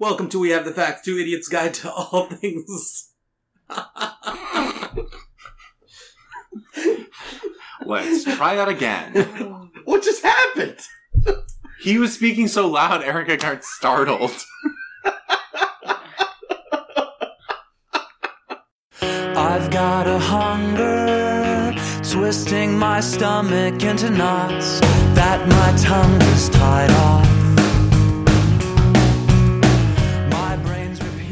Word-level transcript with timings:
Welcome 0.00 0.30
to 0.30 0.38
We 0.38 0.48
Have 0.48 0.64
the 0.64 0.72
Facts, 0.72 1.02
Two 1.04 1.18
Idiots 1.18 1.46
Guide 1.46 1.74
to 1.74 1.92
All 1.92 2.24
Things. 2.24 3.12
Let's 7.84 8.24
try 8.24 8.54
that 8.54 8.70
again. 8.70 9.70
What 9.84 10.02
just 10.02 10.22
happened? 10.22 10.78
He 11.82 11.98
was 11.98 12.14
speaking 12.14 12.48
so 12.48 12.66
loud, 12.66 13.02
Erica 13.02 13.36
got 13.36 13.62
startled. 13.62 14.42
I've 19.02 19.70
got 19.70 20.06
a 20.06 20.18
hunger, 20.18 21.78
twisting 22.10 22.78
my 22.78 23.00
stomach 23.00 23.82
into 23.82 24.08
knots 24.08 24.80
that 24.80 25.46
my 25.46 25.76
tongue 25.78 26.22
is 26.22 26.48
tied 26.48 26.90
off. 26.90 27.29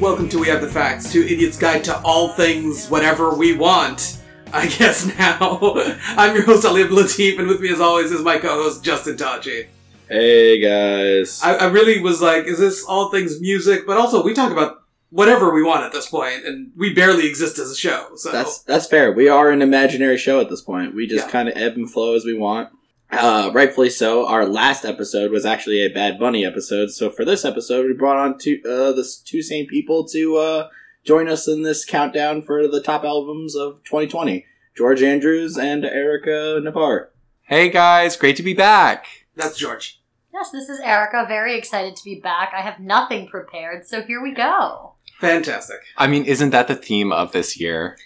Welcome 0.09 0.31
to 0.31 0.39
We 0.39 0.49
Have 0.49 0.63
the 0.63 0.69
Facts, 0.69 1.13
Two 1.13 1.21
Idiots 1.21 1.59
Guide 1.59 1.85
to 1.85 2.01
All 2.01 2.31
Things 2.31 2.89
Whatever 2.89 3.35
We 3.35 3.55
Want. 3.55 4.23
I 4.55 4.67
guess 4.67 5.05
now. 5.19 5.59
I'm 6.17 6.35
your 6.35 6.47
host, 6.47 6.65
Ali 6.65 6.83
Latif, 6.85 7.39
and 7.39 7.47
with 7.47 7.61
me 7.61 7.69
as 7.69 7.79
always 7.79 8.11
is 8.11 8.23
my 8.23 8.39
co-host, 8.39 8.83
Justin 8.83 9.17
Tachi. 9.19 9.67
Hey 10.09 10.61
guys. 10.61 11.43
I, 11.43 11.57
I 11.57 11.67
really 11.67 12.01
was 12.01 12.23
like, 12.23 12.47
is 12.47 12.59
this 12.59 12.87
all 12.87 13.11
things 13.11 13.39
music? 13.39 13.87
But 13.87 13.99
also, 13.99 14.25
we 14.25 14.33
talk 14.33 14.51
about 14.51 14.83
whatever 15.11 15.53
we 15.53 15.63
want 15.63 15.85
at 15.85 15.93
this 15.93 16.09
point, 16.09 16.47
and 16.47 16.73
we 16.75 16.95
barely 16.95 17.29
exist 17.29 17.59
as 17.59 17.71
a 17.71 17.77
show, 17.77 18.13
so... 18.17 18.33
That's 18.33 18.61
that's 18.61 18.87
fair. 18.87 19.13
We 19.13 19.29
are 19.29 19.51
an 19.51 19.61
imaginary 19.61 20.17
show 20.17 20.41
at 20.41 20.49
this 20.49 20.63
point. 20.63 20.95
We 20.95 21.07
just 21.07 21.27
Yeah. 21.27 21.33
kind 21.33 21.51
of 21.51 21.57
ebb 21.59 21.75
and 21.77 21.89
flow 21.93 22.15
as 22.15 22.25
we 22.25 22.33
want. 22.33 22.71
Uh, 23.11 23.51
rightfully 23.55 23.91
so. 23.91 24.27
Our 24.27 24.47
last 24.47 24.85
episode 24.85 25.31
was 25.31 25.47
actually 25.47 25.83
a 25.85 25.89
Bad 25.89 26.19
Bunny 26.19 26.45
episode. 26.45 26.91
So 26.91 27.11
for 27.11 27.25
this 27.25 27.45
episode, 27.45 27.87
we 27.87 27.95
brought 27.95 28.19
on 28.19 28.39
two 28.39 28.61
uh, 28.65 28.93
the 28.93 29.09
two 29.25 29.43
same 29.43 29.67
people 29.67 30.07
to 30.09 30.37
uh, 30.37 30.69
join 31.05 31.29
us 31.29 31.49
in 31.49 31.63
this 31.63 31.85
countdown 31.85 32.43
for 32.43 32.69
the 32.69 32.83
top 32.83 33.05
albums 33.05 33.57
of 33.57 33.83
2020. 33.85 34.45
George 34.77 35.03
Andrews 35.03 35.57
and 35.57 35.85
Erica 35.85 36.61
Navarre. 36.63 37.11
Hey 37.43 37.71
guys, 37.71 38.17
great 38.17 38.37
to 38.37 38.43
be 38.43 38.55
back. 38.55 39.07
That's 39.35 39.57
George. 39.57 40.01
Yes, 40.33 40.51
this 40.51 40.69
is 40.69 40.79
Erica. 40.81 41.25
Very 41.27 41.57
excited 41.57 41.97
to 41.97 42.05
be 42.05 42.21
back. 42.21 42.53
I 42.55 42.61
have 42.61 42.79
nothing 42.79 43.27
prepared, 43.27 43.87
so 43.87 44.03
here 44.03 44.23
we 44.23 44.33
go. 44.33 44.95
Fantastic. 45.19 45.79
I 45.97 46.07
mean, 46.07 46.25
isn't 46.27 46.51
that 46.51 46.69
the 46.69 46.77
theme 46.77 47.11
of 47.11 47.33
this 47.33 47.59
year? 47.59 47.97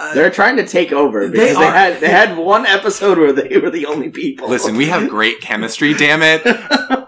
Uh, 0.00 0.14
They're 0.14 0.30
trying 0.30 0.56
to 0.56 0.66
take 0.66 0.92
over 0.92 1.28
because 1.28 1.56
they, 1.58 1.64
are. 1.64 1.72
had 1.72 2.00
they 2.00 2.08
had 2.08 2.38
one 2.38 2.64
episode 2.64 3.18
where 3.18 3.34
they 3.34 3.58
were 3.58 3.70
the 3.70 3.84
only 3.84 4.08
people. 4.08 4.48
Listen, 4.48 4.74
we 4.76 4.86
have 4.86 5.10
great 5.10 5.40
chemistry, 5.42 5.92
damn 5.94 6.22
it. 6.22 6.42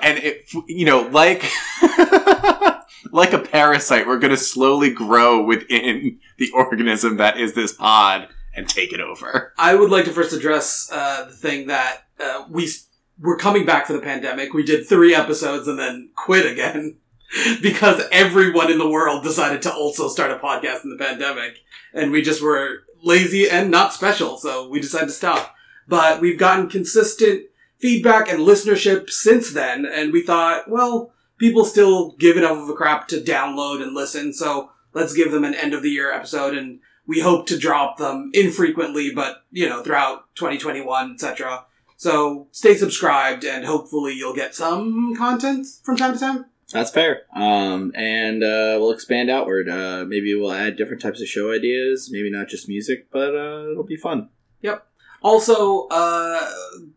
And 0.00 0.16
it, 0.18 0.50
you 0.68 0.86
know, 0.86 1.02
like, 1.02 1.44
like 3.12 3.32
a 3.34 3.38
parasite, 3.38 4.06
we're 4.06 4.18
going 4.18 4.30
to 4.30 4.36
slowly 4.38 4.90
grow 4.90 5.44
within 5.44 6.18
the 6.38 6.50
organism 6.54 7.18
that 7.18 7.38
is 7.38 7.52
this 7.54 7.72
pod 7.72 8.28
and 8.54 8.66
take 8.68 8.92
it 8.94 9.00
over. 9.00 9.52
I 9.58 9.74
would 9.74 9.90
like 9.90 10.06
to 10.06 10.12
first 10.12 10.32
address 10.32 10.88
uh, 10.92 11.26
the 11.26 11.34
thing 11.36 11.66
that 11.66 12.04
uh, 12.18 12.44
we 12.48 12.64
s- 12.64 12.86
were 13.20 13.36
coming 13.36 13.66
back 13.66 13.86
for 13.86 13.92
the 13.92 14.00
pandemic. 14.00 14.54
We 14.54 14.62
did 14.62 14.86
three 14.88 15.14
episodes 15.14 15.68
and 15.68 15.78
then 15.78 16.10
quit 16.16 16.50
again 16.50 16.96
because 17.62 18.02
everyone 18.10 18.70
in 18.70 18.78
the 18.78 18.88
world 18.88 19.22
decided 19.24 19.60
to 19.62 19.72
also 19.74 20.08
start 20.08 20.30
a 20.30 20.36
podcast 20.38 20.84
in 20.84 20.90
the 20.90 21.04
pandemic, 21.04 21.58
and 21.98 22.12
we 22.12 22.22
just 22.22 22.42
were 22.42 22.84
lazy 23.02 23.48
and 23.48 23.70
not 23.70 23.92
special, 23.92 24.36
so 24.36 24.68
we 24.68 24.80
decided 24.80 25.06
to 25.06 25.12
stop. 25.12 25.54
But 25.86 26.20
we've 26.20 26.38
gotten 26.38 26.68
consistent 26.68 27.46
feedback 27.78 28.30
and 28.30 28.40
listenership 28.40 29.10
since 29.10 29.52
then, 29.52 29.86
and 29.86 30.12
we 30.12 30.22
thought, 30.22 30.70
well, 30.70 31.12
people 31.38 31.64
still 31.64 32.12
give 32.18 32.36
enough 32.36 32.58
of 32.58 32.68
a 32.68 32.74
crap 32.74 33.08
to 33.08 33.20
download 33.20 33.82
and 33.82 33.94
listen, 33.94 34.32
so 34.32 34.70
let's 34.94 35.14
give 35.14 35.30
them 35.30 35.44
an 35.44 35.54
end 35.54 35.74
of 35.74 35.82
the 35.82 35.90
year 35.90 36.12
episode 36.12 36.56
and 36.56 36.80
we 37.08 37.20
hope 37.20 37.46
to 37.46 37.58
drop 37.58 37.96
them 37.96 38.30
infrequently, 38.34 39.10
but 39.12 39.42
you 39.50 39.68
know, 39.68 39.82
throughout 39.82 40.26
2021, 40.36 41.12
etc. 41.14 41.64
So 41.96 42.46
stay 42.52 42.76
subscribed, 42.76 43.44
and 43.44 43.64
hopefully 43.64 44.14
you'll 44.14 44.34
get 44.34 44.54
some 44.54 45.16
content 45.16 45.66
from 45.82 45.96
time 45.96 46.12
to 46.12 46.20
time. 46.20 46.44
That's 46.72 46.90
fair. 46.90 47.22
Um, 47.34 47.92
and 47.94 48.42
uh, 48.42 48.76
we'll 48.78 48.92
expand 48.92 49.30
outward. 49.30 49.68
Uh, 49.68 50.04
maybe 50.06 50.34
we'll 50.34 50.52
add 50.52 50.76
different 50.76 51.00
types 51.00 51.20
of 51.20 51.26
show 51.26 51.52
ideas. 51.52 52.10
Maybe 52.12 52.30
not 52.30 52.48
just 52.48 52.68
music, 52.68 53.10
but 53.10 53.34
uh, 53.34 53.70
it'll 53.70 53.84
be 53.84 53.96
fun. 53.96 54.28
Yep. 54.60 54.86
Also, 55.22 55.88
uh, 55.88 56.50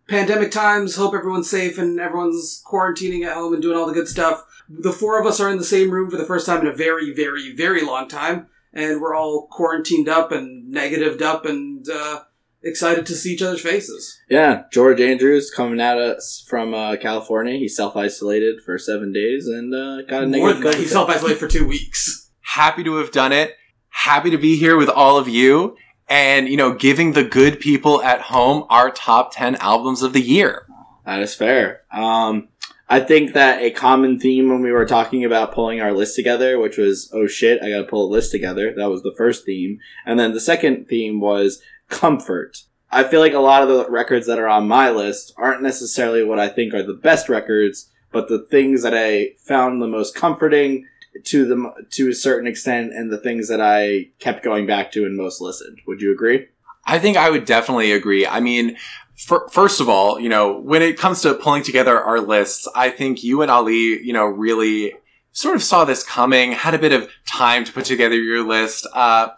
pandemic 0.08 0.52
times. 0.52 0.96
Hope 0.96 1.16
everyone's 1.16 1.50
safe 1.50 1.78
and 1.78 2.00
everyone's 2.00 2.62
quarantining 2.70 3.26
at 3.26 3.34
home 3.34 3.54
and 3.54 3.62
doing 3.62 3.78
all 3.78 3.88
the 3.88 3.94
good 3.94 4.08
stuff. 4.08 4.46
The 4.70 4.92
four 4.92 5.20
of 5.20 5.26
us 5.26 5.40
are 5.40 5.50
in 5.50 5.58
the 5.58 5.64
same 5.64 5.90
room 5.92 6.12
for 6.12 6.18
the 6.18 6.26
first 6.26 6.46
time 6.46 6.62
in 6.62 6.68
a 6.68 6.76
very, 6.76 7.14
very, 7.14 7.54
very 7.56 7.82
long 7.84 8.08
time, 8.08 8.48
and 8.74 9.02
we're 9.02 9.16
all 9.16 9.48
quarantined 9.48 10.08
up 10.08 10.32
and 10.32 10.70
negatived 10.70 11.22
up 11.22 11.46
and 11.46 11.88
uh, 11.90 12.22
excited 12.64 13.06
to 13.08 13.16
see 13.16 13.34
each 13.34 13.42
other's 13.42 13.62
faces. 13.62 14.20
Yeah, 14.30 14.64
George 14.72 15.00
Andrews 15.02 15.52
coming 15.52 15.80
at 15.82 15.98
us 15.98 16.44
from 16.48 16.74
uh, 16.74 16.96
California. 16.98 17.58
He 17.58 17.68
self 17.68 17.96
isolated 17.96 18.62
for 18.64 18.78
seven 18.78 19.12
days 19.14 19.48
and 19.48 19.74
uh, 19.74 20.02
got 20.04 20.24
a 20.24 20.28
More 20.28 20.50
negative. 20.50 20.64
than 20.64 20.72
that, 20.72 20.76
he 20.76 20.86
self 20.86 21.10
isolated 21.10 21.40
for 21.40 21.48
two 21.48 21.68
weeks. 21.68 22.30
Happy 22.42 22.84
to 22.84 22.96
have 22.96 23.12
done 23.12 23.32
it. 23.32 23.56
Happy 23.90 24.30
to 24.30 24.38
be 24.38 24.58
here 24.58 24.78
with 24.78 24.90
all 24.90 25.18
of 25.18 25.28
you. 25.28 25.76
And, 26.10 26.50
you 26.50 26.58
know, 26.58 26.74
giving 26.74 27.14
the 27.14 27.24
good 27.24 27.62
people 27.62 28.02
at 28.02 28.20
home 28.20 28.66
our 28.70 28.92
top 28.92 29.34
10 29.34 29.56
albums 29.56 30.02
of 30.02 30.12
the 30.12 30.20
year. 30.22 30.66
That 31.06 31.22
is 31.22 31.34
fair. 31.34 31.84
Um, 31.90 32.50
I 32.90 33.00
think 33.00 33.32
that 33.32 33.62
a 33.62 33.72
common 33.72 34.20
theme 34.20 34.50
when 34.50 34.62
we 34.62 34.74
were 34.74 34.86
talking 34.86 35.24
about 35.24 35.54
pulling 35.54 35.80
our 35.80 35.94
list 35.94 36.18
together, 36.18 36.60
which 36.60 36.78
was, 36.78 37.10
oh 37.14 37.28
shit, 37.28 37.64
I 37.64 37.70
gotta 37.70 37.86
pull 37.86 38.10
a 38.10 38.12
list 38.12 38.32
together. 38.32 38.74
That 38.76 38.90
was 38.90 39.04
the 39.04 39.14
first 39.18 39.46
theme. 39.46 39.80
And 40.06 40.20
then 40.20 40.34
the 40.34 40.42
second 40.42 40.90
theme 40.90 41.22
was 41.22 41.62
comfort. 41.92 42.58
I 42.90 43.04
feel 43.04 43.20
like 43.20 43.34
a 43.34 43.40
lot 43.40 43.62
of 43.62 43.70
the 43.70 43.90
records 43.90 44.26
that 44.28 44.40
are 44.40 44.48
on 44.48 44.68
my 44.68 44.90
list 44.90 45.34
aren't 45.38 45.62
necessarily 45.62 46.24
what 46.24 46.40
I 46.40 46.50
think 46.50 46.74
are 46.74 46.84
the 46.84 46.94
best 46.94 47.30
records, 47.30 47.90
but 48.12 48.28
the 48.28 48.48
things 48.50 48.82
that 48.84 48.96
I 48.96 49.36
found 49.46 49.82
the 49.82 49.88
most 49.88 50.16
comforting 50.16 50.88
to 51.26 51.46
them 51.46 51.72
to 51.92 52.10
a 52.10 52.14
certain 52.14 52.48
extent 52.48 52.94
and 52.94 53.12
the 53.12 53.18
things 53.18 53.48
that 53.50 53.62
I 53.62 54.10
kept 54.20 54.44
going 54.44 54.66
back 54.66 54.92
to 54.94 55.06
and 55.06 55.16
most 55.16 55.42
listened. 55.42 55.80
Would 55.88 56.02
you 56.02 56.12
agree? 56.12 56.48
I 56.86 57.00
think 57.00 57.16
I 57.16 57.30
would 57.30 57.46
definitely 57.46 57.92
agree. 57.92 58.26
I 58.26 58.40
mean, 58.40 58.78
fir- 59.16 59.48
first 59.50 59.80
of 59.80 59.88
all, 59.88 60.20
you 60.20 60.30
know, 60.30 60.58
when 60.58 60.82
it 60.82 60.98
comes 60.98 61.22
to 61.22 61.34
pulling 61.34 61.64
together 61.64 62.02
our 62.02 62.20
lists, 62.20 62.68
I 62.76 62.90
think 62.90 63.24
you 63.24 63.42
and 63.42 63.52
Ali, 63.52 64.02
you 64.04 64.14
know, 64.14 64.26
really 64.26 64.94
sort 65.32 65.56
of 65.56 65.64
saw 65.64 65.86
this 65.86 66.04
coming, 66.04 66.52
had 66.52 66.74
a 66.74 66.80
bit 66.80 66.92
of 66.92 67.10
time 67.26 67.64
to 67.64 67.72
put 67.72 67.86
together 67.86 68.16
your 68.16 68.46
list. 68.46 68.88
Uh, 68.94 69.30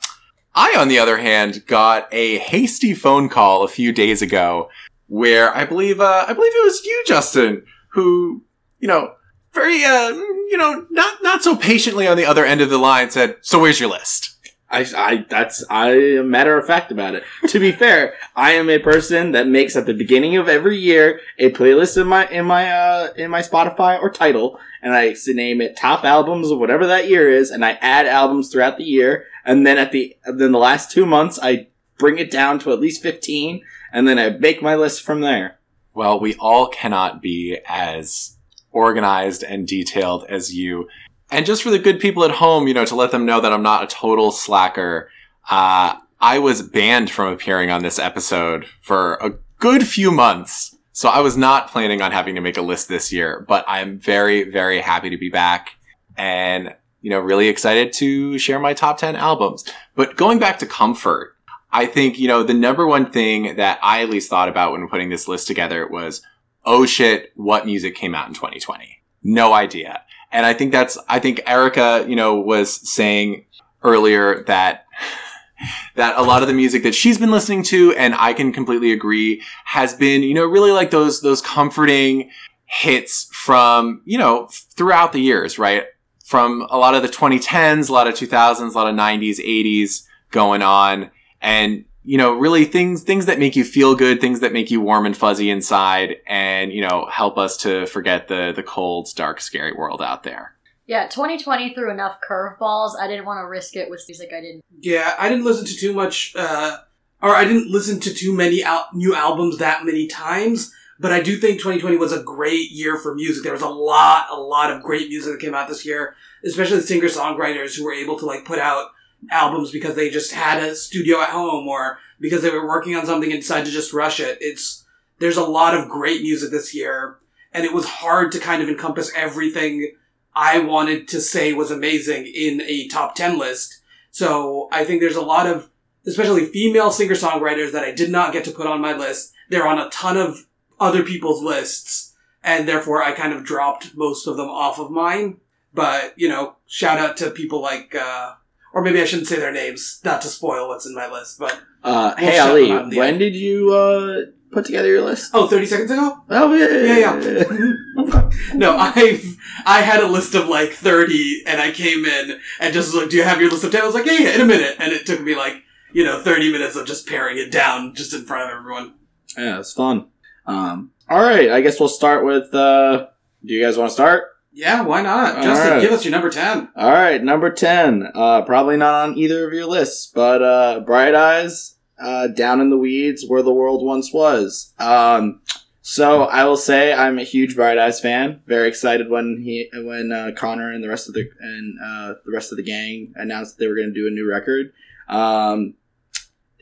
I, 0.56 0.76
on 0.78 0.88
the 0.88 1.00
other 1.00 1.18
hand, 1.18 1.66
got 1.66 2.08
a 2.12 2.38
hasty 2.38 2.94
phone 2.94 3.30
call 3.30 3.64
a 3.64 3.68
few 3.68 3.92
days 3.92 4.22
ago 4.22 4.70
where 5.08 5.56
I 5.56 5.66
believe, 5.66 6.00
uh, 6.00 6.26
I 6.28 6.34
believe 6.34 6.52
it 6.54 6.66
was 6.66 6.86
you, 6.86 7.04
Justin, 7.08 7.64
who, 7.90 8.44
you 8.80 8.88
know, 8.88 9.14
very, 9.54 9.84
uh, 9.84 10.10
you 10.10 10.58
know, 10.58 10.86
not, 10.90 11.22
not 11.22 11.44
so 11.44 11.56
patiently 11.56 12.08
on 12.08 12.18
the 12.18 12.26
other 12.26 12.46
end 12.46 12.62
of 12.62 12.70
the 12.70 12.78
line 12.78 13.10
said, 13.12 13.38
so 13.42 13.60
where's 13.60 13.80
your 13.80 13.90
list? 13.90 14.32
I, 14.70 14.88
I, 14.98 15.26
that's, 15.30 15.64
I 15.70 15.92
am 15.92 16.32
matter 16.32 16.58
of 16.58 16.66
fact 16.66 16.92
about 16.92 17.14
it. 17.14 17.24
to 17.50 17.60
be 17.60 17.72
fair, 17.72 18.16
I 18.36 18.54
am 18.54 18.70
a 18.70 18.80
person 18.80 19.32
that 19.34 19.48
makes 19.48 19.76
at 19.76 19.86
the 19.86 19.94
beginning 19.94 20.36
of 20.36 20.50
every 20.50 20.78
year 20.78 21.20
a 21.38 21.52
playlist 21.52 22.00
in 22.02 22.08
my, 22.08 22.28
in 22.30 22.46
my, 22.46 22.72
uh, 22.72 23.14
in 23.16 23.30
my 23.30 23.42
Spotify 23.42 24.02
or 24.02 24.10
title, 24.10 24.60
and 24.82 24.94
I 24.94 25.16
name 25.28 25.62
it 25.62 25.78
top 25.78 26.04
albums 26.04 26.50
of 26.50 26.58
whatever 26.58 26.88
that 26.88 27.08
year 27.08 27.30
is, 27.30 27.52
and 27.52 27.64
I 27.64 27.74
add 27.82 28.08
albums 28.08 28.50
throughout 28.50 28.78
the 28.78 28.84
year, 28.84 29.28
and 29.46 29.66
then 29.66 29.78
at 29.78 29.92
the, 29.92 30.16
then 30.26 30.52
the 30.52 30.60
last 30.60 30.92
two 30.92 31.06
months, 31.06 31.40
I 31.42 31.68
bring 31.98 32.18
it 32.18 32.32
down 32.32 32.60
to 32.60 32.72
at 32.72 32.80
least 32.80 33.02
15, 33.02 33.62
and 33.92 34.08
then 34.08 34.20
I 34.20 34.30
make 34.32 34.62
my 34.62 34.76
list 34.76 35.04
from 35.04 35.22
there. 35.22 35.60
Well, 35.94 36.20
we 36.20 36.36
all 36.36 36.68
cannot 36.68 37.22
be 37.22 37.60
as 37.68 38.38
organized 38.72 39.44
and 39.44 39.68
detailed 39.68 40.26
as 40.28 40.54
you. 40.54 40.88
And 41.32 41.46
just 41.46 41.64
for 41.64 41.70
the 41.70 41.80
good 41.80 42.00
people 42.00 42.24
at 42.24 42.32
home, 42.32 42.68
you 42.68 42.74
know, 42.74 42.86
to 42.86 42.96
let 42.96 43.12
them 43.12 43.26
know 43.26 43.40
that 43.40 43.54
I'm 43.54 43.64
not 43.64 43.84
a 43.84 43.88
total 43.88 44.32
slacker, 44.32 45.10
uh, 45.50 45.96
I 46.20 46.40
was 46.40 46.62
banned 46.62 47.12
from 47.12 47.32
appearing 47.32 47.70
on 47.70 47.84
this 47.84 48.00
episode 48.00 48.66
for 48.82 49.16
a 49.16 49.34
good 49.60 49.88
few 49.88 50.12
months. 50.12 50.76
So 50.92 51.10
I 51.10 51.20
was 51.20 51.36
not 51.36 51.70
planning 51.70 52.02
on 52.02 52.12
having 52.12 52.36
to 52.36 52.42
make 52.42 52.58
a 52.58 52.62
list 52.62 52.88
this 52.88 53.12
year, 53.12 53.46
but 53.48 53.66
I'm 53.68 54.00
very, 54.00 54.44
very 54.44 54.80
happy 54.80 55.10
to 55.10 55.18
be 55.18 55.30
back 55.30 55.72
and, 56.18 56.76
you 57.04 57.10
know, 57.10 57.20
really 57.20 57.50
excited 57.50 57.94
to 57.94 58.40
share 58.40 58.60
my 58.60 58.74
top 58.74 58.98
10 58.98 59.16
albums. 59.16 59.66
But 59.94 60.16
going 60.16 60.40
back 60.40 60.58
to 60.60 60.66
comfort, 60.66 61.36
I 61.72 61.86
think, 61.86 62.18
you 62.18 62.30
know, 62.30 62.44
the 62.44 62.54
number 62.54 62.88
one 62.88 63.12
thing 63.12 63.58
that 63.58 63.78
I 63.84 64.02
at 64.02 64.10
least 64.10 64.30
thought 64.30 64.48
about 64.48 64.72
when 64.72 64.88
putting 64.88 65.10
this 65.10 65.28
list 65.28 65.46
together 65.46 65.86
was, 65.86 66.22
oh 66.66 66.86
shit, 66.86 67.34
what 67.36 67.66
music 67.66 67.96
came 67.96 68.16
out 68.16 68.30
in 68.30 68.34
2020? 68.34 69.02
No 69.22 69.52
idea. 69.54 70.02
And 70.32 70.46
I 70.46 70.54
think 70.54 70.72
that's, 70.72 70.98
I 71.10 71.20
think 71.20 71.42
Erica, 71.46 72.06
you 72.08 72.16
know, 72.16 72.40
was 72.40 72.90
saying 72.90 73.46
earlier 73.84 74.44
that, 74.46 74.86
that 75.96 76.18
a 76.18 76.24
lot 76.24 76.42
of 76.42 76.48
the 76.48 76.54
music 76.54 76.84
that 76.84 76.96
she's 76.96 77.18
been 77.18 77.32
listening 77.32 77.64
to, 77.64 77.94
and 77.96 78.16
I 78.16 78.32
can 78.32 78.54
completely 78.54 78.94
agree, 78.94 79.44
has 79.66 79.94
been, 79.94 80.24
you 80.24 80.34
know, 80.34 80.46
really 80.46 80.72
like 80.72 80.92
those, 80.92 81.22
those 81.22 81.42
comforting, 81.42 82.32
hits 82.66 83.30
from, 83.34 84.02
you 84.06 84.18
know, 84.18 84.48
throughout 84.52 85.12
the 85.12 85.20
years, 85.20 85.60
right? 85.60 85.86
From 86.24 86.66
a 86.70 86.78
lot 86.78 86.96
of 86.96 87.02
the 87.02 87.10
2010s, 87.10 87.90
a 87.90 87.94
lot 87.94 88.08
of 88.08 88.16
2000s, 88.16 88.60
a 88.60 88.78
lot 88.78 88.88
of 88.88 88.96
90s, 88.96 89.40
80s 89.40 90.08
going 90.32 90.62
on. 90.62 91.12
And, 91.42 91.84
you 92.04 92.18
know, 92.18 92.34
really 92.34 92.64
things, 92.64 93.04
things 93.04 93.26
that 93.26 93.40
make 93.40 93.56
you 93.56 93.66
feel 93.66 93.94
good, 93.94 94.22
things 94.22 94.40
that 94.40 94.54
make 94.54 94.72
you 94.72 94.80
warm 94.80 95.06
and 95.06 95.16
fuzzy 95.16 95.50
inside 95.50 96.16
and, 96.26 96.72
you 96.72 96.82
know, 96.82 97.08
help 97.12 97.38
us 97.38 97.58
to 97.58 97.86
forget 97.88 98.30
the, 98.30 98.54
the 98.56 98.64
cold, 98.64 99.10
dark, 99.16 99.42
scary 99.42 99.74
world 99.74 100.02
out 100.02 100.24
there. 100.24 100.56
Yeah, 100.86 101.08
2020 101.08 101.74
threw 101.74 101.92
enough 101.92 102.20
curveballs. 102.28 102.98
I 103.00 103.08
didn't 103.08 103.26
want 103.26 103.40
to 103.40 103.48
risk 103.48 103.76
it 103.76 103.90
with 103.90 104.04
music 104.08 104.32
I 104.36 104.42
didn't. 104.42 104.64
Yeah, 104.80 105.16
I 105.18 105.30
didn't 105.30 105.46
listen 105.46 105.66
to 105.66 105.76
too 105.76 105.94
much, 105.94 106.34
uh, 106.36 106.78
or 107.22 107.36
I 107.36 107.46
didn't 107.46 107.72
listen 107.72 108.00
to 108.02 108.14
too 108.14 108.34
many 108.34 108.64
al- 108.64 108.90
new 108.94 109.16
albums 109.16 109.58
that 109.60 109.86
many 109.86 110.08
times. 110.08 110.74
But 111.00 111.12
I 111.12 111.22
do 111.22 111.38
think 111.38 111.58
2020 111.58 111.98
was 111.98 112.12
a 112.12 112.22
great 112.22 112.72
year 112.72 112.98
for 112.98 113.16
music. 113.16 113.44
There 113.44 113.54
was 113.54 113.62
a 113.62 113.68
lot, 113.68 114.28
a 114.30 114.40
lot 114.40 114.72
of 114.72 114.84
great 114.84 115.10
music 115.10 115.34
that 115.34 115.42
came 115.42 115.56
out 115.56 115.68
this 115.68 115.86
year, 115.86 116.16
especially 116.46 116.78
the 116.78 116.84
singer 116.84 117.08
songwriters 117.08 117.76
who 117.76 117.84
were 117.84 117.94
able 117.94 118.18
to 118.20 118.26
like 118.26 118.46
put 118.46 118.60
out 118.60 118.92
albums 119.32 119.72
because 119.72 119.96
they 119.96 120.10
just 120.10 120.32
had 120.32 120.62
a 120.62 120.76
studio 120.76 121.22
at 121.22 121.30
home 121.30 121.68
or 121.68 122.00
because 122.20 122.42
they 122.42 122.50
were 122.50 122.68
working 122.68 122.96
on 122.96 123.06
something 123.06 123.32
and 123.32 123.42
decided 123.42 123.66
to 123.66 123.72
just 123.72 123.94
rush 123.94 124.20
it. 124.20 124.38
It's 124.40 124.86
there's 125.20 125.38
a 125.38 125.44
lot 125.44 125.76
of 125.76 125.90
great 125.90 126.22
music 126.22 126.52
this 126.52 126.74
year, 126.74 127.18
and 127.54 127.66
it 127.66 127.74
was 127.74 127.86
hard 127.86 128.32
to 128.34 128.40
kind 128.40 128.62
of 128.62 128.70
encompass 128.70 129.12
everything 129.16 129.94
I 130.36 130.60
wanted 130.60 131.08
to 131.10 131.22
say 131.22 131.54
was 131.54 131.72
amazing 131.72 132.26
in 132.26 132.62
a 132.62 132.88
top 132.88 133.16
10 133.16 133.38
list. 133.38 133.82
So 134.12 134.68
I 134.72 134.84
think 134.84 135.02
there's 135.02 135.16
a 135.16 135.22
lot 135.22 135.48
of, 135.48 135.70
especially 136.06 136.46
female 136.46 136.92
singer 136.92 137.14
songwriters 137.14 137.72
that 137.72 137.84
I 137.84 137.92
did 137.92 138.12
not 138.12 138.34
get 138.34 138.44
to 138.46 138.52
put 138.52 138.68
on 138.68 138.82
my 138.82 138.96
list. 138.96 139.34
They're 139.50 139.68
on 139.68 139.80
a 139.80 139.90
ton 139.90 140.18
of 140.18 140.46
other 140.84 141.04
people's 141.04 141.42
lists, 141.42 142.14
and 142.44 142.68
therefore 142.68 143.02
I 143.04 143.12
kind 143.14 143.34
of 143.34 143.44
dropped 143.44 143.96
most 143.96 144.28
of 144.28 144.38
them 144.38 144.50
off 144.50 144.80
of 144.80 144.92
mine. 144.92 145.38
But, 145.74 146.14
you 146.18 146.30
know, 146.30 146.58
shout 146.68 147.00
out 147.00 147.18
to 147.18 147.32
people 147.32 147.60
like, 147.62 147.96
uh, 147.96 148.34
or 148.74 148.82
maybe 148.84 149.02
I 149.02 149.06
shouldn't 149.06 149.28
say 149.28 149.38
their 149.38 149.52
names, 149.52 150.00
not 150.04 150.22
to 150.22 150.28
spoil 150.28 150.68
what's 150.68 150.86
in 150.86 150.94
my 150.94 151.10
list, 151.12 151.40
but, 151.40 151.60
Uh, 151.84 152.14
We'll 152.18 152.30
hey 152.32 152.38
Ali, 152.40 152.68
them 152.68 152.78
out 152.78 152.84
in 152.84 152.90
the 152.92 152.98
when 153.00 153.10
end. 153.16 153.20
did 153.20 153.36
you 153.36 153.74
uh, 153.74 154.22
put 154.52 154.66
together 154.66 154.88
your 154.90 155.02
list? 155.02 155.32
oh, 155.34 155.48
30 155.48 155.66
seconds 155.66 155.92
ago? 155.92 156.18
Oh 156.30 156.54
yeah, 156.54 156.68
Yeah, 157.00 157.20
yeah. 157.20 158.30
No, 158.56 158.78
I've 158.78 159.26
I 159.66 159.82
had 159.82 160.02
a 160.04 160.08
list 160.08 160.36
of 160.36 160.48
like 160.48 160.72
thirty, 160.74 161.42
and 161.46 161.62
I 161.62 161.72
came 161.72 162.06
in 162.06 162.40
and 162.60 162.74
just 162.74 162.94
was 162.94 163.02
like, 163.02 163.10
"Do 163.12 163.18
you 163.18 163.24
have 163.24 163.40
your 163.42 163.50
list 163.50 163.64
of 163.64 163.72
10? 163.72 163.82
I 163.82 163.86
was 163.86 163.96
like, 163.96 164.06
"Yeah, 164.06 164.18
yeah," 164.20 164.36
in 164.36 164.42
a 164.42 164.46
minute, 164.46 164.76
and 164.80 164.92
it 164.92 165.06
took 165.06 165.22
me 165.22 165.36
like 165.36 165.56
you 165.94 166.04
know 166.04 166.22
thirty 166.22 166.52
minutes 166.52 166.76
of 166.76 166.86
just 166.88 167.08
paring 167.08 167.38
it 167.38 167.52
down 167.52 167.94
just 167.96 168.14
in 168.14 168.26
front 168.26 168.50
of 168.52 168.58
everyone. 168.58 168.94
yeah, 169.38 169.60
it's 169.60 169.74
fun. 169.74 170.08
Um, 170.46 170.92
all 171.10 171.22
right, 171.22 171.50
I 171.52 171.62
guess 171.62 171.80
we'll 171.80 171.90
start 171.90 172.26
with. 172.26 172.54
Uh, 172.54 173.08
do 173.46 173.54
you 173.54 173.64
guys 173.64 173.78
want 173.78 173.90
to 173.90 173.94
start? 173.94 174.26
Yeah, 174.52 174.82
why 174.84 175.02
not? 175.02 175.38
All 175.38 175.44
Justin, 175.44 175.72
right. 175.72 175.82
give 175.82 175.92
us 175.92 176.06
your 176.06 176.12
number 176.12 176.30
ten. 176.30 176.70
All 176.76 176.92
right, 176.92 177.22
number 177.24 177.50
10. 177.52 178.12
Uh, 178.14 178.44
probably 178.44 178.78
not 178.78 179.10
on 179.10 179.18
either 179.18 179.48
of 179.48 179.54
your 179.54 179.66
lists, 179.66 180.12
but 180.14 180.44
uh, 180.44 180.82
Bright 180.82 181.16
Eyes, 181.16 181.76
uh, 182.00 182.28
Down 182.28 182.62
in 182.62 182.70
the 182.70 182.78
Weeds, 182.78 183.26
Where 183.28 183.42
the 183.42 183.54
World 183.54 183.84
Once 183.84 184.14
Was. 184.14 184.74
Um, 184.78 185.42
so 185.82 186.24
I 186.26 186.46
will 186.46 186.56
say 186.58 186.94
I'm 186.94 187.18
a 187.18 187.24
huge 187.24 187.56
Bright 187.56 187.80
Eyes 187.80 188.00
fan. 188.00 188.42
Very 188.46 188.68
excited 188.68 189.10
when 189.10 189.42
he 189.44 189.70
when 189.74 190.12
uh, 190.12 190.32
Conor 190.36 190.72
and 190.72 190.84
the 190.84 190.90
rest 190.90 191.08
of 191.08 191.16
the 191.16 191.28
and 191.40 191.78
uh, 191.84 192.14
the 192.24 192.32
rest 192.32 192.52
of 192.52 192.58
the 192.58 192.64
gang 192.64 193.12
announced 193.16 193.58
that 193.58 193.64
they 193.64 193.68
were 193.68 193.76
going 193.76 193.94
to 193.94 194.00
do 194.00 194.08
a 194.08 194.12
new 194.12 194.30
record. 194.30 194.72
Um, 195.10 195.74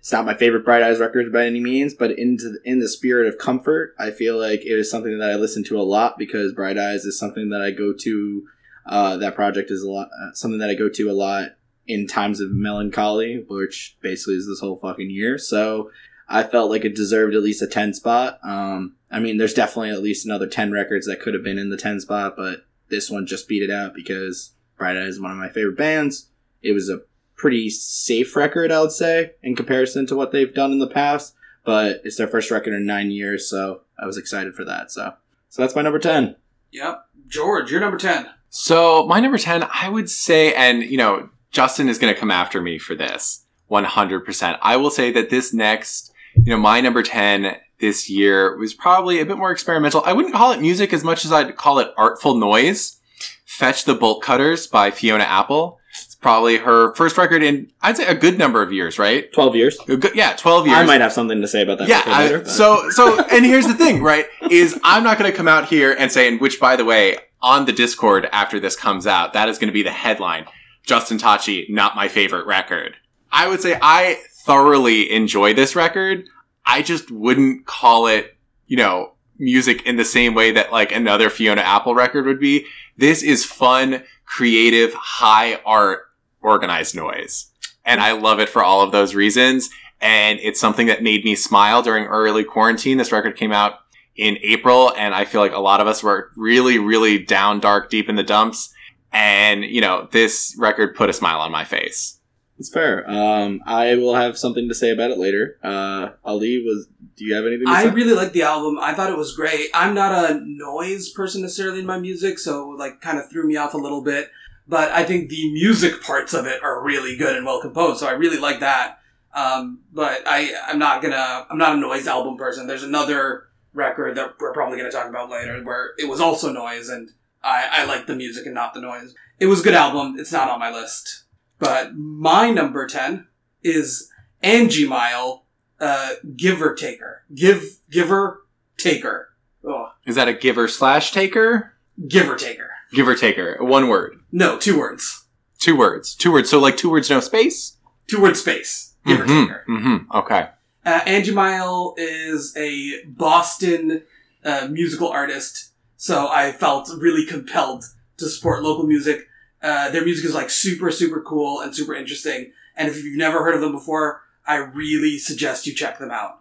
it's 0.02 0.12
not 0.12 0.26
my 0.26 0.34
favorite 0.34 0.66
Bright 0.66 0.82
Eyes 0.82 1.00
record 1.00 1.32
by 1.32 1.46
any 1.46 1.60
means, 1.60 1.94
but 1.94 2.18
into 2.18 2.58
in 2.66 2.80
the 2.80 2.90
spirit 2.90 3.28
of 3.28 3.38
comfort, 3.38 3.94
I 4.00 4.10
feel 4.10 4.36
like 4.40 4.62
it 4.62 4.80
is 4.80 4.90
something 4.90 5.20
that 5.20 5.30
I 5.30 5.36
listen 5.36 5.64
to 5.66 5.80
a 5.80 5.84
lot 5.84 6.18
because 6.18 6.54
Bright 6.54 6.80
Eyes 6.80 7.06
is 7.06 7.20
something 7.20 7.52
that 7.52 7.62
I 7.62 7.70
go 7.70 7.94
to 7.94 8.48
uh, 8.88 9.18
that 9.18 9.36
project 9.36 9.70
is 9.70 9.84
a 9.84 9.90
lot 9.90 10.08
uh, 10.08 10.34
something 10.34 10.58
that 10.58 10.72
I 10.72 10.74
go 10.74 10.90
to 10.90 11.12
a 11.12 11.14
lot 11.14 11.50
in 11.86 12.08
times 12.08 12.40
of 12.40 12.50
melancholy, 12.52 13.46
which 13.48 13.96
basically 14.02 14.34
is 14.34 14.48
this 14.48 14.60
whole 14.60 14.80
fucking 14.80 15.12
year. 15.12 15.38
So 15.38 15.92
I 16.28 16.42
felt 16.42 16.72
like 16.72 16.84
it 16.84 16.96
deserved 16.96 17.36
at 17.36 17.44
least 17.44 17.62
a 17.62 17.68
ten 17.68 17.94
spot. 17.94 18.40
Um, 18.44 18.96
I 19.12 19.20
mean, 19.20 19.38
there's 19.38 19.54
definitely 19.54 19.92
at 19.92 20.02
least 20.02 20.26
another 20.26 20.48
ten 20.48 20.72
records 20.72 21.06
that 21.06 21.22
could 21.22 21.36
have 21.36 21.44
been 21.44 21.60
in 21.60 21.70
the 21.70 21.78
ten 21.78 22.00
spot, 22.00 22.34
but 22.36 22.66
this 22.90 23.12
one 23.12 23.28
just 23.28 23.48
beat 23.48 23.62
it 23.62 23.70
out 23.70 23.94
because 23.94 24.54
Bright 24.80 24.98
Eyes 24.98 25.10
is 25.10 25.22
one 25.22 25.30
of 25.30 25.38
my 25.38 25.50
favorite 25.50 25.78
bands. 25.78 26.30
It 26.64 26.72
was 26.72 26.90
a 26.90 27.02
pretty 27.42 27.70
safe 27.70 28.36
record, 28.36 28.72
I 28.72 28.82
would 28.82 28.92
say, 28.92 29.32
in 29.42 29.56
comparison 29.56 30.06
to 30.08 30.16
what 30.16 30.32
they've 30.32 30.54
done 30.54 30.72
in 30.72 30.80
the 30.80 30.88
past. 30.88 31.36
But 31.66 32.02
it's 32.04 32.18
their 32.18 32.28
first 32.28 32.52
record 32.52 32.74
in 32.74 32.86
nine 32.86 33.12
years, 33.12 33.50
so 33.50 33.82
I 34.00 34.06
was 34.06 34.18
excited 34.18 34.56
for 34.56 34.64
that. 34.66 34.92
So, 34.92 35.14
so 35.50 35.62
that's 35.62 35.76
my 35.76 35.82
number 35.82 36.00
ten. 36.00 36.36
Yep, 36.72 37.06
George, 37.28 37.72
you're 37.72 37.82
number 37.82 37.98
ten. 37.98 38.30
So 38.54 39.08
my 39.08 39.22
number 39.22 39.38
10, 39.38 39.66
I 39.74 39.88
would 39.88 40.10
say, 40.10 40.54
and 40.54 40.84
you 40.84 40.98
know, 40.98 41.30
Justin 41.52 41.88
is 41.88 41.98
going 41.98 42.14
to 42.14 42.20
come 42.20 42.32
after 42.32 42.62
me 42.62 42.78
for 42.78 42.96
this 42.96 43.46
100%. 43.72 44.60
I 44.62 44.76
will 44.76 44.92
say 44.92 45.10
that 45.14 45.30
this 45.30 45.54
next, 45.54 46.12
you 46.36 46.52
know, 46.52 46.58
my 46.58 46.82
number 46.82 47.02
10 47.02 47.56
this 47.80 48.10
year 48.10 48.58
was 48.58 48.74
probably 48.74 49.22
a 49.22 49.26
bit 49.26 49.38
more 49.38 49.52
experimental. 49.52 50.04
I 50.06 50.12
wouldn't 50.12 50.36
call 50.36 50.52
it 50.52 50.60
music 50.60 50.92
as 50.92 51.04
much 51.04 51.24
as 51.24 51.32
I'd 51.32 51.56
call 51.56 51.80
it 51.80 51.94
artful 51.96 52.36
noise. 52.36 52.98
Fetch 53.46 53.86
the 53.86 53.96
Bolt 53.96 54.22
Cutters 54.22 54.68
by 54.68 54.92
Fiona 54.92 55.24
Apple. 55.24 55.80
Probably 56.22 56.58
her 56.58 56.94
first 56.94 57.18
record 57.18 57.42
in, 57.42 57.72
I'd 57.82 57.98
say 57.98 58.06
a 58.06 58.14
good 58.14 58.38
number 58.38 58.62
of 58.62 58.72
years, 58.72 59.00
right? 59.00 59.34
Twelve 59.34 59.56
years. 59.56 59.78
Good, 59.88 60.12
yeah, 60.14 60.34
12 60.38 60.68
years. 60.68 60.78
I 60.78 60.86
might 60.86 61.02
have 61.02 61.12
something 61.12 61.42
to 61.42 61.48
say 61.48 61.64
about 61.64 61.80
that. 61.80 61.88
Yeah. 61.88 62.04
I- 62.06 62.24
later, 62.26 62.46
so, 62.46 62.90
so, 62.92 63.24
and 63.32 63.44
here's 63.44 63.66
the 63.66 63.74
thing, 63.74 64.04
right? 64.04 64.28
Is 64.52 64.80
I'm 64.84 65.04
not 65.04 65.18
going 65.18 65.32
to 65.32 65.36
come 65.36 65.48
out 65.48 65.68
here 65.68 65.96
and 65.98 66.12
say, 66.12 66.28
and 66.28 66.40
which, 66.40 66.60
by 66.60 66.76
the 66.76 66.86
way, 66.86 67.18
on 67.42 67.66
the 67.66 67.72
Discord 67.72 68.30
after 68.32 68.60
this 68.60 68.76
comes 68.76 69.08
out, 69.08 69.34
that 69.34 69.50
is 69.50 69.58
going 69.58 69.68
to 69.70 69.74
be 69.74 69.82
the 69.82 69.90
headline. 69.92 70.46
Justin 70.84 71.18
Tachi, 71.18 71.68
not 71.70 71.96
my 71.96 72.08
favorite 72.08 72.46
record. 72.46 72.98
I 73.32 73.48
would 73.48 73.62
say 73.62 73.80
I 73.82 74.22
thoroughly 74.46 75.12
enjoy 75.12 75.54
this 75.56 75.76
record. 75.76 76.26
I 76.66 76.84
just 76.84 77.10
wouldn't 77.10 77.66
call 77.66 78.06
it, 78.08 78.38
you 78.68 78.78
know, 78.78 79.14
music 79.40 79.88
in 79.88 79.96
the 79.96 80.06
same 80.06 80.36
way 80.36 80.52
that 80.52 80.72
like 80.72 80.92
another 80.92 81.32
Fiona 81.32 81.62
Apple 81.62 81.96
record 81.96 82.26
would 82.28 82.40
be. 82.40 82.66
This 82.98 83.24
is 83.24 83.44
fun, 83.44 84.04
creative, 84.26 84.94
high 84.94 85.56
art, 85.66 86.02
organized 86.42 86.96
noise. 86.96 87.48
And 87.86 88.00
I 88.00 88.12
love 88.12 88.40
it 88.40 88.50
for 88.50 88.64
all 88.64 88.82
of 88.82 88.92
those 88.92 89.16
reasons 89.16 89.70
and 90.02 90.40
it's 90.42 90.60
something 90.60 90.88
that 90.88 91.04
made 91.04 91.24
me 91.24 91.36
smile 91.36 91.84
during 91.84 92.06
early 92.06 92.44
quarantine. 92.44 92.98
This 92.98 93.12
record 93.12 93.38
came 93.38 93.52
out 93.52 93.80
in 94.16 94.38
April, 94.42 94.92
and 94.98 95.14
I 95.14 95.26
feel 95.26 95.42
like 95.42 95.54
a 95.54 95.60
lot 95.60 95.80
of 95.80 95.88
us 95.88 96.04
were 96.04 96.32
really, 96.36 96.80
really 96.80 97.20
down 97.20 97.60
dark, 97.60 97.90
deep 97.90 98.10
in 98.10 98.16
the 98.16 98.24
dumps. 98.24 98.74
And, 99.14 99.64
you 99.64 99.82
know, 99.82 100.08
this 100.12 100.56
record 100.58 100.96
put 100.96 101.10
a 101.10 101.14
smile 101.14 101.40
on 101.40 101.52
my 101.52 101.66
face. 101.66 102.20
It's 102.58 102.70
fair. 102.70 103.10
Um, 103.10 103.62
I 103.66 103.96
will 103.96 104.16
have 104.16 104.38
something 104.38 104.68
to 104.70 104.76
say 104.76 104.92
about 104.92 105.12
it 105.12 105.18
later. 105.18 105.58
Uh, 105.64 106.10
Ali, 106.24 106.64
was 106.64 106.88
do 107.16 107.26
you 107.26 107.36
have 107.36 107.46
anything 107.46 107.66
to 107.66 107.72
I 107.72 107.84
really 107.86 108.14
like 108.14 108.34
the 108.34 108.44
album. 108.44 108.78
I 108.80 108.94
thought 108.94 109.10
it 109.10 109.18
was 109.18 109.36
great. 109.36 109.70
I'm 109.74 109.94
not 109.94 110.32
a 110.32 110.42
noise 110.46 111.10
person 111.10 111.42
necessarily 111.42 111.80
in 111.80 111.86
my 111.86 112.00
music, 112.00 112.40
so 112.40 112.70
like 112.70 113.02
kind 113.02 113.18
of 113.18 113.30
threw 113.30 113.48
me 113.48 113.58
off 113.58 113.74
a 113.74 113.78
little 113.78 114.04
bit. 114.04 114.30
But 114.72 114.94
I 114.94 115.04
think 115.04 115.28
the 115.28 115.52
music 115.52 116.02
parts 116.02 116.34
of 116.34 116.46
it 116.46 116.64
are 116.64 116.82
really 116.82 117.18
good 117.18 117.36
and 117.36 117.46
well 117.46 117.60
composed, 117.60 118.00
so 118.00 118.08
I 118.08 118.12
really 118.12 118.40
like 118.40 118.62
that. 118.62 119.00
Um, 119.34 119.82
but 119.92 120.22
I, 120.26 120.54
I'm 120.66 120.80
not 120.80 121.02
gonna, 121.02 121.46
I'm 121.50 121.58
not 121.58 121.76
a 121.76 121.78
noise 121.78 122.08
album 122.08 122.38
person. 122.38 122.68
There's 122.68 122.82
another 122.82 123.50
record 123.74 124.16
that 124.16 124.36
we're 124.40 124.54
probably 124.54 124.78
gonna 124.78 124.90
talk 124.90 125.10
about 125.10 125.30
later 125.30 125.62
where 125.66 125.90
it 125.98 126.08
was 126.08 126.22
also 126.22 126.54
noise, 126.54 126.88
and 126.88 127.10
I, 127.44 127.68
I 127.70 127.84
like 127.84 128.08
the 128.08 128.16
music 128.16 128.46
and 128.46 128.56
not 128.56 128.74
the 128.74 128.80
noise. 128.80 129.14
It 129.42 129.48
was 129.48 129.60
a 129.60 129.64
good 129.66 129.74
album. 129.74 130.16
It's 130.18 130.32
not 130.32 130.50
on 130.50 130.62
my 130.62 130.72
list. 130.72 131.26
But 131.60 131.94
my 131.94 132.50
number 132.50 132.88
10 132.88 133.28
is 133.64 134.10
Anjimile, 134.42 135.42
uh, 135.82 136.12
Giver 136.38 136.76
Taker. 136.76 137.24
Give, 137.36 137.78
Giver 137.90 138.46
Taker. 138.78 139.32
Oh, 139.66 139.92
Is 140.06 140.16
that 140.16 140.30
a 140.30 140.34
giver 140.34 140.70
slash 140.70 141.12
taker? 141.12 141.74
Giver 142.08 142.38
Taker. 142.38 142.72
Giver 142.94 143.16
her. 143.16 143.58
One 143.64 143.88
word. 143.88 144.20
No, 144.32 144.58
two 144.58 144.78
words. 144.78 145.26
Two 145.60 145.76
words. 145.78 146.16
Two 146.16 146.32
words. 146.32 146.50
So 146.50 146.60
like 146.60 146.78
two 146.78 146.90
words, 146.90 147.10
no 147.10 147.20
space? 147.20 147.78
Two 148.08 148.22
word 148.22 148.36
space. 148.38 148.94
Giver 149.06 149.26
Mhm, 149.26 149.48
Taker. 149.48 149.66
mhm, 149.70 150.06
Okay. 150.14 150.50
Uh, 150.86 151.00
Anjimile 151.02 151.94
is 151.98 152.56
a 152.58 153.04
Boston 153.06 154.02
uh, 154.44 154.68
musical 154.72 155.08
artist, 155.10 155.70
so 155.98 156.28
I 156.28 156.52
felt 156.52 156.90
really 156.98 157.26
compelled 157.26 157.84
to 158.18 158.28
support 158.28 158.64
local 158.64 158.86
music. 158.88 159.28
Uh, 159.62 159.90
their 159.92 160.04
music 160.04 160.26
is 160.26 160.34
like 160.34 160.50
super, 160.50 160.90
super 160.92 161.22
cool 161.22 161.62
and 161.62 161.76
super 161.76 161.94
interesting. 161.94 162.52
And 162.76 162.88
if 162.90 163.04
you've 163.04 163.18
never 163.18 163.44
heard 163.44 163.54
of 163.54 163.62
them 163.62 163.72
before, 163.74 164.24
I 164.48 164.56
really 164.56 165.20
suggest 165.20 165.68
you 165.68 165.74
check 165.76 166.00
them 166.00 166.10
out. 166.10 166.41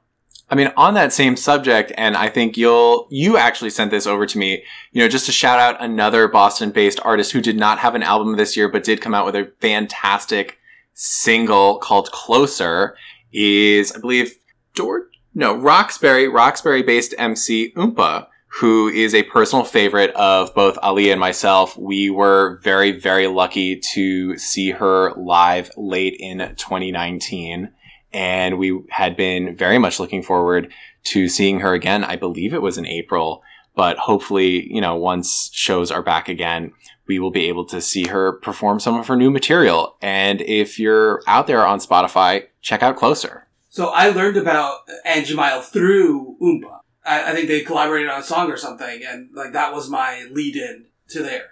I 0.50 0.56
mean, 0.56 0.72
on 0.76 0.94
that 0.94 1.12
same 1.12 1.36
subject, 1.36 1.92
and 1.96 2.16
I 2.16 2.28
think 2.28 2.56
you'll, 2.56 3.06
you 3.10 3.36
actually 3.36 3.70
sent 3.70 3.92
this 3.92 4.06
over 4.06 4.26
to 4.26 4.38
me, 4.38 4.64
you 4.90 5.00
know, 5.00 5.08
just 5.08 5.26
to 5.26 5.32
shout 5.32 5.60
out 5.60 5.80
another 5.80 6.26
Boston 6.26 6.72
based 6.72 6.98
artist 7.04 7.30
who 7.30 7.40
did 7.40 7.56
not 7.56 7.78
have 7.78 7.94
an 7.94 8.02
album 8.02 8.36
this 8.36 8.56
year, 8.56 8.68
but 8.68 8.82
did 8.82 9.00
come 9.00 9.14
out 9.14 9.24
with 9.24 9.36
a 9.36 9.52
fantastic 9.60 10.58
single 10.92 11.78
called 11.78 12.10
Closer 12.10 12.96
is, 13.32 13.92
I 13.92 14.00
believe, 14.00 14.34
George, 14.74 15.04
no, 15.34 15.54
Roxbury, 15.56 16.26
Roxbury 16.26 16.82
based 16.82 17.14
MC 17.16 17.72
Oompa, 17.76 18.26
who 18.58 18.88
is 18.88 19.14
a 19.14 19.22
personal 19.24 19.64
favorite 19.64 20.10
of 20.16 20.52
both 20.54 20.76
Ali 20.82 21.10
and 21.10 21.20
myself. 21.20 21.76
We 21.78 22.10
were 22.10 22.58
very, 22.64 22.90
very 22.90 23.28
lucky 23.28 23.80
to 23.94 24.36
see 24.36 24.72
her 24.72 25.12
live 25.12 25.70
late 25.76 26.16
in 26.18 26.38
2019. 26.38 27.70
And 28.12 28.58
we 28.58 28.80
had 28.90 29.16
been 29.16 29.56
very 29.56 29.78
much 29.78 30.00
looking 30.00 30.22
forward 30.22 30.72
to 31.04 31.28
seeing 31.28 31.60
her 31.60 31.74
again. 31.74 32.04
I 32.04 32.16
believe 32.16 32.52
it 32.52 32.62
was 32.62 32.78
in 32.78 32.86
April, 32.86 33.42
but 33.74 33.96
hopefully, 33.98 34.72
you 34.72 34.80
know, 34.80 34.96
once 34.96 35.50
shows 35.52 35.90
are 35.90 36.02
back 36.02 36.28
again, 36.28 36.72
we 37.06 37.18
will 37.18 37.30
be 37.30 37.48
able 37.48 37.64
to 37.66 37.80
see 37.80 38.06
her 38.06 38.32
perform 38.32 38.80
some 38.80 38.98
of 38.98 39.06
her 39.06 39.16
new 39.16 39.30
material. 39.30 39.96
And 40.00 40.40
if 40.42 40.78
you're 40.78 41.22
out 41.26 41.46
there 41.46 41.66
on 41.66 41.78
Spotify, 41.80 42.46
check 42.62 42.82
out 42.82 42.96
Closer. 42.96 43.46
So 43.68 43.88
I 43.88 44.10
learned 44.10 44.36
about 44.36 44.80
Anjimile 45.06 45.62
through 45.62 46.36
Oompa. 46.42 46.80
I, 47.04 47.30
I 47.30 47.34
think 47.34 47.48
they 47.48 47.60
collaborated 47.60 48.10
on 48.10 48.20
a 48.20 48.24
song 48.24 48.50
or 48.50 48.56
something, 48.56 49.02
and 49.06 49.30
like 49.32 49.52
that 49.52 49.72
was 49.72 49.88
my 49.88 50.26
lead 50.30 50.56
in 50.56 50.86
to 51.10 51.22
there. 51.22 51.50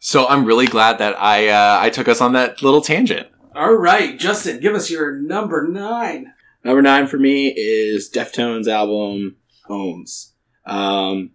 So 0.00 0.26
I'm 0.26 0.44
really 0.44 0.66
glad 0.66 0.98
that 0.98 1.20
I 1.20 1.48
uh, 1.48 1.78
I 1.80 1.90
took 1.90 2.08
us 2.08 2.20
on 2.20 2.32
that 2.32 2.62
little 2.62 2.82
tangent. 2.82 3.28
All 3.54 3.74
right, 3.74 4.18
Justin, 4.18 4.60
give 4.60 4.74
us 4.74 4.90
your 4.90 5.12
number 5.12 5.68
nine. 5.68 6.32
Number 6.64 6.80
nine 6.80 7.06
for 7.06 7.18
me 7.18 7.48
is 7.48 8.10
Deftones 8.10 8.66
album 8.66 9.36
Ohms. 9.68 10.30
Um, 10.64 11.32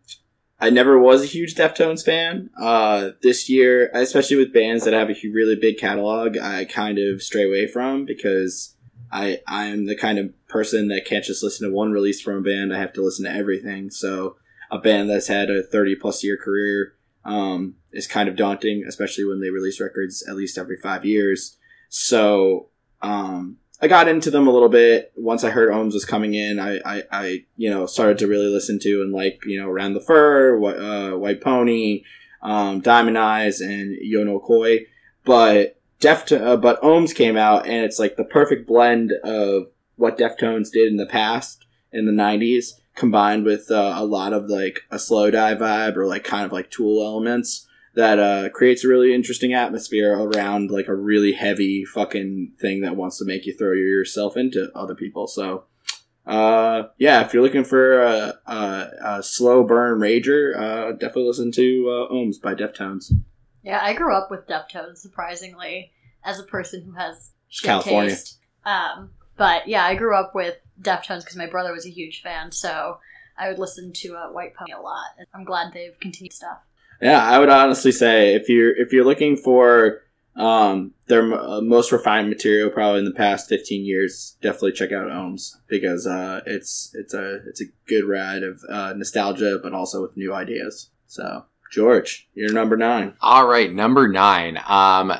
I 0.60 0.72
never 0.72 0.98
was 0.98 1.22
a 1.22 1.28
huge 1.28 1.54
Deftones 1.54 2.04
fan. 2.04 2.50
Uh, 2.60 3.10
this 3.22 3.50
year, 3.50 3.92
especially 3.94 4.38
with 4.38 4.52
bands 4.52 4.84
that 4.86 4.96
have 4.96 5.12
a 5.12 5.16
really 5.32 5.56
big 5.56 5.78
catalog, 5.78 6.40
I 6.40 6.66
kind 6.66 6.98
of 6.98 7.22
stray 7.22 7.44
away 7.44 7.68
from 7.68 8.06
because 8.06 8.76
I 9.12 9.42
I'm 9.48 9.86
the 9.86 9.96
kind 9.96 10.18
of 10.18 10.34
person 10.48 10.88
that 10.88 11.06
can't 11.06 11.24
just 11.24 11.44
listen 11.44 11.70
to 11.70 11.76
one 11.76 11.92
release 11.92 12.20
from 12.20 12.38
a 12.38 12.42
band. 12.42 12.74
I 12.74 12.80
have 12.80 12.94
to 12.94 13.04
listen 13.04 13.26
to 13.26 13.32
everything. 13.32 13.92
So 13.92 14.38
a 14.72 14.80
band 14.80 15.12
that's 15.12 15.28
had 15.28 15.52
a 15.52 15.62
30 15.62 15.96
plus 15.98 16.24
year 16.24 16.36
career 16.36 16.94
um, 17.24 17.76
is 17.92 18.08
kind 18.08 18.28
of 18.28 18.36
daunting, 18.36 18.86
especially 18.88 19.26
when 19.26 19.40
they 19.40 19.52
release 19.52 19.80
records 19.80 20.26
at 20.28 20.36
least 20.36 20.58
every 20.58 20.78
five 20.78 21.06
years. 21.06 21.58
So 21.90 22.70
um, 23.02 23.58
I 23.82 23.88
got 23.88 24.08
into 24.08 24.32
them 24.32 24.48
a 24.48 24.52
little 24.52 24.70
bit 24.70 25.12
once 25.16 25.44
I 25.44 25.52
heard 25.52 25.70
Ohms 25.70 25.94
was 25.94 26.06
coming 26.06 26.34
in. 26.34 26.60
I, 26.60 26.80
I, 26.86 27.04
I, 27.12 27.46
you 27.58 27.70
know, 27.70 27.86
started 27.86 28.18
to 28.20 28.28
really 28.28 28.48
listen 28.48 28.80
to 28.80 29.02
and 29.02 29.14
like, 29.14 29.40
you 29.46 29.60
know, 29.60 29.70
Around 29.70 29.94
the 29.94 30.02
Fur, 30.02 30.64
uh, 30.64 31.18
White 31.18 31.42
Pony, 31.42 32.04
um, 32.42 32.82
Diamond 32.82 33.18
Eyes, 33.18 33.62
and 33.62 33.98
Yono 34.04 34.42
Koi. 34.42 34.88
But 35.26 35.80
Deft, 36.00 36.32
uh, 36.32 36.58
but 36.58 36.82
Ohms 36.82 37.14
came 37.14 37.38
out 37.38 37.66
and 37.66 37.84
it's 37.84 38.00
like 38.00 38.18
the 38.18 38.24
perfect 38.24 38.68
blend 38.68 39.12
of 39.24 39.68
what 39.96 40.18
Deftones 40.18 40.72
did 40.72 40.88
in 40.88 40.98
the 40.98 41.08
past 41.08 41.66
in 41.92 42.06
the 42.06 42.12
'90s, 42.12 42.74
combined 42.96 43.46
with 43.46 43.72
uh, 43.72 43.96
a 43.98 44.06
lot 44.06 44.32
of 44.32 44.50
like 44.50 44.82
a 44.92 44.98
Slowdive 44.98 45.60
vibe 45.60 45.98
or 45.98 46.06
like 46.06 46.24
kind 46.24 46.46
of 46.46 46.52
like 46.52 46.70
Tool 46.70 47.04
elements 47.04 47.67
that 47.98 48.20
uh, 48.20 48.50
creates 48.50 48.84
a 48.84 48.88
really 48.88 49.12
interesting 49.12 49.54
atmosphere 49.54 50.14
around 50.16 50.70
like 50.70 50.88
a 50.88 50.94
really 50.94 51.34
heavy 51.34 51.84
fucking 51.84 52.54
thing 52.60 52.82
that 52.82 52.96
wants 52.96 53.18
to 53.18 53.26
make 53.26 53.48
you 53.48 53.58
throw 53.58 53.74
yourself 53.74 54.38
into 54.38 54.70
other 54.76 54.94
people. 54.94 55.26
So, 55.26 55.64
uh, 56.28 56.90
yeah, 57.00 57.26
if 57.26 57.34
you're 57.34 57.42
looking 57.42 57.64
for 57.64 58.04
a, 58.04 58.36
a, 58.46 58.90
a 59.04 59.24
slow 59.24 59.64
burn 59.64 60.00
rager, 60.00 60.56
uh, 60.56 60.92
definitely 60.92 61.24
listen 61.24 61.52
to 61.54 61.90
uh, 61.90 62.14
Ohms 62.14 62.40
by 62.40 62.54
Deftones. 62.54 63.12
Yeah, 63.64 63.80
I 63.82 63.94
grew 63.94 64.14
up 64.14 64.30
with 64.30 64.46
Deftones, 64.46 64.98
surprisingly, 64.98 65.92
as 66.24 66.40
a 66.40 66.44
person 66.44 66.84
who 66.84 66.92
has 66.92 67.32
good 67.64 67.68
California. 67.68 68.12
taste. 68.12 68.38
Um, 68.64 69.10
but 69.38 69.68
yeah, 69.68 69.84
I 69.84 69.96
grew 69.96 70.16
up 70.16 70.36
with 70.36 70.58
Deftones 70.80 71.22
because 71.22 71.36
my 71.36 71.48
brother 71.48 71.74
was 71.74 71.88
a 71.88 71.92
huge 71.92 72.22
fan, 72.22 72.52
so 72.52 73.00
I 73.40 73.50
would 73.50 73.58
listen 73.58 73.92
to 73.92 74.16
uh, 74.16 74.28
White 74.28 74.54
Pony 74.54 74.74
a 74.74 74.80
lot. 74.80 75.08
I'm 75.34 75.46
glad 75.46 75.74
they've 75.74 76.00
continued 76.00 76.34
stuff. 76.34 76.60
Yeah, 77.02 77.24
I 77.24 77.40
would 77.40 77.50
honestly 77.50 77.92
say 77.92 78.36
if 78.36 78.50
you're 78.50 78.76
if 78.76 78.92
you're 78.92 79.06
looking 79.06 79.36
for 79.36 80.02
um, 80.36 80.94
their 81.08 81.22
m- 81.22 81.34
uh, 81.34 81.62
most 81.62 81.92
refined 81.92 82.30
material, 82.30 82.70
probably 82.70 83.00
in 83.00 83.06
the 83.06 83.12
past 83.12 83.50
fifteen 83.50 83.86
years, 83.86 84.38
definitely 84.42 84.74
check 84.74 84.92
out 84.92 85.08
Ohms 85.08 85.56
because 85.68 86.08
uh, 86.08 86.42
it's 86.46 86.92
it's 86.94 87.14
a 87.14 87.40
it's 87.48 87.62
a 87.62 87.66
good 87.88 88.06
ride 88.06 88.44
of 88.44 88.62
uh, 88.70 88.94
nostalgia, 88.96 89.60
but 89.62 89.74
also 89.74 90.02
with 90.02 90.18
new 90.18 90.34
ideas. 90.34 90.90
So, 91.08 91.46
George, 91.72 92.28
you're 92.34 92.52
number 92.52 92.78
nine. 92.78 93.14
All 93.22 93.48
right, 93.48 93.74
number 93.74 94.08
nine. 94.08 94.60
Um, 94.68 95.14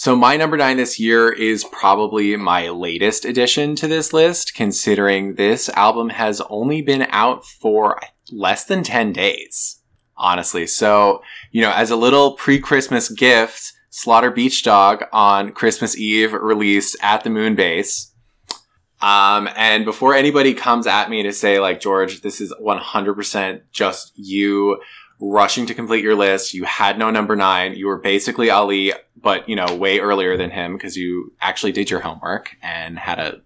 so 0.00 0.16
my 0.16 0.38
number 0.38 0.56
nine 0.56 0.78
this 0.78 0.98
year 0.98 1.30
is 1.30 1.62
probably 1.62 2.34
my 2.34 2.70
latest 2.70 3.26
addition 3.26 3.76
to 3.76 3.86
this 3.86 4.14
list, 4.14 4.54
considering 4.54 5.34
this 5.34 5.68
album 5.68 6.08
has 6.08 6.40
only 6.48 6.80
been 6.80 7.06
out 7.10 7.44
for 7.44 8.00
less 8.32 8.64
than 8.64 8.82
10 8.82 9.12
days, 9.12 9.79
honestly. 10.20 10.66
So, 10.66 11.22
you 11.50 11.62
know, 11.62 11.72
as 11.72 11.90
a 11.90 11.96
little 11.96 12.32
pre-Christmas 12.32 13.08
gift, 13.08 13.72
Slaughter 13.90 14.30
Beach 14.30 14.62
Dog 14.62 15.04
on 15.12 15.52
Christmas 15.52 15.96
Eve 15.96 16.32
released 16.32 16.96
at 17.02 17.24
the 17.24 17.30
Moonbase. 17.30 18.10
Um, 19.02 19.48
and 19.56 19.84
before 19.84 20.14
anybody 20.14 20.54
comes 20.54 20.86
at 20.86 21.10
me 21.10 21.22
to 21.22 21.32
say 21.32 21.58
like, 21.58 21.80
George, 21.80 22.20
this 22.20 22.40
is 22.40 22.54
100% 22.62 23.62
just 23.72 24.12
you 24.14 24.80
rushing 25.18 25.66
to 25.66 25.74
complete 25.74 26.04
your 26.04 26.14
list. 26.14 26.54
You 26.54 26.64
had 26.64 26.98
no 26.98 27.10
number 27.10 27.34
nine. 27.34 27.74
You 27.74 27.86
were 27.86 27.98
basically 27.98 28.50
Ali, 28.50 28.92
but 29.16 29.48
you 29.48 29.56
know, 29.56 29.74
way 29.74 29.98
earlier 29.98 30.36
than 30.36 30.50
him 30.50 30.74
because 30.74 30.96
you 30.96 31.32
actually 31.40 31.72
did 31.72 31.90
your 31.90 32.00
homework 32.00 32.56
and 32.62 32.98
had 32.98 33.18
a 33.18 33.40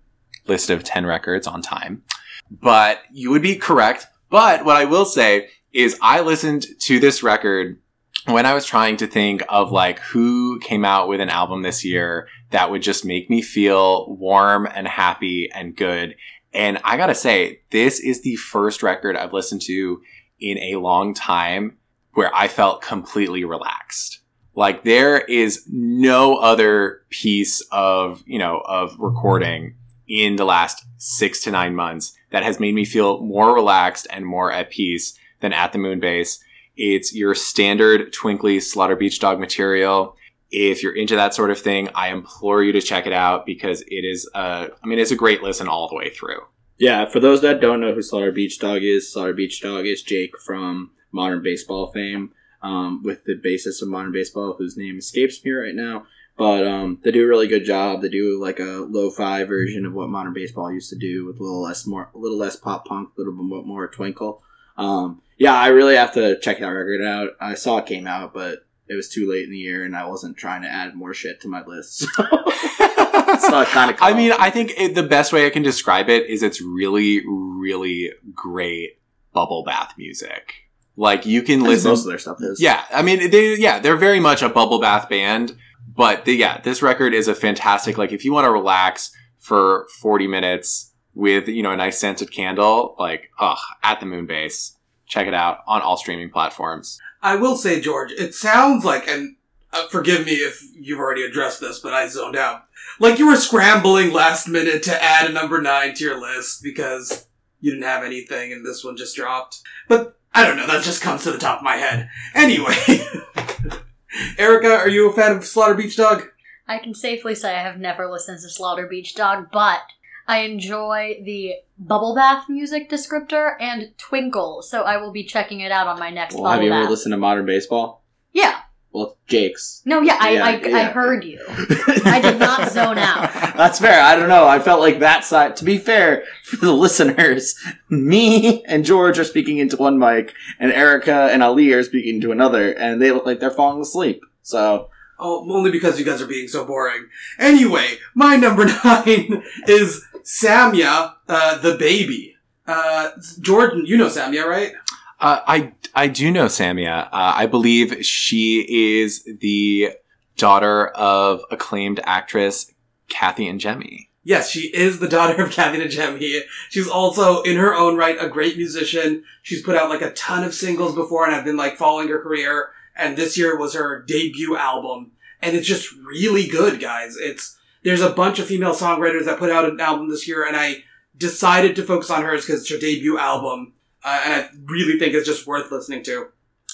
list 0.46 0.70
of 0.70 0.84
10 0.84 1.06
records 1.06 1.46
on 1.46 1.62
time. 1.62 2.02
But 2.50 3.00
you 3.12 3.30
would 3.30 3.42
be 3.42 3.56
correct. 3.56 4.06
But 4.28 4.64
what 4.64 4.76
I 4.76 4.84
will 4.84 5.04
say 5.04 5.48
is 5.74 5.98
I 6.00 6.20
listened 6.20 6.66
to 6.80 7.00
this 7.00 7.22
record 7.22 7.80
when 8.26 8.46
I 8.46 8.54
was 8.54 8.64
trying 8.64 8.96
to 8.98 9.06
think 9.06 9.42
of 9.48 9.70
like 9.70 9.98
who 9.98 10.58
came 10.60 10.84
out 10.84 11.08
with 11.08 11.20
an 11.20 11.28
album 11.28 11.62
this 11.62 11.84
year 11.84 12.28
that 12.50 12.70
would 12.70 12.80
just 12.80 13.04
make 13.04 13.28
me 13.28 13.42
feel 13.42 14.14
warm 14.16 14.66
and 14.72 14.88
happy 14.88 15.50
and 15.52 15.76
good. 15.76 16.14
And 16.52 16.80
I 16.84 16.96
gotta 16.96 17.14
say, 17.14 17.60
this 17.70 18.00
is 18.00 18.22
the 18.22 18.36
first 18.36 18.82
record 18.82 19.16
I've 19.16 19.32
listened 19.32 19.62
to 19.62 20.00
in 20.40 20.58
a 20.58 20.76
long 20.76 21.12
time 21.12 21.76
where 22.12 22.34
I 22.34 22.48
felt 22.48 22.80
completely 22.80 23.44
relaxed. 23.44 24.20
Like 24.54 24.84
there 24.84 25.18
is 25.18 25.66
no 25.68 26.36
other 26.36 27.02
piece 27.10 27.60
of, 27.72 28.22
you 28.24 28.38
know, 28.38 28.62
of 28.64 28.96
recording 29.00 29.74
in 30.06 30.36
the 30.36 30.44
last 30.44 30.84
six 30.98 31.42
to 31.42 31.50
nine 31.50 31.74
months 31.74 32.16
that 32.30 32.44
has 32.44 32.60
made 32.60 32.74
me 32.74 32.84
feel 32.84 33.20
more 33.20 33.52
relaxed 33.52 34.06
and 34.10 34.24
more 34.24 34.52
at 34.52 34.70
peace 34.70 35.18
than 35.40 35.52
at 35.52 35.72
the 35.72 35.78
moon 35.78 36.00
base. 36.00 36.42
It's 36.76 37.14
your 37.14 37.34
standard 37.34 38.12
twinkly 38.12 38.60
slaughter 38.60 38.96
beach 38.96 39.20
dog 39.20 39.38
material. 39.38 40.16
If 40.50 40.82
you're 40.82 40.96
into 40.96 41.16
that 41.16 41.34
sort 41.34 41.50
of 41.50 41.58
thing, 41.58 41.88
I 41.94 42.10
implore 42.10 42.62
you 42.62 42.72
to 42.72 42.80
check 42.80 43.06
it 43.06 43.12
out 43.12 43.46
because 43.46 43.82
it 43.82 44.04
is, 44.04 44.28
uh, 44.34 44.68
I 44.82 44.86
mean, 44.86 44.98
it's 44.98 45.10
a 45.10 45.16
great 45.16 45.42
listen 45.42 45.68
all 45.68 45.88
the 45.88 45.96
way 45.96 46.10
through. 46.10 46.40
Yeah, 46.78 47.06
for 47.06 47.20
those 47.20 47.40
that 47.42 47.60
don't 47.60 47.80
know 47.80 47.94
who 47.94 48.02
Slaughter 48.02 48.32
Beach 48.32 48.58
Dog 48.58 48.82
is, 48.82 49.12
Slaughter 49.12 49.32
Beach 49.32 49.60
Dog 49.60 49.86
is 49.86 50.02
Jake 50.02 50.36
from 50.38 50.90
Modern 51.12 51.42
Baseball 51.42 51.92
fame, 51.92 52.32
um, 52.62 53.02
with 53.04 53.24
the 53.24 53.34
bassist 53.34 53.80
of 53.80 53.88
Modern 53.88 54.10
Baseball, 54.10 54.56
whose 54.58 54.76
name 54.76 54.98
escapes 54.98 55.44
me 55.44 55.52
right 55.52 55.74
now. 55.74 56.06
But 56.36 56.66
um, 56.66 56.98
they 57.04 57.12
do 57.12 57.24
a 57.24 57.28
really 57.28 57.46
good 57.46 57.64
job. 57.64 58.02
They 58.02 58.08
do 58.08 58.40
like 58.40 58.58
a 58.58 58.86
lo-fi 58.88 59.44
version 59.44 59.86
of 59.86 59.92
what 59.92 60.08
Modern 60.08 60.32
Baseball 60.34 60.72
used 60.72 60.90
to 60.90 60.98
do, 60.98 61.24
with 61.24 61.38
a 61.38 61.42
little 61.44 61.62
less 61.62 61.86
more, 61.86 62.10
a 62.12 62.18
little 62.18 62.38
less 62.38 62.56
pop 62.56 62.86
punk, 62.86 63.10
a 63.16 63.20
little 63.20 63.34
bit 63.34 63.66
more 63.66 63.86
twinkle. 63.86 64.42
Um, 64.76 65.22
yeah, 65.38 65.54
I 65.54 65.68
really 65.68 65.96
have 65.96 66.12
to 66.14 66.38
check 66.38 66.60
that 66.60 66.66
record 66.66 67.02
out. 67.02 67.30
I 67.40 67.54
saw 67.54 67.78
it 67.78 67.86
came 67.86 68.06
out, 68.06 68.32
but 68.32 68.60
it 68.88 68.94
was 68.94 69.08
too 69.08 69.28
late 69.28 69.44
in 69.44 69.50
the 69.50 69.58
year, 69.58 69.84
and 69.84 69.96
I 69.96 70.06
wasn't 70.06 70.36
trying 70.36 70.62
to 70.62 70.68
add 70.68 70.94
more 70.94 71.14
shit 71.14 71.40
to 71.42 71.48
my 71.48 71.64
list. 71.64 71.98
So, 71.98 72.22
so 73.48 73.58
I 73.58 73.66
kind 73.68 73.90
of. 73.90 73.96
I 74.00 74.12
mean, 74.14 74.32
I 74.32 74.50
think 74.50 74.72
it, 74.76 74.94
the 74.94 75.02
best 75.02 75.32
way 75.32 75.46
I 75.46 75.50
can 75.50 75.62
describe 75.62 76.08
it 76.08 76.28
is 76.28 76.42
it's 76.42 76.60
really, 76.60 77.22
really 77.26 78.12
great 78.34 79.00
bubble 79.32 79.64
bath 79.64 79.94
music. 79.98 80.52
Like 80.96 81.26
you 81.26 81.42
can 81.42 81.62
listen. 81.62 81.90
most 81.90 82.02
of 82.02 82.08
their 82.08 82.18
stuff 82.18 82.38
is. 82.40 82.60
Yeah, 82.60 82.84
I 82.92 83.02
mean, 83.02 83.30
they 83.30 83.56
yeah, 83.56 83.80
they're 83.80 83.96
very 83.96 84.20
much 84.20 84.42
a 84.42 84.48
bubble 84.48 84.80
bath 84.80 85.08
band, 85.08 85.56
but 85.88 86.24
the, 86.24 86.34
yeah, 86.34 86.60
this 86.60 86.82
record 86.82 87.14
is 87.14 87.26
a 87.26 87.34
fantastic. 87.34 87.98
Like 87.98 88.12
if 88.12 88.24
you 88.24 88.32
want 88.32 88.44
to 88.44 88.52
relax 88.52 89.10
for 89.38 89.88
forty 90.00 90.28
minutes 90.28 90.92
with 91.14 91.48
you 91.48 91.62
know 91.62 91.72
a 91.72 91.76
nice 91.76 91.98
scented 91.98 92.30
candle, 92.30 92.96
like 92.98 93.30
ugh, 93.38 93.58
at 93.82 94.00
the 94.00 94.06
moon 94.06 94.26
base, 94.26 94.76
check 95.06 95.26
it 95.26 95.34
out 95.34 95.58
on 95.66 95.82
all 95.82 95.96
streaming 95.96 96.30
platforms. 96.30 96.98
I 97.22 97.36
will 97.36 97.56
say, 97.56 97.80
George, 97.80 98.12
it 98.12 98.34
sounds 98.34 98.84
like, 98.84 99.08
and 99.08 99.36
uh, 99.72 99.88
forgive 99.88 100.26
me 100.26 100.32
if 100.32 100.62
you've 100.74 100.98
already 100.98 101.24
addressed 101.24 101.60
this, 101.60 101.80
but 101.80 101.94
I 101.94 102.06
zoned 102.06 102.36
out. 102.36 102.64
Like 103.00 103.18
you 103.18 103.26
were 103.26 103.36
scrambling 103.36 104.12
last 104.12 104.46
minute 104.46 104.82
to 104.84 105.02
add 105.02 105.28
a 105.28 105.32
number 105.32 105.60
nine 105.60 105.94
to 105.94 106.04
your 106.04 106.20
list 106.20 106.62
because 106.62 107.26
you 107.60 107.70
didn't 107.70 107.86
have 107.86 108.04
anything 108.04 108.52
and 108.52 108.64
this 108.64 108.84
one 108.84 108.96
just 108.96 109.16
dropped. 109.16 109.62
But 109.88 110.18
I 110.34 110.44
don't 110.44 110.56
know, 110.56 110.66
that 110.66 110.84
just 110.84 111.02
comes 111.02 111.24
to 111.24 111.32
the 111.32 111.38
top 111.38 111.58
of 111.58 111.64
my 111.64 111.76
head. 111.76 112.08
Anyway. 112.34 112.74
Erica, 114.38 114.76
are 114.76 114.88
you 114.88 115.10
a 115.10 115.12
fan 115.12 115.32
of 115.32 115.44
Slaughter 115.44 115.74
Beach 115.74 115.96
Dog? 115.96 116.28
I 116.68 116.78
can 116.78 116.94
safely 116.94 117.34
say 117.34 117.56
I 117.56 117.62
have 117.62 117.78
never 117.78 118.10
listened 118.10 118.40
to 118.42 118.48
Slaughter 118.48 118.86
Beach 118.86 119.14
Dog, 119.14 119.46
but 119.52 119.80
I 120.26 120.38
enjoy 120.40 121.20
the 121.24 121.54
bubble 121.78 122.14
bath 122.14 122.48
music 122.48 122.88
descriptor 122.90 123.56
and 123.60 123.96
Twinkle, 123.98 124.62
so 124.62 124.82
I 124.82 124.96
will 124.96 125.10
be 125.12 125.24
checking 125.24 125.60
it 125.60 125.70
out 125.72 125.86
on 125.86 125.98
my 125.98 126.10
next 126.10 126.34
Well, 126.34 126.44
bubble 126.44 126.54
have 126.56 126.62
you 126.64 126.72
ever 126.72 126.88
listened 126.90 127.12
to 127.12 127.16
Modern 127.18 127.46
Baseball? 127.46 128.02
yeah. 128.32 128.60
Well, 128.92 129.16
Jake's. 129.26 129.82
No, 129.84 130.00
yeah, 130.02 130.16
I, 130.20 130.30
Yeah, 130.30 130.44
I, 130.46 130.80
I 130.82 130.84
heard 130.84 131.24
you. 131.24 131.44
I 131.48 132.20
did 132.22 132.38
not 132.38 132.70
zone 132.70 132.96
out. 132.96 133.28
That's 133.56 133.80
fair. 133.80 134.00
I 134.00 134.14
don't 134.14 134.28
know. 134.28 134.46
I 134.46 134.60
felt 134.60 134.78
like 134.78 135.00
that 135.00 135.24
side. 135.24 135.56
To 135.56 135.64
be 135.64 135.78
fair, 135.78 136.22
for 136.44 136.54
the 136.58 136.72
listeners, 136.84 137.56
me 137.88 138.62
and 138.66 138.84
George 138.84 139.18
are 139.18 139.24
speaking 139.24 139.58
into 139.58 139.76
one 139.76 139.98
mic, 139.98 140.32
and 140.60 140.70
Erica 140.70 141.28
and 141.32 141.42
Ali 141.42 141.72
are 141.72 141.82
speaking 141.82 142.20
to 142.20 142.30
another, 142.30 142.70
and 142.72 143.02
they 143.02 143.10
look 143.10 143.26
like 143.26 143.40
they're 143.40 143.50
falling 143.50 143.80
asleep. 143.82 144.22
So 144.42 144.90
Oh, 145.18 145.44
only 145.52 145.72
because 145.72 145.98
you 145.98 146.04
guys 146.04 146.22
are 146.22 146.28
being 146.28 146.46
so 146.46 146.64
boring. 146.64 147.08
Anyway, 147.40 147.98
my 148.14 148.36
number 148.36 148.64
nine 148.84 149.42
is 149.66 150.06
Samia, 150.24 151.14
uh, 151.28 151.58
the 151.58 151.76
baby. 151.76 152.36
Uh, 152.66 153.10
Jordan, 153.40 153.84
you 153.86 153.96
know 153.96 154.06
Samia, 154.06 154.46
right? 154.46 154.72
Uh, 155.20 155.40
I 155.46 155.72
I 155.94 156.08
do 156.08 156.30
know 156.30 156.46
Samia. 156.46 157.06
Uh, 157.06 157.08
I 157.12 157.46
believe 157.46 158.04
she 158.04 158.66
is 158.68 159.24
the 159.40 159.90
daughter 160.36 160.88
of 160.88 161.42
acclaimed 161.50 162.00
actress 162.04 162.72
Kathy 163.08 163.46
Najimy. 163.46 164.08
Yes, 164.26 164.50
she 164.50 164.74
is 164.74 165.00
the 165.00 165.08
daughter 165.08 165.42
of 165.42 165.50
Kathy 165.50 165.78
Najimy. 165.78 166.40
She's 166.70 166.88
also, 166.88 167.42
in 167.42 167.56
her 167.56 167.74
own 167.74 167.96
right, 167.96 168.16
a 168.18 168.28
great 168.28 168.56
musician. 168.56 169.22
She's 169.42 169.62
put 169.62 169.76
out 169.76 169.90
like 169.90 170.00
a 170.00 170.12
ton 170.12 170.42
of 170.44 170.54
singles 170.54 170.94
before, 170.94 171.26
and 171.26 171.34
I've 171.34 171.44
been 171.44 171.58
like 171.58 171.76
following 171.76 172.08
her 172.08 172.22
career. 172.22 172.70
And 172.96 173.16
this 173.16 173.36
year 173.36 173.58
was 173.58 173.74
her 173.74 174.02
debut 174.02 174.56
album, 174.56 175.12
and 175.42 175.56
it's 175.56 175.66
just 175.66 175.92
really 175.92 176.46
good, 176.46 176.80
guys. 176.80 177.16
It's 177.16 177.58
there's 177.84 178.00
a 178.00 178.10
bunch 178.10 178.38
of 178.38 178.46
female 178.46 178.74
songwriters 178.74 179.26
that 179.26 179.38
put 179.38 179.50
out 179.50 179.68
an 179.68 179.78
album 179.78 180.08
this 180.08 180.26
year, 180.26 180.46
and 180.46 180.56
I 180.56 180.82
decided 181.16 181.76
to 181.76 181.84
focus 181.84 182.10
on 182.10 182.22
hers 182.22 182.44
because 182.44 182.62
it's 182.62 182.70
her 182.70 182.78
debut 182.78 183.18
album, 183.18 183.74
uh, 184.02 184.22
and 184.24 184.34
I 184.34 184.48
really 184.64 184.98
think 184.98 185.14
it's 185.14 185.26
just 185.26 185.46
worth 185.46 185.70
listening 185.70 186.02
to. 186.04 186.28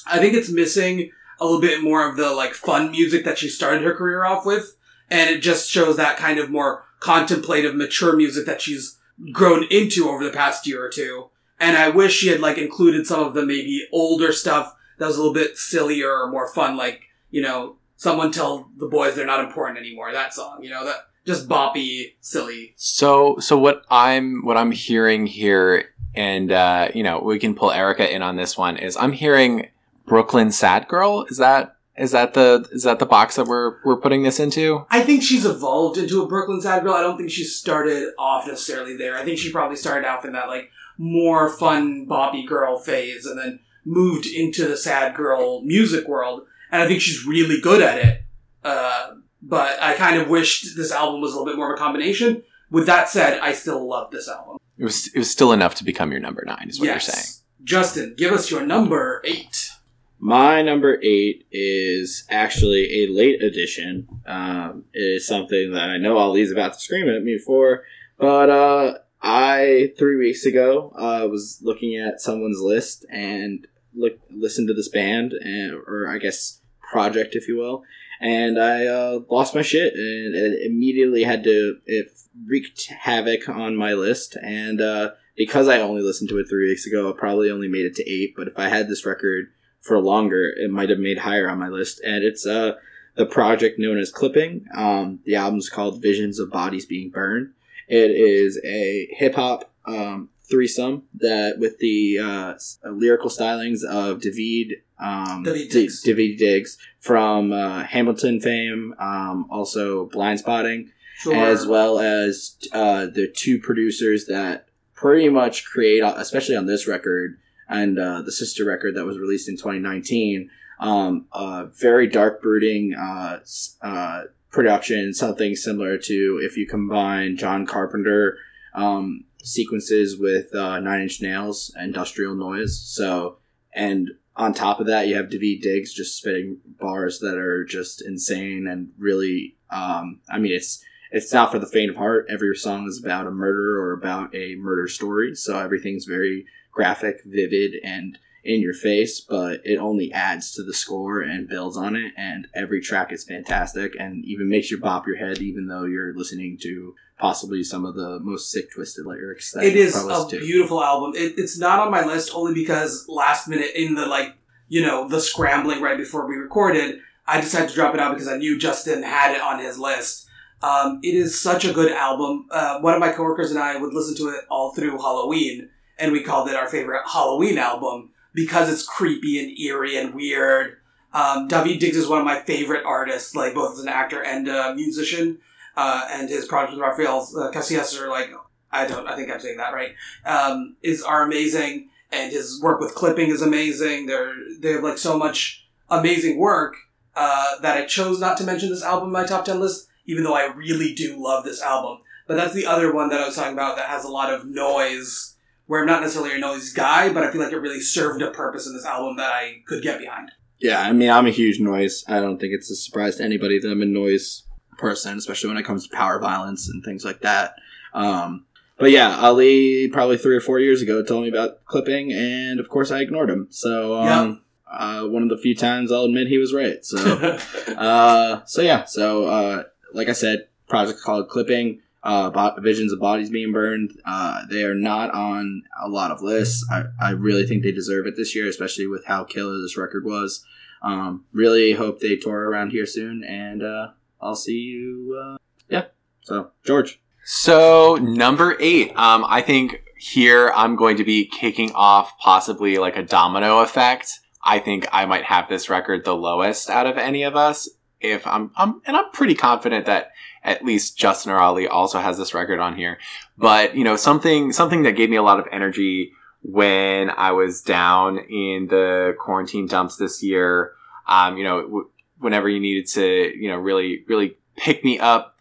I 0.07 0.19
think 0.19 0.35
it's 0.35 0.51
missing 0.51 1.11
a 1.41 1.45
little 1.45 1.61
bit 1.61 1.83
more 1.83 2.09
of 2.09 2.17
the 2.17 2.31
like 2.31 2.55
fun 2.55 2.91
music 2.93 3.25
that 3.25 3.39
she 3.39 3.49
started 3.49 3.83
her 3.83 3.95
career 3.95 4.25
off 4.25 4.47
with, 4.47 4.77
and 5.11 5.29
it 5.29 5.41
just 5.41 5.69
shows 5.69 5.97
that 5.97 6.17
kind 6.17 6.39
of 6.39 6.51
more 6.51 6.85
contemplative, 7.01 7.75
mature 7.75 8.17
music 8.17 8.47
that 8.47 8.61
she's 8.61 8.99
grown 9.33 9.65
into 9.71 10.09
over 10.09 10.25
the 10.25 10.31
past 10.31 10.67
year 10.67 10.85
or 10.85 10.89
two. 10.89 11.29
And 11.59 11.77
I 11.77 11.89
wish 11.89 12.15
she 12.15 12.29
had 12.29 12.41
like 12.41 12.57
included 12.57 13.07
some 13.07 13.21
of 13.21 13.35
the 13.35 13.45
maybe 13.45 13.87
older 13.93 14.33
stuff 14.33 14.75
that 14.99 15.07
was 15.07 15.17
a 15.17 15.19
little 15.19 15.35
bit 15.35 15.59
sillier 15.59 16.11
or 16.11 16.31
more 16.31 16.53
fun, 16.53 16.77
like 16.77 17.03
you 17.31 17.43
know, 17.43 17.77
someone 18.01 18.33
tell 18.33 18.71
the 18.79 18.87
boys 18.87 19.15
they're 19.15 19.27
not 19.27 19.45
important 19.45 19.79
anymore. 19.79 20.11
That 20.11 20.33
song, 20.33 20.63
you 20.63 20.71
know, 20.71 20.87
that 20.87 21.09
just 21.27 21.49
boppy, 21.49 22.15
silly. 22.21 22.73
So 22.77 23.37
so 23.39 23.59
what 23.59 23.85
I'm 23.91 24.45
what 24.45 24.57
I'm 24.57 24.73
hearing 24.73 25.27
here, 25.27 25.91
and 26.15 26.51
uh, 26.51 26.89
you 26.95 27.03
know 27.03 27.21
we 27.21 27.39
can 27.39 27.55
pull 27.55 27.71
Erica 27.71 28.13
in 28.13 28.23
on 28.23 28.37
this 28.37 28.57
one 28.57 28.79
is 28.79 28.97
I'm 28.97 29.13
hearing 29.13 29.69
Brooklyn 30.07 30.51
Sad 30.51 30.89
Girl. 30.89 31.27
Is 31.29 31.37
that 31.37 31.77
is 31.99 32.13
that 32.13 32.33
the 32.33 32.67
is 32.73 32.85
that 32.85 33.01
the 33.01 33.07
box 33.07 33.37
that 33.37 33.47
we're 33.47 33.77
we're 33.85 34.01
putting 34.01 34.23
this 34.23 34.41
into? 34.41 34.87
I 34.91 35.03
think 35.03 35.23
she's 35.23 35.45
evolved 35.45 35.99
into 35.99 36.23
a 36.23 36.27
Brooklyn 36.27 36.63
sad 36.63 36.83
girl. 36.83 36.95
I 36.95 37.03
don't 37.03 37.19
think 37.19 37.31
she 37.31 37.45
started 37.45 38.15
off 38.19 38.47
necessarily 38.47 38.97
there. 38.97 39.19
I 39.19 39.25
think 39.25 39.39
she 39.39 39.53
probably 39.53 39.77
started 39.77 40.09
off 40.09 40.25
in 40.25 40.33
that 40.33 40.49
like 40.49 40.71
more 40.97 41.51
fun 41.51 42.07
boppy 42.07 42.47
girl 42.47 42.79
phase 42.79 43.27
and 43.27 43.39
then 43.39 43.61
moved 43.85 44.27
into 44.27 44.67
the 44.67 44.77
sad 44.77 45.15
girl 45.15 45.61
music 45.63 46.09
world. 46.09 46.47
And 46.73 46.83
I 46.83 46.87
think 46.89 47.01
she's 47.01 47.25
really 47.27 47.61
good 47.61 47.83
at 47.83 47.99
it. 47.99 48.23
Uh, 48.63 49.15
but 49.43 49.83
I 49.83 49.95
kind 49.95 50.21
of 50.21 50.29
wished 50.29 50.77
this 50.77 50.93
album 50.93 51.21
was 51.21 51.33
a 51.33 51.39
little 51.39 51.47
bit 51.51 51.57
more 51.57 51.73
of 51.73 51.79
a 51.79 51.83
combination. 51.83 52.43
With 52.71 52.87
that 52.87 53.09
said, 53.09 53.41
I 53.41 53.53
still 53.53 53.87
love 53.89 54.11
this 54.11 54.29
album. 54.29 54.59
It 54.79 54.85
was 54.85 55.09
it 55.15 55.19
was 55.19 55.31
still 55.31 55.53
enough 55.53 55.75
to 55.77 55.85
become 55.85 56.11
your 56.13 56.21
number 56.21 56.45
nine, 56.47 56.67
is 56.69 56.79
what 56.79 56.87
you're 56.87 57.01
saying. 57.01 57.25
Justin, 57.65 58.15
give 58.17 58.33
us 58.33 58.51
your 58.51 58.65
number 58.65 59.21
eight. 59.25 59.71
my 60.19 60.63
number 60.63 60.99
eight 61.03 61.47
is 61.51 62.25
actually 62.31 63.05
a 63.05 63.09
late 63.09 63.43
addition. 63.43 64.09
Um, 64.27 64.85
it 64.95 65.01
is 65.01 65.27
something 65.27 65.73
that 65.73 65.91
I 65.91 65.99
know 65.99 66.17
Ali's 66.17 66.53
about 66.53 66.75
to 66.75 66.79
scream 66.81 67.09
at 67.09 67.23
me 67.23 67.37
for, 67.39 67.85
but 68.19 68.49
uh, 68.49 68.99
I 69.21 69.93
three 69.99 70.17
weeks 70.17 70.47
ago 70.47 70.93
uh, 70.97 71.27
was 71.29 71.59
looking 71.63 71.97
at 71.97 72.21
someone's 72.21 72.61
list 72.61 73.05
and 73.11 73.67
look 73.95 74.19
listened 74.31 74.69
to 74.69 74.75
this 74.75 74.89
band 74.89 75.33
and 75.33 75.75
or 75.75 76.07
I 76.09 76.19
guess 76.19 76.60
project, 76.91 77.35
if 77.35 77.49
you 77.49 77.57
will, 77.57 77.85
and 78.21 78.59
I 78.61 78.87
uh, 78.87 79.21
lost 79.31 79.55
my 79.55 79.63
shit 79.63 79.95
and 79.95 80.35
it 80.35 80.67
immediately 80.67 81.25
had 81.25 81.43
to 81.45 81.79
it 81.87 82.09
wreaked 82.47 82.87
havoc 82.87 83.49
on 83.49 83.77
my 83.77 83.95
list 83.95 84.37
and 84.43 84.81
uh, 84.81 85.13
because 85.37 85.69
I 85.69 85.81
only 85.81 86.03
listened 86.03 86.29
to 86.31 86.39
it 86.39 86.49
three 86.49 86.69
weeks 86.69 86.87
ago, 86.87 87.09
I 87.09 87.19
probably 87.19 87.51
only 87.51 87.67
made 87.67 87.87
it 87.87 87.95
to 87.95 88.11
eight. 88.11 88.35
But 88.37 88.47
if 88.47 88.59
I 88.59 88.69
had 88.69 88.89
this 88.89 89.07
record 89.07 89.47
for 89.81 89.99
longer, 89.99 90.53
it 90.55 90.71
might 90.71 90.91
have 90.91 90.99
made 90.99 91.19
higher 91.19 91.49
on 91.49 91.59
my 91.59 91.69
list. 91.69 92.01
And 92.05 92.23
it's 92.23 92.47
uh 92.47 92.73
the 93.17 93.27
project 93.27 93.79
known 93.79 93.99
as 93.99 94.13
Clipping. 94.13 94.67
Um, 94.75 95.21
the 95.25 95.37
album's 95.37 95.69
called 95.69 96.03
Visions 96.03 96.39
of 96.39 96.51
Bodies 96.51 96.87
Being 96.87 97.11
Burned. 97.11 97.53
It 97.89 98.11
is 98.11 98.61
a 98.65 99.09
hip 99.13 99.35
hop 99.35 99.73
um, 99.87 100.29
threesome 100.51 101.05
that 101.15 101.59
with 101.59 101.79
the 101.79 102.19
uh, 102.19 102.55
lyrical 102.91 103.31
stylings 103.31 103.85
of 103.85 104.21
Daveed 104.21 104.73
um, 104.99 105.45
Daveed 105.45 105.55
D- 105.55 105.69
Diggs. 105.69 106.05
Daveed 106.05 106.39
Diggs 106.39 106.79
from 107.01 107.53
uh, 107.53 107.85
Hamilton 107.85 108.41
fame, 108.41 108.95
um, 108.99 109.47
also 109.51 110.09
Blindspotting 110.09 110.89
Sure. 111.21 111.35
as 111.35 111.67
well 111.67 111.99
as 111.99 112.57
uh, 112.73 113.07
the 113.07 113.29
two 113.29 113.59
producers 113.61 114.25
that 114.27 114.67
pretty 114.95 115.29
much 115.29 115.67
create, 115.67 116.03
especially 116.03 116.57
on 116.57 116.65
this 116.67 116.87
record 116.87 117.39
and 117.69 117.99
uh, 117.99 118.23
the 118.23 118.33
sister 118.33 118.65
record 118.65 118.97
that 118.97 119.05
was 119.05 119.19
released 119.19 119.49
in 119.49 119.57
2019, 119.57 120.51
um, 120.81 121.27
uh, 121.33 121.67
very 121.67 122.07
dark 122.07 122.41
brooding 122.41 122.95
uh, 122.95 123.39
uh, 123.83 124.23
production, 124.51 125.13
something 125.13 125.55
similar 125.55 125.99
to 125.99 126.41
if 126.43 126.57
you 126.57 126.67
combine 126.67 127.37
John 127.37 127.67
Carpenter 127.67 128.39
um, 128.75 129.25
sequences 129.43 130.19
with 130.19 130.55
uh, 130.55 130.81
Nine 130.81 131.03
Inch 131.03 131.21
Nails, 131.21 131.75
industrial 131.81 132.35
noise. 132.35 132.81
So, 132.81 133.39
and 133.75 134.11
on 134.37 134.55
top 134.55 134.81
of 134.81 134.87
that, 134.87 135.09
you 135.09 135.17
have 135.17 135.27
Daveed 135.27 135.63
Diggs 135.63 135.93
just 135.93 136.17
spitting 136.17 136.59
bars 136.79 137.19
that 137.21 137.37
are 137.37 137.65
just 137.65 138.03
insane 138.07 138.67
and 138.67 138.91
really. 138.99 139.57
Um, 139.71 140.21
I 140.29 140.39
mean, 140.39 140.53
it's 140.53 140.83
it's 141.11 141.33
not 141.33 141.51
for 141.51 141.59
the 141.59 141.67
faint 141.67 141.91
of 141.91 141.97
heart. 141.97 142.27
Every 142.29 142.55
song 142.57 142.87
is 142.87 143.01
about 143.03 143.27
a 143.27 143.31
murder 143.31 143.81
or 143.81 143.93
about 143.93 144.35
a 144.35 144.57
murder 144.57 144.89
story, 144.89 145.35
so 145.35 145.59
everything's 145.59 146.05
very 146.05 146.47
graphic, 146.73 147.23
vivid, 147.25 147.75
and 147.85 148.19
in 148.45 148.61
your 148.61 148.75
face. 148.75 149.21
But 149.21 149.61
it 149.65 149.77
only 149.77 150.13
adds 150.13 150.53
to 150.53 150.63
the 150.63 150.73
score 150.73 151.21
and 151.21 151.49
builds 151.49 151.77
on 151.77 151.97
it. 151.97 152.13
And 152.17 152.49
every 152.55 152.81
track 152.81 153.13
is 153.13 153.25
fantastic, 153.25 153.95
and 153.99 154.25
even 154.25 154.49
makes 154.49 154.71
you 154.71 154.81
bop 154.81 155.07
your 155.07 155.17
head, 155.17 155.39
even 155.39 155.67
though 155.67 155.85
you're 155.85 156.17
listening 156.17 156.59
to 156.63 156.95
possibly 157.21 157.63
some 157.63 157.85
of 157.85 157.95
the 157.95 158.19
most 158.21 158.51
sick, 158.51 158.73
twisted 158.73 159.07
lyrics. 159.07 159.53
That 159.53 159.65
It 159.65 159.77
is 159.77 159.95
a 159.97 160.27
to. 160.29 160.39
beautiful 160.41 160.83
album. 160.83 161.13
It, 161.15 161.35
it's 161.37 161.59
not 161.59 161.79
on 161.81 161.91
my 161.91 162.05
list 162.05 162.31
only 162.35 162.55
because 162.55 163.07
last 163.09 163.47
minute 163.49 163.71
in 163.75 163.95
the 163.95 164.07
like, 164.07 164.35
you 164.69 164.83
know, 164.83 165.09
the 165.09 165.21
scrambling 165.21 165.81
right 165.83 165.97
before 165.99 166.27
we 166.27 166.37
recorded, 166.37 167.01
I 167.27 167.41
decided 167.41 167.69
to 167.69 167.75
drop 167.75 167.95
it 167.95 168.01
out 168.01 168.13
because 168.15 168.29
I 168.29 168.37
knew 168.39 168.59
Justin 168.59 169.03
had 169.03 169.35
it 169.35 169.41
on 169.41 169.61
his 169.61 169.79
list. 169.79 170.27
Um, 170.63 171.01
it 171.03 171.15
is 171.15 171.41
such 171.41 171.65
a 171.65 171.73
good 171.73 171.93
album. 171.93 172.47
Uh, 172.51 172.81
one 172.81 172.95
of 172.95 173.01
my 173.01 173.13
coworkers 173.13 173.51
and 173.51 173.59
I 173.61 173.77
would 173.77 173.95
listen 173.95 174.17
to 174.17 174.29
it 174.31 174.45
all 174.51 174.73
through 174.73 174.99
Halloween, 174.99 175.71
and 175.99 176.13
we 176.13 176.23
called 176.23 176.49
it 176.49 176.55
our 176.57 176.69
favorite 176.69 177.03
Halloween 177.11 177.57
album 177.59 178.11
because 178.35 178.71
it's 178.71 178.87
creepy 178.87 179.39
and 179.39 179.59
eerie 179.59 179.97
and 179.97 180.15
weird. 180.15 180.77
Um, 181.13 181.49
Daveed 181.49 181.81
Diggs 181.81 181.97
is 181.97 182.07
one 182.09 182.21
of 182.21 182.25
my 182.25 182.41
favorite 182.43 182.85
artists, 182.85 183.35
like 183.35 183.55
both 183.55 183.73
as 183.73 183.81
an 183.81 183.89
actor 183.89 184.23
and 184.23 184.47
a 184.49 184.75
musician. 184.75 185.39
Uh, 185.77 186.07
and 186.11 186.29
his 186.29 186.47
project 186.47 186.73
with 186.73 186.83
Rafael 186.83 187.21
uh, 187.21 187.51
Casillas 187.51 187.99
are 188.01 188.09
like 188.09 188.31
I 188.73 188.87
don't. 188.87 189.07
I 189.07 189.17
think 189.17 189.31
I'm 189.31 189.41
saying 189.41 189.57
that 189.57 189.75
right. 189.75 189.95
Um, 190.25 190.77
is 190.83 191.03
are 191.03 191.23
amazing, 191.23 191.91
and 192.13 192.33
his 192.33 192.61
work 192.63 192.81
with 192.81 192.95
clipping 192.95 193.31
is 193.31 193.43
amazing. 193.43 194.07
They're 194.07 194.35
they 194.59 194.73
have 194.73 194.83
like 194.83 194.99
so 194.99 195.19
much 195.19 195.67
amazing 195.89 196.39
work 196.39 196.77
uh, 197.17 197.59
that 197.63 197.77
I 197.77 197.87
chose 197.87 198.21
not 198.21 198.37
to 198.39 198.45
mention 198.45 198.71
this 198.71 198.85
album 198.85 199.09
in 199.09 199.13
my 199.13 199.27
top 199.27 199.45
ten 199.45 199.61
list, 199.61 199.89
even 200.07 200.25
though 200.25 200.35
I 200.35 200.53
really 200.55 200.95
do 200.95 201.17
love 201.23 201.45
this 201.45 201.63
album. 201.63 201.99
But 202.29 202.37
that's 202.37 202.55
the 202.55 202.67
other 202.67 202.95
one 202.95 203.09
that 203.09 203.21
I 203.21 203.27
was 203.27 203.35
talking 203.35 203.55
about 203.55 203.77
that 203.77 203.89
has 203.89 204.05
a 204.05 204.09
lot 204.09 204.33
of 204.33 204.47
noise, 204.47 205.37
where 205.67 205.81
I'm 205.81 205.87
not 205.87 206.03
necessarily 206.03 206.37
a 206.37 206.39
noise 206.39 206.73
guy, 206.73 207.13
but 207.13 207.25
I 207.25 207.33
feel 207.33 207.41
like 207.41 207.53
it 207.53 207.59
really 207.59 207.81
served 207.81 208.23
a 208.23 208.31
purpose 208.31 208.69
in 208.69 208.73
this 208.73 208.87
album 208.87 209.17
that 209.17 209.33
I 209.33 209.63
could 209.67 209.83
get 209.83 209.99
behind. 209.99 210.31
Yeah, 210.61 210.81
I 210.81 210.93
mean, 210.93 211.11
I'm 211.11 211.27
a 211.27 211.31
huge 211.31 211.59
noise. 211.59 212.05
I 212.07 212.21
don't 212.21 212.39
think 212.39 212.53
it's 212.53 212.71
a 212.71 212.77
surprise 212.77 213.17
to 213.17 213.25
anybody 213.25 213.59
that 213.59 213.69
I'm 213.69 213.83
a 213.83 213.87
noise 213.87 214.45
person, 214.81 215.19
especially 215.19 215.49
when 215.49 215.59
it 215.59 215.65
comes 215.65 215.87
to 215.87 215.95
power 215.97 216.19
violence 216.19 216.69
and 216.69 216.83
things 216.85 217.05
like 217.05 217.21
that. 217.21 217.55
Um, 217.95 218.47
but 218.79 218.91
yeah, 218.91 219.19
Ali 219.19 219.89
probably 219.93 220.17
three 220.17 220.37
or 220.37 220.41
four 220.41 220.59
years 220.59 220.81
ago 220.83 221.03
told 221.05 221.23
me 221.25 221.29
about 221.29 221.65
clipping, 221.67 222.13
and 222.13 222.59
of 222.59 222.69
course 222.69 222.91
I 222.91 223.01
ignored 223.01 223.29
him. 223.31 223.47
So 223.51 223.95
um, 223.97 224.43
uh, 224.71 225.07
one 225.07 225.23
of 225.23 225.29
the 225.29 225.37
few 225.39 225.55
times 225.55 225.93
I'll 225.93 226.05
admit 226.05 226.29
he 226.29 226.39
was 226.39 226.55
right. 226.55 226.85
So 226.85 226.97
uh, 227.77 228.45
so 228.47 228.63
yeah, 228.63 228.85
so 228.85 229.27
uh, 229.27 229.63
like 229.93 230.09
I 230.09 230.13
said, 230.13 230.49
project 230.69 231.01
called 231.05 231.29
Clipping. 231.29 231.81
uh, 232.03 232.31
Bo- 232.31 232.57
Visions 232.63 232.93
of 232.93 232.99
Bodies 233.01 233.29
Being 233.29 233.53
Burned. 233.53 233.91
Uh, 234.07 234.47
they 234.49 234.63
are 234.63 234.75
not 234.75 235.11
on 235.13 235.65
a 235.85 235.89
lot 235.89 236.11
of 236.11 236.23
lists. 236.23 236.65
I, 236.71 236.85
I 236.99 237.11
really 237.11 237.45
think 237.47 237.63
they 237.63 237.73
deserve 237.73 238.07
it 238.07 238.17
this 238.17 238.35
year, 238.35 238.49
especially 238.49 238.87
with 238.87 239.05
how 239.05 239.25
killer 239.25 239.61
this 239.61 239.77
record 239.77 240.05
was. 240.07 240.43
Um, 240.83 241.27
really 241.35 241.73
hope 241.73 242.01
they 242.01 242.17
tour 242.17 242.49
around 242.49 242.71
here 242.71 242.87
soon, 242.87 243.23
and 243.23 243.63
uh, 243.63 243.89
I'll 244.21 244.35
see 244.35 244.59
you. 244.59 245.19
Uh, 245.21 245.37
yeah. 245.69 245.85
So 246.23 246.51
George. 246.65 247.01
So 247.25 247.97
number 247.97 248.57
eight, 248.61 248.91
um, 248.97 249.25
I 249.29 249.43
think 249.43 249.83
here 249.99 250.51
I'm 250.55 250.77
going 250.77 250.97
to 250.97 251.05
be 251.05 251.27
kicking 251.27 251.73
off 251.75 252.19
possibly 252.19 252.79
like 252.79 252.97
a 252.97 253.03
domino 253.03 253.61
effect. 253.61 254.21
I 254.43 254.59
think 254.59 254.87
I 254.93 255.05
might 255.05 255.25
have 255.25 255.49
this 255.49 255.69
record 255.69 256.05
the 256.05 256.17
lowest 256.17 256.71
out 256.71 256.87
of 256.87 256.97
any 256.97 257.23
of 257.23 257.37
us. 257.37 257.69
If 258.01 258.27
I'm, 258.27 258.51
I'm, 258.57 258.81
and 258.87 258.97
I'm 258.97 259.11
pretty 259.13 259.35
confident 259.35 259.85
that 259.87 260.13
at 260.43 260.65
least 260.65 260.97
Justin 260.97 261.33
or 261.33 261.39
Ali 261.39 261.69
also 261.69 261.99
has 261.99 262.17
this 262.17 262.33
record 262.33 262.59
on 262.59 262.75
here. 262.75 262.99
But 263.37 263.77
you 263.77 263.85
know, 263.85 263.97
something, 263.97 264.53
something 264.53 264.85
that 264.85 264.97
gave 264.97 265.11
me 265.11 265.17
a 265.17 265.23
lot 265.23 265.39
of 265.39 265.47
energy 265.53 266.13
when 266.43 267.11
I 267.11 267.33
was 267.33 267.61
down 267.61 268.19
in 268.19 268.69
the 268.71 269.15
quarantine 269.21 269.67
dumps 269.67 269.97
this 269.97 270.23
year. 270.23 270.73
Um, 271.07 271.37
you 271.37 271.45
know, 271.45 271.91
whenever 272.21 272.49
you 272.49 272.61
needed 272.61 272.87
to, 272.89 273.37
you 273.37 273.49
know, 273.49 273.57
really, 273.57 274.05
really 274.09 274.37
pick 274.57 274.85
me 274.85 274.99
up 274.99 275.37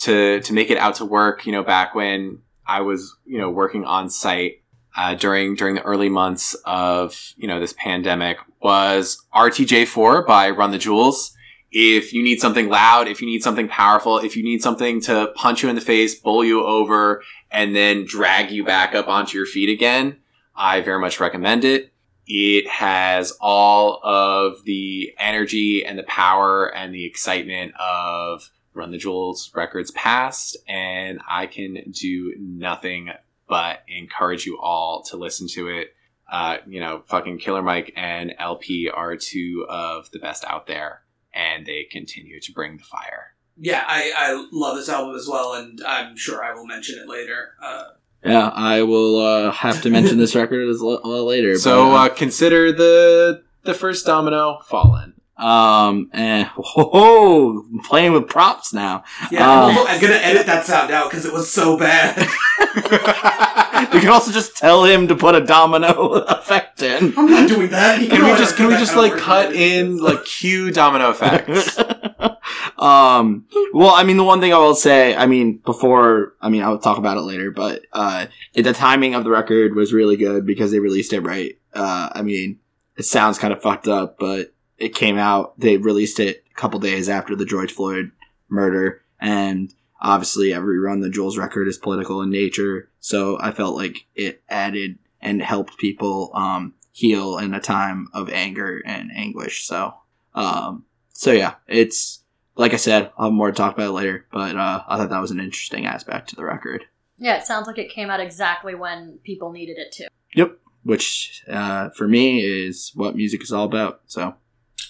to 0.00 0.40
to 0.40 0.52
make 0.52 0.70
it 0.70 0.78
out 0.78 0.96
to 0.96 1.04
work. 1.04 1.46
You 1.46 1.52
know, 1.52 1.62
back 1.62 1.94
when 1.94 2.42
I 2.66 2.82
was, 2.82 3.16
you 3.24 3.38
know, 3.38 3.50
working 3.50 3.84
on 3.84 4.10
site 4.10 4.62
uh, 4.96 5.14
during 5.14 5.54
during 5.54 5.74
the 5.74 5.82
early 5.82 6.08
months 6.08 6.54
of 6.64 7.34
you 7.36 7.46
know 7.46 7.60
this 7.60 7.74
pandemic 7.78 8.38
was 8.60 9.22
RTJ4 9.34 10.26
by 10.26 10.50
Run 10.50 10.72
the 10.72 10.78
Jewels. 10.78 11.32
If 11.70 12.12
you 12.12 12.22
need 12.22 12.40
something 12.40 12.68
loud, 12.68 13.06
if 13.06 13.20
you 13.20 13.26
need 13.26 13.42
something 13.42 13.68
powerful, 13.68 14.18
if 14.18 14.36
you 14.36 14.42
need 14.42 14.62
something 14.62 15.00
to 15.02 15.32
punch 15.34 15.62
you 15.62 15.68
in 15.68 15.74
the 15.74 15.80
face, 15.82 16.14
bowl 16.14 16.44
you 16.44 16.64
over, 16.64 17.22
and 17.50 17.76
then 17.76 18.06
drag 18.06 18.50
you 18.50 18.64
back 18.64 18.94
up 18.94 19.08
onto 19.08 19.36
your 19.36 19.46
feet 19.46 19.68
again, 19.68 20.16
I 20.54 20.80
very 20.80 21.00
much 21.00 21.20
recommend 21.20 21.64
it. 21.64 21.92
It 22.26 22.68
has 22.68 23.32
all 23.40 24.00
of 24.02 24.64
the 24.64 25.14
energy 25.18 25.84
and 25.84 25.98
the 25.98 26.02
power 26.04 26.66
and 26.66 26.92
the 26.92 27.06
excitement 27.06 27.72
of 27.78 28.50
Run 28.74 28.90
the 28.90 28.98
Jewels 28.98 29.50
records 29.54 29.90
past, 29.92 30.56
and 30.68 31.20
I 31.28 31.46
can 31.46 31.92
do 31.92 32.34
nothing 32.38 33.10
but 33.48 33.82
encourage 33.88 34.44
you 34.44 34.58
all 34.60 35.02
to 35.04 35.16
listen 35.16 35.46
to 35.52 35.68
it. 35.68 35.94
Uh, 36.30 36.58
you 36.66 36.80
know, 36.80 37.02
fucking 37.06 37.38
Killer 37.38 37.62
Mike 37.62 37.92
and 37.96 38.34
El-P 38.38 38.90
are 38.90 39.16
two 39.16 39.64
of 39.68 40.10
the 40.10 40.18
best 40.18 40.44
out 40.44 40.66
there, 40.66 41.02
and 41.32 41.64
they 41.64 41.84
continue 41.84 42.40
to 42.40 42.52
bring 42.52 42.76
the 42.76 42.82
fire. 42.82 43.34
Yeah, 43.56 43.84
I, 43.86 44.12
I 44.14 44.48
love 44.52 44.76
this 44.76 44.88
album 44.88 45.14
as 45.14 45.28
well, 45.28 45.54
and 45.54 45.80
I'm 45.86 46.16
sure 46.16 46.44
I 46.44 46.52
will 46.52 46.66
mention 46.66 46.98
it 46.98 47.08
later. 47.08 47.54
Uh, 47.62 47.84
Yeah, 48.26 48.48
I 48.54 48.82
will 48.82 49.18
uh, 49.18 49.50
have 49.52 49.82
to 49.82 49.90
mention 49.90 50.18
this 50.18 50.34
record 50.40 50.68
as 50.68 50.80
l- 50.80 51.00
uh, 51.04 51.22
later. 51.22 51.56
So 51.58 51.90
but, 51.90 51.94
uh, 52.12 52.14
consider 52.14 52.72
the 52.72 53.42
the 53.64 53.74
first 53.74 54.06
domino 54.06 54.60
fallen. 54.68 55.14
um, 55.38 56.08
and 56.12 56.46
whoa, 56.56 57.62
playing 57.84 58.12
with 58.12 58.26
props 58.28 58.72
now. 58.72 59.04
yeah, 59.30 59.48
Um, 59.64 59.70
I'm, 59.76 59.86
I'm 59.88 60.00
gonna 60.00 60.14
edit 60.14 60.46
that 60.46 60.64
sound 60.64 60.90
out 60.90 61.10
because 61.10 61.24
it 61.26 61.32
was 61.32 61.50
so 61.50 61.76
bad. 61.78 62.16
you 63.92 64.00
can 64.00 64.08
also 64.08 64.32
just 64.32 64.56
tell 64.56 64.84
him 64.84 65.08
to 65.08 65.14
put 65.14 65.34
a 65.34 65.40
domino 65.40 66.12
effect 66.28 66.82
in. 66.82 67.14
I'm 67.16 67.30
not 67.30 67.48
doing 67.48 67.70
that. 67.70 68.00
You 68.00 68.08
Can 68.08 68.24
we 68.24 68.36
just 68.38 68.56
can 68.56 68.68
we 68.68 68.74
just 68.74 68.96
like 68.96 69.12
work. 69.12 69.20
cut 69.20 69.52
in 69.54 69.98
like 69.98 70.24
cue 70.24 70.70
domino 70.70 71.10
effects? 71.10 71.78
um, 72.78 73.46
well, 73.72 73.94
I 73.94 74.04
mean, 74.04 74.16
the 74.16 74.24
one 74.24 74.40
thing 74.40 74.52
I 74.52 74.58
will 74.58 74.74
say, 74.74 75.14
I 75.14 75.26
mean, 75.26 75.58
before, 75.58 76.34
I 76.40 76.48
mean, 76.48 76.62
I'll 76.62 76.78
talk 76.78 76.98
about 76.98 77.16
it 77.16 77.22
later, 77.22 77.50
but, 77.50 77.82
uh, 77.92 78.26
the 78.54 78.72
timing 78.72 79.14
of 79.14 79.24
the 79.24 79.30
record 79.30 79.74
was 79.74 79.92
really 79.92 80.16
good 80.16 80.46
because 80.46 80.70
they 80.70 80.78
released 80.78 81.12
it 81.12 81.20
right. 81.20 81.58
Uh, 81.74 82.10
I 82.12 82.22
mean, 82.22 82.58
it 82.96 83.04
sounds 83.04 83.38
kind 83.38 83.52
of 83.52 83.62
fucked 83.62 83.88
up, 83.88 84.18
but 84.18 84.54
it 84.78 84.94
came 84.94 85.18
out, 85.18 85.58
they 85.58 85.76
released 85.76 86.20
it 86.20 86.44
a 86.50 86.54
couple 86.54 86.78
days 86.80 87.08
after 87.08 87.34
the 87.34 87.44
George 87.44 87.72
Floyd 87.72 88.12
murder, 88.48 89.02
and 89.20 89.72
obviously 90.00 90.52
every 90.52 90.78
Run 90.78 91.00
the 91.00 91.10
Jewels 91.10 91.38
record 91.38 91.68
is 91.68 91.78
political 91.78 92.22
in 92.22 92.30
nature, 92.30 92.88
so 93.06 93.38
I 93.40 93.52
felt 93.52 93.76
like 93.76 94.04
it 94.16 94.42
added 94.48 94.98
and 95.20 95.40
helped 95.40 95.78
people, 95.78 96.32
um, 96.34 96.74
heal 96.90 97.38
in 97.38 97.54
a 97.54 97.60
time 97.60 98.08
of 98.12 98.28
anger 98.30 98.82
and 98.84 99.12
anguish, 99.14 99.64
so, 99.64 99.94
um, 100.34 100.84
so 101.12 101.30
yeah, 101.30 101.54
it's 101.68 102.24
like 102.56 102.72
I 102.72 102.78
said, 102.78 103.12
I'll 103.16 103.26
have 103.26 103.32
more 103.32 103.52
to 103.52 103.56
talk 103.56 103.74
about 103.74 103.90
it 103.90 103.92
later, 103.92 104.26
but 104.32 104.56
uh, 104.56 104.82
I 104.88 104.96
thought 104.96 105.10
that 105.10 105.20
was 105.20 105.30
an 105.30 105.38
interesting 105.38 105.86
aspect 105.86 106.30
to 106.30 106.36
the 106.36 106.44
record. 106.44 106.84
Yeah, 107.16 107.36
it 107.36 107.46
sounds 107.46 107.68
like 107.68 107.78
it 107.78 107.90
came 107.90 108.10
out 108.10 108.18
exactly 108.18 108.74
when 108.74 109.20
people 109.22 109.52
needed 109.52 109.78
it 109.78 109.92
to. 109.92 110.08
Yep. 110.34 110.58
Which 110.82 111.44
uh, 111.48 111.90
for 111.90 112.08
me 112.08 112.40
is 112.40 112.90
what 112.96 113.14
music 113.14 113.40
is 113.40 113.52
all 113.52 113.66
about. 113.66 114.00
So 114.06 114.34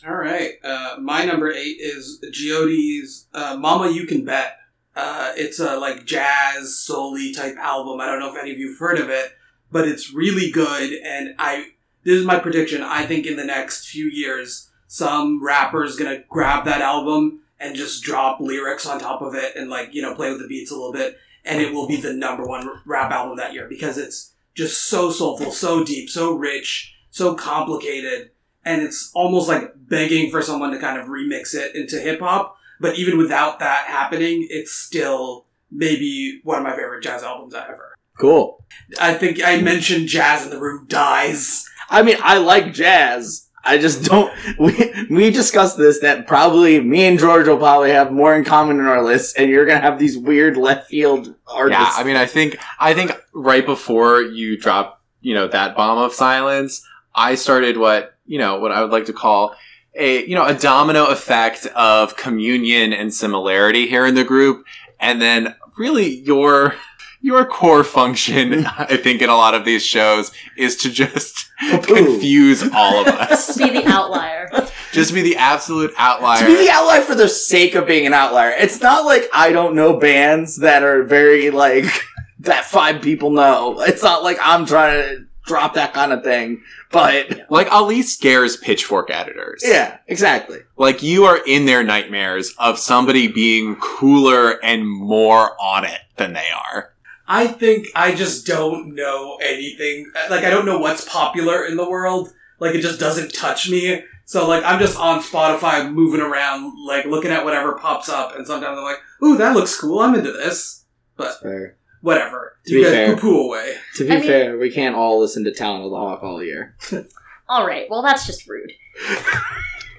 All 0.06 0.14
right. 0.14 0.52
Uh, 0.64 0.96
my 1.00 1.26
number 1.26 1.52
eight 1.52 1.76
is 1.80 2.24
Jyoti's 2.32 3.26
uh, 3.34 3.56
"Mama 3.58 3.90
You 3.90 4.06
Can 4.06 4.24
Bet." 4.24 4.56
Uh, 4.96 5.32
it's 5.36 5.60
a 5.60 5.76
like 5.76 6.06
jazz 6.06 6.76
soul 6.76 7.16
type 7.34 7.56
album. 7.58 8.00
I 8.00 8.06
don't 8.06 8.18
know 8.18 8.32
if 8.32 8.40
any 8.40 8.52
of 8.52 8.58
you've 8.58 8.78
heard 8.78 8.98
of 8.98 9.10
it, 9.10 9.32
but 9.70 9.86
it's 9.86 10.12
really 10.12 10.50
good. 10.50 10.92
And 11.04 11.34
I 11.38 11.68
this 12.02 12.18
is 12.18 12.24
my 12.24 12.38
prediction. 12.38 12.82
I 12.82 13.04
think 13.04 13.26
in 13.26 13.36
the 13.36 13.44
next 13.44 13.88
few 13.88 14.06
years, 14.06 14.70
some 14.88 15.44
rapper's 15.44 15.96
gonna 15.96 16.24
grab 16.28 16.64
that 16.64 16.80
album 16.80 17.40
and 17.60 17.76
just 17.76 18.02
drop 18.02 18.40
lyrics 18.40 18.86
on 18.86 18.98
top 18.98 19.22
of 19.22 19.34
it 19.34 19.54
and 19.54 19.68
like 19.68 19.92
you 19.92 20.02
know 20.02 20.14
play 20.14 20.30
with 20.30 20.40
the 20.40 20.48
beats 20.48 20.70
a 20.70 20.74
little 20.74 20.92
bit, 20.92 21.18
and 21.44 21.60
it 21.60 21.72
will 21.74 21.86
be 21.86 22.00
the 22.00 22.14
number 22.14 22.46
one 22.46 22.68
rap 22.86 23.12
album 23.12 23.36
that 23.36 23.52
year 23.52 23.68
because 23.68 23.98
it's 23.98 24.32
just 24.54 24.84
so 24.84 25.10
soulful, 25.10 25.52
so 25.52 25.84
deep, 25.84 26.08
so 26.08 26.32
rich, 26.32 26.94
so 27.10 27.34
complicated 27.34 28.30
and 28.66 28.82
it's 28.82 29.12
almost 29.14 29.48
like 29.48 29.72
begging 29.76 30.30
for 30.30 30.42
someone 30.42 30.72
to 30.72 30.78
kind 30.78 30.98
of 30.98 31.06
remix 31.06 31.54
it 31.54 31.74
into 31.76 32.00
hip 32.00 32.20
hop. 32.20 32.58
But 32.80 32.96
even 32.98 33.16
without 33.18 33.58
that 33.60 33.86
happening, 33.86 34.46
it's 34.50 34.72
still 34.72 35.46
maybe 35.70 36.40
one 36.44 36.58
of 36.58 36.64
my 36.64 36.76
favorite 36.76 37.02
jazz 37.02 37.22
albums 37.22 37.54
ever. 37.54 37.94
cool. 38.18 38.64
I 39.00 39.14
think 39.14 39.40
I 39.44 39.60
mentioned 39.60 40.08
Jazz 40.08 40.44
in 40.44 40.50
the 40.50 40.60
Room 40.60 40.86
Dies. 40.88 41.68
I 41.90 42.02
mean, 42.02 42.16
I 42.22 42.38
like 42.38 42.72
jazz. 42.72 43.48
I 43.64 43.78
just 43.78 44.04
don't. 44.04 44.32
We 44.58 45.06
we 45.10 45.30
discussed 45.30 45.76
this 45.76 46.00
that 46.00 46.26
probably 46.26 46.80
me 46.80 47.04
and 47.04 47.18
George 47.18 47.48
will 47.48 47.58
probably 47.58 47.90
have 47.90 48.12
more 48.12 48.34
in 48.36 48.44
common 48.44 48.78
in 48.78 48.86
our 48.86 49.02
list, 49.02 49.36
and 49.38 49.50
you're 49.50 49.66
gonna 49.66 49.80
have 49.80 49.98
these 49.98 50.16
weird 50.16 50.56
left 50.56 50.88
field 50.88 51.34
artists. 51.46 51.82
Yeah, 51.96 52.00
I 52.00 52.04
mean, 52.04 52.16
I 52.16 52.26
think 52.26 52.58
I 52.78 52.94
think 52.94 53.12
right 53.34 53.66
before 53.66 54.22
you 54.22 54.56
drop, 54.56 55.02
you 55.20 55.34
know, 55.34 55.48
that 55.48 55.76
bomb 55.76 55.98
of 55.98 56.12
silence, 56.12 56.86
I 57.14 57.34
started 57.34 57.76
what 57.76 58.14
you 58.26 58.38
know 58.38 58.60
what 58.60 58.70
I 58.72 58.82
would 58.82 58.92
like 58.92 59.06
to 59.06 59.12
call 59.12 59.54
a 59.98 60.24
you 60.26 60.34
know 60.34 60.44
a 60.46 60.54
domino 60.54 61.06
effect 61.06 61.66
of 61.74 62.16
communion 62.16 62.92
and 62.92 63.12
similarity 63.12 63.86
here 63.88 64.06
in 64.06 64.14
the 64.14 64.24
group, 64.24 64.64
and 65.00 65.20
then 65.20 65.54
really 65.76 66.06
your 66.20 66.74
your 67.22 67.44
core 67.44 67.82
function, 67.82 68.66
I 68.78 68.96
think, 68.96 69.22
in 69.22 69.28
a 69.30 69.36
lot 69.36 69.54
of 69.54 69.64
these 69.64 69.84
shows 69.84 70.30
is 70.56 70.76
to 70.76 70.90
just 70.90 71.50
confuse 71.82 72.62
all 72.72 73.00
of 73.00 73.06
us, 73.08 73.56
Be 73.56 73.70
the 73.70 73.84
outlier. 73.86 74.48
just 74.92 75.12
be 75.14 75.22
the 75.22 75.36
absolute 75.36 75.92
outlier. 75.96 76.40
to 76.40 76.46
be 76.46 76.64
the 76.66 76.70
outlier 76.70 77.00
for 77.00 77.14
the 77.14 77.28
sake 77.28 77.74
of 77.74 77.86
being 77.86 78.06
an 78.06 78.12
outlier. 78.14 78.50
It's 78.50 78.80
not 78.80 79.04
like 79.04 79.28
I 79.32 79.50
don't 79.52 79.74
know 79.74 79.98
bands 79.98 80.56
that 80.58 80.82
are 80.82 81.02
very 81.02 81.50
like 81.50 81.86
that 82.40 82.64
five 82.66 83.02
people 83.02 83.30
know. 83.30 83.80
It's 83.80 84.02
not 84.02 84.22
like 84.22 84.38
I'm 84.42 84.66
trying 84.66 85.02
to 85.02 85.26
drop 85.46 85.74
that 85.74 85.94
kind 85.94 86.12
of 86.12 86.22
thing. 86.22 86.62
But 86.92 87.46
like 87.50 87.72
Ali 87.72 88.02
scares 88.02 88.56
pitchfork 88.56 89.10
editors. 89.10 89.62
yeah, 89.64 89.98
exactly. 90.06 90.60
Like 90.76 91.02
you 91.02 91.24
are 91.24 91.38
in 91.46 91.64
their 91.66 91.82
nightmares 91.82 92.54
of 92.58 92.78
somebody 92.78 93.28
being 93.28 93.76
cooler 93.76 94.62
and 94.62 94.86
more 94.86 95.60
on 95.60 95.84
it 95.84 96.00
than 96.16 96.34
they 96.34 96.48
are. 96.72 96.92
I 97.28 97.46
think 97.48 97.88
I 97.94 98.14
just 98.14 98.46
don't 98.46 98.94
know 98.94 99.38
anything. 99.42 100.10
Like 100.30 100.44
I 100.44 100.50
don't 100.50 100.66
know 100.66 100.78
what's 100.78 101.04
popular 101.08 101.64
in 101.66 101.76
the 101.76 101.88
world. 101.88 102.32
Like 102.60 102.74
it 102.74 102.82
just 102.82 103.00
doesn't 103.00 103.34
touch 103.34 103.68
me. 103.68 104.02
So 104.26 104.46
like 104.48 104.64
I'm 104.64 104.78
just 104.78 104.98
on 104.98 105.22
Spotify 105.22 105.90
moving 105.92 106.20
around, 106.20 106.72
like 106.84 107.04
looking 107.04 107.30
at 107.30 107.44
whatever 107.44 107.74
pops 107.74 108.08
up, 108.08 108.34
and 108.36 108.46
sometimes 108.46 108.76
I'm 108.78 108.84
like, 108.84 108.98
"Ooh, 109.22 109.36
that 109.36 109.54
looks 109.54 109.78
cool. 109.78 110.00
I'm 110.00 110.14
into 110.14 110.32
this." 110.32 110.84
That's 111.16 111.38
fair. 111.38 111.76
Whatever. 112.06 112.56
To 112.66 112.72
you 112.72 112.78
be 112.78 112.84
guys 112.84 112.92
fair. 112.92 113.14
poo-poo 113.16 113.40
away. 113.48 113.74
To 113.96 114.04
be 114.04 114.12
I 114.12 114.14
mean- 114.18 114.26
fair, 114.28 114.58
we 114.58 114.70
can't 114.70 114.94
all 114.94 115.18
listen 115.20 115.42
to 115.44 115.52
Talon 115.52 115.82
of 115.82 115.90
the 115.90 115.96
Hawk 115.96 116.22
all 116.22 116.42
year. 116.42 116.76
All 117.48 117.64
right, 117.64 117.86
well, 117.88 118.02
that's 118.02 118.26
just 118.26 118.48
rude. 118.48 118.72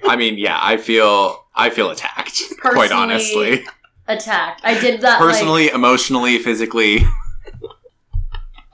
I 0.06 0.16
mean, 0.16 0.36
yeah, 0.36 0.58
I 0.60 0.76
feel 0.76 1.46
I 1.54 1.70
feel 1.70 1.90
attacked. 1.90 2.42
quite 2.60 2.92
honestly, 2.92 3.64
Attacked. 4.06 4.60
I 4.64 4.78
did 4.78 5.00
that. 5.00 5.18
personally, 5.18 5.68
emotionally, 5.70 6.38
physically. 6.38 7.06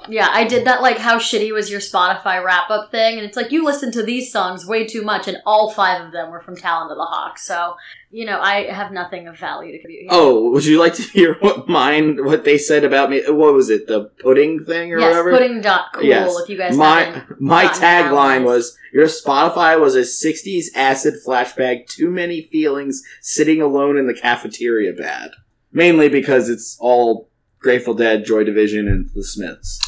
Yeah, 0.09 0.29
I 0.31 0.45
did 0.45 0.67
that 0.67 0.83
like 0.83 0.99
how 0.99 1.19
shitty 1.19 1.53
was 1.53 1.71
your 1.71 1.81
Spotify 1.81 2.45
wrap 2.45 2.71
up 2.71 2.91
thing, 2.91 3.17
and 3.17 3.27
it's 3.27 3.37
like 3.37 3.53
you 3.53 3.65
listened 3.65 3.93
to 3.95 4.03
these 4.03 4.31
songs 4.31 4.67
way 4.67 4.87
too 4.87 5.03
much, 5.03 5.29
and 5.29 5.39
all 5.47 5.71
five 5.71 6.05
of 6.05 6.13
them 6.13 6.31
were 6.31 6.41
from 6.41 6.57
Talon 6.57 6.91
of 6.91 6.97
the 6.97 7.05
Hawk. 7.05 7.39
So 7.39 7.77
you 8.15 8.25
know, 8.25 8.41
I 8.41 8.71
have 8.71 8.93
nothing 8.93 9.27
of 9.27 9.37
value 9.37 9.73
to 9.73 9.79
contribute. 9.79 10.03
Here. 10.03 10.09
Oh, 10.13 10.51
would 10.51 10.65
you 10.65 10.79
like 10.79 10.95
to 10.95 11.03
hear 11.03 11.35
what 11.41 11.69
mine, 11.69 12.25
what 12.25 12.45
they 12.45 12.59
said 12.59 12.85
about 12.85 13.11
me? 13.11 13.23
What 13.27 13.55
was 13.55 13.71
it, 13.71 13.89
the 13.89 14.05
pudding 14.21 14.65
thing 14.65 14.93
or 14.93 15.01
yes, 15.01 15.11
whatever? 15.11 15.33
pudding 15.33 15.61
dot 15.61 15.87
cool. 15.95 16.05
Yes. 16.05 16.33
If 16.39 16.49
you 16.49 16.57
guys 16.57 16.77
my 16.77 17.25
my 17.41 17.65
tagline 17.67 18.45
was 18.45 18.79
your 18.93 19.07
Spotify 19.07 19.81
was 19.81 19.97
a 19.97 20.03
'60s 20.03 20.67
acid 20.77 21.15
flashback. 21.27 21.89
Too 21.89 22.11
many 22.11 22.43
feelings 22.43 23.03
sitting 23.21 23.61
alone 23.61 23.97
in 23.97 24.07
the 24.07 24.15
cafeteria. 24.15 24.93
Bad, 24.93 25.33
mainly 25.73 26.09
because 26.09 26.49
it's 26.49 26.77
all 26.79 27.29
Grateful 27.59 27.95
Dead, 27.95 28.25
Joy 28.25 28.45
Division, 28.45 28.87
and 28.87 29.11
the 29.15 29.25
Smiths. 29.25 29.81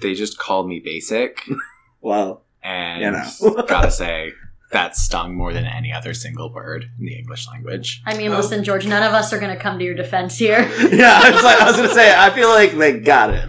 They 0.00 0.14
just 0.14 0.38
called 0.38 0.68
me 0.68 0.80
basic, 0.80 1.48
Well, 2.00 2.42
and 2.62 3.00
You 3.02 3.10
know. 3.12 3.62
gotta 3.68 3.90
say 3.90 4.32
that 4.72 4.96
stung 4.96 5.34
more 5.34 5.52
than 5.52 5.64
any 5.64 5.92
other 5.92 6.12
single 6.12 6.52
word 6.52 6.86
in 6.98 7.06
the 7.06 7.14
English 7.16 7.46
language. 7.48 8.02
I 8.04 8.16
mean, 8.16 8.32
Oh. 8.32 8.36
listen, 8.36 8.62
George. 8.64 8.86
None 8.86 9.02
of 9.02 9.12
us 9.12 9.32
are 9.32 9.38
going 9.38 9.54
to 9.54 9.60
come 9.60 9.78
to 9.78 9.84
your 9.84 9.94
defense 9.94 10.36
here. 10.36 10.60
yeah, 10.92 11.20
I 11.22 11.30
was, 11.30 11.44
like, 11.44 11.60
I 11.60 11.66
was 11.66 11.76
gonna 11.76 11.94
say. 11.94 12.12
I 12.16 12.30
feel 12.30 12.48
like 12.48 12.72
they 12.72 12.98
got 12.98 13.30
it. 13.32 13.48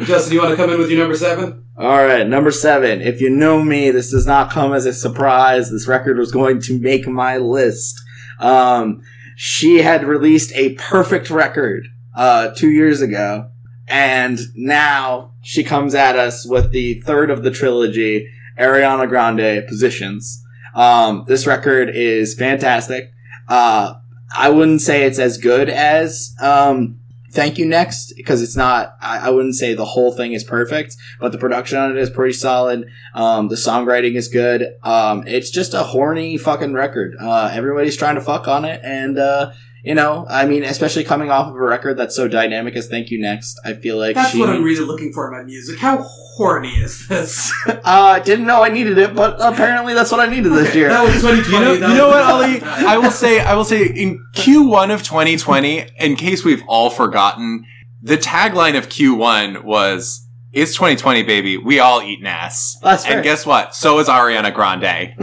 Justin, 0.00 0.34
you 0.34 0.40
want 0.40 0.50
to 0.50 0.56
come 0.56 0.70
in 0.70 0.78
with 0.78 0.90
your 0.90 1.00
number 1.00 1.16
seven? 1.16 1.64
All 1.78 2.04
right, 2.04 2.26
number 2.26 2.50
seven. 2.50 3.00
If 3.00 3.20
you 3.20 3.30
know 3.30 3.62
me, 3.62 3.90
this 3.90 4.10
does 4.10 4.26
not 4.26 4.50
come 4.50 4.72
as 4.74 4.86
a 4.86 4.92
surprise. 4.92 5.70
This 5.70 5.86
record 5.88 6.18
was 6.18 6.30
going 6.30 6.60
to 6.62 6.78
make 6.78 7.06
my 7.08 7.38
list. 7.38 8.00
Um, 8.38 9.02
she 9.36 9.78
had 9.78 10.04
released 10.04 10.52
a 10.54 10.74
perfect 10.74 11.30
record 11.30 11.86
uh, 12.16 12.50
two 12.54 12.70
years 12.70 13.00
ago, 13.00 13.50
and 13.86 14.38
now 14.54 15.32
she 15.42 15.62
comes 15.64 15.94
at 15.94 16.16
us 16.16 16.46
with 16.46 16.70
the 16.72 17.00
third 17.02 17.30
of 17.30 17.42
the 17.42 17.50
trilogy, 17.50 18.28
Ariana 18.58 19.08
Grande 19.08 19.66
Positions. 19.66 20.42
Um, 20.74 21.24
this 21.28 21.46
record 21.46 21.90
is 21.90 22.34
fantastic. 22.34 23.12
Uh, 23.48 23.94
I 24.36 24.48
wouldn't 24.48 24.80
say 24.80 25.04
it's 25.04 25.18
as 25.18 25.38
good 25.38 25.68
as 25.68 26.34
um, 26.40 26.98
Thank 27.30 27.58
You 27.58 27.66
Next 27.66 28.14
because 28.16 28.42
it's 28.42 28.56
not. 28.56 28.96
I, 29.00 29.26
I 29.26 29.30
wouldn't 29.30 29.54
say 29.54 29.74
the 29.74 29.84
whole 29.84 30.12
thing 30.12 30.32
is 30.32 30.44
perfect, 30.44 30.96
but 31.20 31.32
the 31.32 31.38
production 31.38 31.78
on 31.78 31.90
it 31.90 31.98
is 31.98 32.10
pretty 32.10 32.32
solid. 32.32 32.88
Um, 33.14 33.48
the 33.48 33.56
songwriting 33.56 34.14
is 34.14 34.28
good. 34.28 34.76
Um, 34.82 35.26
it's 35.26 35.50
just 35.50 35.74
a 35.74 35.82
horny 35.82 36.38
fucking 36.38 36.72
record. 36.72 37.16
Uh, 37.20 37.50
everybody's 37.52 37.96
trying 37.96 38.14
to 38.14 38.20
fuck 38.20 38.48
on 38.48 38.64
it, 38.64 38.80
and 38.84 39.18
uh, 39.18 39.52
you 39.84 39.94
know, 39.94 40.24
I 40.30 40.46
mean, 40.46 40.64
especially 40.64 41.04
coming 41.04 41.30
off 41.30 41.48
of 41.48 41.54
a 41.54 41.60
record 41.60 41.98
that's 41.98 42.16
so 42.16 42.26
dynamic 42.26 42.74
as 42.74 42.88
Thank 42.88 43.10
You 43.10 43.20
Next, 43.20 43.60
I 43.66 43.74
feel 43.74 43.98
like 43.98 44.14
That's 44.14 44.30
she. 44.30 44.40
what 44.40 44.48
I'm 44.48 44.62
really 44.62 44.84
looking 44.84 45.12
for 45.12 45.26
in 45.26 45.38
my 45.38 45.44
music. 45.44 45.78
How 45.78 45.98
horny 46.36 46.70
is 46.70 47.06
this? 47.06 47.52
uh, 47.84 48.18
didn't 48.20 48.46
know 48.46 48.64
I 48.64 48.70
needed 48.70 48.96
it, 48.96 49.14
but 49.14 49.36
apparently 49.40 49.92
that's 49.92 50.10
what 50.10 50.20
I 50.20 50.26
needed 50.26 50.52
this 50.52 50.74
year. 50.74 50.88
That 50.88 51.04
was 51.04 51.16
2020. 51.16 51.52
You 51.52 51.60
know, 51.60 51.76
that 51.76 51.88
you 51.90 51.96
know 51.96 52.08
what, 52.08 52.24
Ali? 52.24 52.60
I 52.64 52.96
will 52.96 53.10
say, 53.10 53.40
I 53.40 53.54
will 53.54 53.64
say, 53.64 53.84
in 53.84 54.26
Q1 54.32 54.92
of 54.92 55.02
2020, 55.02 55.86
in 55.98 56.16
case 56.16 56.46
we've 56.46 56.62
all 56.66 56.88
forgotten, 56.88 57.66
the 58.00 58.16
tagline 58.16 58.78
of 58.78 58.88
Q1 58.88 59.64
was, 59.64 60.23
"It's 60.54 60.72
2020, 60.74 61.22
baby. 61.24 61.56
We 61.58 61.80
all 61.80 62.00
eat 62.02 62.24
ass." 62.24 62.76
That's 62.82 63.04
fair. 63.04 63.16
And 63.16 63.24
guess 63.24 63.44
what? 63.44 63.74
So 63.74 63.98
is 63.98 64.08
Ariana 64.08 64.52
Grande. 64.54 65.14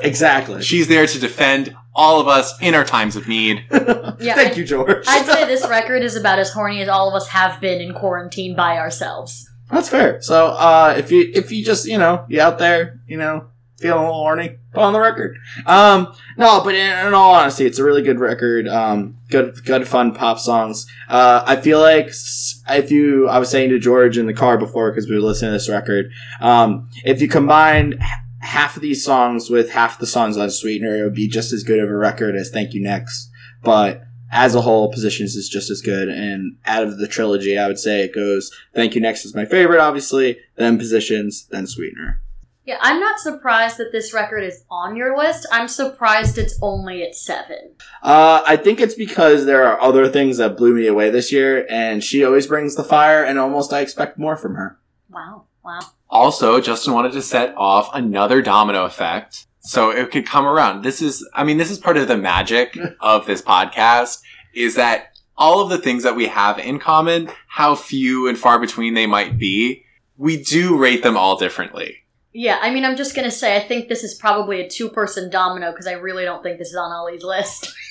exactly. 0.02 0.62
She's 0.62 0.88
there 0.88 1.06
to 1.06 1.18
defend 1.18 1.76
all 1.94 2.20
of 2.20 2.28
us 2.28 2.54
in 2.60 2.74
our 2.74 2.84
times 2.84 3.16
of 3.16 3.26
need. 3.28 3.64
Yeah, 4.18 4.34
Thank 4.34 4.52
I- 4.54 4.56
you, 4.56 4.64
George. 4.64 5.04
I'd 5.06 5.26
say 5.26 5.44
this 5.44 5.68
record 5.68 6.02
is 6.02 6.16
about 6.16 6.38
as 6.38 6.50
horny 6.50 6.80
as 6.80 6.88
all 6.88 7.06
of 7.08 7.14
us 7.14 7.28
have 7.28 7.60
been 7.60 7.82
in 7.82 7.92
quarantine 7.92 8.56
by 8.56 8.78
ourselves. 8.78 9.46
That's 9.70 9.90
fair. 9.90 10.22
So, 10.22 10.46
uh, 10.46 10.94
if 10.96 11.12
you 11.12 11.30
if 11.34 11.52
you 11.52 11.62
just 11.62 11.86
you 11.86 11.98
know 11.98 12.24
you 12.26 12.40
out 12.40 12.58
there 12.58 12.98
you 13.06 13.18
know 13.18 13.48
feeling 13.78 13.98
a 13.98 14.02
little 14.06 14.14
horny, 14.14 14.56
put 14.72 14.82
on 14.82 14.94
the 14.94 15.00
record. 15.00 15.36
Um, 15.66 16.14
no, 16.38 16.62
but 16.64 16.74
in, 16.74 17.06
in 17.08 17.12
all 17.12 17.34
honesty, 17.34 17.66
it's 17.66 17.78
a 17.78 17.84
really 17.84 18.00
good 18.00 18.18
record. 18.18 18.66
Um, 18.68 19.15
good 19.30 19.64
good 19.64 19.88
fun 19.88 20.14
pop 20.14 20.38
songs. 20.38 20.86
Uh, 21.08 21.42
I 21.46 21.56
feel 21.56 21.80
like 21.80 22.10
if 22.68 22.90
you 22.90 23.28
I 23.28 23.38
was 23.38 23.50
saying 23.50 23.70
to 23.70 23.78
George 23.78 24.18
in 24.18 24.26
the 24.26 24.34
car 24.34 24.58
before 24.58 24.90
because 24.90 25.08
we 25.08 25.16
were 25.16 25.22
listening 25.22 25.50
to 25.50 25.52
this 25.52 25.68
record. 25.68 26.10
Um, 26.40 26.88
if 27.04 27.20
you 27.20 27.28
combined 27.28 28.00
half 28.40 28.76
of 28.76 28.82
these 28.82 29.04
songs 29.04 29.50
with 29.50 29.70
half 29.70 29.98
the 29.98 30.06
songs 30.06 30.36
on 30.36 30.50
Sweetener, 30.50 30.96
it 30.96 31.02
would 31.02 31.14
be 31.14 31.28
just 31.28 31.52
as 31.52 31.62
good 31.62 31.80
of 31.80 31.88
a 31.88 31.96
record 31.96 32.36
as 32.36 32.50
Thank 32.50 32.74
You 32.74 32.82
Next. 32.82 33.30
But 33.62 34.02
as 34.30 34.54
a 34.54 34.60
whole, 34.60 34.90
Positions 34.90 35.34
is 35.34 35.48
just 35.48 35.70
as 35.70 35.80
good. 35.80 36.08
And 36.08 36.56
out 36.66 36.84
of 36.84 36.98
the 36.98 37.08
trilogy, 37.08 37.58
I 37.58 37.66
would 37.66 37.78
say 37.78 38.02
it 38.02 38.14
goes 38.14 38.50
Thank 38.74 38.94
You 38.94 39.00
Next 39.00 39.24
is 39.24 39.34
my 39.34 39.44
favorite, 39.44 39.80
obviously, 39.80 40.38
then 40.56 40.78
Positions, 40.78 41.46
then 41.50 41.66
Sweetener. 41.66 42.20
Yeah, 42.66 42.78
I'm 42.80 42.98
not 42.98 43.20
surprised 43.20 43.78
that 43.78 43.92
this 43.92 44.12
record 44.12 44.42
is 44.42 44.64
on 44.68 44.96
your 44.96 45.16
list. 45.16 45.46
I'm 45.52 45.68
surprised 45.68 46.36
it's 46.36 46.58
only 46.60 47.04
at 47.04 47.14
seven. 47.14 47.76
Uh, 48.02 48.42
I 48.44 48.56
think 48.56 48.80
it's 48.80 48.96
because 48.96 49.46
there 49.46 49.64
are 49.64 49.80
other 49.80 50.08
things 50.08 50.38
that 50.38 50.56
blew 50.56 50.74
me 50.74 50.88
away 50.88 51.10
this 51.10 51.30
year, 51.30 51.64
and 51.70 52.02
she 52.02 52.24
always 52.24 52.48
brings 52.48 52.74
the 52.74 52.82
fire, 52.82 53.22
and 53.22 53.38
almost 53.38 53.72
I 53.72 53.82
expect 53.82 54.18
more 54.18 54.36
from 54.36 54.56
her. 54.56 54.80
Wow, 55.08 55.44
wow. 55.64 55.78
Also, 56.10 56.60
Justin 56.60 56.92
wanted 56.92 57.12
to 57.12 57.22
set 57.22 57.54
off 57.56 57.88
another 57.94 58.42
domino 58.42 58.84
effect. 58.84 59.46
So 59.60 59.90
it 59.90 60.10
could 60.10 60.26
come 60.26 60.46
around. 60.46 60.82
This 60.82 61.00
is, 61.00 61.28
I 61.34 61.44
mean, 61.44 61.58
this 61.58 61.70
is 61.70 61.78
part 61.78 61.96
of 61.96 62.08
the 62.08 62.16
magic 62.16 62.76
of 63.00 63.26
this 63.26 63.42
podcast 63.42 64.22
is 64.54 64.74
that 64.74 65.16
all 65.36 65.60
of 65.60 65.68
the 65.68 65.78
things 65.78 66.02
that 66.02 66.16
we 66.16 66.26
have 66.26 66.58
in 66.58 66.80
common, 66.80 67.30
how 67.46 67.76
few 67.76 68.26
and 68.26 68.38
far 68.38 68.58
between 68.58 68.94
they 68.94 69.06
might 69.06 69.38
be, 69.38 69.84
we 70.16 70.42
do 70.42 70.76
rate 70.76 71.02
them 71.04 71.16
all 71.16 71.36
differently. 71.36 72.05
Yeah, 72.38 72.58
I 72.60 72.70
mean, 72.70 72.84
I'm 72.84 72.96
just 72.96 73.16
gonna 73.16 73.30
say, 73.30 73.56
I 73.56 73.60
think 73.60 73.88
this 73.88 74.04
is 74.04 74.12
probably 74.12 74.60
a 74.60 74.68
two 74.68 74.90
person 74.90 75.30
domino 75.30 75.70
because 75.70 75.86
I 75.86 75.92
really 75.92 76.24
don't 76.24 76.42
think 76.42 76.58
this 76.58 76.68
is 76.68 76.76
on 76.76 76.92
Ali's 76.92 77.24
list. 77.24 77.74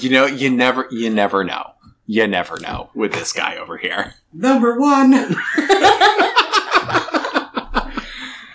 You 0.00 0.10
know, 0.10 0.26
you 0.26 0.50
never, 0.50 0.88
you 0.90 1.10
never 1.10 1.44
know. 1.44 1.74
You 2.06 2.26
never 2.26 2.58
know 2.58 2.90
with 2.94 3.12
this 3.12 3.32
guy 3.32 3.56
over 3.56 3.76
here. 3.76 4.14
Number 4.32 4.78
one. 4.80 5.14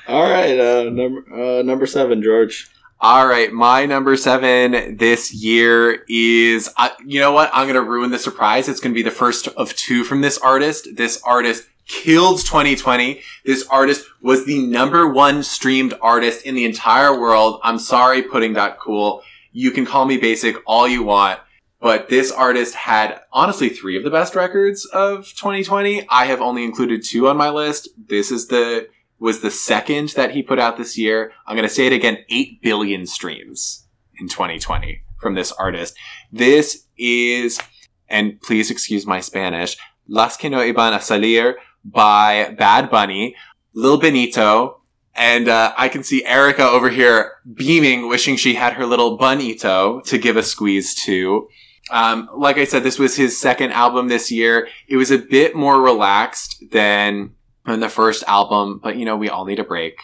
All 0.07 0.29
right, 0.29 0.59
uh, 0.59 0.89
number 0.89 1.23
uh, 1.33 1.61
number 1.63 1.85
seven, 1.85 2.21
George. 2.21 2.69
All 2.99 3.25
right, 3.25 3.51
my 3.51 3.85
number 3.85 4.17
seven 4.17 4.97
this 4.97 5.33
year 5.33 6.03
is, 6.09 6.69
uh, 6.77 6.89
you 7.05 7.19
know 7.19 7.31
what? 7.31 7.49
I'm 7.53 7.65
going 7.65 7.75
to 7.75 7.89
ruin 7.89 8.11
the 8.11 8.19
surprise. 8.19 8.67
It's 8.67 8.79
going 8.79 8.93
to 8.93 8.95
be 8.95 9.01
the 9.01 9.09
first 9.09 9.47
of 9.47 9.73
two 9.75 10.03
from 10.03 10.21
this 10.21 10.37
artist. 10.37 10.89
This 10.97 11.19
artist 11.23 11.63
killed 11.91 12.39
2020. 12.39 13.21
This 13.45 13.67
artist 13.67 14.07
was 14.21 14.45
the 14.45 14.65
number 14.65 15.11
one 15.11 15.43
streamed 15.43 15.93
artist 16.01 16.45
in 16.45 16.55
the 16.55 16.65
entire 16.65 17.19
world. 17.19 17.59
I'm 17.63 17.77
sorry, 17.77 18.23
pudding 18.23 18.53
dot 18.53 18.79
cool. 18.79 19.21
You 19.51 19.71
can 19.71 19.85
call 19.85 20.05
me 20.05 20.17
basic 20.17 20.55
all 20.65 20.87
you 20.87 21.03
want, 21.03 21.41
but 21.81 22.07
this 22.07 22.31
artist 22.31 22.75
had 22.75 23.19
honestly 23.33 23.67
three 23.67 23.97
of 23.97 24.03
the 24.03 24.09
best 24.09 24.35
records 24.35 24.85
of 24.85 25.27
2020. 25.35 26.07
I 26.09 26.25
have 26.25 26.41
only 26.41 26.63
included 26.63 27.03
two 27.03 27.27
on 27.27 27.35
my 27.35 27.49
list. 27.49 27.89
This 27.97 28.31
is 28.31 28.47
the, 28.47 28.87
was 29.19 29.41
the 29.41 29.51
second 29.51 30.09
that 30.09 30.31
he 30.31 30.41
put 30.41 30.59
out 30.59 30.77
this 30.77 30.97
year. 30.97 31.33
I'm 31.45 31.57
going 31.57 31.67
to 31.67 31.73
say 31.73 31.87
it 31.87 31.93
again 31.93 32.19
8 32.29 32.61
billion 32.61 33.05
streams 33.05 33.85
in 34.17 34.29
2020 34.29 35.01
from 35.19 35.35
this 35.35 35.51
artist. 35.51 35.97
This 36.31 36.85
is, 36.97 37.59
and 38.07 38.39
please 38.41 38.71
excuse 38.71 39.05
my 39.05 39.19
Spanish, 39.19 39.77
Las 40.07 40.35
que 40.35 40.49
no 40.49 40.57
iban 40.57 40.93
a 40.93 40.99
salir 40.99 41.55
by 41.83 42.55
Bad 42.57 42.89
Bunny, 42.89 43.35
Lil 43.73 43.99
Benito, 43.99 44.81
and 45.13 45.47
uh, 45.49 45.73
I 45.77 45.89
can 45.89 46.03
see 46.03 46.23
Erica 46.25 46.63
over 46.63 46.89
here 46.89 47.33
beaming, 47.53 48.07
wishing 48.07 48.37
she 48.37 48.53
had 48.53 48.73
her 48.73 48.85
little 48.85 49.17
bunito 49.17 50.01
to 50.05 50.17
give 50.17 50.37
a 50.37 50.43
squeeze 50.43 50.95
to. 51.03 51.47
Um, 51.89 52.29
like 52.35 52.57
I 52.57 52.63
said, 52.63 52.83
this 52.83 52.99
was 52.99 53.15
his 53.15 53.39
second 53.39 53.71
album 53.71 54.07
this 54.07 54.31
year. 54.31 54.69
It 54.87 54.95
was 54.95 55.11
a 55.11 55.17
bit 55.17 55.55
more 55.55 55.81
relaxed 55.81 56.63
than 56.71 57.35
than 57.65 57.79
the 57.79 57.89
first 57.89 58.23
album, 58.27 58.79
but 58.81 58.95
you 58.95 59.05
know, 59.05 59.17
we 59.17 59.29
all 59.29 59.45
need 59.45 59.59
a 59.59 59.63
break. 59.63 59.95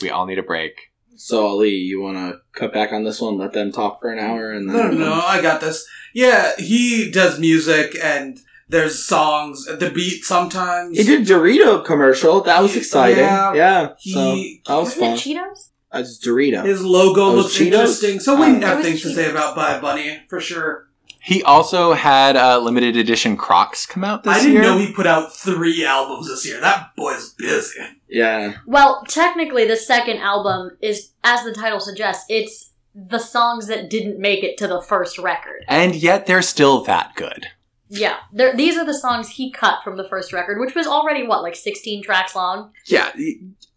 We 0.00 0.10
all 0.10 0.26
need 0.26 0.38
a 0.38 0.42
break. 0.42 0.72
So 1.16 1.46
Ali, 1.46 1.70
you 1.70 2.00
want 2.00 2.16
to 2.16 2.38
cut 2.52 2.72
back 2.72 2.92
on 2.92 3.04
this 3.04 3.20
one? 3.20 3.38
Let 3.38 3.52
them 3.52 3.70
talk 3.70 4.00
for 4.00 4.10
an 4.10 4.18
hour, 4.18 4.50
and 4.50 4.68
then 4.68 4.76
No, 4.76 4.88
no, 4.90 5.10
no, 5.10 5.12
I 5.12 5.42
got 5.42 5.60
this. 5.60 5.86
Yeah, 6.14 6.52
he 6.56 7.10
does 7.10 7.38
music 7.38 7.96
and 8.02 8.38
there's 8.68 9.04
songs, 9.04 9.66
the 9.66 9.90
beat 9.94 10.24
sometimes. 10.24 10.96
He 10.98 11.04
did 11.04 11.26
Dorito 11.26 11.84
commercial. 11.84 12.40
That 12.42 12.62
was 12.62 12.76
exciting. 12.76 13.24
Yeah. 13.24 13.54
Yeah, 13.54 13.88
He- 13.98 14.12
so 14.12 14.34
that 14.72 14.80
was 14.80 14.94
fun. 14.94 15.12
it 15.12 15.18
Cheetos? 15.18 15.68
That's 15.92 16.18
Dorito. 16.26 16.64
His 16.64 16.82
logo 16.82 17.32
Those 17.32 17.44
looks 17.44 17.54
Cheetos? 17.58 17.64
interesting. 17.64 18.20
So 18.20 18.34
we 18.36 18.46
Oh. 18.46 18.60
have 18.60 18.62
It 18.62 18.76
was 18.76 18.84
things 18.86 19.02
to 19.02 19.14
say 19.14 19.30
about 19.30 19.54
Bad 19.56 19.82
Bunny, 19.82 20.22
for 20.28 20.40
sure. 20.40 20.86
He 21.24 21.40
also 21.44 21.92
had 21.92 22.34
uh, 22.36 22.58
limited 22.58 22.96
edition 22.96 23.36
Crocs 23.36 23.86
come 23.86 24.02
out 24.02 24.24
this 24.24 24.32
year. 24.32 24.34
I 24.34 24.40
didn't 24.42 24.52
year. 24.54 24.62
know 24.62 24.78
he 24.78 24.92
put 24.92 25.06
out 25.06 25.36
three 25.36 25.84
albums 25.84 26.26
this 26.28 26.44
year. 26.46 26.60
That 26.60 26.88
boy's 26.96 27.34
busy. 27.34 27.78
yeah, 28.08 28.54
Well, 28.66 29.04
technically, 29.08 29.64
the 29.64 29.76
second 29.76 30.16
album 30.18 30.76
is, 30.80 31.10
as 31.22 31.44
the 31.44 31.52
title 31.52 31.78
suggests, 31.78 32.24
it's 32.28 32.70
the 32.94 33.18
songs 33.18 33.68
that 33.68 33.88
didn't 33.88 34.18
make 34.18 34.42
it 34.42 34.56
to 34.58 34.66
the 34.66 34.80
first 34.82 35.16
record. 35.18 35.64
and 35.68 35.94
yet 35.94 36.26
they're 36.26 36.42
still 36.42 36.82
that 36.84 37.14
good. 37.14 37.46
Yeah, 37.94 38.16
there, 38.32 38.56
these 38.56 38.78
are 38.78 38.86
the 38.86 38.94
songs 38.94 39.28
he 39.28 39.52
cut 39.52 39.84
from 39.84 39.98
the 39.98 40.08
first 40.08 40.32
record, 40.32 40.58
which 40.58 40.74
was 40.74 40.86
already 40.86 41.26
what, 41.26 41.42
like 41.42 41.54
sixteen 41.54 42.02
tracks 42.02 42.34
long. 42.34 42.72
Yeah, 42.86 43.12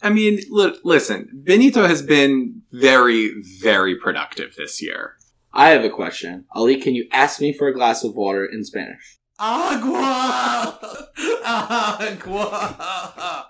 I 0.02 0.10
mean, 0.10 0.40
li- 0.50 0.80
listen, 0.86 1.30
Benito 1.44 1.86
has 1.86 2.02
been 2.02 2.62
very, 2.72 3.34
very 3.62 3.98
productive 3.98 4.56
this 4.56 4.82
year. 4.82 5.16
I 5.52 5.70
have 5.70 5.84
a 5.84 5.90
question. 5.90 6.46
Ali, 6.54 6.78
can 6.78 6.96
you 6.96 7.08
ask 7.12 7.42
me 7.42 7.52
for 7.52 7.68
a 7.68 7.74
glass 7.74 8.06
of 8.06 8.16
water 8.16 8.46
in 8.46 8.64
Spanish? 8.64 9.18
Agua! 9.38 10.80
Agua! 11.46 13.48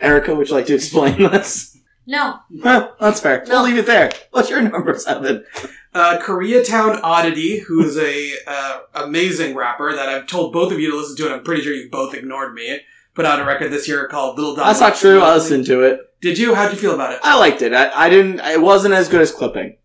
Erica, 0.00 0.36
would 0.36 0.48
you 0.48 0.54
like 0.54 0.66
to 0.66 0.74
explain 0.74 1.18
this? 1.18 1.75
No, 2.06 2.38
Well, 2.62 2.94
that's 3.00 3.20
fair. 3.20 3.44
No. 3.46 3.54
We'll 3.56 3.64
leave 3.64 3.78
it 3.78 3.86
there. 3.86 4.12
What's 4.30 4.48
your 4.48 4.62
number 4.62 4.96
seven? 4.98 5.44
Uh, 5.92 6.18
Koreatown 6.22 7.00
Oddity, 7.02 7.60
who 7.60 7.82
is 7.84 7.98
a 7.98 8.32
uh, 8.46 8.80
amazing 8.94 9.56
rapper 9.56 9.92
that 9.94 10.08
I've 10.08 10.26
told 10.26 10.52
both 10.52 10.72
of 10.72 10.78
you 10.78 10.90
to 10.90 10.96
listen 10.96 11.16
to, 11.16 11.24
and 11.26 11.34
I'm 11.34 11.42
pretty 11.42 11.62
sure 11.62 11.72
you 11.72 11.90
both 11.90 12.14
ignored 12.14 12.54
me. 12.54 12.80
Put 13.14 13.24
out 13.24 13.40
a 13.40 13.44
record 13.44 13.72
this 13.72 13.88
year 13.88 14.06
called 14.08 14.36
Little 14.36 14.54
Dog. 14.54 14.66
That's 14.66 14.80
not 14.80 14.96
true. 14.96 15.20
I 15.20 15.34
listened 15.34 15.66
to 15.66 15.82
it. 15.82 16.00
Did 16.20 16.38
you? 16.38 16.54
How'd 16.54 16.72
you 16.72 16.78
feel 16.78 16.94
about 16.94 17.12
it? 17.12 17.20
I 17.22 17.38
liked 17.38 17.62
it. 17.62 17.72
I, 17.72 17.90
I 18.06 18.10
didn't. 18.10 18.40
It 18.40 18.60
wasn't 18.60 18.94
as 18.94 19.08
good 19.08 19.22
as 19.22 19.32
clipping. 19.32 19.76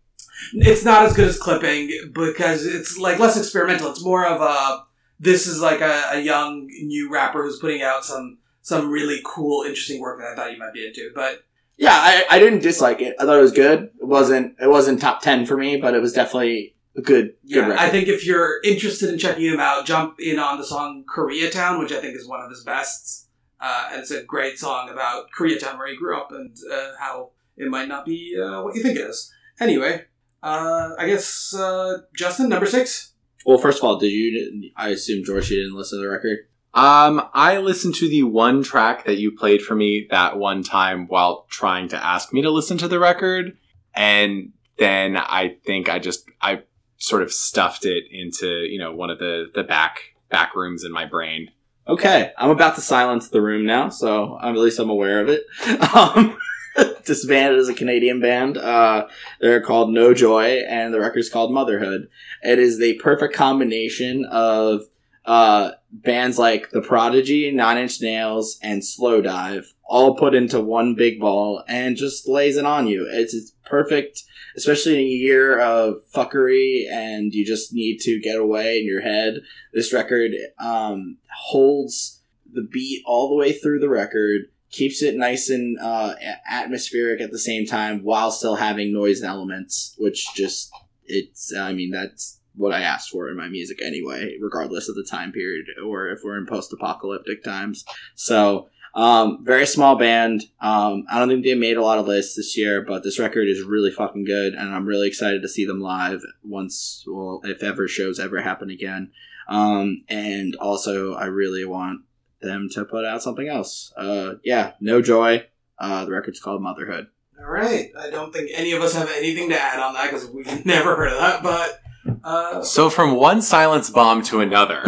It's 0.52 0.84
not 0.84 1.06
as 1.06 1.14
good 1.14 1.28
as 1.28 1.38
clipping 1.38 2.10
because 2.12 2.66
it's 2.66 2.98
like 2.98 3.18
less 3.18 3.38
experimental. 3.38 3.90
It's 3.90 4.04
more 4.04 4.26
of 4.26 4.40
a 4.42 4.84
this 5.18 5.46
is 5.46 5.60
like 5.62 5.80
a, 5.80 6.10
a 6.12 6.20
young 6.20 6.66
new 6.66 7.10
rapper 7.10 7.42
who's 7.42 7.58
putting 7.58 7.80
out 7.82 8.04
some 8.04 8.38
some 8.60 8.90
really 8.90 9.20
cool, 9.24 9.62
interesting 9.62 10.00
work 10.00 10.20
that 10.20 10.32
I 10.32 10.34
thought 10.36 10.52
you 10.52 10.58
might 10.58 10.74
be 10.74 10.86
into. 10.86 11.10
But 11.14 11.44
Yeah, 11.76 11.94
I, 11.94 12.24
I 12.30 12.38
didn't 12.38 12.60
dislike 12.60 13.00
it. 13.00 13.16
I 13.18 13.24
thought 13.24 13.38
it 13.38 13.42
was 13.42 13.52
good. 13.52 13.90
It 14.00 14.06
wasn't. 14.06 14.56
It 14.60 14.68
wasn't 14.68 15.00
top 15.00 15.20
ten 15.20 15.46
for 15.46 15.56
me, 15.56 15.76
but 15.76 15.94
it 15.94 16.00
was 16.00 16.12
definitely 16.12 16.76
a 16.96 17.00
good. 17.00 17.26
Good 17.26 17.36
yeah, 17.44 17.60
record. 17.62 17.78
I 17.78 17.88
think 17.88 18.08
if 18.08 18.26
you're 18.26 18.60
interested 18.62 19.10
in 19.10 19.18
checking 19.18 19.46
him 19.46 19.60
out, 19.60 19.86
jump 19.86 20.16
in 20.20 20.38
on 20.38 20.58
the 20.58 20.64
song 20.64 21.04
Koreatown, 21.12 21.78
which 21.80 21.92
I 21.92 22.00
think 22.00 22.16
is 22.16 22.28
one 22.28 22.40
of 22.40 22.50
his 22.50 22.62
bests. 22.62 23.28
Uh, 23.60 23.88
and 23.92 24.00
it's 24.00 24.10
a 24.10 24.22
great 24.24 24.58
song 24.58 24.90
about 24.90 25.26
Koreatown, 25.36 25.78
where 25.78 25.88
he 25.88 25.96
grew 25.96 26.16
up, 26.16 26.32
and 26.32 26.56
uh, 26.72 26.92
how 26.98 27.30
it 27.56 27.68
might 27.68 27.88
not 27.88 28.04
be 28.04 28.36
uh, 28.36 28.62
what 28.62 28.74
you 28.74 28.82
think 28.82 28.98
it 28.98 29.02
is. 29.02 29.32
Anyway, 29.60 30.04
uh, 30.42 30.90
I 30.98 31.06
guess 31.06 31.54
uh, 31.54 31.98
Justin, 32.14 32.48
number 32.48 32.66
six. 32.66 33.12
well, 33.46 33.58
first 33.58 33.78
of 33.78 33.84
all, 33.84 33.98
did 33.98 34.08
you? 34.08 34.70
I 34.76 34.88
assume 34.88 35.24
George, 35.24 35.50
you 35.50 35.62
didn't 35.62 35.76
listen 35.76 35.98
to 35.98 36.04
the 36.04 36.10
record. 36.10 36.48
Um, 36.74 37.28
I 37.34 37.58
listened 37.58 37.96
to 37.96 38.08
the 38.08 38.22
one 38.22 38.62
track 38.62 39.04
that 39.04 39.18
you 39.18 39.36
played 39.36 39.62
for 39.62 39.74
me 39.74 40.06
that 40.10 40.38
one 40.38 40.62
time 40.62 41.06
while 41.06 41.46
trying 41.50 41.88
to 41.88 42.02
ask 42.02 42.32
me 42.32 42.42
to 42.42 42.50
listen 42.50 42.78
to 42.78 42.88
the 42.88 42.98
record, 42.98 43.58
and 43.94 44.52
then 44.78 45.16
I 45.16 45.56
think 45.66 45.90
I 45.90 45.98
just 45.98 46.24
I 46.40 46.62
sort 46.96 47.22
of 47.22 47.32
stuffed 47.32 47.84
it 47.84 48.04
into 48.10 48.46
you 48.46 48.78
know 48.78 48.94
one 48.94 49.10
of 49.10 49.18
the 49.18 49.50
the 49.54 49.64
back 49.64 50.00
back 50.30 50.54
rooms 50.54 50.82
in 50.82 50.92
my 50.92 51.04
brain. 51.04 51.50
Okay, 51.86 52.32
I'm 52.38 52.50
about 52.50 52.76
to 52.76 52.80
silence 52.80 53.28
the 53.28 53.42
room 53.42 53.66
now, 53.66 53.88
so 53.90 54.38
I'm, 54.40 54.54
at 54.54 54.60
least 54.60 54.78
I'm 54.78 54.90
aware 54.90 55.20
of 55.20 55.28
it. 55.28 55.44
Um, 55.94 56.38
this 57.04 57.26
band 57.26 57.56
is 57.56 57.68
a 57.68 57.74
Canadian 57.74 58.20
band. 58.20 58.56
Uh, 58.56 59.06
they're 59.40 59.60
called 59.60 59.92
No 59.92 60.14
Joy, 60.14 60.62
and 60.68 60.94
the 60.94 61.00
record's 61.00 61.28
called 61.28 61.52
Motherhood. 61.52 62.08
It 62.42 62.58
is 62.58 62.78
the 62.78 62.94
perfect 62.94 63.34
combination 63.34 64.24
of 64.24 64.82
uh, 65.24 65.72
bands 65.90 66.38
like 66.38 66.70
The 66.70 66.82
Prodigy, 66.82 67.50
Nine 67.50 67.78
Inch 67.78 68.00
Nails, 68.00 68.58
and 68.62 68.82
Slowdive, 68.82 69.66
all 69.84 70.16
put 70.16 70.34
into 70.34 70.60
one 70.60 70.94
big 70.94 71.20
ball, 71.20 71.62
and 71.68 71.96
just 71.96 72.28
lays 72.28 72.56
it 72.56 72.64
on 72.64 72.86
you. 72.86 73.08
It's, 73.10 73.34
it's 73.34 73.52
perfect, 73.64 74.22
especially 74.56 74.94
in 74.94 75.00
a 75.00 75.02
year 75.04 75.60
of 75.60 75.96
fuckery, 76.14 76.90
and 76.90 77.32
you 77.32 77.44
just 77.44 77.72
need 77.72 77.98
to 78.00 78.20
get 78.20 78.38
away 78.38 78.80
in 78.80 78.86
your 78.86 79.02
head 79.02 79.40
this 79.72 79.92
record 79.92 80.32
um, 80.58 81.18
holds 81.30 82.22
the 82.52 82.62
beat 82.62 83.02
all 83.06 83.28
the 83.28 83.36
way 83.36 83.52
through 83.52 83.80
the 83.80 83.88
record, 83.88 84.42
keeps 84.70 85.02
it 85.02 85.16
nice 85.16 85.48
and 85.48 85.78
uh, 85.80 86.14
atmospheric 86.48 87.20
at 87.20 87.30
the 87.30 87.38
same 87.38 87.66
time 87.66 88.02
while 88.02 88.30
still 88.30 88.56
having 88.56 88.92
noise 88.92 89.22
elements, 89.22 89.94
which 89.98 90.26
just 90.34 90.70
it's. 91.04 91.54
I 91.54 91.72
mean, 91.72 91.90
that's 91.90 92.40
what 92.54 92.72
I 92.72 92.80
asked 92.80 93.10
for 93.10 93.28
in 93.28 93.36
my 93.36 93.48
music 93.48 93.80
anyway, 93.82 94.36
regardless 94.40 94.88
of 94.88 94.94
the 94.94 95.06
time 95.08 95.32
period 95.32 95.66
or 95.84 96.08
if 96.08 96.20
we're 96.24 96.38
in 96.38 96.46
post-apocalyptic 96.46 97.42
times. 97.42 97.84
So. 98.14 98.68
Um, 98.94 99.42
very 99.42 99.64
small 99.64 99.96
band. 99.96 100.42
Um, 100.60 101.06
I 101.10 101.18
don't 101.18 101.28
think 101.30 101.44
they 101.44 101.54
made 101.54 101.78
a 101.78 101.82
lot 101.82 101.98
of 101.98 102.06
lists 102.06 102.36
this 102.36 102.58
year, 102.58 102.82
but 102.82 103.02
this 103.02 103.18
record 103.18 103.48
is 103.48 103.62
really 103.62 103.90
fucking 103.90 104.26
good, 104.26 104.52
and 104.52 104.68
I'm 104.68 104.84
really 104.84 105.08
excited 105.08 105.40
to 105.40 105.48
see 105.48 105.64
them 105.64 105.80
live 105.80 106.20
once, 106.44 107.02
well, 107.08 107.40
if 107.42 107.62
ever 107.62 107.88
shows 107.88 108.20
ever 108.20 108.42
happen 108.42 108.68
again. 108.68 109.10
Um, 109.48 110.04
and 110.10 110.54
also, 110.56 111.14
I 111.14 111.24
really 111.24 111.64
want 111.64 112.02
them 112.42 112.68
to 112.72 112.84
put 112.84 113.04
out 113.04 113.22
something 113.22 113.48
else. 113.48 113.92
Uh, 113.96 114.34
yeah, 114.44 114.72
No 114.80 115.00
Joy. 115.00 115.46
Uh, 115.78 116.04
the 116.04 116.12
record's 116.12 116.40
called 116.40 116.62
Motherhood. 116.62 117.06
All 117.38 117.50
right. 117.50 117.90
I 117.98 118.10
don't 118.10 118.32
think 118.32 118.50
any 118.54 118.72
of 118.72 118.82
us 118.82 118.94
have 118.94 119.10
anything 119.16 119.48
to 119.48 119.60
add 119.60 119.80
on 119.80 119.94
that 119.94 120.10
because 120.10 120.30
we've 120.30 120.64
never 120.66 120.96
heard 120.96 121.12
of 121.12 121.18
that. 121.18 121.42
But 121.42 121.81
uh, 122.24 122.62
So 122.62 122.90
from 122.90 123.16
one 123.16 123.42
silence 123.42 123.90
bomb 123.90 124.22
to 124.24 124.40
another. 124.40 124.82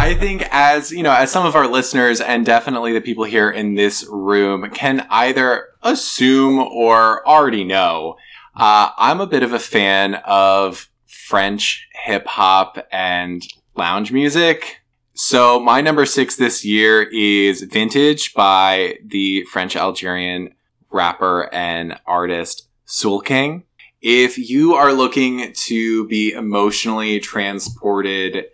I 0.00 0.16
think 0.18 0.46
as, 0.50 0.90
you 0.90 1.02
know, 1.02 1.12
as 1.12 1.30
some 1.30 1.44
of 1.44 1.54
our 1.54 1.66
listeners 1.66 2.20
and 2.20 2.46
definitely 2.46 2.92
the 2.92 3.00
people 3.00 3.24
here 3.24 3.50
in 3.50 3.74
this 3.74 4.06
room 4.08 4.70
can 4.70 5.06
either 5.10 5.68
assume 5.82 6.60
or 6.60 7.26
already 7.28 7.64
know, 7.64 8.16
uh, 8.56 8.90
I'm 8.96 9.20
a 9.20 9.26
bit 9.26 9.42
of 9.42 9.52
a 9.52 9.58
fan 9.58 10.14
of 10.24 10.88
French 11.06 11.86
hip 12.04 12.26
hop 12.26 12.78
and 12.90 13.42
lounge 13.76 14.10
music. 14.12 14.80
So 15.14 15.58
my 15.60 15.80
number 15.80 16.06
six 16.06 16.36
this 16.36 16.64
year 16.64 17.02
is 17.02 17.62
Vintage 17.62 18.32
by 18.34 18.98
the 19.04 19.42
French 19.44 19.76
Algerian 19.76 20.54
rapper 20.90 21.52
and 21.52 22.00
artist 22.06 22.68
Soolking. 22.86 23.64
If 24.00 24.38
you 24.38 24.74
are 24.74 24.92
looking 24.92 25.52
to 25.66 26.06
be 26.06 26.32
emotionally 26.32 27.18
transported 27.18 28.44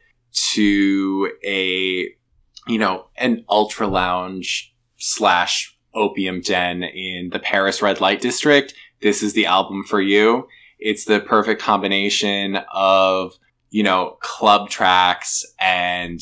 to 0.55 1.31
a, 1.45 2.09
you 2.67 2.79
know, 2.79 3.07
an 3.17 3.45
ultra 3.49 3.87
lounge 3.87 4.75
slash 4.97 5.77
opium 5.95 6.41
den 6.41 6.83
in 6.83 7.29
the 7.31 7.39
Paris 7.39 7.83
red 7.83 8.01
light 8.01 8.23
district, 8.23 8.73
this 9.03 9.23
is 9.23 9.35
the 9.35 9.45
album 9.45 9.85
for 9.85 10.01
you. 10.01 10.49
It's 10.79 11.05
the 11.05 11.21
perfect 11.21 11.61
combination 11.61 12.59
of, 12.73 13.35
you 13.69 13.83
know, 13.83 14.17
club 14.21 14.71
tracks 14.71 15.45
and 15.61 16.21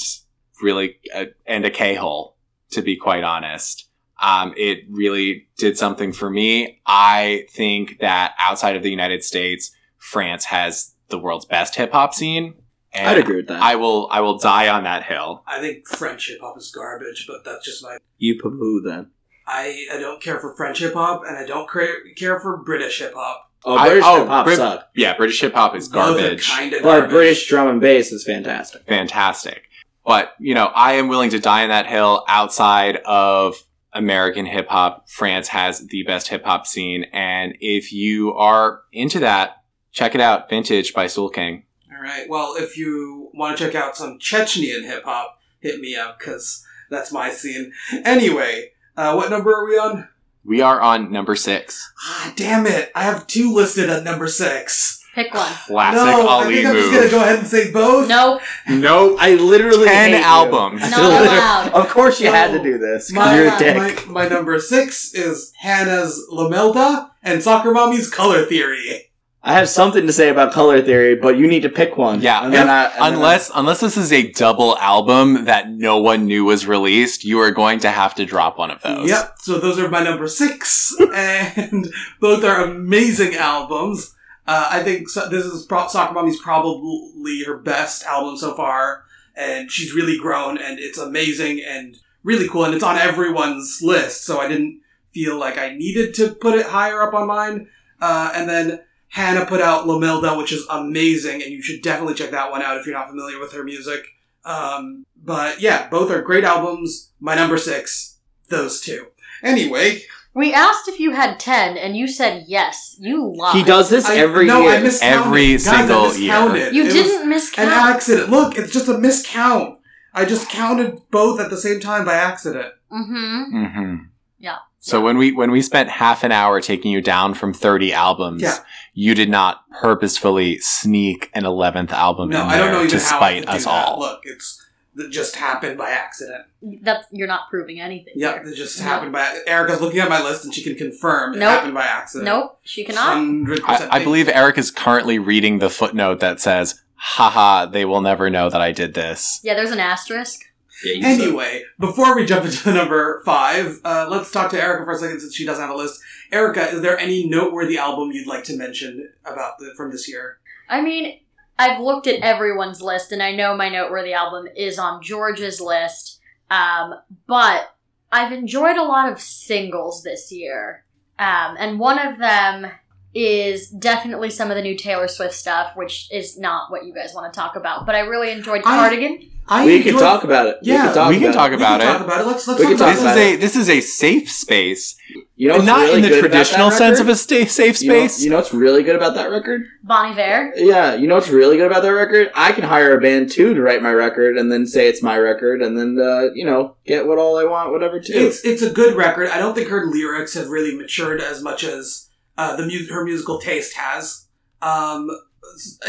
really, 0.60 0.98
uh, 1.14 1.26
and 1.46 1.64
a 1.64 1.70
K-hole, 1.70 2.36
to 2.72 2.82
be 2.82 2.96
quite 2.96 3.22
honest. 3.22 3.88
Um, 4.22 4.54
it 4.56 4.84
really 4.88 5.48
did 5.58 5.76
something 5.76 6.12
for 6.12 6.30
me. 6.30 6.80
I 6.86 7.46
think 7.50 7.98
that 8.00 8.34
outside 8.38 8.76
of 8.76 8.82
the 8.82 8.90
United 8.90 9.24
States, 9.24 9.72
France 9.98 10.44
has 10.46 10.94
the 11.08 11.18
world's 11.18 11.44
best 11.44 11.74
hip 11.74 11.92
hop 11.92 12.14
scene. 12.14 12.54
And 12.94 13.08
I'd 13.08 13.18
agree 13.18 13.36
with 13.36 13.48
that. 13.48 13.62
I 13.62 13.76
will, 13.76 14.08
I 14.10 14.20
will 14.20 14.38
die 14.38 14.68
on 14.68 14.84
that 14.84 15.02
hill. 15.04 15.42
I 15.46 15.60
think 15.60 15.88
French 15.88 16.28
hip 16.28 16.40
hop 16.40 16.56
is 16.58 16.70
garbage, 16.70 17.26
but 17.26 17.44
that's 17.44 17.64
just 17.64 17.82
my. 17.82 17.96
you 18.18 18.38
poo 18.40 18.80
then. 18.84 19.10
I, 19.46 19.86
I 19.92 19.98
don't 19.98 20.22
care 20.22 20.38
for 20.38 20.54
French 20.54 20.78
hip 20.78 20.94
hop, 20.94 21.22
and 21.26 21.36
I 21.36 21.44
don't 21.44 21.68
care, 21.68 21.88
care 22.16 22.38
for 22.38 22.58
British 22.58 23.00
hip 23.00 23.14
hop. 23.14 23.50
Oh, 23.64 23.78
British 23.82 24.04
oh, 24.06 24.18
hip 24.20 24.28
hop 24.28 24.44
Brit- 24.44 24.56
suck. 24.56 24.88
Yeah, 24.94 25.16
British 25.16 25.40
hip 25.40 25.54
hop 25.54 25.74
is 25.74 25.88
garbage. 25.88 26.48
Kind 26.48 26.74
of 26.74 26.82
But 26.82 26.88
garbage. 26.90 27.10
British 27.10 27.48
drum 27.48 27.68
and 27.68 27.80
bass 27.80 28.12
is 28.12 28.24
fantastic. 28.24 28.86
fantastic. 28.86 29.64
But, 30.04 30.32
you 30.38 30.54
know, 30.54 30.66
I 30.66 30.94
am 30.94 31.08
willing 31.08 31.30
to 31.30 31.38
die 31.38 31.62
on 31.62 31.68
that 31.70 31.86
hill 31.86 32.24
outside 32.28 32.96
of 33.06 33.56
American 33.92 34.46
hip 34.46 34.68
hop. 34.68 35.08
France 35.08 35.48
has 35.48 35.86
the 35.86 36.02
best 36.04 36.28
hip 36.28 36.44
hop 36.44 36.66
scene. 36.66 37.04
And 37.12 37.56
if 37.60 37.92
you 37.92 38.34
are 38.34 38.82
into 38.92 39.18
that, 39.20 39.62
check 39.92 40.14
it 40.14 40.20
out. 40.20 40.48
Vintage 40.48 40.94
by 40.94 41.06
Soolking. 41.06 41.64
All 41.92 42.02
right. 42.02 42.28
Well, 42.28 42.54
if 42.56 42.76
you 42.76 43.30
want 43.34 43.58
to 43.58 43.64
check 43.64 43.74
out 43.74 43.96
some 43.96 44.18
Chechenian 44.18 44.84
hip 44.84 45.04
hop, 45.04 45.38
hit 45.60 45.80
me 45.80 45.94
up 45.94 46.18
because 46.18 46.64
that's 46.90 47.12
my 47.12 47.30
scene. 47.30 47.72
Anyway, 48.04 48.72
uh, 48.96 49.14
what 49.14 49.30
number 49.30 49.50
are 49.52 49.66
we 49.66 49.78
on? 49.78 50.08
We 50.44 50.60
are 50.60 50.80
on 50.80 51.12
number 51.12 51.36
six. 51.36 51.92
Ah, 52.04 52.32
damn 52.34 52.66
it! 52.66 52.90
I 52.96 53.04
have 53.04 53.28
two 53.28 53.54
listed 53.54 53.88
at 53.88 54.02
number 54.02 54.26
six. 54.26 55.01
Pick 55.14 55.34
one. 55.34 55.46
Classic 55.66 55.96
no, 55.96 56.26
I 56.26 56.32
Ali 56.44 56.54
think 56.54 56.66
I'm 56.68 56.74
move. 56.74 56.84
just 56.84 56.94
gonna 56.94 57.10
go 57.10 57.20
ahead 57.20 57.38
and 57.40 57.46
say 57.46 57.70
both. 57.70 58.08
No, 58.08 58.40
Nope. 58.68 59.18
I 59.20 59.34
literally 59.34 59.84
Ten 59.86 60.10
hate 60.12 60.18
you. 60.18 60.24
albums. 60.24 60.80
I 60.82 60.88
Not 60.88 61.00
allowed. 61.22 61.72
Of 61.74 61.88
course, 61.90 62.18
you 62.20 62.26
No. 62.28 62.32
had 62.32 62.52
to 62.52 62.62
do 62.62 62.78
this. 62.78 63.08
'cause 63.10 63.12
My, 63.14 63.34
You're 63.36 63.54
a 63.54 63.58
dick. 63.58 64.06
my, 64.08 64.22
my 64.24 64.28
number 64.28 64.58
six 64.58 65.12
is 65.12 65.52
Hannah's 65.60 66.26
Lomelda 66.32 67.10
and 67.22 67.42
Soccer 67.42 67.72
Mommy's 67.72 68.08
Color 68.08 68.46
Theory. 68.46 69.10
I 69.44 69.54
have 69.54 69.68
something 69.68 70.06
to 70.06 70.12
say 70.12 70.28
about 70.28 70.52
color 70.52 70.80
theory, 70.80 71.16
but 71.16 71.36
you 71.36 71.48
need 71.48 71.62
to 71.62 71.68
pick 71.68 71.96
one. 71.96 72.22
Yeah, 72.22 72.44
and 72.44 72.54
then 72.54 72.70
I, 72.70 72.84
and 72.84 72.92
then 72.94 73.02
I- 73.02 73.08
Unless 73.08 73.50
unless 73.56 73.80
this 73.80 73.96
is 73.96 74.12
a 74.12 74.30
double 74.30 74.78
album 74.78 75.46
that 75.46 75.68
no 75.68 75.98
one 75.98 76.26
knew 76.26 76.44
was 76.44 76.64
released, 76.64 77.24
you 77.24 77.40
are 77.40 77.50
going 77.50 77.80
to 77.80 77.90
have 77.90 78.14
to 78.14 78.24
drop 78.24 78.56
one 78.56 78.70
of 78.70 78.80
those. 78.82 79.08
Yep. 79.10 79.34
So 79.40 79.58
those 79.58 79.80
are 79.80 79.88
my 79.88 80.02
number 80.04 80.28
six, 80.28 80.94
and 81.14 81.92
both 82.20 82.44
are 82.44 82.62
amazing 82.62 83.34
albums. 83.34 84.14
Uh, 84.46 84.68
I 84.70 84.82
think 84.82 85.08
so, 85.08 85.28
this 85.28 85.44
is 85.44 85.66
pro- 85.66 85.88
Soccer 85.88 86.14
Mommy's 86.14 86.40
probably 86.40 87.44
her 87.44 87.56
best 87.56 88.04
album 88.04 88.36
so 88.36 88.54
far, 88.54 89.04
and 89.36 89.70
she's 89.70 89.94
really 89.94 90.18
grown, 90.18 90.58
and 90.58 90.78
it's 90.78 90.98
amazing 90.98 91.62
and 91.66 91.96
really 92.24 92.48
cool, 92.48 92.64
and 92.64 92.74
it's 92.74 92.84
on 92.84 92.98
everyone's 92.98 93.80
list. 93.82 94.24
So 94.24 94.40
I 94.40 94.48
didn't 94.48 94.80
feel 95.12 95.38
like 95.38 95.58
I 95.58 95.74
needed 95.74 96.14
to 96.14 96.34
put 96.34 96.58
it 96.58 96.66
higher 96.66 97.02
up 97.02 97.14
on 97.14 97.28
mine. 97.28 97.68
Uh, 98.00 98.32
and 98.34 98.48
then 98.48 98.80
Hannah 99.08 99.46
put 99.46 99.60
out 99.60 99.86
Lomelda, 99.86 100.36
which 100.36 100.52
is 100.52 100.66
amazing, 100.70 101.42
and 101.42 101.52
you 101.52 101.62
should 101.62 101.82
definitely 101.82 102.14
check 102.14 102.30
that 102.30 102.50
one 102.50 102.62
out 102.62 102.78
if 102.78 102.86
you're 102.86 102.94
not 102.94 103.08
familiar 103.08 103.38
with 103.38 103.52
her 103.52 103.62
music. 103.62 104.04
Um, 104.44 105.04
but 105.22 105.60
yeah, 105.60 105.88
both 105.88 106.10
are 106.10 106.22
great 106.22 106.44
albums. 106.44 107.12
My 107.20 107.34
number 107.34 107.58
six, 107.58 108.18
those 108.48 108.80
two. 108.80 109.06
Anyway, 109.42 110.02
We 110.34 110.54
asked 110.54 110.88
if 110.88 110.98
you 110.98 111.10
had 111.12 111.38
10, 111.38 111.76
and 111.76 111.94
you 111.96 112.08
said 112.08 112.44
yes. 112.48 112.96
You 112.98 113.34
lied. 113.36 113.54
He 113.56 113.62
does 113.62 113.90
this 113.90 114.06
I, 114.06 114.16
every 114.16 114.46
no, 114.46 114.62
year. 114.62 114.70
I 114.78 114.80
miscounted. 114.82 115.18
Every 115.26 115.52
Guys, 115.52 115.66
I 115.68 115.76
single 115.78 116.02
miscounted. 116.04 116.74
You 116.74 116.84
It 116.86 116.92
didn't 116.92 117.30
miscount. 117.30 117.62
an 117.64 117.68
accident. 117.68 118.30
Look, 118.30 118.56
it's 118.56 118.72
just 118.72 118.88
a 118.88 118.94
miscount. 118.94 119.76
I 120.14 120.24
just 120.24 120.48
counted 120.50 121.00
both 121.10 121.38
at 121.40 121.50
the 121.50 121.56
same 121.58 121.80
time 121.80 122.04
by 122.06 122.14
accident. 122.14 122.72
mm-hmm. 122.90 123.56
Mm-hmm. 123.56 123.94
Yeah. 124.38 124.56
So 124.80 125.00
when 125.00 125.16
we 125.16 125.30
when 125.32 125.50
we 125.52 125.62
spent 125.62 125.88
half 125.90 126.24
an 126.24 126.32
hour 126.32 126.60
taking 126.60 126.90
you 126.90 127.00
down 127.00 127.34
from 127.34 127.54
thirty 127.54 127.92
albums, 127.92 128.42
Yeah. 128.42 128.56
you 128.94 129.14
did 129.14 129.30
not 129.30 129.62
purposefully 129.80 130.58
sneak 130.58 131.30
an 131.34 131.44
eleventh 131.46 131.92
album 131.92 132.30
No, 132.30 132.42
in 132.42 132.48
I 132.48 132.56
don't 132.58 132.66
there 132.66 132.72
know 132.72 132.84
even 132.84 132.98
to 132.98 133.04
how 133.04 133.16
I 133.16 133.18
spite 133.18 133.42
do 133.46 133.52
us 133.52 133.64
that. 133.64 133.70
all. 133.70 133.98
Look, 134.00 134.20
it's 134.24 134.61
it 134.96 135.10
just 135.10 135.36
happened 135.36 135.78
by 135.78 135.90
accident. 135.90 136.44
That's 136.62 137.06
you're 137.12 137.26
not 137.28 137.48
proving 137.50 137.80
anything. 137.80 138.14
Yep, 138.16 138.42
here. 138.44 138.52
it 138.52 138.56
just 138.56 138.78
No. 138.78 138.84
happened 138.84 139.12
by. 139.12 139.40
Erica's 139.46 139.80
looking 139.80 140.00
at 140.00 140.08
my 140.08 140.22
list 140.22 140.44
and 140.44 140.54
she 140.54 140.62
can 140.62 140.74
confirm 140.76 141.34
it 141.34 141.40
happened 141.40 141.74
by 141.74 141.84
accident. 141.84 142.26
Nope, 142.26 142.58
she 142.62 142.84
cannot. 142.84 143.14
Hundred 143.14 143.60
I, 143.66 143.72
percent. 143.72 143.92
I 143.94 144.04
believe 144.04 144.28
Eric 144.28 144.58
is 144.58 144.70
currently 144.70 145.18
reading 145.18 145.58
the 145.58 145.70
footnote 145.70 146.20
that 146.20 146.40
says, 146.40 146.80
"Haha, 146.96 147.66
they 147.66 147.84
will 147.84 148.00
never 148.00 148.28
know 148.30 148.50
that 148.50 148.60
I 148.60 148.72
did 148.72 148.94
this." 148.94 149.40
Yeah, 149.42 149.54
there's 149.54 149.70
an 149.70 149.80
asterisk. 149.80 150.40
Yeah, 150.84 150.94
you 150.94 151.02
said- 151.02 151.20
Anyway, 151.28 151.62
before 151.78 152.16
we 152.16 152.26
jump 152.26 152.44
into 152.44 152.72
number 152.74 153.22
five, 153.24 153.78
uh, 153.84 154.06
let's 154.10 154.30
talk 154.32 154.50
to 154.50 154.60
Erica 154.60 154.84
for 154.84 154.92
a 154.92 154.98
second 154.98 155.20
since 155.20 155.34
she 155.34 155.46
doesn't 155.46 155.62
have 155.62 155.72
a 155.72 155.76
list. 155.78 156.00
Erica, 156.32 156.68
is 156.70 156.80
there 156.82 156.98
any 156.98 157.28
noteworthy 157.28 157.78
album 157.78 158.10
you'd 158.10 158.26
like 158.26 158.42
to 158.44 158.56
mention 158.56 159.08
about 159.24 159.58
the, 159.58 159.72
from 159.76 159.90
this 159.92 160.08
year? 160.08 160.38
I 160.68 160.80
mean, 160.80 161.20
I've 161.62 161.80
looked 161.80 162.08
at 162.08 162.20
everyone's 162.22 162.82
list, 162.82 163.12
and 163.12 163.22
I 163.22 163.30
know 163.30 163.56
my 163.56 163.68
noteworthy 163.68 164.12
album 164.12 164.48
is 164.56 164.80
on 164.80 165.00
George's 165.00 165.60
list. 165.60 166.18
Um, 166.50 166.94
but 167.28 167.72
I've 168.10 168.32
enjoyed 168.32 168.76
a 168.76 168.82
lot 168.82 169.10
of 169.10 169.20
singles 169.20 170.02
this 170.02 170.32
year, 170.32 170.84
um, 171.20 171.56
and 171.58 171.78
one 171.78 172.00
of 172.00 172.18
them 172.18 172.66
is 173.14 173.68
definitely 173.68 174.30
some 174.30 174.50
of 174.50 174.56
the 174.56 174.62
new 174.62 174.76
Taylor 174.76 175.06
Swift 175.06 175.34
stuff, 175.34 175.76
which 175.76 176.08
is 176.10 176.36
not 176.36 176.72
what 176.72 176.84
you 176.84 176.92
guys 176.92 177.14
want 177.14 177.32
to 177.32 177.38
talk 177.38 177.54
about. 177.54 177.86
But 177.86 177.94
I 177.94 178.00
really 178.00 178.32
enjoyed 178.32 178.64
Cardigan. 178.64 179.12
I 179.12 179.20
we 179.50 179.82
can 179.82 179.94
talk 179.94 180.24
about 180.24 180.46
it. 180.46 180.56
Yeah, 180.62 180.86
we 180.86 180.86
can 180.86 180.94
talk 180.94 181.08
we 181.10 181.18
can 181.18 181.24
about 181.30 181.34
talk 181.34 181.52
it. 181.52 181.56
We 181.56 181.62
about 181.62 181.80
can 181.80 181.88
it. 181.90 181.92
talk 181.92 182.04
about 182.06 182.20
it. 182.20 182.26
Let's 182.26 182.48
let's 182.48 182.60
We 182.60 182.66
talk 182.66 182.74
about 182.74 182.84
talk 182.86 182.94
This 182.94 183.02
about 183.02 183.16
is 183.18 183.22
it. 183.22 183.34
a 183.34 183.36
this 183.36 183.56
is 183.56 183.68
a 183.68 183.80
safe 183.80 184.30
space, 184.30 184.96
You 185.36 185.48
know, 185.48 185.58
not 185.58 185.80
really 185.80 185.96
in 185.96 186.02
the 186.02 186.08
good 186.08 186.18
about 186.20 186.30
that 186.30 186.46
traditional 186.46 186.70
sense 186.70 187.00
of 187.00 187.08
a 187.08 187.14
sta- 187.16 187.46
safe 187.46 187.82
You 187.82 187.88
know, 187.88 187.94
space. 188.06 188.22
you 188.24 188.30
know 188.30 188.36
what's 188.36 188.54
really 188.54 188.82
good 188.82 188.96
about 188.96 189.14
that 189.14 189.30
record? 189.30 189.62
Bon 189.82 190.06
Iver. 190.12 190.52
Yeah, 190.56 190.94
you 190.94 191.06
know 191.08 191.16
what's 191.16 191.28
really 191.28 191.56
good 191.56 191.66
about 191.66 191.82
that 191.82 191.88
record? 191.90 192.30
I 192.34 192.52
can 192.52 192.64
hire 192.64 192.96
a 192.96 193.00
band 193.00 193.30
too 193.30 193.52
to 193.54 193.60
write 193.60 193.82
my 193.82 193.92
record 193.92 194.36
and 194.38 194.50
then 194.50 194.66
say 194.66 194.88
it's 194.88 195.02
my 195.02 195.16
record 195.18 195.60
and 195.62 195.76
then 195.76 195.98
uh, 196.00 196.30
you 196.34 196.44
know 196.44 196.76
get 196.86 197.06
what 197.06 197.18
all 197.18 197.36
I 197.38 197.44
want, 197.44 197.72
whatever 197.72 198.00
too. 198.00 198.12
It's 198.14 198.44
it's 198.44 198.62
a 198.62 198.70
good 198.70 198.96
record. 198.96 199.28
I 199.28 199.38
don't 199.38 199.54
think 199.54 199.68
her 199.68 199.86
lyrics 199.86 200.34
have 200.34 200.48
really 200.48 200.76
matured 200.76 201.20
as 201.20 201.42
much 201.42 201.64
as 201.64 202.08
uh, 202.38 202.56
the 202.56 202.64
mu- 202.66 202.86
her 202.94 203.04
musical 203.04 203.38
taste 203.40 203.74
has. 203.76 204.26
Um, 204.62 205.08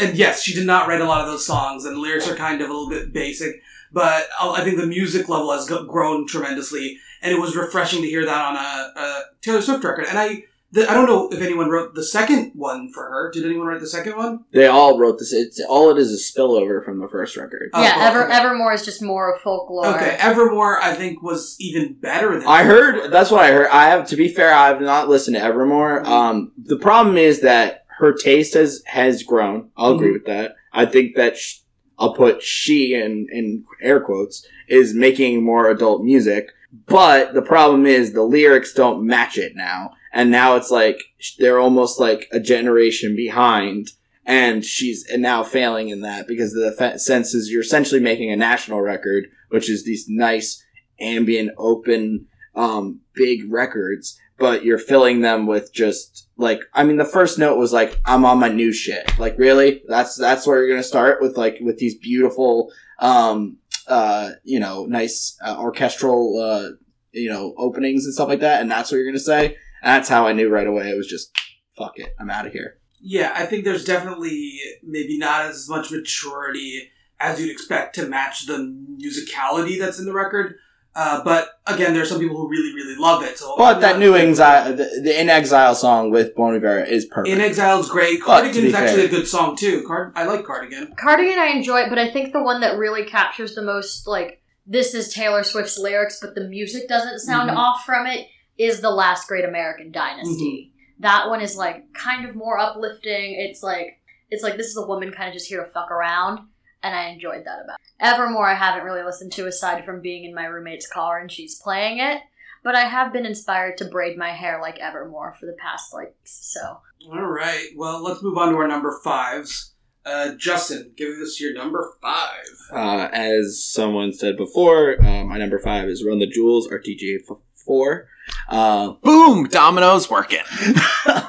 and 0.00 0.16
yes, 0.16 0.42
she 0.42 0.54
did 0.54 0.66
not 0.66 0.88
write 0.88 1.00
a 1.00 1.06
lot 1.06 1.20
of 1.20 1.26
those 1.26 1.46
songs, 1.46 1.84
and 1.84 1.96
the 1.96 2.00
lyrics 2.00 2.28
are 2.28 2.36
kind 2.36 2.60
of 2.60 2.68
a 2.68 2.72
little 2.72 2.88
bit 2.88 3.12
basic. 3.12 3.62
But 3.92 4.26
I 4.40 4.62
think 4.64 4.76
the 4.76 4.86
music 4.86 5.28
level 5.28 5.52
has 5.52 5.68
grown 5.68 6.26
tremendously, 6.26 6.98
and 7.22 7.32
it 7.32 7.40
was 7.40 7.54
refreshing 7.56 8.02
to 8.02 8.08
hear 8.08 8.24
that 8.24 8.44
on 8.44 8.56
a, 8.56 9.00
a 9.00 9.22
Taylor 9.40 9.62
Swift 9.62 9.84
record. 9.84 10.06
And 10.08 10.18
I, 10.18 10.42
the, 10.72 10.90
I 10.90 10.94
don't 10.94 11.06
know 11.06 11.28
if 11.28 11.40
anyone 11.40 11.70
wrote 11.70 11.94
the 11.94 12.02
second 12.02 12.50
one 12.56 12.92
for 12.92 13.04
her. 13.04 13.30
Did 13.32 13.44
anyone 13.44 13.68
write 13.68 13.80
the 13.80 13.86
second 13.86 14.16
one? 14.16 14.44
they 14.52 14.66
all 14.66 14.98
wrote 14.98 15.20
this. 15.20 15.32
It's 15.32 15.60
all 15.68 15.90
it 15.90 15.98
is 15.98 16.10
is 16.10 16.28
spillover 16.36 16.84
from 16.84 16.98
the 16.98 17.06
first 17.06 17.36
record. 17.36 17.70
Oh, 17.72 17.80
yeah, 17.80 17.96
well, 17.96 18.08
Ever 18.08 18.24
okay. 18.24 18.34
Evermore 18.36 18.72
is 18.72 18.84
just 18.84 19.00
more 19.00 19.32
of 19.32 19.40
folklore. 19.42 19.86
Okay, 19.86 20.16
Evermore 20.18 20.82
I 20.82 20.94
think 20.94 21.22
was 21.22 21.54
even 21.60 21.92
better 21.94 22.36
than 22.36 22.48
I 22.48 22.64
heard 22.64 23.12
that's 23.12 23.30
what 23.30 23.44
I 23.44 23.52
heard. 23.52 23.68
I 23.68 23.90
have 23.90 24.08
to 24.08 24.16
be 24.16 24.26
fair. 24.26 24.52
I 24.52 24.66
have 24.66 24.80
not 24.80 25.08
listened 25.08 25.36
to 25.36 25.42
Evermore. 25.42 26.04
Um, 26.04 26.50
the 26.58 26.78
problem 26.78 27.16
is 27.16 27.42
that 27.42 27.83
her 27.98 28.12
taste 28.12 28.54
has 28.54 28.82
has 28.86 29.22
grown. 29.22 29.70
I'll 29.76 29.94
agree 29.94 30.12
with 30.12 30.26
that. 30.26 30.56
I 30.72 30.86
think 30.86 31.16
that 31.16 31.36
sh- 31.36 31.60
I'll 31.98 32.14
put 32.14 32.42
she 32.42 32.94
in 32.94 33.28
in 33.30 33.64
air 33.80 34.00
quotes 34.00 34.46
is 34.68 34.94
making 34.94 35.44
more 35.44 35.70
adult 35.70 36.02
music. 36.02 36.50
But 36.86 37.34
the 37.34 37.42
problem 37.42 37.86
is 37.86 38.12
the 38.12 38.22
lyrics 38.22 38.74
don't 38.74 39.06
match 39.06 39.38
it 39.38 39.54
now, 39.54 39.92
and 40.12 40.30
now 40.30 40.56
it's 40.56 40.70
like 40.70 40.98
they're 41.38 41.60
almost 41.60 42.00
like 42.00 42.28
a 42.32 42.40
generation 42.40 43.14
behind. 43.14 43.90
And 44.26 44.64
she's 44.64 45.04
now 45.14 45.42
failing 45.42 45.90
in 45.90 46.00
that 46.00 46.26
because 46.26 46.52
the 46.54 46.96
sense 46.98 47.34
is 47.34 47.50
you're 47.50 47.60
essentially 47.60 48.00
making 48.00 48.32
a 48.32 48.36
national 48.36 48.80
record, 48.80 49.26
which 49.50 49.68
is 49.68 49.84
these 49.84 50.06
nice 50.08 50.64
ambient, 50.98 51.50
open, 51.58 52.26
um, 52.54 53.00
big 53.14 53.52
records, 53.52 54.18
but 54.38 54.64
you're 54.64 54.78
filling 54.78 55.20
them 55.20 55.46
with 55.46 55.74
just 55.74 56.23
like 56.36 56.60
I 56.72 56.84
mean, 56.84 56.96
the 56.96 57.04
first 57.04 57.38
note 57.38 57.58
was 57.58 57.72
like, 57.72 58.00
"I'm 58.04 58.24
on 58.24 58.38
my 58.38 58.48
new 58.48 58.72
shit." 58.72 59.18
Like, 59.18 59.38
really? 59.38 59.82
That's 59.86 60.16
that's 60.16 60.46
where 60.46 60.58
you're 60.58 60.74
gonna 60.74 60.82
start 60.82 61.20
with 61.20 61.36
like 61.36 61.58
with 61.60 61.78
these 61.78 61.96
beautiful, 61.96 62.72
um, 62.98 63.58
uh, 63.86 64.30
you 64.42 64.58
know, 64.58 64.86
nice 64.86 65.36
uh, 65.44 65.56
orchestral, 65.58 66.38
uh, 66.38 66.70
you 67.12 67.30
know, 67.30 67.54
openings 67.56 68.04
and 68.04 68.14
stuff 68.14 68.28
like 68.28 68.40
that, 68.40 68.60
and 68.60 68.70
that's 68.70 68.90
what 68.90 68.98
you're 68.98 69.06
gonna 69.06 69.18
say. 69.18 69.46
And 69.46 69.90
that's 69.90 70.08
how 70.08 70.26
I 70.26 70.32
knew 70.32 70.48
right 70.48 70.66
away. 70.66 70.90
It 70.90 70.96
was 70.96 71.06
just, 71.06 71.36
fuck 71.76 71.92
it, 71.96 72.14
I'm 72.18 72.30
out 72.30 72.46
of 72.46 72.52
here. 72.52 72.78
Yeah, 73.00 73.32
I 73.36 73.44
think 73.44 73.64
there's 73.64 73.84
definitely 73.84 74.58
maybe 74.82 75.18
not 75.18 75.44
as 75.44 75.68
much 75.68 75.90
maturity 75.90 76.90
as 77.20 77.38
you'd 77.38 77.50
expect 77.50 77.94
to 77.96 78.08
match 78.08 78.46
the 78.46 78.56
musicality 78.98 79.78
that's 79.78 79.98
in 79.98 80.06
the 80.06 80.14
record. 80.14 80.56
Uh, 80.96 81.22
but 81.24 81.48
again, 81.66 81.92
there's 81.92 82.08
some 82.08 82.20
people 82.20 82.36
who 82.36 82.48
really, 82.48 82.72
really 82.74 82.94
love 82.96 83.22
it. 83.24 83.36
So 83.38 83.56
But 83.58 83.80
that 83.80 83.98
new 83.98 84.14
exile, 84.16 84.70
the, 84.76 85.00
the 85.02 85.20
In 85.20 85.28
Exile 85.28 85.74
song 85.74 86.10
with 86.10 86.34
Bon 86.36 86.54
Iver 86.54 86.84
is 86.84 87.04
perfect. 87.06 87.34
In 87.34 87.40
Exile's 87.40 87.88
great. 87.88 88.22
Cardigan 88.22 88.62
be 88.62 88.68
is 88.68 88.74
actually 88.74 89.08
fair- 89.08 89.18
a 89.18 89.20
good 89.20 89.26
song 89.26 89.56
too. 89.56 89.82
Card- 89.86 90.12
I 90.14 90.24
like 90.24 90.44
Cardigan. 90.44 90.94
Cardigan 90.96 91.38
I 91.38 91.46
enjoy, 91.48 91.80
it, 91.80 91.88
but 91.90 91.98
I 91.98 92.10
think 92.12 92.32
the 92.32 92.42
one 92.42 92.60
that 92.60 92.78
really 92.78 93.04
captures 93.04 93.54
the 93.56 93.62
most, 93.62 94.06
like, 94.06 94.40
this 94.66 94.94
is 94.94 95.12
Taylor 95.12 95.42
Swift's 95.42 95.78
lyrics, 95.78 96.18
but 96.22 96.34
the 96.36 96.44
music 96.48 96.88
doesn't 96.88 97.18
sound 97.18 97.50
Mhm. 97.50 97.56
off 97.56 97.84
from 97.84 98.06
it, 98.06 98.28
is 98.56 98.80
The 98.80 98.90
Last 98.90 99.26
Great 99.26 99.44
American 99.44 99.90
Dynasty. 99.90 100.72
That 101.00 101.28
one 101.28 101.40
is, 101.40 101.56
like, 101.56 101.92
kind 101.92 102.24
of 102.28 102.36
more 102.36 102.58
uplifting. 102.58 103.34
It's 103.40 103.64
like, 103.64 103.98
it's 104.30 104.44
like 104.44 104.56
this 104.56 104.68
is 104.68 104.76
a 104.76 104.86
woman 104.86 105.12
kind 105.12 105.26
of 105.28 105.34
just 105.34 105.48
here 105.48 105.62
to 105.62 105.68
fuck 105.70 105.90
around, 105.90 106.38
and 106.84 106.94
I 106.94 107.08
enjoyed 107.08 107.44
that 107.46 107.64
about 107.64 107.80
it. 107.80 108.04
Evermore 108.04 108.48
I 108.48 108.54
haven't 108.54 108.84
really 108.84 109.02
listened 109.02 109.32
to 109.32 109.46
aside 109.46 109.84
from 109.84 110.00
being 110.02 110.24
in 110.24 110.34
my 110.34 110.44
roommate's 110.44 110.86
car 110.86 111.18
and 111.18 111.32
she's 111.32 111.60
playing 111.60 111.98
it, 111.98 112.20
but 112.62 112.74
I 112.76 112.82
have 112.82 113.12
been 113.12 113.26
inspired 113.26 113.78
to 113.78 113.86
braid 113.86 114.16
my 114.18 114.30
hair 114.30 114.60
like 114.60 114.78
Evermore 114.78 115.34
for 115.40 115.46
the 115.46 115.56
past, 115.60 115.92
like, 115.94 116.14
so. 116.24 116.80
All 117.10 117.22
right. 117.26 117.68
Well, 117.74 118.02
let's 118.02 118.22
move 118.22 118.38
on 118.38 118.50
to 118.52 118.56
our 118.56 118.68
number 118.68 119.00
fives. 119.02 119.72
Uh, 120.06 120.34
Justin, 120.34 120.92
give 120.96 121.08
us 121.22 121.40
your 121.40 121.54
number 121.54 121.94
five. 122.02 122.44
Uh, 122.70 123.08
as 123.12 123.64
someone 123.64 124.12
said 124.12 124.36
before, 124.36 125.02
uh, 125.02 125.24
my 125.24 125.38
number 125.38 125.58
five 125.58 125.88
is 125.88 126.04
Run 126.04 126.18
the 126.18 126.26
Jewels, 126.26 126.68
RTJ 126.68 127.20
4. 127.64 128.08
Uh, 128.48 128.92
Boom, 129.02 129.48
dominoes 129.48 130.10
working. 130.10 130.42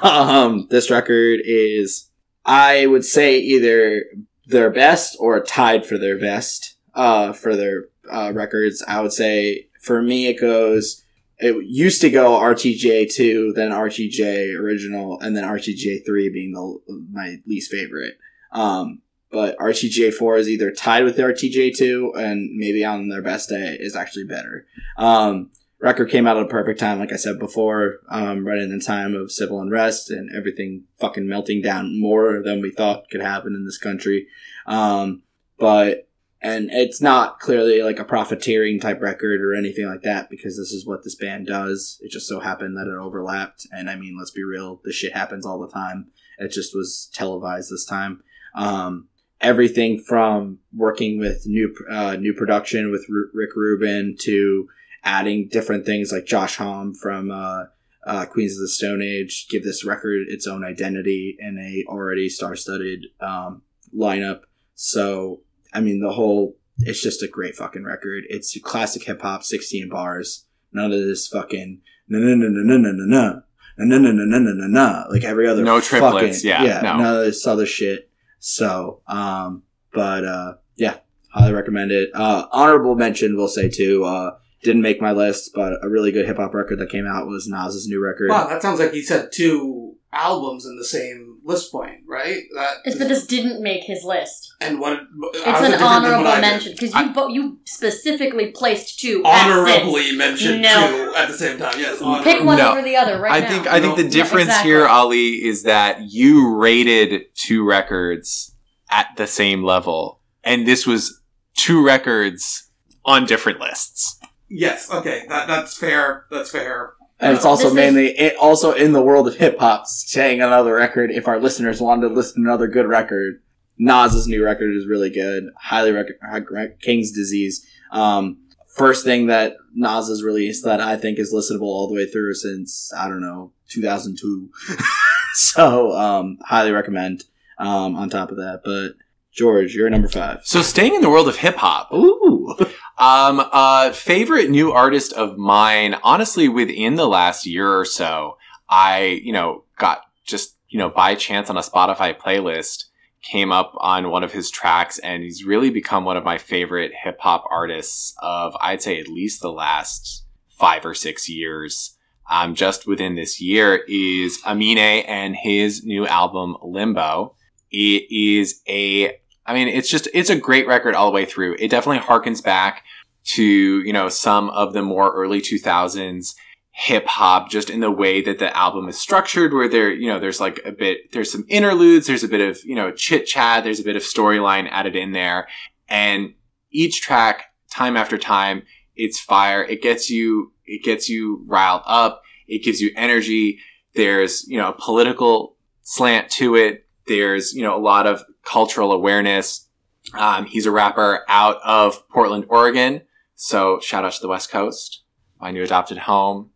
um, 0.02 0.66
this 0.70 0.90
record 0.90 1.40
is, 1.44 2.10
I 2.44 2.84
would 2.86 3.04
say, 3.04 3.38
either 3.38 4.04
their 4.46 4.70
best 4.70 5.16
or 5.18 5.40
tied 5.42 5.84
for 5.84 5.98
their 5.98 6.18
best 6.18 6.76
uh, 6.94 7.32
for 7.32 7.56
their 7.56 7.84
uh, 8.10 8.32
records. 8.34 8.82
I 8.86 9.00
would 9.00 9.12
say, 9.12 9.68
for 9.80 10.02
me, 10.02 10.26
it 10.26 10.40
goes. 10.40 11.02
It 11.38 11.66
used 11.66 12.00
to 12.00 12.10
go 12.10 12.38
RTJ 12.38 13.12
two, 13.12 13.52
then 13.54 13.70
RTJ 13.70 14.58
original, 14.58 15.20
and 15.20 15.36
then 15.36 15.44
RTJ 15.44 16.06
three 16.06 16.30
being 16.30 16.52
the 16.52 17.04
my 17.12 17.36
least 17.46 17.70
favorite. 17.70 18.14
Um, 18.52 19.02
but 19.30 19.58
RTJ 19.58 20.14
four 20.14 20.38
is 20.38 20.48
either 20.48 20.70
tied 20.70 21.04
with 21.04 21.18
RTJ 21.18 21.76
two, 21.76 22.14
and 22.16 22.56
maybe 22.56 22.84
on 22.84 23.08
their 23.08 23.20
best 23.20 23.50
day 23.50 23.76
is 23.78 23.94
actually 23.94 24.24
better. 24.24 24.66
Um, 24.96 25.50
record 25.78 26.10
came 26.10 26.26
out 26.26 26.36
at 26.36 26.44
a 26.44 26.48
perfect 26.48 26.80
time, 26.80 26.98
like 26.98 27.12
I 27.12 27.16
said 27.16 27.38
before, 27.38 28.00
um, 28.08 28.46
right 28.46 28.58
in 28.58 28.76
the 28.76 28.84
time 28.84 29.14
of 29.14 29.32
civil 29.32 29.60
unrest 29.60 30.10
and 30.10 30.30
everything 30.34 30.84
fucking 30.98 31.26
melting 31.26 31.62
down 31.62 32.00
more 32.00 32.42
than 32.42 32.60
we 32.60 32.70
thought 32.70 33.10
could 33.10 33.20
happen 33.20 33.54
in 33.54 33.64
this 33.64 33.78
country. 33.78 34.26
Um, 34.66 35.22
but 35.58 36.08
and 36.42 36.70
it's 36.70 37.00
not 37.00 37.40
clearly 37.40 37.82
like 37.82 37.98
a 37.98 38.04
profiteering 38.04 38.78
type 38.78 39.00
record 39.00 39.40
or 39.40 39.54
anything 39.54 39.86
like 39.86 40.02
that 40.02 40.28
because 40.30 40.56
this 40.56 40.70
is 40.70 40.86
what 40.86 41.02
this 41.02 41.14
band 41.14 41.46
does. 41.46 41.98
It 42.02 42.10
just 42.10 42.28
so 42.28 42.40
happened 42.40 42.76
that 42.76 42.86
it 42.86 42.98
overlapped, 42.98 43.66
and 43.72 43.90
I 43.90 43.96
mean, 43.96 44.16
let's 44.18 44.30
be 44.30 44.44
real, 44.44 44.80
this 44.84 44.94
shit 44.94 45.14
happens 45.14 45.46
all 45.46 45.58
the 45.58 45.72
time. 45.72 46.08
It 46.38 46.52
just 46.52 46.74
was 46.74 47.10
televised 47.14 47.70
this 47.70 47.86
time. 47.86 48.22
Um, 48.54 49.08
everything 49.40 49.98
from 49.98 50.58
working 50.74 51.18
with 51.18 51.46
new 51.46 51.74
uh, 51.90 52.16
new 52.16 52.34
production 52.34 52.90
with 52.90 53.06
Ru- 53.08 53.30
Rick 53.32 53.56
Rubin 53.56 54.16
to 54.20 54.68
adding 55.06 55.48
different 55.48 55.86
things 55.86 56.10
like 56.12 56.26
Josh 56.26 56.56
Homme 56.56 56.92
from 56.92 57.30
uh, 57.30 57.64
uh, 58.06 58.26
Queens 58.26 58.52
of 58.54 58.58
the 58.60 58.68
Stone 58.68 59.00
Age 59.02 59.46
give 59.48 59.62
this 59.64 59.84
record 59.84 60.26
its 60.28 60.46
own 60.46 60.64
identity 60.64 61.36
in 61.38 61.56
a 61.58 61.90
already 61.90 62.28
star-studded 62.28 63.06
um, 63.20 63.62
lineup. 63.96 64.40
So 64.74 65.40
I 65.72 65.80
mean, 65.80 66.00
the 66.00 66.12
whole 66.12 66.56
it's 66.80 67.02
just 67.02 67.22
a 67.22 67.28
great 67.28 67.54
fucking 67.54 67.84
record. 67.84 68.24
It's 68.28 68.58
classic 68.60 69.04
hip 69.04 69.22
hop, 69.22 69.44
sixteen 69.44 69.88
bars. 69.88 70.44
None 70.72 70.92
of 70.92 71.00
this 71.00 71.26
fucking 71.28 71.80
no 72.08 72.18
no 72.18 72.34
no 72.34 72.48
no 72.48 72.62
no 72.62 72.76
no 72.76 72.92
no 72.92 73.42
no 73.78 73.98
no 73.98 73.98
no 73.98 74.12
no 74.12 74.24
no 74.24 74.38
no 74.38 74.52
no 74.52 74.66
no 74.66 75.04
like 75.10 75.24
every 75.24 75.48
other 75.48 75.62
No 75.62 75.80
triplets, 75.80 76.38
fucking- 76.42 76.48
yeah, 76.50 76.64
yeah 76.64 76.80
no. 76.82 76.96
none 76.98 77.16
of 77.18 77.24
this 77.24 77.46
other 77.46 77.64
shit. 77.66 78.10
So 78.38 79.00
um, 79.06 79.62
but 79.92 80.24
uh, 80.24 80.54
yeah, 80.76 80.98
highly 81.30 81.52
recommend 81.54 81.92
it. 81.92 82.10
Uh, 82.14 82.46
honorable 82.52 82.94
mention, 82.96 83.36
we'll 83.36 83.48
say 83.48 83.68
too. 83.68 84.04
Uh, 84.04 84.32
didn't 84.66 84.82
make 84.82 85.00
my 85.00 85.12
list, 85.12 85.52
but 85.54 85.74
a 85.82 85.88
really 85.88 86.12
good 86.12 86.26
hip 86.26 86.36
hop 86.36 86.52
record 86.52 86.78
that 86.80 86.90
came 86.90 87.06
out 87.06 87.26
was 87.26 87.46
Nas's 87.48 87.86
new 87.88 88.02
record. 88.04 88.28
Wow, 88.28 88.48
that 88.48 88.60
sounds 88.60 88.78
like 88.80 88.92
you 88.92 89.02
said 89.02 89.30
two 89.32 89.94
albums 90.12 90.66
in 90.66 90.76
the 90.76 90.84
same 90.84 91.38
list 91.44 91.70
point, 91.70 92.00
right? 92.08 92.42
That 92.54 92.78
It's, 92.84 92.98
but 92.98 93.06
this 93.08 93.26
didn't 93.26 93.62
make 93.62 93.84
his 93.84 94.02
list. 94.02 94.52
and 94.60 94.80
what 94.80 95.00
It's 95.34 95.44
how 95.44 95.58
is 95.58 95.62
it 95.62 95.64
an 95.66 95.70
different 95.72 95.78
than 95.78 95.80
what 95.80 95.92
honorable 96.26 96.40
mention 96.40 96.72
because 96.72 96.92
you 96.94 96.98
I- 97.00 97.08
bo- 97.12 97.28
you 97.28 97.58
specifically 97.64 98.50
placed 98.50 98.98
two. 98.98 99.22
at 99.24 99.46
Honorably 99.46 100.04
six. 100.06 100.16
mentioned 100.16 100.62
No. 100.62 100.88
two 101.10 101.14
at 101.14 101.28
the 101.28 101.34
same 101.38 101.58
time. 101.58 101.74
Yes, 101.78 101.98
Pick 102.24 102.42
one 102.44 102.58
No. 102.58 102.72
over 102.72 102.82
the 102.82 102.96
other 102.96 103.20
right 103.20 103.32
I 103.32 103.40
now. 103.40 103.48
think 103.48 103.66
I 103.68 103.80
think 103.80 103.96
the 103.96 104.04
No. 104.04 104.10
difference 104.10 104.46
exactly. 104.48 104.70
here, 104.72 104.86
Ali, 104.86 105.28
is 105.46 105.62
that 105.62 106.10
you 106.10 106.54
rated 106.56 107.26
two 107.36 107.64
records 107.64 108.52
at 108.90 109.06
the 109.16 109.26
same 109.28 109.62
level, 109.62 110.20
and 110.42 110.66
this 110.66 110.86
was 110.86 111.20
two 111.56 111.84
records 111.84 112.68
on 113.04 113.24
different 113.26 113.60
lists. 113.60 114.18
Yes, 114.48 114.90
okay, 114.90 115.24
that 115.28 115.46
that's 115.46 115.76
fair. 115.76 116.26
That's 116.30 116.50
fair. 116.50 116.92
And 117.18 117.34
it's 117.34 117.44
also 117.44 117.64
This 117.64 117.70
is- 117.72 117.76
mainly 117.76 118.06
it 118.18 118.36
also 118.36 118.72
in 118.72 118.92
the 118.92 119.02
world 119.02 119.26
of 119.26 119.36
hip 119.36 119.58
hop, 119.58 119.86
saying 119.86 120.40
another 120.40 120.74
record. 120.74 121.10
If 121.10 121.26
our 121.28 121.40
listeners 121.40 121.80
wanted 121.80 122.08
to 122.08 122.14
listen 122.14 122.42
to 122.42 122.48
another 122.48 122.68
good 122.68 122.86
record, 122.86 123.40
Nas's 123.78 124.26
new 124.28 124.44
record 124.44 124.74
is 124.76 124.86
really 124.86 125.10
good. 125.10 125.44
Highly 125.58 125.92
recommend 125.92 126.80
King's 126.80 127.12
Disease. 127.12 127.66
Um, 127.90 128.38
first 128.76 129.04
thing 129.04 129.26
that 129.26 129.56
Nas 129.74 130.08
has 130.08 130.22
released 130.22 130.64
that 130.64 130.80
I 130.80 130.96
think 130.96 131.18
is 131.18 131.32
listenable 131.32 131.62
all 131.62 131.88
the 131.88 131.94
way 131.94 132.06
through 132.06 132.34
since 132.34 132.92
I 132.96 133.08
don't 133.08 133.20
know 133.22 133.52
2002. 133.70 134.50
so 135.34 135.92
um, 135.92 136.38
highly 136.44 136.72
recommend. 136.72 137.24
Um, 137.58 137.96
on 137.96 138.10
top 138.10 138.30
of 138.30 138.36
that, 138.36 138.60
but 138.66 138.96
George, 139.36 139.74
you're 139.74 139.90
number 139.90 140.08
five. 140.08 140.40
So, 140.44 140.62
staying 140.62 140.94
in 140.94 141.02
the 141.02 141.10
world 141.10 141.28
of 141.28 141.36
hip 141.36 141.56
hop, 141.56 141.92
Ooh, 141.92 142.56
Um, 142.98 143.46
uh, 143.52 143.92
favorite 143.92 144.48
new 144.48 144.72
artist 144.72 145.12
of 145.12 145.36
mine, 145.36 145.96
honestly, 146.02 146.48
within 146.48 146.94
the 146.94 147.06
last 147.06 147.44
year 147.44 147.78
or 147.78 147.84
so, 147.84 148.38
I, 148.68 149.20
you 149.22 149.32
know, 149.32 149.64
got 149.78 150.00
just, 150.24 150.56
you 150.68 150.78
know, 150.78 150.88
by 150.88 151.14
chance 151.14 151.50
on 151.50 151.58
a 151.58 151.60
Spotify 151.60 152.18
playlist, 152.18 152.84
came 153.22 153.52
up 153.52 153.74
on 153.78 154.10
one 154.10 154.24
of 154.24 154.32
his 154.32 154.50
tracks 154.50 154.98
and 155.00 155.22
he's 155.22 155.44
really 155.44 155.68
become 155.68 156.04
one 156.04 156.16
of 156.16 156.24
my 156.24 156.38
favorite 156.38 156.92
hip 157.04 157.18
hop 157.20 157.44
artists 157.50 158.14
of, 158.22 158.56
I'd 158.60 158.82
say 158.82 158.98
at 158.98 159.08
least 159.08 159.42
the 159.42 159.52
last 159.52 160.24
five 160.48 160.86
or 160.86 160.94
six 160.94 161.28
years. 161.28 161.92
Um, 162.28 162.54
just 162.54 162.86
within 162.88 163.14
this 163.14 163.40
year 163.40 163.84
is 163.86 164.40
Amine 164.44 165.04
and 165.06 165.36
his 165.36 165.84
new 165.84 166.06
album 166.06 166.56
Limbo. 166.62 167.34
It 167.70 168.10
is 168.10 168.62
a 168.66 169.20
I 169.46 169.54
mean, 169.54 169.68
it's 169.68 169.88
just, 169.88 170.08
it's 170.12 170.30
a 170.30 170.38
great 170.38 170.66
record 170.66 170.94
all 170.94 171.06
the 171.06 171.14
way 171.14 171.24
through. 171.24 171.56
It 171.58 171.70
definitely 171.70 172.02
harkens 172.06 172.42
back 172.42 172.84
to, 173.24 173.42
you 173.44 173.92
know, 173.92 174.08
some 174.08 174.50
of 174.50 174.72
the 174.72 174.82
more 174.82 175.12
early 175.12 175.40
2000s 175.40 176.34
hip 176.70 177.06
hop, 177.06 177.50
just 177.50 177.70
in 177.70 177.80
the 177.80 177.90
way 177.90 178.20
that 178.20 178.38
the 178.38 178.54
album 178.56 178.88
is 178.88 178.98
structured, 178.98 179.54
where 179.54 179.68
there, 179.68 179.90
you 179.90 180.08
know, 180.08 180.18
there's 180.18 180.40
like 180.40 180.60
a 180.64 180.72
bit, 180.72 181.10
there's 181.12 181.32
some 181.32 181.44
interludes, 181.48 182.06
there's 182.06 182.24
a 182.24 182.28
bit 182.28 182.42
of, 182.42 182.62
you 182.64 182.74
know, 182.74 182.92
chit 182.92 183.26
chat, 183.26 183.64
there's 183.64 183.80
a 183.80 183.84
bit 183.84 183.96
of 183.96 184.02
storyline 184.02 184.68
added 184.70 184.94
in 184.94 185.12
there. 185.12 185.48
And 185.88 186.34
each 186.70 187.00
track, 187.00 187.46
time 187.70 187.96
after 187.96 188.18
time, 188.18 188.62
it's 188.94 189.18
fire. 189.18 189.62
It 189.62 189.82
gets 189.82 190.10
you, 190.10 190.52
it 190.64 190.84
gets 190.84 191.08
you 191.08 191.44
riled 191.46 191.82
up. 191.86 192.22
It 192.48 192.62
gives 192.62 192.80
you 192.80 192.90
energy. 192.96 193.58
There's, 193.94 194.46
you 194.48 194.58
know, 194.58 194.70
a 194.70 194.72
political 194.72 195.56
slant 195.82 196.30
to 196.32 196.56
it. 196.56 196.85
There's, 197.06 197.52
you 197.54 197.62
know, 197.62 197.76
a 197.76 197.80
lot 197.80 198.06
of 198.06 198.24
cultural 198.44 198.92
awareness. 198.92 199.68
Um, 200.16 200.46
he's 200.46 200.66
a 200.66 200.70
rapper 200.70 201.24
out 201.28 201.58
of 201.64 202.08
Portland, 202.08 202.46
Oregon. 202.48 203.02
So 203.34 203.80
shout 203.80 204.04
out 204.04 204.12
to 204.12 204.20
the 204.20 204.28
West 204.28 204.50
Coast, 204.50 205.02
my 205.40 205.50
new 205.50 205.62
adopted 205.62 205.98
home. 205.98 206.50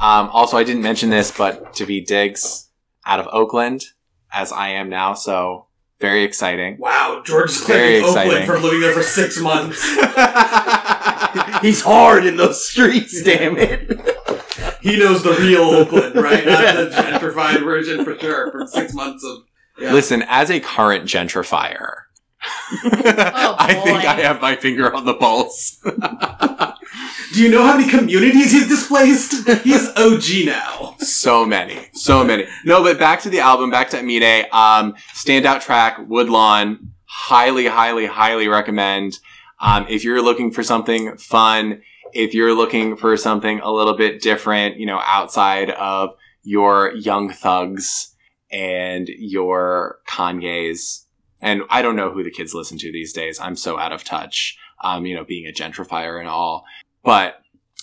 Um, 0.00 0.28
also, 0.32 0.56
I 0.56 0.64
didn't 0.64 0.82
mention 0.82 1.10
this, 1.10 1.30
but 1.30 1.72
Daveed 1.74 2.06
Diggs 2.06 2.68
out 3.06 3.20
of 3.20 3.28
Oakland, 3.32 3.84
as 4.32 4.50
I 4.52 4.68
am 4.68 4.88
now. 4.88 5.14
So 5.14 5.66
very 6.00 6.24
exciting. 6.24 6.78
Wow, 6.78 7.22
George 7.24 7.50
is 7.50 7.60
Very 7.64 8.00
claiming 8.00 8.04
Oakland 8.04 8.28
exciting. 8.30 8.46
for 8.46 8.58
living 8.58 8.80
there 8.80 8.92
for 8.94 9.02
six 9.02 9.38
months. 9.38 9.82
he's 11.60 11.82
hard 11.82 12.24
in 12.24 12.36
those 12.36 12.66
streets. 12.66 13.22
Damn 13.24 13.56
it. 13.58 14.18
he 14.80 14.98
knows 14.98 15.22
the 15.22 15.32
real 15.38 15.64
Oakland, 15.64 16.14
right? 16.16 16.46
Not 16.46 16.74
the 16.74 16.90
gentrified 16.90 17.62
version 17.62 18.04
for 18.04 18.18
sure. 18.18 18.50
From 18.50 18.66
six 18.66 18.94
months 18.94 19.22
of 19.24 19.42
Yeah. 19.80 19.92
Listen, 19.92 20.24
as 20.28 20.50
a 20.50 20.60
current 20.60 21.04
gentrifier, 21.06 22.02
I 22.42 23.80
think. 23.84 24.04
I 24.04 24.14
have 24.20 24.40
my 24.40 24.56
finger 24.56 24.94
on 24.94 25.04
the 25.04 25.14
pulse. 25.14 25.78
Do 27.32 27.42
you 27.42 27.50
know 27.50 27.62
how 27.62 27.76
many 27.76 27.88
communities 27.88 28.52
he's 28.52 28.68
displaced? 28.68 29.48
He's 29.62 29.88
OG 29.96 30.46
now. 30.46 30.96
so 30.98 31.44
many, 31.44 31.88
so 31.92 32.24
many. 32.24 32.46
No, 32.64 32.82
but 32.82 32.98
back 32.98 33.20
to 33.22 33.30
the 33.30 33.40
album, 33.40 33.70
back 33.70 33.90
to 33.90 33.98
Amine. 34.00 34.46
Um, 34.52 34.94
standout 35.14 35.60
track, 35.60 35.98
Woodlawn. 36.08 36.92
Highly, 37.04 37.66
highly, 37.66 38.06
highly 38.06 38.48
recommend. 38.48 39.18
Um, 39.60 39.86
if 39.88 40.04
you're 40.04 40.22
looking 40.22 40.50
for 40.50 40.62
something 40.62 41.16
fun, 41.18 41.82
if 42.12 42.34
you're 42.34 42.54
looking 42.54 42.96
for 42.96 43.16
something 43.16 43.60
a 43.60 43.70
little 43.70 43.96
bit 43.96 44.22
different, 44.22 44.76
you 44.76 44.86
know, 44.86 45.00
outside 45.04 45.70
of 45.70 46.14
your 46.42 46.92
Young 46.94 47.30
Thugs 47.30 48.09
and 48.50 49.08
your 49.08 49.98
Kanye's, 50.08 51.06
and 51.40 51.62
I 51.70 51.82
don't 51.82 51.96
know 51.96 52.10
who 52.10 52.22
the 52.22 52.30
kids 52.30 52.54
listen 52.54 52.78
to 52.78 52.92
these 52.92 53.12
days. 53.12 53.38
I'm 53.40 53.56
so 53.56 53.78
out 53.78 53.92
of 53.92 54.04
touch. 54.04 54.58
Um, 54.82 55.04
you 55.04 55.14
know, 55.14 55.24
being 55.24 55.46
a 55.46 55.52
gentrifier 55.52 56.18
and 56.18 56.26
all. 56.26 56.64
But 57.04 57.42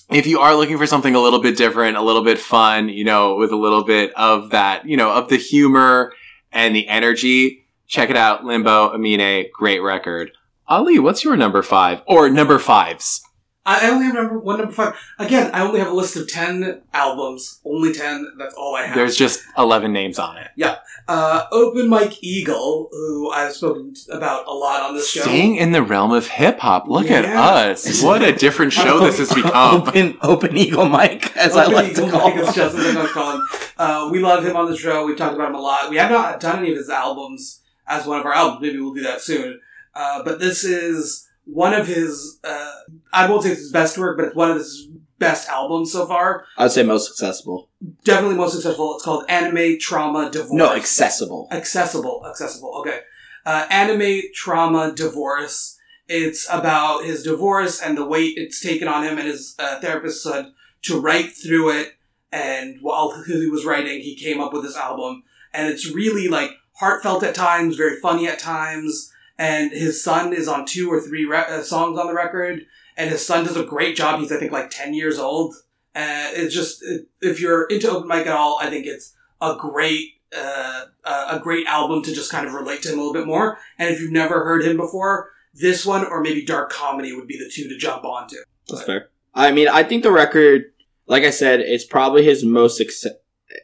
if 0.10 0.26
you 0.26 0.40
are 0.40 0.56
looking 0.56 0.80
for 0.80 0.88
something 0.88 1.14
a 1.14 1.20
little 1.20 1.42
bit 1.42 1.56
different, 1.56 1.96
a 1.96 2.02
little 2.02 2.24
bit 2.24 2.40
fun, 2.40 2.90
you 2.90 3.04
know, 3.04 3.36
with 3.36 3.52
a 3.52 3.56
little 3.56 3.84
bit 3.84 4.12
of 4.16 4.50
that, 4.50 4.88
you 4.88 4.98
know, 4.98 5.12
of 5.12 5.30
the 5.30 5.38
humor 5.38 6.14
and 6.52 6.76
the 6.76 6.88
energy, 6.88 7.68
check 7.88 8.10
it 8.10 8.18
out. 8.18 8.46
Limbo, 8.46 8.94
Amine, 8.94 9.46
great 9.54 9.80
record. 9.80 10.32
Ali, 10.68 10.98
what's 10.98 11.24
your 11.24 11.36
number 11.36 11.62
five? 11.62 12.02
Or 12.08 12.30
number 12.30 12.58
fives? 12.58 13.22
I 13.68 13.86
I 13.86 13.90
only 13.90 14.06
have 14.06 14.16
number 14.16 14.40
one, 14.40 14.58
number 14.60 14.72
five. 14.74 14.96
Again, 15.20 15.52
I 15.54 15.62
only 15.62 15.80
have 15.80 15.90
a 15.90 15.94
list 15.94 16.16
of 16.16 16.28
ten 16.28 16.82
albums. 16.94 17.60
Only 17.66 17.94
ten. 17.94 18.32
That's 18.40 18.56
all 18.56 18.76
I 18.76 18.86
have. 18.86 18.96
There's 18.96 19.18
just 19.18 19.44
11 19.58 19.92
names 19.92 20.18
on 20.18 20.38
it. 20.38 20.48
Yeah. 20.56 20.78
Uh, 21.08 21.44
Open 21.52 21.88
Mike 21.90 22.24
Eagle, 22.24 22.88
who 22.92 23.30
I've 23.30 23.54
spoken 23.54 23.94
about 24.10 24.48
a 24.48 24.52
lot 24.54 24.82
on 24.84 24.96
this 24.96 25.10
show. 25.10 25.22
Staying 25.22 25.58
in 25.58 25.72
the 25.74 25.84
realm 25.84 26.12
of 26.14 26.28
hip 26.28 26.60
hop. 26.60 26.88
Look 26.88 27.12
at 27.12 27.26
us. 27.26 28.02
What 28.02 28.24
a 28.24 28.32
different 28.34 28.72
show 28.74 29.00
this 29.06 29.18
has 29.20 29.34
become. 29.34 29.82
open, 29.82 30.18
open 30.22 30.56
eagle 30.58 30.88
mic, 30.88 31.36
as 31.36 31.56
I 31.56 31.66
like 31.66 31.92
Eagle 31.92 32.06
to 32.06 32.12
call 32.12 32.30
Mike 32.30 32.36
him. 32.40 32.46
just 32.54 32.76
as 32.76 32.76
I 32.76 32.92
like 33.00 33.08
to 33.08 33.14
call 33.14 33.32
him. 33.36 33.48
Uh, 33.78 34.10
we 34.12 34.20
love 34.20 34.46
him 34.46 34.56
on 34.56 34.72
the 34.72 34.78
show. 34.78 35.06
We've 35.06 35.18
talked 35.18 35.36
about 35.36 35.50
him 35.50 35.56
a 35.56 35.62
lot. 35.62 35.90
We 35.90 35.98
have 35.98 36.10
not 36.10 36.40
done 36.40 36.60
any 36.60 36.72
of 36.72 36.78
his 36.78 36.90
albums 36.90 37.62
as 37.86 38.06
one 38.08 38.20
of 38.20 38.26
our 38.26 38.34
albums. 38.34 38.62
Maybe 38.62 38.80
we'll 38.80 38.94
do 38.94 39.04
that 39.04 39.22
soon. 39.22 39.60
Uh, 39.94 40.24
but 40.24 40.40
this 40.40 40.64
is 40.64 41.27
one 41.52 41.74
of 41.74 41.88
his. 41.88 42.40
Uh, 42.44 42.72
I 43.14 43.30
won't 43.30 43.44
say 43.44 43.52
it's 43.52 43.62
his 43.62 43.72
best 43.72 43.98
work, 43.98 44.18
but 44.18 44.26
it's 44.28 44.36
one 44.36 44.52
of 44.52 44.58
his 44.58 44.88
best 45.20 45.50
albums 45.50 45.92
so 45.92 46.06
far. 46.06 46.46
I'd 46.58 46.72
say 46.72 46.84
most 46.84 47.10
accessible. 47.10 47.70
Definitely 48.04 48.38
most 48.38 48.54
successful. 48.54 48.96
It's 48.96 49.04
called 49.04 49.26
Anime 49.30 49.80
Trauma 49.80 50.30
Divorce. 50.30 50.54
No, 50.54 50.74
accessible. 50.74 51.48
accessible 51.52 52.24
accessible 52.28 52.76
okay 52.80 53.00
uh, 53.46 53.66
anime 53.70 54.22
trauma 54.34 54.92
divorce 54.94 55.78
it's 56.08 56.48
about 56.52 57.04
his 57.04 57.24
divorce 57.24 57.82
and 57.82 57.98
the 57.98 58.06
weight 58.06 58.34
it's 58.38 58.62
taken 58.62 58.88
on 58.88 59.04
him 59.04 59.18
and 59.18 59.28
his 59.28 59.56
uh, 59.60 59.80
therapist 59.80 60.24
said 60.24 60.52
to 60.82 61.00
write 61.00 61.32
through 61.32 61.70
it 61.72 61.94
and 62.32 62.78
while 62.82 63.24
he 63.26 63.50
was 63.50 63.66
writing 63.66 64.02
he 64.02 64.16
came 64.16 64.40
up 64.40 64.54
with 64.54 64.64
this 64.64 64.76
album 64.78 65.24
and 65.54 65.72
it's 65.72 65.90
really 65.92 66.28
like 66.28 66.52
heartfelt 66.74 67.24
at 67.24 67.34
times 67.34 67.76
very 67.76 68.00
funny 68.00 68.28
at 68.28 68.40
times 68.40 69.12
and 69.38 69.72
his 69.72 70.04
son 70.04 70.34
is 70.34 70.48
on 70.48 70.66
two 70.66 70.92
or 70.92 71.00
three 71.00 71.26
re- 71.26 71.46
uh, 71.48 71.62
songs 71.62 71.98
on 71.98 72.08
the 72.08 72.14
record 72.14 72.66
and 72.96 73.10
his 73.10 73.26
son 73.26 73.46
does 73.46 73.58
a 73.58 73.64
great 73.64 73.96
job 73.96 74.20
he's 74.20 74.32
i 74.32 74.38
think 74.38 74.52
like 74.52 74.70
10 74.70 74.94
years 74.94 75.20
old 75.20 75.56
uh, 75.96 76.30
it's 76.34 76.54
just 76.54 76.84
it, 76.84 77.08
if 77.22 77.42
you're 77.42 77.66
into 77.66 77.90
open 77.90 78.08
mic 78.08 78.28
at 78.28 78.34
all 78.34 78.60
i 78.62 78.70
think 78.70 78.86
it's 78.86 79.14
a 79.42 79.56
great 79.56 80.14
uh, 80.36 80.86
a 81.06 81.38
a 81.38 81.40
great 81.42 81.68
album 81.68 82.02
to 82.04 82.14
just 82.14 82.32
kind 82.32 82.48
of 82.48 82.54
relate 82.54 82.82
to 82.82 82.90
him 82.90 82.96
a 82.96 83.02
little 83.02 83.14
bit 83.14 83.26
more. 83.26 83.58
And 83.78 83.90
if 83.90 84.02
you've 84.02 84.12
never 84.12 84.44
heard 84.44 84.64
him 84.64 84.78
before, 84.78 85.32
this 85.54 85.86
one 85.86 86.06
or 86.06 86.22
maybe 86.22 86.44
Dark 86.44 86.72
Comedy 86.72 87.14
would 87.14 87.28
be 87.28 87.38
the 87.38 87.50
two 87.50 87.68
to 87.70 87.78
jump 87.78 88.04
onto. 88.04 88.38
That's 88.68 88.84
fair. 88.84 89.10
I 89.34 89.52
mean, 89.52 89.68
I 89.68 89.84
think 89.84 90.04
the 90.04 90.12
record, 90.12 90.66
like 91.06 91.24
I 91.24 91.30
said, 91.30 91.60
it's 91.60 91.86
probably 91.86 92.24
his 92.24 92.44
most 92.44 92.82
acce- 92.82 93.16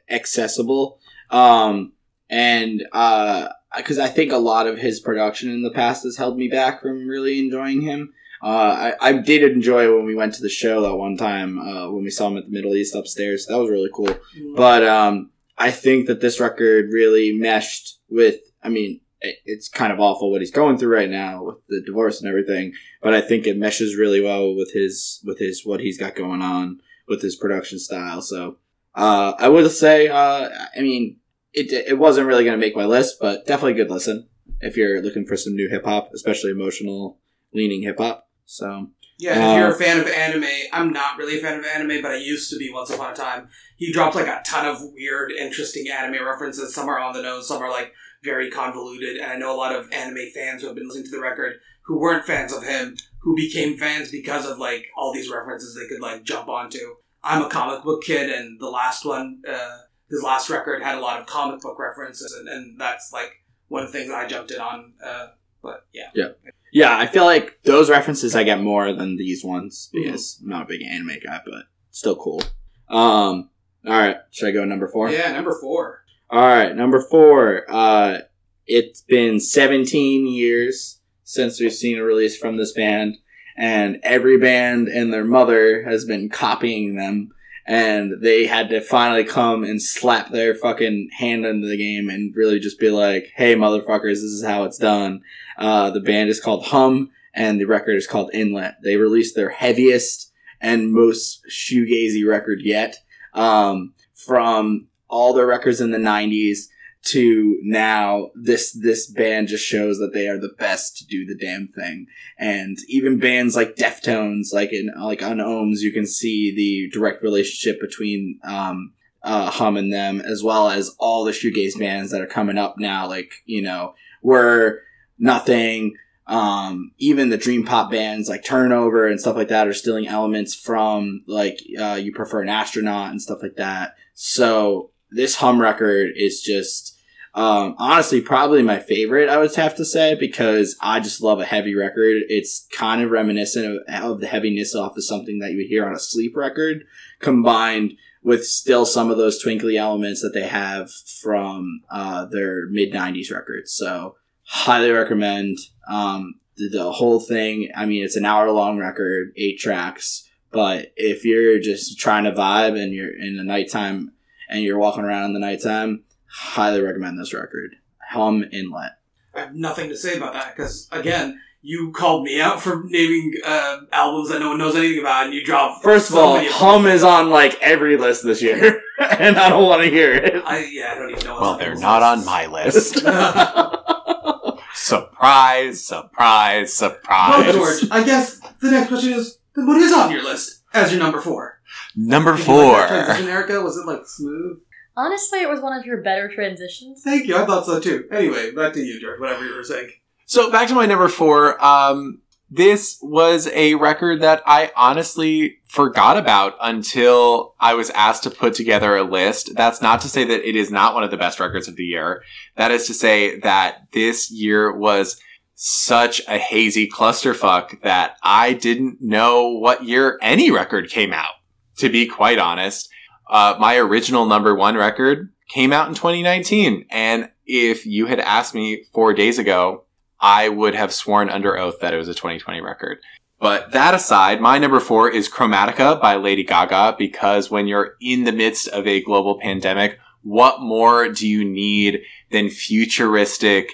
accessible. 0.10 1.00
Um, 1.30 1.94
and, 2.30 2.84
uh, 2.92 3.50
cause 3.82 3.98
I 4.00 4.08
think 4.08 4.32
a 4.32 4.38
lot 4.38 4.68
of 4.68 4.78
his 4.78 5.00
production 5.00 5.50
in 5.50 5.64
the 5.64 5.72
past 5.72 6.04
has 6.04 6.18
held 6.18 6.38
me 6.38 6.48
back 6.48 6.82
from 6.82 7.08
really 7.08 7.40
enjoying 7.40 7.82
him. 7.82 8.14
Uh, 8.42 8.94
I, 9.02 9.10
I 9.10 9.14
did 9.14 9.44
enjoy 9.52 9.96
when 9.96 10.06
we 10.06 10.16
went 10.16 10.34
to 10.36 10.42
the 10.42 10.50
show 10.50 10.82
that 10.82 10.96
one 10.96 11.16
time, 11.18 11.58
uh, 11.60 11.90
when 11.90 12.04
we 12.04 12.10
saw 12.10 12.28
him 12.28 12.38
at 12.38 12.46
the 12.46 12.52
Middle 12.52 12.76
East 12.76 12.94
upstairs. 12.94 13.46
That 13.48 13.58
was 13.58 13.70
really 13.70 13.90
cool. 13.94 14.10
But, 14.56 14.84
um, 14.86 15.32
I 15.58 15.72
think 15.72 16.08
that 16.08 16.20
this 16.20 16.40
record 16.42 16.90
really 16.92 17.32
meshed 17.32 18.00
with, 18.10 18.40
I 18.62 18.70
mean, 18.70 19.00
it- 19.22 19.38
it's 19.46 19.70
kind 19.70 19.94
of 19.94 20.00
awful 20.02 20.30
what 20.32 20.42
he's 20.42 20.52
going 20.52 20.78
through 20.78 20.94
right 20.94 21.10
now 21.10 21.44
with 21.46 21.56
the 21.70 21.82
divorce 21.86 22.20
and 22.20 22.28
everything 22.28 22.74
but 23.02 23.14
I 23.14 23.22
think 23.22 23.48
it 23.48 23.58
meshes 23.58 23.96
really 23.96 24.20
well 24.22 24.54
with 24.54 24.74
his 24.74 25.22
with 25.24 25.40
his 25.40 25.66
what 25.66 25.80
he's 25.80 25.98
got 25.98 26.14
going 26.16 26.42
on 26.42 26.82
with 27.08 27.22
his 27.22 27.38
production 27.38 27.80
style. 27.80 28.22
So 28.22 28.58
uh, 28.96 29.34
I 29.40 29.48
would 29.48 29.70
say, 29.72 30.08
uh, 30.10 30.50
I 30.78 30.82
mean, 30.82 31.18
it 31.54 31.72
it 31.72 31.98
wasn't 31.98 32.28
really 32.28 32.44
going 32.44 32.60
to 32.60 32.66
make 32.66 32.76
my 32.76 32.86
list, 32.86 33.18
but 33.20 33.46
definitely 33.46 33.74
a 33.74 33.86
good 33.86 33.92
listen 33.92 34.28
if 34.62 34.78
you're 34.78 35.02
looking 35.02 35.26
for 35.26 35.38
some 35.38 35.56
new 35.56 35.70
hip 35.70 35.86
hop, 35.86 36.12
especially 36.14 36.52
emotional 36.52 37.20
leaning 37.54 37.84
hip 37.84 37.98
hop. 38.00 38.28
So 38.46 38.90
Yeah, 39.20 39.54
if 39.54 39.58
you're 39.60 39.70
Uh, 39.70 39.76
a 39.76 39.76
fan 39.76 40.00
of 40.00 40.08
anime, 40.08 40.50
I'm 40.72 40.92
not 40.92 41.18
really 41.18 41.38
a 41.38 41.42
fan 41.42 41.60
of 41.60 41.66
anime, 41.66 42.02
but 42.02 42.12
I 42.12 42.18
used 42.18 42.50
to 42.52 42.58
be 42.58 42.72
once 42.74 42.90
upon 42.90 43.14
a 43.14 43.16
time. 43.16 43.50
He 43.78 43.94
dropped 43.94 44.16
like 44.16 44.28
a 44.28 44.42
ton 44.46 44.66
of 44.66 44.82
weird, 44.82 45.32
interesting 45.32 45.90
anime 45.90 46.26
references. 46.26 46.74
Some 46.74 46.90
are 46.90 47.00
on 47.00 47.14
the 47.14 47.22
nose, 47.22 47.48
some 47.48 47.62
are 47.62 47.70
like 47.70 47.94
very 48.24 48.50
convoluted. 48.50 49.18
And 49.18 49.32
I 49.32 49.36
know 49.38 49.54
a 49.54 49.58
lot 49.58 49.76
of 49.76 49.92
anime 49.92 50.30
fans 50.34 50.62
who 50.62 50.68
have 50.68 50.76
been 50.76 50.88
listening 50.88 51.06
to 51.06 51.12
the 51.12 51.22
record 51.22 51.54
who 51.86 52.00
weren't 52.00 52.26
fans 52.26 52.54
of 52.54 52.64
him, 52.64 52.96
who 53.20 53.36
became 53.36 53.78
fans 53.78 54.10
because 54.10 54.46
of 54.50 54.58
like 54.58 54.86
all 54.98 55.14
these 55.14 55.30
references 55.30 55.76
they 55.76 55.88
could 55.88 56.02
like 56.02 56.24
jump 56.24 56.48
onto. 56.48 56.96
I'm 57.24 57.44
a 57.44 57.50
comic 57.50 57.84
book 57.84 58.04
kid, 58.04 58.30
and 58.30 58.60
the 58.60 58.70
last 58.70 59.06
one, 59.06 59.42
uh, 59.48 59.78
his 60.14 60.24
last 60.24 60.50
record 60.50 60.84
had 60.84 60.96
a 60.96 61.02
lot 61.02 61.20
of 61.20 61.26
comic 61.26 61.62
book 61.62 61.80
references, 61.80 62.32
and, 62.34 62.48
and 62.48 62.80
that's 62.80 63.12
like 63.12 63.42
one 63.68 63.84
of 63.84 63.92
the 63.92 63.98
things 63.98 64.12
I 64.12 64.28
jumped 64.28 64.52
in 64.52 64.62
on. 64.62 64.94
Uh, 65.04 65.28
but 65.64 65.88
yeah. 65.92 66.10
yeah, 66.14 66.30
yeah. 66.72 66.98
I 66.98 67.08
feel 67.08 67.26
like 67.26 67.60
those 67.64 67.90
references 67.90 68.36
I 68.36 68.44
get 68.44 68.62
more 68.62 68.94
than 68.94 69.18
these 69.18 69.44
ones 69.44 69.90
because 69.92 70.40
I'm 70.42 70.50
not 70.50 70.64
a 70.64 70.68
big 70.68 70.84
anime 70.84 71.18
guy, 71.26 71.42
but 71.44 71.64
still 71.90 72.16
cool. 72.16 72.42
Um, 72.90 73.50
all 73.86 73.92
right, 73.92 74.18
should 74.30 74.50
I 74.50 74.52
go 74.52 74.66
number 74.66 74.88
four? 74.88 75.10
Yeah, 75.10 75.32
number 75.32 75.58
four. 75.60 76.04
All 76.30 76.46
right, 76.46 76.76
number 76.76 77.02
four. 77.02 77.66
Uh, 77.68 78.20
it's 78.68 79.02
been 79.02 79.40
17 79.40 80.28
years 80.28 81.00
since 81.24 81.60
we've 81.60 81.74
seen 81.74 81.98
a 81.98 82.04
release 82.04 82.38
from 82.38 82.58
this 82.58 82.74
band, 82.74 83.18
and 83.58 84.00
every 84.04 84.38
band 84.38 84.90
and 84.90 85.12
their 85.12 85.26
mother 85.26 85.84
has 85.84 86.06
been 86.06 86.30
copying 86.30 86.96
them, 86.96 87.32
and 87.66 88.22
they 88.22 88.46
had 88.46 88.70
to 88.70 88.82
finally 88.82 89.24
come 89.24 89.64
and 89.64 89.82
slap 89.82 90.30
their 90.30 90.54
fucking 90.54 91.10
hand 91.18 91.46
into 91.46 91.68
the 91.68 91.78
game 91.78 92.10
and 92.10 92.36
really 92.36 92.60
just 92.60 92.80
be 92.80 92.90
like, 92.90 93.32
"Hey, 93.36 93.56
motherfuckers, 93.56 94.16
this 94.16 94.24
is 94.24 94.44
how 94.44 94.64
it's 94.64 94.78
done." 94.78 95.22
Uh, 95.58 95.90
the 95.92 96.02
band 96.02 96.30
is 96.30 96.40
called 96.40 96.66
Hum, 96.66 97.12
and 97.34 97.60
the 97.60 97.66
record 97.66 97.96
is 97.96 98.08
called 98.08 98.32
Inlet. 98.34 98.76
They 98.84 98.98
released 98.98 99.36
their 99.36 99.50
heaviest 99.50 100.32
and 100.60 100.92
most 100.92 101.42
shoegazy 101.50 102.28
record 102.28 102.62
yet. 102.62 102.98
Um, 103.34 103.94
from 104.14 104.88
all 105.10 105.34
their 105.34 105.46
records 105.46 105.82
in 105.82 105.92
the 105.92 105.98
90s 105.98 106.68
to 107.06 107.60
now 107.64 108.30
this 108.34 108.72
this 108.72 109.10
band 109.12 109.50
just 109.50 109.66
shows 109.66 109.98
that 109.98 110.14
they 110.14 110.28
are 110.28 110.40
the 110.40 110.54
best 110.58 110.98
to 110.98 111.06
do 111.06 111.26
the 111.26 111.36
damn 111.36 111.68
thing. 111.68 112.08
And 112.38 112.78
even 112.88 113.20
bands 113.20 113.56
like 113.56 113.76
deftones 113.76 114.54
like 114.54 114.72
in 114.72 114.92
like 115.02 115.22
on 115.22 115.38
ohms 115.38 115.80
you 115.80 115.92
can 115.92 116.06
see 116.06 116.56
the 116.56 116.90
direct 116.98 117.22
relationship 117.22 117.82
between 117.82 118.40
um 118.44 118.94
uh 119.22 119.52
hum 119.52 119.76
and 119.76 119.92
them 119.92 120.22
as 120.22 120.44
well 120.44 120.70
as 120.70 120.96
all 120.98 121.26
the 121.26 121.32
shoegaze 121.32 121.78
bands 121.78 122.12
that 122.12 122.22
are 122.22 122.28
coming 122.28 122.58
up 122.58 122.76
now 122.78 123.08
like 123.08 123.32
you 123.46 123.62
know 123.62 123.94
we're 124.22 124.80
nothing 125.20 125.96
um 126.28 126.92
even 127.00 127.30
the 127.30 127.38
dream 127.38 127.66
pop 127.66 127.92
bands 127.92 128.30
like 128.30 128.46
turnover 128.46 129.08
and 129.08 129.20
stuff 129.20 129.36
like 129.36 129.50
that 129.50 129.68
are 129.68 129.74
stealing 129.74 130.08
elements 130.08 130.56
from 130.56 131.22
like 131.28 131.60
uh 131.78 132.00
you 132.02 132.14
prefer 132.14 132.42
an 132.42 132.48
astronaut 132.48 133.12
and 133.12 133.22
stuff 133.22 133.40
like 133.42 133.56
that. 133.58 133.96
So 134.14 134.92
this 135.12 135.36
hum 135.36 135.60
record 135.62 136.12
is 136.16 136.42
just 136.42 136.93
um, 137.36 137.76
honestly 137.78 138.22
probably 138.22 138.62
my 138.62 138.80
favorite 138.80 139.30
i 139.30 139.38
would 139.38 139.54
have 139.56 139.76
to 139.76 139.86
say 139.86 140.16
because 140.16 140.76
i 140.82 141.00
just 141.00 141.22
love 141.22 141.40
a 141.40 141.46
heavy 141.46 141.76
record. 141.76 142.24
It's 142.30 142.68
kind 142.72 143.02
of 143.02 143.12
reminiscent 143.12 143.66
of, 143.66 144.04
of 144.04 144.20
the 144.22 144.28
heaviness 144.28 144.76
off 144.76 144.98
of 144.98 145.04
something 145.04 145.40
that 145.40 145.52
you 145.52 145.58
would 145.58 145.68
hear 145.68 145.86
on 145.86 145.94
a 145.94 146.00
sleep 146.00 146.36
record 146.36 146.86
combined 147.20 147.94
with 148.24 148.46
still 148.46 148.86
some 148.86 149.12
of 149.12 149.18
those 149.18 149.42
twinkly 149.42 149.78
elements 149.78 150.22
that 150.22 150.34
they 150.34 150.48
have 150.48 150.90
from 151.22 151.82
uh, 151.92 152.26
their 152.26 152.68
mid 152.68 152.94
90s 152.94 153.32
records. 153.32 153.74
So 153.74 154.16
highly 154.44 154.92
recommend 154.92 155.58
um, 155.90 156.36
the, 156.56 156.70
the 156.70 156.92
whole 156.92 157.20
thing. 157.20 157.70
I 157.76 157.86
mean 157.86 158.04
it's 158.04 158.16
an 158.16 158.26
hour 158.26 158.50
long 158.52 158.78
record 158.78 159.34
eight 159.36 159.60
tracks 159.60 160.30
but 160.54 160.94
if 160.96 161.26
you're 161.26 161.60
just 161.60 162.00
trying 162.00 162.26
to 162.26 162.32
vibe 162.32 162.80
and 162.80 162.94
you're 162.94 163.20
in 163.20 163.38
the 163.38 163.44
nighttime 163.44 164.14
and 164.48 164.64
you're 164.64 164.78
walking 164.78 165.04
around 165.04 165.26
in 165.26 165.34
the 165.34 165.40
nighttime, 165.40 166.04
highly 166.34 166.82
recommend 166.82 167.20
this 167.20 167.34
record. 167.34 167.76
Hum 168.12 168.44
Inlet. 168.52 168.92
I 169.36 169.40
have 169.42 169.56
nothing 169.56 169.90
to 169.90 169.98
say 169.98 170.18
about 170.18 170.34
that 170.34 170.56
because 170.56 170.88
again, 170.92 171.40
you 171.62 171.92
called 171.92 172.24
me 172.24 172.42
out 172.42 172.62
for 172.62 172.84
naming 172.86 173.34
uh, 173.46 173.78
albums 173.92 174.30
that 174.30 174.40
no 174.40 174.50
one 174.50 174.58
knows 174.58 174.76
anything 174.76 175.00
about, 175.00 175.26
and 175.28 175.34
you 175.34 175.44
dropped. 175.46 175.82
First 175.84 176.10
of 176.10 176.18
all, 176.18 176.38
Hum 176.44 176.86
is 176.86 177.04
on 177.04 177.30
like 177.30 177.58
every 177.62 177.98
list 177.98 178.24
this 178.24 178.42
year, 178.42 178.82
and 179.00 179.38
I 179.38 179.50
don't 179.50 179.64
want 179.66 179.82
to 179.84 179.90
hear 179.90 180.14
it. 180.14 180.44
I 180.46 180.66
yeah, 180.72 180.92
I 180.92 180.96
don't 180.96 181.12
even 181.12 181.24
know. 181.24 181.40
Well, 181.40 181.58
they're 181.58 181.70
those 181.72 181.82
not 181.82 182.04
on 182.04 182.26
my 182.26 182.46
list. 182.48 183.04
well, 183.04 184.60
surprise, 184.74 185.84
surprise, 185.86 186.74
surprise. 186.74 187.54
George, 187.54 187.88
I 187.92 188.04
guess 188.04 188.40
the 188.62 188.72
next 188.72 188.90
question 188.90 189.14
is: 189.14 189.40
then 189.56 189.66
what 189.66 189.78
is 189.82 189.94
on 189.94 190.12
your 190.12 190.24
list 190.24 190.64
as 190.74 190.92
your 190.92 191.00
number 191.00 191.22
four? 191.22 191.62
Number 191.96 192.36
Did 192.36 192.46
you 192.46 192.54
like 192.54 192.66
that 192.72 192.88
four. 192.90 192.96
transition, 193.06 193.30
Erica, 193.30 193.62
was 193.62 193.78
it 193.78 193.86
like 193.88 194.02
smooth? 194.06 194.60
Honestly, 194.96 195.42
it 195.42 195.50
was 195.50 195.60
one 195.60 195.78
of 195.78 195.86
your 195.86 196.02
better 196.02 196.30
transitions. 196.30 197.02
Thank 197.04 197.28
you. 197.28 197.36
I 197.36 197.46
thought 197.46 197.66
so 197.66 197.80
too. 197.80 198.08
Anyway, 198.12 198.52
back 198.52 198.74
to 198.74 198.82
you, 198.82 199.00
George. 199.00 199.20
Whatever 199.20 199.46
you 199.46 199.56
were 199.56 199.64
saying. 199.64 199.90
So 200.26 200.52
back 200.52 200.68
to 200.68 200.76
my 200.76 200.86
number 200.86 201.08
four. 201.08 201.64
Um, 201.64 202.22
this 202.50 203.00
was 203.02 203.48
a 203.48 203.74
record 203.76 204.22
that 204.22 204.44
I 204.46 204.72
honestly 204.76 205.58
forgot 205.66 206.18
about 206.18 206.56
until 206.62 207.56
I 207.60 207.74
was 207.74 207.90
asked 207.92 208.24
to 208.24 208.30
put 208.30 208.54
together 208.54 208.96
a 208.96 209.04
list. 209.04 209.56
That's 209.56 209.82
not 209.82 210.02
to 210.02 210.08
say 210.08 210.24
that 210.26 210.48
it 210.48 210.56
is 210.56 210.70
not 210.70 210.94
one 210.94 211.04
of 211.04 211.10
the 211.10 211.18
best 211.18 211.40
records 211.40 211.68
of 211.68 211.76
the 211.76 211.84
year. 211.84 212.22
That 212.56 212.70
is 212.70 212.86
to 212.88 212.94
say 212.94 213.40
that 213.40 213.88
this 213.92 214.30
year 214.30 214.72
was 214.72 215.20
such 215.56 216.22
a 216.28 216.38
hazy 216.38 216.88
clusterfuck 216.88 217.82
that 217.82 218.18
I 218.22 218.54
didn't 218.54 219.02
know 219.02 219.50
what 219.50 219.86
year 219.86 220.20
any 220.22 220.52
record 220.52 220.90
came 220.90 221.12
out, 221.12 221.34
to 221.78 221.90
be 221.90 222.06
quite 222.06 222.38
honest. 222.38 222.88
Uh, 223.34 223.56
my 223.60 223.78
original 223.78 224.28
number 224.28 224.54
one 224.54 224.78
record 224.78 225.34
came 225.50 225.74
out 225.74 225.88
in 225.88 225.96
2019. 225.96 226.86
And 226.92 227.32
if 227.48 227.84
you 227.84 228.06
had 228.06 228.20
asked 228.20 228.54
me 228.54 228.84
four 228.94 229.12
days 229.14 229.40
ago, 229.40 229.86
I 230.20 230.50
would 230.50 230.76
have 230.76 230.94
sworn 230.94 231.32
under 231.32 231.58
oath 231.58 231.80
that 231.82 231.96
it 231.96 231.98
was 231.98 232.08
a 232.08 232.14
2020 232.14 232.62
record. 232.62 233.00
But 233.40 233.72
that 233.72 233.96
aside, 233.96 234.40
my 234.40 234.60
number 234.60 234.80
four 234.80 235.10
is 235.10 235.28
Chromatica 235.28 236.00
by 236.00 236.16
Lady 236.16 236.44
Gaga 236.44 236.96
because 236.98 237.50
when 237.50 237.66
you're 237.66 237.96
in 238.00 238.24
the 238.24 238.32
midst 238.32 238.68
of 238.68 238.86
a 238.86 239.02
global 239.02 239.40
pandemic, 239.40 239.98
what 240.22 240.62
more 240.62 241.10
do 241.10 241.28
you 241.28 241.44
need 241.44 242.02
than 242.30 242.52
futuristic 242.52 243.74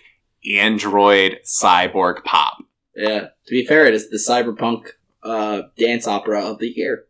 android 0.49 1.39
cyborg 1.43 2.23
pop? 2.23 2.63
Yeah. 2.95 3.19
To 3.19 3.51
be 3.51 3.65
fair, 3.65 3.85
it 3.85 3.93
is 3.93 4.09
the 4.09 4.17
cyberpunk 4.17 4.91
uh, 5.21 5.63
dance 5.77 6.07
opera 6.07 6.45
of 6.45 6.59
the 6.59 6.69
year. 6.69 7.05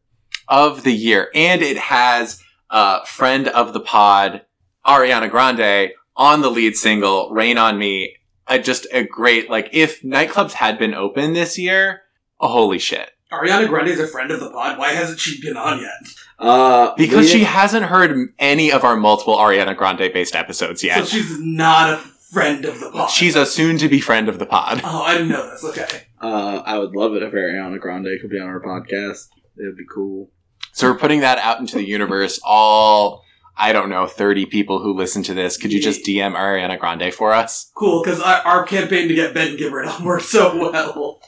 Of 0.49 0.83
the 0.83 0.91
year. 0.93 1.29
And 1.33 1.61
it 1.61 1.77
has 1.77 2.41
uh, 2.69 3.03
friend 3.05 3.47
of 3.47 3.71
the 3.73 3.79
pod, 3.79 4.41
Ariana 4.85 5.29
Grande, 5.29 5.91
on 6.17 6.41
the 6.41 6.49
lead 6.51 6.75
single, 6.75 7.29
Rain 7.31 7.57
on 7.57 7.77
Me. 7.77 8.15
Uh, 8.47 8.57
just 8.57 8.87
a 8.91 9.03
great, 9.03 9.49
like, 9.49 9.69
if 9.71 10.01
nightclubs 10.01 10.53
had 10.53 10.77
been 10.79 10.93
open 10.95 11.33
this 11.33 11.57
year, 11.57 12.01
oh, 12.39 12.47
holy 12.47 12.79
shit. 12.79 13.11
Ariana 13.31 13.67
Grande 13.67 13.89
is 13.89 13.99
a 13.99 14.07
friend 14.07 14.31
of 14.31 14.39
the 14.39 14.49
pod. 14.49 14.79
Why 14.79 14.89
hasn't 14.93 15.19
she 15.19 15.39
been 15.39 15.55
on 15.55 15.79
yet? 15.79 16.09
Uh, 16.39 16.95
Because 16.97 17.29
she 17.29 17.43
hasn't 17.43 17.85
heard 17.85 18.33
any 18.39 18.71
of 18.71 18.83
our 18.83 18.95
multiple 18.97 19.37
Ariana 19.37 19.77
Grande 19.77 20.11
based 20.11 20.35
episodes 20.35 20.83
yet. 20.83 20.97
So 20.97 21.05
she's 21.05 21.39
not 21.39 21.93
a 21.93 21.97
friend 21.97 22.65
of 22.65 22.79
the 22.79 22.89
pod. 22.89 23.11
She's 23.11 23.35
a 23.35 23.45
soon 23.45 23.77
to 23.77 23.87
be 23.87 24.01
friend 24.01 24.29
of 24.29 24.39
the 24.39 24.47
pod. 24.47 24.81
Oh, 24.83 25.03
I 25.03 25.13
didn't 25.13 25.29
know 25.29 25.47
this. 25.47 25.63
Okay. 25.63 26.05
uh, 26.19 26.63
I 26.65 26.79
would 26.79 26.95
love 26.95 27.13
it 27.13 27.21
if 27.21 27.31
Ariana 27.33 27.79
Grande 27.79 28.07
could 28.19 28.31
be 28.31 28.39
on 28.39 28.47
our 28.47 28.61
podcast. 28.61 29.27
It 29.57 29.65
would 29.65 29.77
be 29.77 29.85
cool. 29.93 30.31
So 30.73 30.89
we're 30.91 30.97
putting 30.97 31.19
that 31.21 31.37
out 31.39 31.59
into 31.59 31.75
the 31.75 31.87
universe. 31.87 32.39
All 32.43 33.23
I 33.57 33.73
don't 33.73 33.89
know, 33.89 34.07
30 34.07 34.45
people 34.45 34.79
who 34.79 34.93
listen 34.93 35.21
to 35.23 35.33
this, 35.33 35.57
could 35.57 35.73
you 35.73 35.81
just 35.81 36.05
DM 36.05 36.33
Ariana 36.33 36.79
Grande 36.79 37.13
for 37.13 37.33
us? 37.33 37.69
Cool, 37.75 38.01
because 38.01 38.21
our, 38.21 38.35
our 38.45 38.63
campaign 38.65 39.09
to 39.09 39.13
get 39.15 39.33
Ben 39.33 39.57
Gibbard 39.57 39.85
on 39.87 40.05
worked 40.05 40.25
so 40.25 40.55
well. 40.57 41.21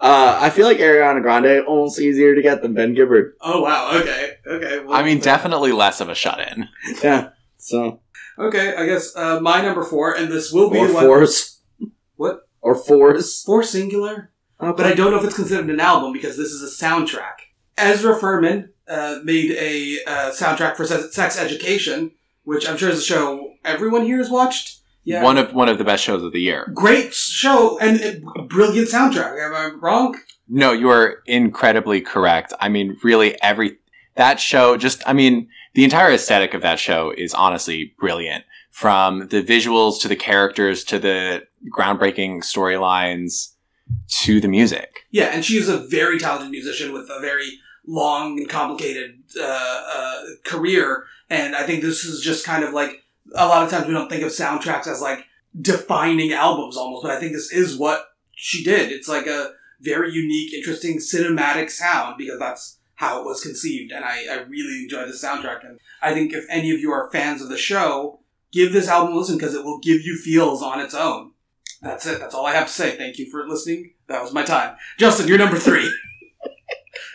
Uh, 0.00 0.38
I 0.40 0.50
feel 0.50 0.66
like 0.66 0.78
Ariana 0.78 1.20
Grande 1.20 1.64
almost 1.66 2.00
easier 2.00 2.34
to 2.34 2.40
get 2.40 2.62
than 2.62 2.72
Ben 2.72 2.94
Gibbard. 2.94 3.32
Oh 3.40 3.60
wow. 3.60 3.90
Okay. 4.00 4.36
Okay. 4.46 4.80
well, 4.80 4.96
I 4.96 5.02
mean, 5.02 5.20
definitely 5.20 5.72
less 5.72 6.00
of 6.00 6.08
a 6.08 6.14
shut 6.14 6.40
in. 6.40 6.68
Yeah. 7.02 7.30
So 7.58 8.00
Okay. 8.38 8.74
I 8.74 8.86
guess 8.86 9.14
uh, 9.16 9.40
my 9.40 9.60
number 9.60 9.82
four, 9.82 10.14
and 10.14 10.30
this 10.30 10.52
will 10.52 10.70
be 10.70 10.78
or 10.78 10.92
one 10.92 11.04
fours. 11.04 11.60
What? 12.16 12.48
Or 12.62 12.74
fours. 12.74 13.42
four 13.42 13.62
singular. 13.62 14.30
but 14.58 14.80
I 14.80 14.94
don't 14.94 15.10
know 15.10 15.18
if 15.18 15.24
it's 15.24 15.36
considered 15.36 15.68
an 15.68 15.80
album 15.80 16.12
because 16.12 16.36
this 16.36 16.48
is 16.50 16.62
a 16.62 16.84
soundtrack. 16.84 17.45
Ezra 17.76 18.18
Furman 18.18 18.70
uh, 18.88 19.18
made 19.24 19.52
a 19.52 19.98
uh, 20.06 20.30
soundtrack 20.32 20.76
for 20.76 20.84
Sex 20.86 21.38
Education, 21.38 22.12
which 22.44 22.68
I'm 22.68 22.76
sure 22.76 22.88
is 22.90 22.98
a 22.98 23.02
show 23.02 23.54
everyone 23.64 24.04
here 24.04 24.18
has 24.18 24.30
watched. 24.30 24.80
Yeah, 25.04 25.22
One 25.22 25.38
of 25.38 25.54
one 25.54 25.68
of 25.68 25.78
the 25.78 25.84
best 25.84 26.02
shows 26.02 26.24
of 26.24 26.32
the 26.32 26.40
year. 26.40 26.68
great 26.74 27.14
show 27.14 27.78
and 27.78 28.00
a 28.00 28.42
brilliant 28.42 28.88
soundtrack. 28.88 29.40
Am 29.40 29.54
I 29.54 29.70
wrong? 29.80 30.18
No, 30.48 30.72
you 30.72 30.88
are 30.90 31.22
incredibly 31.26 32.00
correct. 32.00 32.52
I 32.60 32.68
mean, 32.68 32.96
really 33.04 33.40
every 33.40 33.78
that 34.16 34.40
show 34.40 34.76
just 34.76 35.04
I 35.06 35.12
mean, 35.12 35.48
the 35.74 35.84
entire 35.84 36.10
aesthetic 36.10 36.54
of 36.54 36.62
that 36.62 36.80
show 36.80 37.12
is 37.16 37.34
honestly 37.34 37.94
brilliant. 38.00 38.44
From 38.72 39.28
the 39.28 39.42
visuals 39.44 40.00
to 40.00 40.08
the 40.08 40.16
characters 40.16 40.82
to 40.84 40.98
the 40.98 41.44
groundbreaking 41.72 42.38
storylines 42.42 43.52
to 44.24 44.40
the 44.40 44.48
music. 44.48 45.06
Yeah, 45.12 45.26
and 45.26 45.44
she's 45.44 45.68
a 45.68 45.78
very 45.86 46.18
talented 46.18 46.50
musician 46.50 46.92
with 46.92 47.08
a 47.10 47.20
very 47.20 47.58
long 47.86 48.38
and 48.38 48.48
complicated 48.48 49.22
uh, 49.40 49.82
uh, 49.94 50.22
career. 50.44 51.04
And 51.30 51.54
I 51.54 51.64
think 51.64 51.82
this 51.82 52.04
is 52.04 52.20
just 52.20 52.44
kind 52.44 52.64
of 52.64 52.72
like 52.72 53.04
a 53.34 53.46
lot 53.46 53.64
of 53.64 53.70
times 53.70 53.86
we 53.86 53.94
don't 53.94 54.08
think 54.08 54.22
of 54.22 54.30
soundtracks 54.30 54.86
as 54.86 55.00
like 55.00 55.24
defining 55.60 56.32
albums 56.32 56.76
almost, 56.76 57.02
but 57.02 57.12
I 57.12 57.20
think 57.20 57.32
this 57.32 57.52
is 57.52 57.76
what 57.76 58.08
she 58.32 58.62
did. 58.62 58.92
It's 58.92 59.08
like 59.08 59.26
a 59.26 59.52
very 59.80 60.12
unique, 60.12 60.52
interesting 60.52 60.98
cinematic 60.98 61.70
sound 61.70 62.16
because 62.18 62.38
that's 62.38 62.78
how 62.94 63.20
it 63.20 63.24
was 63.24 63.42
conceived. 63.42 63.92
And 63.92 64.04
I, 64.04 64.24
I 64.30 64.34
really 64.48 64.82
enjoy 64.82 65.06
the 65.06 65.12
soundtrack. 65.12 65.66
And 65.66 65.78
I 66.02 66.14
think 66.14 66.32
if 66.32 66.46
any 66.48 66.70
of 66.72 66.80
you 66.80 66.92
are 66.92 67.10
fans 67.10 67.42
of 67.42 67.48
the 67.48 67.58
show, 67.58 68.20
give 68.52 68.72
this 68.72 68.88
album 68.88 69.14
a 69.14 69.18
listen 69.18 69.36
because 69.36 69.54
it 69.54 69.64
will 69.64 69.78
give 69.78 70.02
you 70.02 70.16
feels 70.16 70.62
on 70.62 70.80
its 70.80 70.94
own. 70.94 71.32
That's 71.82 72.06
it. 72.06 72.18
That's 72.18 72.34
all 72.34 72.46
I 72.46 72.54
have 72.54 72.66
to 72.66 72.72
say. 72.72 72.96
Thank 72.96 73.18
you 73.18 73.30
for 73.30 73.46
listening. 73.46 73.92
That 74.08 74.22
was 74.22 74.32
my 74.32 74.44
time. 74.44 74.76
Justin, 74.98 75.28
you're 75.28 75.38
number 75.38 75.58
three. 75.58 75.92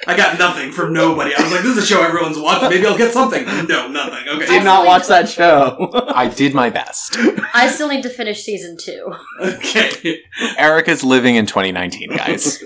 I 0.08 0.18
got 0.18 0.39
nothing 0.39 0.72
from 0.72 0.93
nobody. 0.93 1.34
I 1.36 1.41
was 1.43 1.52
like, 1.52 1.62
this 1.62 1.78
is 1.78 1.84
a 1.84 1.86
show 1.86 2.02
everyone's 2.02 2.38
watching. 2.38 2.70
Maybe 2.70 2.86
I'll 2.88 2.97
get 2.97 3.14
something. 3.14 3.45
No, 3.45 3.88
nothing. 3.88 4.28
Okay. 4.28 4.45
Did 4.47 4.64
not 4.64 4.86
watch 4.86 5.08
that 5.08 5.30
show. 5.30 5.91
I 6.16 6.28
did 6.28 6.54
my 6.54 6.70
best. 6.70 7.16
I 7.54 7.68
still 7.68 7.88
need 7.88 8.04
to 8.04 8.10
finish 8.10 8.43
season 8.43 8.78
two. 8.78 9.14
Okay. 9.39 10.24
Erica's 10.58 11.04
living 11.04 11.36
in 11.36 11.45
2019, 11.45 12.16
guys. 12.16 12.64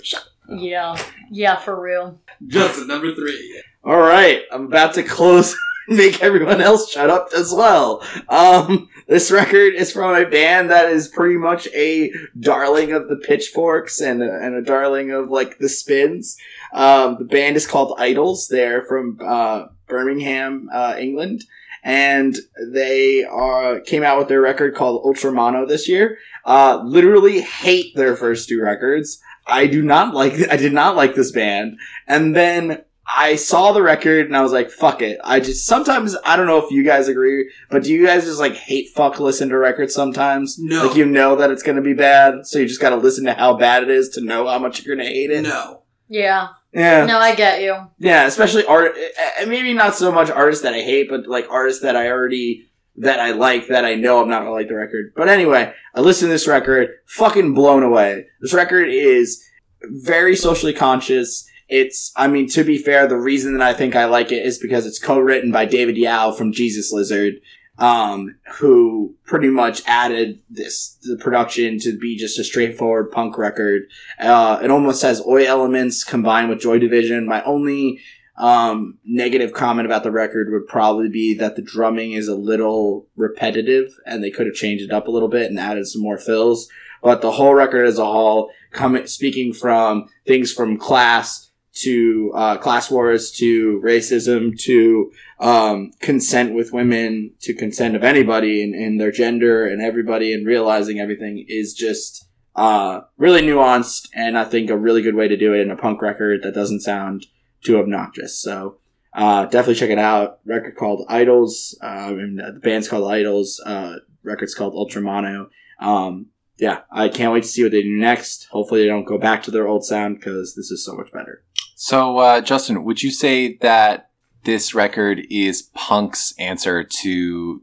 Yeah. 0.50 0.98
Yeah, 1.32 1.58
for 1.58 1.80
real. 1.80 2.20
Justin, 2.48 2.88
number 2.88 3.14
three. 3.14 3.64
All 3.84 4.00
right, 4.00 4.44
I'm 4.52 4.66
about 4.66 4.94
to 4.96 5.04
close. 5.04 5.56
Make 5.88 6.24
everyone 6.24 6.62
else 6.62 6.90
shut 6.90 7.12
up 7.12 7.30
as 7.38 7.54
well. 7.54 8.04
Um, 8.28 8.90
this 9.08 9.30
record 9.30 9.76
is 9.76 9.92
from 9.92 10.16
a 10.16 10.28
band 10.28 10.72
that 10.72 10.90
is 10.90 11.08
pretty 11.08 11.38
much 11.38 11.68
a 11.76 12.12
darling 12.40 12.92
of 12.92 13.08
the 13.08 13.18
pitchforks 13.18 14.02
and 14.02 14.24
a, 14.24 14.40
and 14.42 14.56
a 14.56 14.64
darling 14.64 15.12
of 15.12 15.30
like 15.30 15.60
the 15.60 15.70
spins. 15.70 16.38
Um, 16.76 17.16
the 17.18 17.26
band 17.26 17.56
is 17.56 17.66
called 17.66 17.98
IDLES. 17.98 18.50
They're 18.50 18.84
from 18.84 19.18
uh, 19.26 19.68
Birmingham, 19.88 20.70
uh, 20.72 20.96
England, 21.00 21.46
and 21.84 22.36
they 22.72 23.24
are 23.24 23.80
came 23.80 24.04
out 24.04 24.18
with 24.18 24.28
their 24.28 24.42
record 24.42 24.76
called 24.76 25.04
Ultra 25.06 25.32
Mono 25.32 25.66
this 25.66 25.88
year. 25.88 26.18
Uh, 26.46 26.82
literally 26.84 27.42
hate 27.42 27.96
their 27.96 28.16
first 28.16 28.50
two 28.50 28.62
records. 28.62 29.22
I 29.48 29.68
do 29.68 29.82
not 29.82 30.14
like. 30.14 30.34
I 30.52 30.58
did 30.58 30.74
not 30.74 30.96
like 30.96 31.16
this 31.16 31.32
band, 31.32 31.78
and 32.08 32.36
then 32.36 32.84
I 33.08 33.36
saw 33.36 33.72
the 33.72 33.84
record 33.84 34.26
and 34.26 34.36
I 34.36 34.42
was 34.42 34.52
like, 34.52 34.72
fuck 34.72 35.02
it. 35.02 35.20
I 35.24 35.40
just, 35.40 35.68
sometimes, 35.68 36.18
I 36.26 36.36
don't 36.36 36.48
know 36.48 36.58
if 36.66 36.72
you 36.72 36.84
guys 36.84 37.08
agree, 37.08 37.52
but 37.70 37.84
do 37.84 37.94
you 37.94 38.06
guys 38.06 38.26
just 38.26 38.40
like 38.40 38.56
hate 38.56 38.90
fuck 38.90 39.20
listen 39.20 39.50
to 39.50 39.58
records 39.58 39.94
sometimes? 39.94 40.58
No. 40.58 40.88
Like 40.88 40.98
you 40.98 41.06
know 41.06 41.36
that 41.36 41.52
it's 41.52 41.64
gonna 41.64 41.82
be 41.82 41.94
bad, 41.94 42.48
so 42.48 42.60
you 42.60 42.68
just 42.68 42.82
gotta 42.82 42.96
listen 42.96 43.26
to 43.26 43.34
how 43.34 43.56
bad 43.56 43.84
it 43.84 43.90
is 43.90 44.10
to 44.10 44.22
know 44.22 44.48
how 44.48 44.60
much 44.60 44.84
you're 44.84 44.96
gonna 44.96 45.08
hate 45.08 45.30
it? 45.32 45.44
No. 45.44 45.84
Yeah. 46.10 46.50
Yeah. 46.76 47.06
No, 47.06 47.18
I 47.18 47.34
get 47.34 47.62
you. 47.62 47.76
Yeah, 48.00 48.26
especially 48.26 48.66
art, 48.66 48.96
uh, 48.98 49.46
maybe 49.46 49.74
not 49.74 49.96
so 49.96 50.12
much 50.12 50.30
artists 50.30 50.64
that 50.64 50.74
I 50.74 50.82
hate, 50.82 51.10
but 51.10 51.26
like 51.26 51.48
artists 51.50 51.82
that 51.84 51.96
I 51.96 52.10
already, 52.10 52.68
that 52.98 53.20
I 53.20 53.32
like, 53.32 53.68
that 53.68 53.86
I 53.86 53.96
know 53.96 54.22
I'm 54.22 54.28
not 54.28 54.40
gonna 54.40 54.52
like 54.52 54.68
the 54.68 54.76
record. 54.76 55.14
But 55.16 55.30
anyway, 55.30 55.74
I 55.96 56.02
listened 56.02 56.28
to 56.28 56.34
this 56.34 56.50
record, 56.50 56.90
fucking 57.06 57.54
blown 57.54 57.82
away. 57.82 58.26
This 58.42 58.54
record 58.54 58.90
is 58.90 59.42
very 59.84 60.36
socially 60.36 60.74
conscious. 60.74 61.50
It's, 61.70 62.12
I 62.18 62.28
mean, 62.28 62.50
to 62.50 62.64
be 62.66 62.78
fair, 62.78 63.08
the 63.08 63.18
reason 63.18 63.58
that 63.58 63.66
I 63.66 63.74
think 63.74 63.96
I 63.96 64.06
like 64.06 64.34
it 64.34 64.46
is 64.46 64.60
because 64.60 64.86
it's 64.86 65.00
co-written 65.00 65.52
by 65.52 65.66
David 65.66 65.96
Yow 65.96 66.34
from 66.34 66.52
Jesus 66.52 66.92
Lizard, 66.92 67.36
um, 67.78 68.36
who 68.58 69.16
pretty 69.26 69.50
much 69.50 69.82
added 69.86 70.40
this, 70.50 70.98
the 71.02 71.18
production 71.18 71.80
to 71.80 71.98
be 71.98 72.18
just 72.18 72.40
a 72.40 72.44
straightforward 72.44 73.12
punk 73.12 73.38
record. 73.38 73.84
Uh, 74.20 74.60
it 74.64 74.72
almost 74.72 75.02
has 75.02 75.26
oi 75.26 75.46
elements 75.46 76.04
combined 76.04 76.50
with 76.50 76.62
Joy 76.62 76.80
Division. 76.80 77.28
My 77.28 77.44
only, 77.44 78.00
um, 78.38 78.98
negative 79.06 79.54
comment 79.54 79.86
about 79.86 80.04
the 80.04 80.12
record 80.12 80.52
would 80.52 80.68
probably 80.68 81.10
be 81.10 81.36
that 81.36 81.56
the 81.56 81.62
drumming 81.62 82.14
is 82.14 82.28
a 82.28 82.36
little 82.36 83.08
repetitive 83.16 83.98
and 84.06 84.24
they 84.24 84.32
could 84.32 84.46
have 84.46 84.56
changed 84.56 84.84
it 84.84 84.92
up 84.92 85.08
a 85.08 85.12
little 85.12 85.30
bit 85.30 85.50
and 85.50 85.60
added 85.60 85.88
some 85.88 86.02
more 86.02 86.18
fills. 86.18 86.70
But 87.02 87.22
the 87.22 87.32
whole 87.32 87.54
record 87.54 87.86
as 87.86 88.00
a 88.00 88.06
whole, 88.06 88.52
coming, 88.72 89.08
speaking 89.08 89.54
from 89.54 90.10
things 90.26 90.52
from 90.52 90.78
class 90.78 91.52
to, 91.76 92.32
uh, 92.36 92.58
class 92.58 92.90
wars 92.90 93.32
to 93.32 93.82
racism 93.84 94.58
to, 94.62 95.12
um, 95.40 95.92
consent 96.00 96.54
with 96.54 96.74
women 96.74 97.34
to 97.42 97.54
consent 97.54 97.96
of 97.96 98.04
anybody 98.04 98.64
and, 98.64 98.74
and 98.74 99.00
their 99.00 99.12
gender 99.12 99.66
and 99.66 99.82
everybody 99.82 100.34
and 100.34 100.48
realizing 100.48 101.00
everything 101.00 101.46
is 101.48 101.74
just, 101.74 102.28
uh, 102.56 103.02
really 103.18 103.42
nuanced 103.42 104.08
and 104.14 104.38
I 104.38 104.46
think 104.46 104.70
a 104.70 104.78
really 104.78 105.02
good 105.02 105.16
way 105.16 105.28
to 105.28 105.38
do 105.38 105.54
it 105.54 105.60
in 105.60 105.72
a 105.72 105.76
punk 105.76 106.02
record 106.02 106.42
that 106.44 106.54
doesn't 106.54 106.82
sound 106.82 107.26
too 107.64 107.78
obnoxious. 107.78 108.42
So, 108.42 108.78
uh, 109.14 109.46
definitely 109.46 109.76
check 109.76 109.90
it 109.90 110.00
out. 110.00 110.40
Record 110.46 110.76
called 110.76 111.08
IDLES. 111.10 111.76
Uh, 111.82 112.10
the 112.12 112.60
band's 112.62 112.88
called 112.88 113.06
IDLES. 113.06 113.60
Uh, 113.66 113.96
record's 114.24 114.54
called 114.54 114.74
Ultra 114.74 115.02
Mono. 115.02 115.50
Um, 115.80 116.28
yeah, 116.58 116.82
I 116.92 117.10
can't 117.10 117.34
wait 117.34 117.44
to 117.44 117.50
see 117.50 117.64
what 117.64 117.72
they 117.72 117.82
do 117.82 117.96
next. 117.96 118.48
Hopefully 118.52 118.82
they 118.82 118.88
don't 118.88 119.06
go 119.06 119.18
back 119.18 119.44
to 119.44 119.52
their 119.52 119.68
old 119.68 119.86
sound 119.86 120.18
because 120.18 120.56
this 120.56 120.72
is 120.72 120.86
so 120.86 120.96
much 120.96 121.12
better. 121.12 121.44
So, 121.76 122.18
uh, 122.18 122.42
Justin, 122.42 122.84
would 122.86 123.04
you 123.04 123.12
say 123.12 123.58
that 123.58 124.05
this 124.46 124.74
record 124.74 125.22
is 125.30 125.64
punk's 125.74 126.34
answer 126.40 126.84
to 126.84 127.62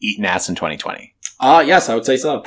Eating 0.00 0.24
Ass 0.24 0.48
in 0.48 0.54
2020? 0.54 1.14
Uh, 1.38 1.62
yes, 1.66 1.88
I 1.88 1.94
would 1.94 2.04
say 2.06 2.16
so. 2.16 2.44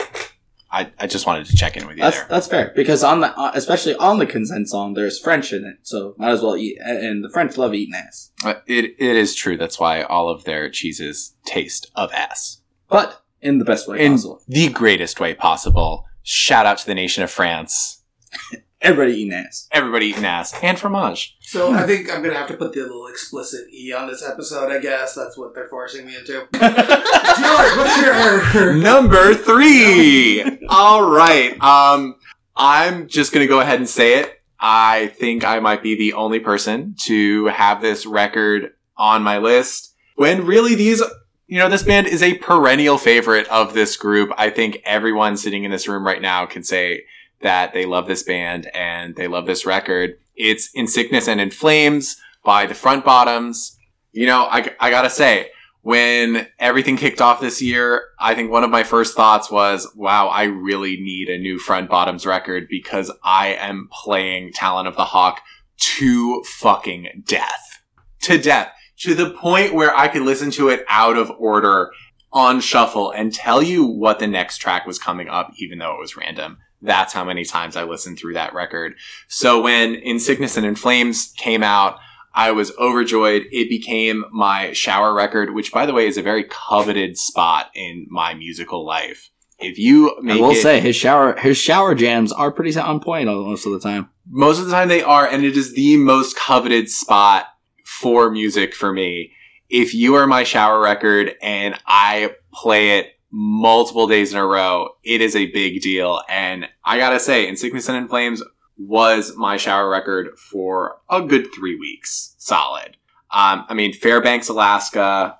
I, 0.71 0.91
I 0.99 1.05
just 1.05 1.27
wanted 1.27 1.45
to 1.45 1.55
check 1.55 1.77
in 1.77 1.85
with 1.85 1.97
you 1.97 2.01
That's 2.03 2.17
there. 2.17 2.27
that's 2.29 2.47
fair 2.47 2.73
because 2.75 3.03
on 3.03 3.19
the 3.21 3.27
uh, 3.37 3.51
especially 3.53 3.95
on 3.97 4.17
the 4.17 4.25
consent 4.25 4.67
song, 4.69 4.95
there's 4.95 5.19
French 5.19 5.53
in 5.53 5.63
it, 5.65 5.77
so 5.83 6.15
might 6.17 6.31
as 6.31 6.41
well 6.41 6.57
eat. 6.57 6.79
And 6.81 7.23
the 7.23 7.29
French 7.29 7.57
love 7.57 7.75
eating 7.75 7.93
ass, 7.93 8.31
Uh, 8.43 8.55
It, 8.65 8.85
it 8.97 9.15
is 9.15 9.35
true. 9.35 9.55
That's 9.55 9.79
why 9.79 10.01
all 10.01 10.29
of 10.29 10.45
their 10.45 10.69
cheeses 10.71 11.35
taste 11.45 11.91
of 11.95 12.11
ass. 12.13 12.61
but 12.89 13.23
in 13.39 13.59
the 13.59 13.65
best 13.65 13.87
way 13.87 14.03
In 14.03 14.13
possible. 14.13 14.41
the 14.47 14.69
greatest 14.69 15.19
way 15.19 15.33
possible. 15.35 16.05
Shout 16.23 16.65
out 16.65 16.77
to 16.79 16.85
the 16.87 16.95
nation 16.95 17.21
of 17.23 17.29
France. 17.29 18.01
Everybody 18.81 19.13
eating 19.19 19.33
ass. 19.33 19.67
Everybody 19.71 20.07
eating 20.07 20.25
ass 20.25 20.53
and 20.63 20.79
fromage. 20.79 21.37
So 21.45 21.73
I 21.73 21.85
think 21.85 22.11
I'm 22.11 22.23
gonna 22.23 22.37
have 22.37 22.47
to 22.47 22.57
put 22.57 22.73
the 22.73 22.81
little 22.81 23.07
explicit 23.07 23.67
E 23.71 23.93
on 23.93 24.07
this 24.07 24.23
episode. 24.23 24.71
I 24.71 24.79
guess 24.79 25.13
that's 25.13 25.37
what 25.37 25.53
they're 25.53 25.67
forcing 25.67 26.05
me 26.05 26.15
into. 26.15 26.47
George, 26.53 27.77
what's 27.77 28.01
your 28.01 28.73
Number 28.75 29.35
three. 29.35 30.59
All 30.69 31.09
right. 31.09 31.61
Um, 31.61 32.15
I'm 32.55 33.07
just 33.07 33.33
gonna 33.33 33.47
go 33.47 33.59
ahead 33.59 33.79
and 33.79 33.89
say 33.89 34.19
it. 34.19 34.41
I 34.59 35.07
think 35.07 35.43
I 35.43 35.59
might 35.59 35.83
be 35.83 35.95
the 35.95 36.13
only 36.13 36.39
person 36.39 36.95
to 37.03 37.47
have 37.47 37.81
this 37.81 38.05
record 38.05 38.73
on 38.95 39.21
my 39.21 39.39
list. 39.39 39.93
When 40.15 40.45
really 40.45 40.75
these, 40.75 41.01
you 41.47 41.59
know, 41.59 41.67
this 41.67 41.83
band 41.83 42.07
is 42.07 42.23
a 42.23 42.35
perennial 42.35 42.97
favorite 42.97 43.47
of 43.49 43.73
this 43.73 43.97
group. 43.97 44.31
I 44.37 44.49
think 44.49 44.81
everyone 44.85 45.35
sitting 45.35 45.65
in 45.65 45.71
this 45.71 45.87
room 45.87 46.05
right 46.05 46.21
now 46.21 46.45
can 46.45 46.63
say 46.63 47.03
that 47.41 47.73
they 47.73 47.85
love 47.85 48.07
this 48.07 48.23
band 48.23 48.69
and 48.73 49.15
they 49.15 49.27
love 49.27 49.45
this 49.45 49.65
record. 49.65 50.17
It's 50.35 50.69
In 50.73 50.87
Sickness 50.87 51.27
and 51.27 51.39
in 51.39 51.51
Flames 51.51 52.17
by 52.43 52.65
the 52.65 52.73
Front 52.73 53.05
Bottoms. 53.05 53.77
You 54.11 54.25
know, 54.27 54.43
I, 54.49 54.71
I 54.79 54.89
gotta 54.89 55.09
say, 55.09 55.49
when 55.81 56.47
everything 56.59 56.95
kicked 56.95 57.19
off 57.19 57.41
this 57.41 57.61
year, 57.61 58.05
I 58.19 58.35
think 58.35 58.49
one 58.49 58.63
of 58.63 58.69
my 58.69 58.83
first 58.83 59.15
thoughts 59.15 59.51
was, 59.51 59.85
wow, 59.95 60.27
I 60.27 60.43
really 60.43 60.95
need 60.95 61.27
a 61.29 61.37
new 61.37 61.59
Front 61.59 61.89
Bottoms 61.89 62.25
record 62.25 62.67
because 62.69 63.11
I 63.23 63.55
am 63.55 63.89
playing 63.91 64.53
Talon 64.53 64.87
of 64.87 64.95
the 64.95 65.03
Hawk 65.03 65.41
to 65.77 66.41
fucking 66.43 67.23
death. 67.25 67.81
To 68.21 68.37
death. 68.37 68.71
to 68.99 69.13
the 69.13 69.31
point 69.31 69.73
where 69.73 69.95
I 69.95 70.07
could 70.07 70.21
listen 70.21 70.51
to 70.51 70.69
it 70.69 70.85
out 70.87 71.17
of 71.17 71.29
order 71.37 71.91
on 72.31 72.61
shuffle 72.61 73.11
and 73.11 73.33
tell 73.33 73.61
you 73.61 73.85
what 73.85 74.19
the 74.19 74.27
next 74.27 74.59
track 74.59 74.87
was 74.87 74.97
coming 74.97 75.27
up, 75.27 75.51
even 75.57 75.79
though 75.79 75.93
it 75.93 75.99
was 75.99 76.15
random. 76.15 76.57
That's 76.83 77.13
how 77.13 77.23
many 77.23 77.45
times 77.45 77.75
I 77.75 77.83
listened 77.83 78.19
through 78.19 78.33
that 78.33 78.53
record. 78.53 78.93
So 79.27 79.61
when 79.61 79.95
In 79.95 80.19
Sickness 80.19 80.57
and 80.57 80.65
in 80.65 80.75
Flames 80.75 81.33
came 81.37 81.63
out, 81.63 81.97
I 82.35 82.51
was 82.51 82.75
overjoyed. 82.77 83.43
It 83.51 83.69
became 83.69 84.25
my 84.31 84.73
shower 84.73 85.13
record, 85.13 85.53
which 85.53 85.71
by 85.71 85.85
the 85.85 85.93
way 85.93 86.07
is 86.07 86.17
a 86.17 86.21
very 86.23 86.43
coveted 86.43 87.17
spot 87.17 87.69
in 87.75 88.07
my 88.09 88.33
musical 88.33 88.85
life. 88.85 89.29
If 89.59 89.77
you 89.77 90.17
I 90.29 90.35
will 90.35 90.51
it, 90.51 90.61
say 90.61 90.79
his 90.79 90.95
shower 90.95 91.37
his 91.37 91.57
shower 91.57 91.95
jams 91.95 92.31
are 92.33 92.51
pretty 92.51 92.77
on 92.77 92.99
point 92.99 93.27
most 93.27 93.65
of 93.65 93.71
the 93.71 93.79
time. 93.79 94.09
most 94.27 94.59
of 94.59 94.65
the 94.65 94.71
time 94.71 94.89
they 94.89 95.03
are, 95.03 95.27
and 95.27 95.45
it 95.45 95.55
is 95.55 95.73
the 95.73 95.95
most 95.97 96.35
coveted 96.35 96.89
spot 96.89 97.45
for 97.85 98.29
music 98.31 98.73
for 98.73 98.91
me. 98.91 99.31
If 99.69 99.93
you 99.93 100.15
are 100.15 100.27
my 100.27 100.43
shower 100.43 100.81
record 100.81 101.35
and 101.41 101.79
I 101.85 102.35
play 102.51 102.99
it 102.99 103.12
multiple 103.35 104.05
days 104.05 104.31
in 104.31 104.37
a 104.37 104.45
row, 104.45 104.89
it 105.03 105.19
is 105.19 105.35
a 105.35 105.51
big 105.51 105.81
deal. 105.81 106.21
And 106.29 106.69
I 106.85 106.99
gotta 106.99 107.19
say, 107.19 107.47
In 107.47 107.57
Sickness 107.57 107.89
and 107.89 107.97
in 107.97 108.07
Flames 108.07 108.43
was 108.77 109.35
my 109.35 109.57
shower 109.57 109.89
record 109.89 110.37
for 110.37 110.97
a 111.09 111.21
good 111.21 111.47
three 111.53 111.75
weeks. 111.75 112.35
Solid. 112.37 112.95
Um, 113.31 113.65
I 113.67 113.73
mean, 113.73 113.91
Fairbanks, 113.93 114.49
Alaska, 114.49 115.39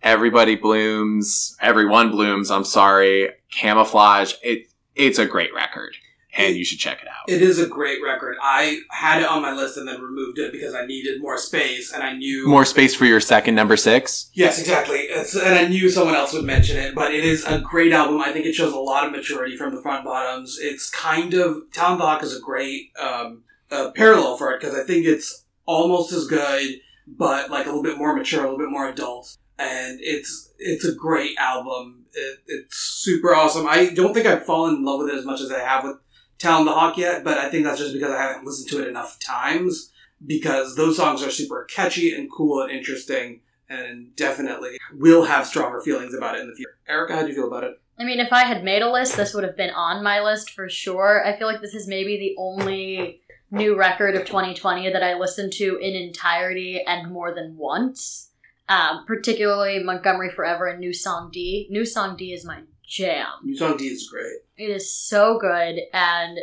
Everybody 0.00 0.54
Blooms, 0.54 1.56
Everyone 1.60 2.12
Blooms, 2.12 2.50
I'm 2.50 2.64
sorry, 2.64 3.30
Camouflage. 3.50 4.34
It, 4.42 4.68
it's 4.94 5.18
a 5.18 5.26
great 5.26 5.52
record. 5.52 5.96
And 6.34 6.56
you 6.56 6.64
should 6.64 6.78
check 6.78 7.02
it 7.02 7.08
out. 7.08 7.28
It 7.28 7.42
is 7.42 7.58
a 7.58 7.66
great 7.66 8.02
record. 8.02 8.36
I 8.42 8.80
had 8.90 9.20
it 9.20 9.28
on 9.28 9.42
my 9.42 9.52
list 9.52 9.76
and 9.76 9.86
then 9.86 10.00
removed 10.00 10.38
it 10.38 10.50
because 10.50 10.74
I 10.74 10.86
needed 10.86 11.20
more 11.20 11.36
space, 11.36 11.92
and 11.92 12.02
I 12.02 12.14
knew 12.14 12.48
More 12.48 12.64
space 12.64 12.94
for 12.94 13.04
your 13.04 13.20
second 13.20 13.54
number 13.54 13.76
six. 13.76 14.30
Yes, 14.32 14.58
exactly. 14.58 14.96
It's, 15.00 15.36
and 15.36 15.54
I 15.54 15.68
knew 15.68 15.90
someone 15.90 16.14
else 16.14 16.32
would 16.32 16.44
mention 16.44 16.78
it, 16.78 16.94
but 16.94 17.12
it 17.12 17.22
is 17.22 17.44
a 17.44 17.60
great 17.60 17.92
album. 17.92 18.20
I 18.22 18.32
think 18.32 18.46
it 18.46 18.54
shows 18.54 18.72
a 18.72 18.78
lot 18.78 19.04
of 19.04 19.12
maturity 19.12 19.58
from 19.58 19.74
the 19.74 19.82
front 19.82 20.06
bottoms. 20.06 20.58
It's 20.58 20.88
kind 20.88 21.34
of 21.34 21.70
Talon 21.72 21.98
the 21.98 22.04
Hawk 22.04 22.22
is 22.22 22.34
a 22.34 22.40
great 22.40 22.92
um, 22.98 23.42
uh, 23.70 23.90
parallel 23.94 24.38
for 24.38 24.52
it 24.52 24.60
because 24.60 24.74
I 24.74 24.84
think 24.84 25.04
it's 25.04 25.44
almost 25.66 26.12
as 26.12 26.26
good, 26.26 26.80
but 27.06 27.50
like 27.50 27.66
a 27.66 27.68
little 27.68 27.82
bit 27.82 27.98
more 27.98 28.16
mature, 28.16 28.40
a 28.40 28.44
little 28.44 28.58
bit 28.58 28.70
more 28.70 28.88
adult, 28.88 29.36
and 29.58 29.98
it's 30.00 30.50
it's 30.58 30.86
a 30.86 30.94
great 30.94 31.36
album. 31.38 32.06
It, 32.14 32.38
it's 32.46 32.76
super 32.76 33.34
awesome. 33.34 33.66
I 33.66 33.90
don't 33.92 34.14
think 34.14 34.26
I've 34.26 34.46
fallen 34.46 34.76
in 34.76 34.84
love 34.84 35.00
with 35.00 35.10
it 35.10 35.18
as 35.18 35.24
much 35.24 35.40
as 35.40 35.50
I 35.52 35.60
have 35.60 35.84
with 35.84 35.96
Talon 36.42 36.66
the 36.66 36.72
Hawk 36.72 36.98
yet, 36.98 37.22
but 37.22 37.38
I 37.38 37.48
think 37.48 37.64
that's 37.64 37.78
just 37.78 37.92
because 37.92 38.10
I 38.10 38.20
haven't 38.20 38.44
listened 38.44 38.68
to 38.70 38.82
it 38.82 38.88
enough 38.88 39.18
times. 39.20 39.90
Because 40.24 40.76
those 40.76 40.96
songs 40.96 41.20
are 41.22 41.30
super 41.30 41.64
catchy 41.64 42.14
and 42.14 42.30
cool 42.30 42.62
and 42.62 42.70
interesting 42.70 43.40
and 43.68 44.14
definitely 44.14 44.78
will 44.92 45.24
have 45.24 45.46
stronger 45.46 45.80
feelings 45.80 46.14
about 46.14 46.36
it 46.36 46.42
in 46.42 46.48
the 46.48 46.54
future. 46.54 46.78
Erica, 46.88 47.16
how 47.16 47.22
do 47.22 47.28
you 47.28 47.34
feel 47.34 47.48
about 47.48 47.64
it? 47.64 47.80
I 47.98 48.04
mean, 48.04 48.20
if 48.20 48.32
I 48.32 48.44
had 48.44 48.62
made 48.62 48.82
a 48.82 48.90
list, 48.90 49.16
this 49.16 49.34
would 49.34 49.42
have 49.42 49.56
been 49.56 49.70
on 49.70 50.04
my 50.04 50.20
list 50.20 50.50
for 50.50 50.68
sure. 50.68 51.26
I 51.26 51.36
feel 51.36 51.48
like 51.48 51.60
this 51.60 51.74
is 51.74 51.88
maybe 51.88 52.18
the 52.18 52.34
only 52.40 53.20
new 53.50 53.76
record 53.76 54.14
of 54.14 54.26
2020 54.26 54.92
that 54.92 55.02
I 55.02 55.18
listened 55.18 55.52
to 55.54 55.76
in 55.76 55.94
entirety 55.94 56.82
and 56.86 57.12
more 57.12 57.34
than 57.34 57.56
once. 57.56 58.30
Um, 58.68 59.04
particularly 59.06 59.82
Montgomery 59.82 60.30
Forever 60.30 60.66
and 60.66 60.78
New 60.78 60.92
Song 60.92 61.30
D. 61.32 61.66
New 61.68 61.84
Song 61.84 62.16
D 62.16 62.32
is 62.32 62.44
my 62.44 62.60
jam. 62.86 63.28
New 63.42 63.56
Song 63.56 63.76
D 63.76 63.86
is 63.86 64.08
great. 64.08 64.38
It 64.56 64.70
is 64.70 64.92
so 64.92 65.38
good, 65.38 65.80
and 65.92 66.38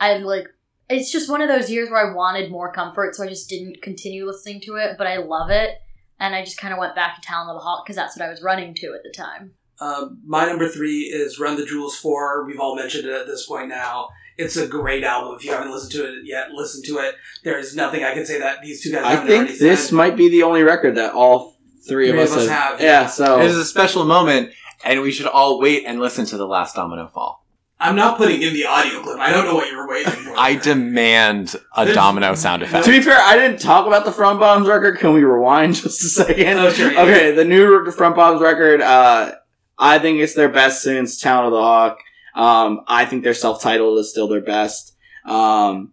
I 0.00 0.18
like. 0.18 0.48
It's 0.90 1.10
just 1.10 1.30
one 1.30 1.40
of 1.40 1.48
those 1.48 1.70
years 1.70 1.88
where 1.88 2.10
I 2.10 2.14
wanted 2.14 2.50
more 2.50 2.70
comfort, 2.70 3.14
so 3.14 3.24
I 3.24 3.28
just 3.28 3.48
didn't 3.48 3.80
continue 3.80 4.26
listening 4.26 4.60
to 4.62 4.76
it. 4.76 4.96
But 4.98 5.06
I 5.06 5.16
love 5.16 5.50
it, 5.50 5.80
and 6.20 6.34
I 6.34 6.44
just 6.44 6.58
kind 6.58 6.72
of 6.72 6.78
went 6.78 6.94
back 6.94 7.16
to 7.16 7.20
Talon 7.22 7.48
of 7.48 7.56
the 7.56 7.64
Hawk 7.64 7.84
because 7.84 7.96
that's 7.96 8.16
what 8.16 8.26
I 8.26 8.30
was 8.30 8.42
running 8.42 8.74
to 8.74 8.94
at 8.94 9.02
the 9.02 9.10
time. 9.10 9.52
Um, 9.80 10.20
my 10.24 10.46
number 10.46 10.68
three 10.68 11.00
is 11.02 11.38
Run 11.38 11.56
the 11.56 11.66
Jewels 11.66 11.96
4. 11.96 12.44
We've 12.46 12.60
all 12.60 12.76
mentioned 12.76 13.06
it 13.06 13.12
at 13.12 13.26
this 13.26 13.46
point 13.46 13.68
now. 13.68 14.08
It's 14.36 14.56
a 14.56 14.66
great 14.66 15.04
album. 15.04 15.36
If 15.36 15.44
you 15.44 15.52
haven't 15.52 15.70
listened 15.70 15.92
to 15.92 16.04
it 16.04 16.24
yet, 16.24 16.50
listen 16.52 16.82
to 16.84 16.98
it. 16.98 17.16
There 17.44 17.58
is 17.58 17.76
nothing 17.76 18.02
I 18.02 18.14
can 18.14 18.26
say 18.26 18.38
that 18.38 18.62
these 18.62 18.82
two 18.82 18.92
guys 18.92 19.04
I 19.04 19.10
haven't 19.10 19.26
think 19.26 19.58
this 19.58 19.88
said. 19.88 19.94
might 19.94 20.16
be 20.16 20.28
the 20.28 20.42
only 20.42 20.62
record 20.62 20.96
that 20.96 21.12
all 21.12 21.56
three, 21.86 22.10
of, 22.10 22.16
us 22.18 22.48
have. 22.48 22.80
Yeah, 22.80 23.06
so 23.06 23.40
It 23.40 23.46
is 23.46 23.56
a 23.56 23.64
special 23.64 24.04
moment, 24.04 24.52
and 24.84 25.02
we 25.02 25.12
should 25.12 25.26
all 25.26 25.60
wait 25.60 25.84
and 25.86 26.00
listen 26.00 26.26
to 26.26 26.36
the 26.36 26.46
last 26.46 26.74
domino 26.76 27.08
fall. 27.08 27.44
I'm 27.80 27.96
not 27.96 28.16
putting 28.16 28.40
in 28.40 28.54
the 28.54 28.64
audio 28.66 29.02
clip. 29.02 29.18
I 29.18 29.30
don't 29.32 29.44
know 29.44 29.56
what 29.56 29.68
you 29.70 29.76
were 29.76 29.88
waiting 29.88 30.12
for. 30.12 30.34
I 30.38 30.54
demand 30.54 31.56
a 31.76 31.84
There's- 31.84 31.94
domino 31.94 32.34
sound 32.34 32.62
effect. 32.62 32.84
To 32.86 32.90
be 32.90 33.02
fair, 33.02 33.18
I 33.20 33.36
didn't 33.36 33.60
talk 33.60 33.86
about 33.86 34.04
the 34.04 34.12
Front 34.12 34.38
Bombs 34.40 34.68
record. 34.68 34.98
Can 34.98 35.12
we 35.12 35.22
rewind 35.24 35.74
just 35.82 36.02
a 36.02 36.08
second? 36.08 36.58
Oh, 36.58 36.70
sure, 36.70 36.92
yeah. 36.92 37.02
Okay, 37.02 37.32
the 37.32 37.44
new 37.44 37.90
Front 37.90 38.16
Bombs 38.16 38.40
record, 38.40 38.80
uh, 38.80 39.32
I 39.78 39.98
think 39.98 40.20
it's 40.20 40.34
their 40.34 40.48
best 40.48 40.82
since 40.82 41.20
Talon 41.20 41.46
of 41.46 41.52
the 41.52 41.60
Hawk. 41.60 41.98
Um, 42.36 42.80
I 42.86 43.04
think 43.04 43.22
their 43.24 43.34
self-titled 43.34 43.98
is 43.98 44.08
still 44.10 44.28
their 44.28 44.40
best. 44.40 44.96
Um, 45.26 45.92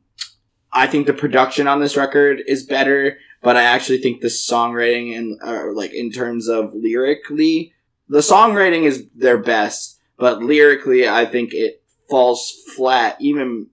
I 0.72 0.88
think 0.88 1.08
the 1.08 1.14
production 1.14 1.68
on 1.68 1.80
this 1.82 1.98
record 1.98 2.42
is 2.48 2.64
better, 2.64 3.18
but 3.42 3.58
I 3.58 3.64
actually 3.64 3.98
think 3.98 4.22
the 4.22 4.28
songwriting 4.28 5.18
and, 5.18 5.40
uh, 5.44 5.74
like, 5.74 5.94
in 5.94 6.12
terms 6.12 6.48
of 6.48 6.74
lyrically, 6.74 7.74
the 8.12 8.20
songwriting 8.20 8.84
is 8.84 9.08
their 9.16 9.38
best, 9.38 10.00
but 10.18 10.44
lyrically, 10.44 11.08
I 11.08 11.26
think 11.26 11.54
it 11.54 11.82
falls 12.10 12.52
flat, 12.76 13.18
even 13.20 13.68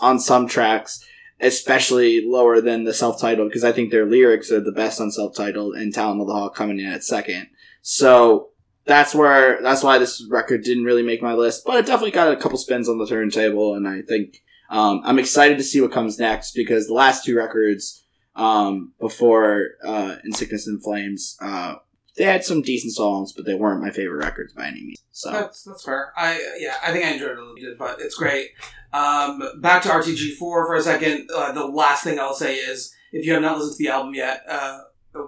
on 0.00 0.18
some 0.18 0.48
tracks 0.48 1.04
especially 1.40 2.26
lower 2.26 2.60
than 2.60 2.84
the 2.84 2.94
self-titled 2.94 3.48
because 3.48 3.64
I 3.64 3.72
think 3.72 3.90
their 3.90 4.06
lyrics 4.06 4.50
are 4.50 4.60
the 4.60 4.72
best 4.72 5.00
on 5.00 5.10
self-titled 5.10 5.74
and 5.74 5.92
Talon 5.92 6.20
of 6.20 6.26
the 6.26 6.32
Hawk 6.32 6.54
coming 6.54 6.80
in 6.80 6.86
at 6.86 7.04
second. 7.04 7.48
So 7.82 8.50
that's 8.86 9.14
where 9.14 9.60
that's 9.62 9.82
why 9.82 9.98
this 9.98 10.26
record 10.30 10.62
didn't 10.64 10.84
really 10.84 11.02
make 11.02 11.22
my 11.22 11.34
list, 11.34 11.64
but 11.66 11.76
it 11.76 11.86
definitely 11.86 12.12
got 12.12 12.32
a 12.32 12.36
couple 12.36 12.58
spins 12.58 12.88
on 12.88 12.98
the 12.98 13.06
turntable, 13.06 13.74
and 13.74 13.86
I 13.86 14.02
think 14.02 14.42
um, 14.70 15.02
I'm 15.04 15.18
excited 15.18 15.58
to 15.58 15.64
see 15.64 15.80
what 15.80 15.92
comes 15.92 16.18
next 16.18 16.52
because 16.52 16.86
the 16.86 16.94
last 16.94 17.24
two 17.24 17.36
records 17.36 18.04
um, 18.34 18.92
before 19.00 19.70
uh, 19.84 20.16
In 20.24 20.32
Sickness 20.32 20.66
and 20.66 20.82
Flames, 20.82 21.36
uh, 21.40 21.76
they 22.16 22.24
had 22.24 22.44
some 22.44 22.62
decent 22.62 22.94
songs, 22.94 23.32
but 23.32 23.44
they 23.44 23.54
weren't 23.54 23.82
my 23.82 23.90
favorite 23.90 24.24
records 24.24 24.52
by 24.52 24.66
any 24.66 24.82
means. 24.82 25.02
So 25.12 25.30
That's 25.30 25.62
that's 25.62 25.84
fair. 25.84 26.12
I 26.16 26.56
yeah, 26.58 26.76
I 26.82 26.92
think 26.92 27.04
I 27.04 27.10
enjoyed 27.10 27.32
it 27.32 27.38
a 27.38 27.40
little 27.40 27.54
bit, 27.54 27.78
but 27.78 28.00
it's 28.00 28.14
great. 28.14 28.50
Um, 28.92 29.42
back 29.60 29.82
to 29.82 29.88
RTJ 29.88 30.36
four 30.36 30.66
for 30.66 30.74
a 30.74 30.82
second. 30.82 31.28
Uh, 31.34 31.52
the 31.52 31.66
last 31.66 32.04
thing 32.04 32.18
I'll 32.18 32.34
say 32.34 32.56
is, 32.56 32.94
if 33.12 33.26
you 33.26 33.32
have 33.34 33.42
not 33.42 33.58
listened 33.58 33.76
to 33.76 33.84
the 33.84 33.90
album 33.90 34.14
yet, 34.14 34.42
uh, 34.48 34.80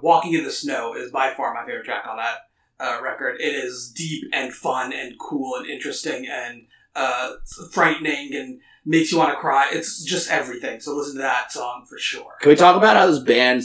"Walking 0.02 0.34
in 0.34 0.44
the 0.44 0.50
Snow" 0.50 0.94
is 0.94 1.10
by 1.10 1.34
far 1.34 1.52
my 1.52 1.66
favorite 1.66 1.84
track 1.84 2.06
on 2.08 2.16
that 2.16 2.38
uh, 2.80 3.00
record. 3.02 3.40
It 3.40 3.54
is 3.54 3.92
deep 3.94 4.24
and 4.32 4.52
fun 4.52 4.92
and 4.92 5.18
cool 5.18 5.56
and 5.56 5.66
interesting 5.66 6.26
and 6.26 6.66
uh, 6.94 7.34
frightening 7.72 8.34
and 8.34 8.60
makes 8.84 9.12
you 9.12 9.18
want 9.18 9.30
to 9.30 9.36
cry. 9.36 9.68
It's 9.70 10.02
just 10.02 10.30
everything. 10.30 10.80
So 10.80 10.96
listen 10.96 11.16
to 11.16 11.22
that 11.22 11.52
song 11.52 11.84
for 11.88 11.98
sure. 11.98 12.36
Can 12.40 12.48
we 12.48 12.56
talk 12.56 12.76
about 12.76 12.96
how 12.96 13.06
this 13.06 13.18
band 13.18 13.62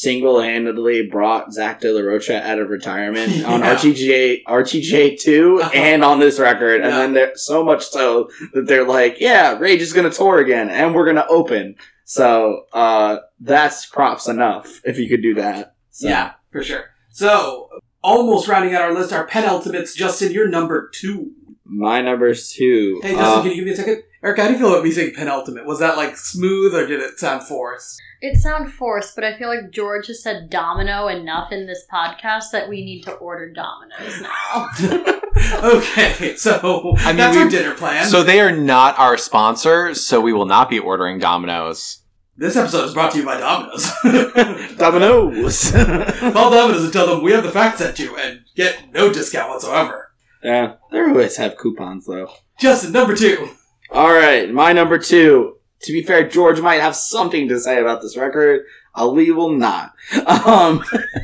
single-handedly 0.00 1.08
brought 1.08 1.52
Zach 1.52 1.80
De 1.80 1.92
La 1.92 2.00
Rocha 2.00 2.46
out 2.46 2.58
of 2.58 2.68
retirement 2.68 3.44
on 3.44 3.60
Yeah. 3.60 3.74
RTJ 3.76 4.44
RTJ 4.46 5.20
two 5.20 5.60
and 5.74 6.04
on 6.04 6.18
this 6.20 6.38
record, 6.38 6.80
and 6.80 6.92
then 6.92 7.12
they're 7.12 7.36
so 7.36 7.64
much 7.64 7.86
so 7.86 8.28
that 8.54 8.66
they're 8.66 8.86
like, 8.86 9.20
"Yeah, 9.20 9.58
Rage 9.58 9.80
is 9.80 9.92
gonna 9.92 10.10
tour 10.10 10.38
again, 10.38 10.68
and 10.68 10.94
we're 10.94 11.06
gonna 11.06 11.26
open." 11.28 11.76
So 12.04 12.64
uh, 12.72 13.18
that's 13.40 13.86
props 13.86 14.26
enough 14.28 14.80
if 14.84 14.98
you 14.98 15.08
could 15.08 15.22
do 15.22 15.34
that. 15.34 15.74
So. 15.90 16.08
Yeah, 16.08 16.32
for 16.50 16.64
sure. 16.64 16.86
So 17.10 17.68
almost 18.02 18.48
rounding 18.48 18.74
out 18.74 18.82
our 18.82 18.94
list, 18.94 19.12
our 19.12 19.26
penultimates. 19.26 19.94
Justin, 19.94 20.32
you're 20.32 20.48
number 20.48 20.90
two. 20.94 21.32
My 21.70 22.00
number's 22.02 22.50
two. 22.52 23.00
Hey, 23.02 23.14
Justin, 23.14 23.24
Uh, 23.26 23.42
can 23.42 23.50
you 23.50 23.56
give 23.56 23.64
me 23.64 23.70
a 23.72 23.76
second? 23.76 24.02
Eric, 24.22 24.38
how 24.38 24.46
do 24.48 24.52
you 24.52 24.58
feel 24.58 24.72
about 24.72 24.84
me 24.84 24.90
saying 24.90 25.14
penultimate? 25.14 25.64
Was 25.66 25.78
that 25.78 25.96
like 25.96 26.16
smooth 26.16 26.74
or 26.74 26.86
did 26.86 27.00
it 27.00 27.18
sound 27.18 27.42
forced? 27.44 28.00
It 28.20 28.36
sounds 28.38 28.70
forced, 28.74 29.14
but 29.14 29.24
I 29.24 29.38
feel 29.38 29.48
like 29.48 29.70
George 29.70 30.08
has 30.08 30.22
said 30.22 30.50
domino 30.50 31.08
enough 31.08 31.52
in 31.52 31.66
this 31.66 31.86
podcast 31.90 32.50
that 32.52 32.68
we 32.68 32.84
need 32.84 33.02
to 33.04 33.12
order 33.12 33.50
dominoes 33.50 34.20
now. 34.20 34.68
okay, 35.76 36.36
so 36.36 36.94
I 36.98 37.06
mean, 37.08 37.16
that's 37.16 37.36
we- 37.36 37.42
our 37.44 37.48
dinner 37.48 37.74
plan. 37.74 38.04
So 38.06 38.22
they 38.22 38.40
are 38.40 38.52
not 38.54 38.98
our 38.98 39.16
sponsor, 39.16 39.94
so 39.94 40.20
we 40.20 40.34
will 40.34 40.44
not 40.44 40.68
be 40.68 40.78
ordering 40.78 41.18
dominoes. 41.18 42.02
this 42.36 42.56
episode 42.56 42.84
is 42.84 42.92
brought 42.94 43.12
to 43.12 43.18
you 43.20 43.24
by 43.24 43.38
Domino's. 43.38 43.90
Dominoes. 44.76 45.70
Call 45.70 46.50
Domino's 46.50 46.84
and 46.84 46.92
tell 46.92 47.06
them 47.06 47.22
we 47.22 47.32
have 47.32 47.44
the 47.44 47.50
facts 47.50 47.80
at 47.80 47.98
you 47.98 48.16
and 48.16 48.40
get 48.54 48.92
no 48.92 49.10
discount 49.12 49.48
whatsoever. 49.48 50.09
Yeah, 50.42 50.74
they 50.90 51.00
always 51.00 51.36
have 51.36 51.56
coupons 51.56 52.06
though. 52.06 52.30
Justin, 52.58 52.92
number 52.92 53.16
two. 53.16 53.48
All 53.90 54.12
right, 54.12 54.50
my 54.52 54.72
number 54.72 54.98
two. 54.98 55.56
to 55.82 55.92
be 55.92 56.02
fair, 56.02 56.28
George 56.28 56.60
might 56.60 56.80
have 56.80 56.94
something 56.94 57.48
to 57.48 57.58
say 57.58 57.80
about 57.80 58.02
this 58.02 58.16
record. 58.16 58.62
Ali 58.94 59.30
will 59.30 59.50
not. 59.52 59.92
Um, 60.26 60.82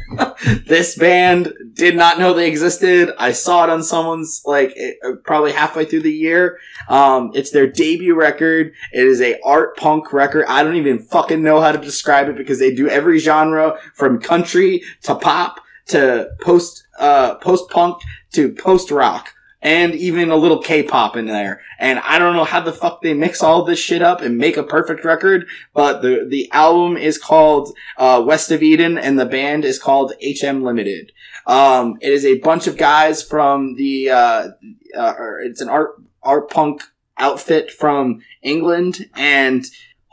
this 0.67 0.97
band 0.97 1.53
did 1.73 1.97
not 1.97 2.19
know 2.19 2.33
they 2.33 2.49
existed. 2.49 3.11
I 3.19 3.33
saw 3.33 3.65
it 3.65 3.71
on 3.71 3.83
someone's 3.83 4.43
like 4.47 4.73
it- 4.77 4.97
uh, 5.05 5.13
probably 5.25 5.51
halfway 5.53 5.85
through 5.85 6.03
the 6.03 6.13
year. 6.13 6.59
Um, 6.89 7.33
it's 7.35 7.51
their 7.51 7.67
debut 7.67 8.15
record. 8.15 8.73
It 8.93 9.05
is 9.07 9.21
a 9.21 9.41
art 9.45 9.77
punk 9.77 10.13
record. 10.13 10.47
I 10.49 10.63
don't 10.63 10.77
even 10.77 11.01
fucking 11.01 11.43
know 11.43 11.61
how 11.61 11.73
to 11.73 11.79
describe 11.79 12.29
it 12.29 12.37
because 12.37 12.61
they 12.61 12.73
do 12.75 12.89
every 12.89 13.19
genre 13.19 13.79
from 13.95 14.21
country 14.21 14.83
to 15.03 15.17
pop 15.17 15.61
to 15.87 16.29
post 16.41 16.86
uh 16.99 17.35
post 17.37 17.71
punk 17.71 18.01
to 18.33 18.53
post 18.53 18.91
rock 18.91 19.33
and 19.63 19.95
even 19.97 20.31
a 20.31 20.37
little 20.37 20.63
K-pop 20.63 21.17
in 21.17 21.27
there. 21.27 21.61
And 21.81 21.99
I 22.01 22.21
don't 22.21 22.37
know 22.37 22.45
how 22.45 22.61
the 22.61 22.73
fuck 22.73 23.03
they 23.03 23.15
mix 23.15 23.43
all 23.43 23.65
this 23.65 23.81
shit 23.81 24.01
up 24.01 24.21
and 24.21 24.39
make 24.39 24.57
a 24.57 24.63
perfect 24.63 25.05
record, 25.05 25.47
but 25.75 26.03
the 26.03 26.25
the 26.29 26.51
album 26.53 26.97
is 26.97 27.19
called 27.19 27.77
uh, 27.97 28.23
West 28.25 28.51
of 28.51 28.63
Eden 28.63 28.97
and 28.97 29.19
the 29.19 29.27
band 29.27 29.65
is 29.65 29.79
called 29.79 30.13
HM 30.23 30.63
Limited. 30.63 31.11
Um, 31.47 31.99
it 32.01 32.13
is 32.13 32.25
a 32.25 32.39
bunch 32.39 32.67
of 32.67 32.77
guys 32.77 33.23
from 33.23 33.75
the 33.75 34.11
uh, 34.11 34.49
uh, 34.97 35.15
it's 35.45 35.61
an 35.61 35.69
art 35.69 36.01
art 36.23 36.49
punk 36.51 36.83
outfit 37.19 37.71
from 37.71 38.21
England 38.43 39.09
and 39.15 39.65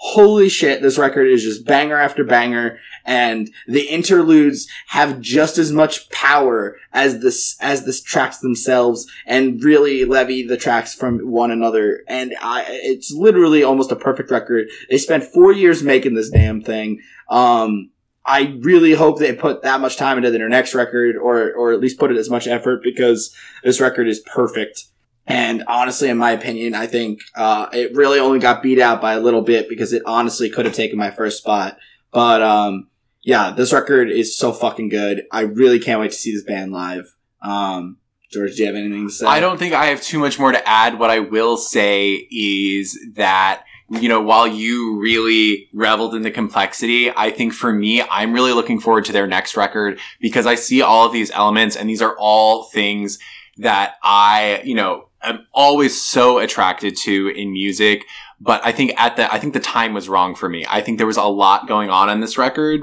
holy 0.05 0.49
shit 0.49 0.81
this 0.81 0.97
record 0.97 1.27
is 1.27 1.41
just 1.41 1.65
banger 1.65 1.95
after 1.95 2.25
banger 2.25 2.77
and 3.05 3.49
the 3.67 3.87
interludes 3.87 4.67
have 4.87 5.21
just 5.21 5.57
as 5.57 5.71
much 5.71 6.09
power 6.09 6.75
as 6.91 7.21
this 7.21 7.55
as 7.61 7.85
the 7.85 7.93
tracks 8.05 8.39
themselves 8.39 9.09
and 9.25 9.63
really 9.63 10.03
levy 10.03 10.45
the 10.45 10.57
tracks 10.57 10.93
from 10.93 11.19
one 11.19 11.51
another 11.51 12.03
and 12.09 12.35
I 12.41 12.65
it's 12.67 13.13
literally 13.13 13.63
almost 13.63 13.93
a 13.93 13.95
perfect 13.95 14.29
record. 14.29 14.67
They 14.89 14.97
spent 14.97 15.23
4 15.23 15.53
years 15.53 15.83
making 15.83 16.15
this 16.15 16.29
damn 16.29 16.61
thing. 16.61 16.99
Um 17.29 17.91
I 18.25 18.57
really 18.59 18.93
hope 18.93 19.19
they 19.19 19.33
put 19.33 19.61
that 19.61 19.79
much 19.79 19.95
time 19.95 20.17
into 20.17 20.31
their 20.31 20.49
next 20.49 20.75
record 20.75 21.15
or 21.15 21.53
or 21.53 21.71
at 21.71 21.79
least 21.79 21.97
put 21.97 22.11
it 22.11 22.17
as 22.17 22.29
much 22.29 22.45
effort 22.45 22.83
because 22.83 23.33
this 23.63 23.79
record 23.79 24.09
is 24.09 24.19
perfect 24.19 24.83
and 25.25 25.63
honestly, 25.67 26.09
in 26.09 26.17
my 26.17 26.31
opinion, 26.31 26.75
I 26.75 26.87
think 26.87 27.21
uh, 27.35 27.67
it 27.71 27.95
really 27.95 28.19
only 28.19 28.39
got 28.39 28.61
beat 28.61 28.79
out 28.79 29.01
by 29.01 29.13
a 29.13 29.19
little 29.19 29.41
bit 29.41 29.69
because 29.69 29.93
it 29.93 30.03
honestly 30.05 30.49
could 30.49 30.65
have 30.65 30.75
taken 30.75 30.97
my 30.97 31.11
first 31.11 31.37
spot. 31.37 31.77
But 32.11 32.41
um, 32.41 32.89
yeah, 33.21 33.51
this 33.51 33.71
record 33.71 34.09
is 34.09 34.37
so 34.37 34.51
fucking 34.51 34.89
good. 34.89 35.23
I 35.31 35.41
really 35.41 35.79
can't 35.79 36.01
wait 36.01 36.11
to 36.11 36.17
see 36.17 36.33
this 36.33 36.43
band 36.43 36.73
live. 36.73 37.15
Um, 37.41 37.97
George, 38.31 38.55
do 38.55 38.63
you 38.63 38.67
have 38.67 38.75
anything 38.75 39.07
to 39.07 39.13
say? 39.13 39.25
I 39.25 39.39
don't 39.39 39.57
think 39.57 39.73
I 39.73 39.85
have 39.85 40.01
too 40.01 40.19
much 40.19 40.39
more 40.39 40.51
to 40.51 40.67
add. 40.67 40.99
What 40.99 41.09
I 41.09 41.19
will 41.19 41.55
say 41.55 42.27
is 42.31 42.99
that, 43.15 43.63
you 43.89 44.09
know, 44.09 44.21
while 44.21 44.47
you 44.47 44.99
really 44.99 45.69
reveled 45.71 46.15
in 46.15 46.23
the 46.23 46.31
complexity, 46.31 47.11
I 47.15 47.29
think 47.29 47.53
for 47.53 47.71
me, 47.71 48.01
I'm 48.01 48.33
really 48.33 48.51
looking 48.51 48.79
forward 48.79 49.05
to 49.05 49.11
their 49.13 49.27
next 49.27 49.55
record 49.55 49.99
because 50.19 50.45
I 50.45 50.55
see 50.55 50.81
all 50.81 51.05
of 51.05 51.13
these 51.13 51.31
elements 51.31 51.75
and 51.75 51.87
these 51.87 52.01
are 52.01 52.15
all 52.17 52.63
things 52.65 53.19
that 53.57 53.95
I, 54.01 54.61
you 54.65 54.73
know, 54.75 55.09
am 55.23 55.47
always 55.53 55.99
so 55.99 56.39
attracted 56.39 56.95
to 56.97 57.29
in 57.29 57.51
music. 57.51 58.05
But 58.39 58.65
I 58.65 58.71
think 58.71 58.93
at 58.97 59.15
the, 59.15 59.33
I 59.33 59.39
think 59.39 59.53
the 59.53 59.59
time 59.59 59.93
was 59.93 60.09
wrong 60.09 60.35
for 60.35 60.49
me. 60.49 60.65
I 60.69 60.81
think 60.81 60.97
there 60.97 61.07
was 61.07 61.17
a 61.17 61.23
lot 61.23 61.67
going 61.67 61.89
on 61.89 62.09
in 62.09 62.19
this 62.19 62.37
record 62.37 62.81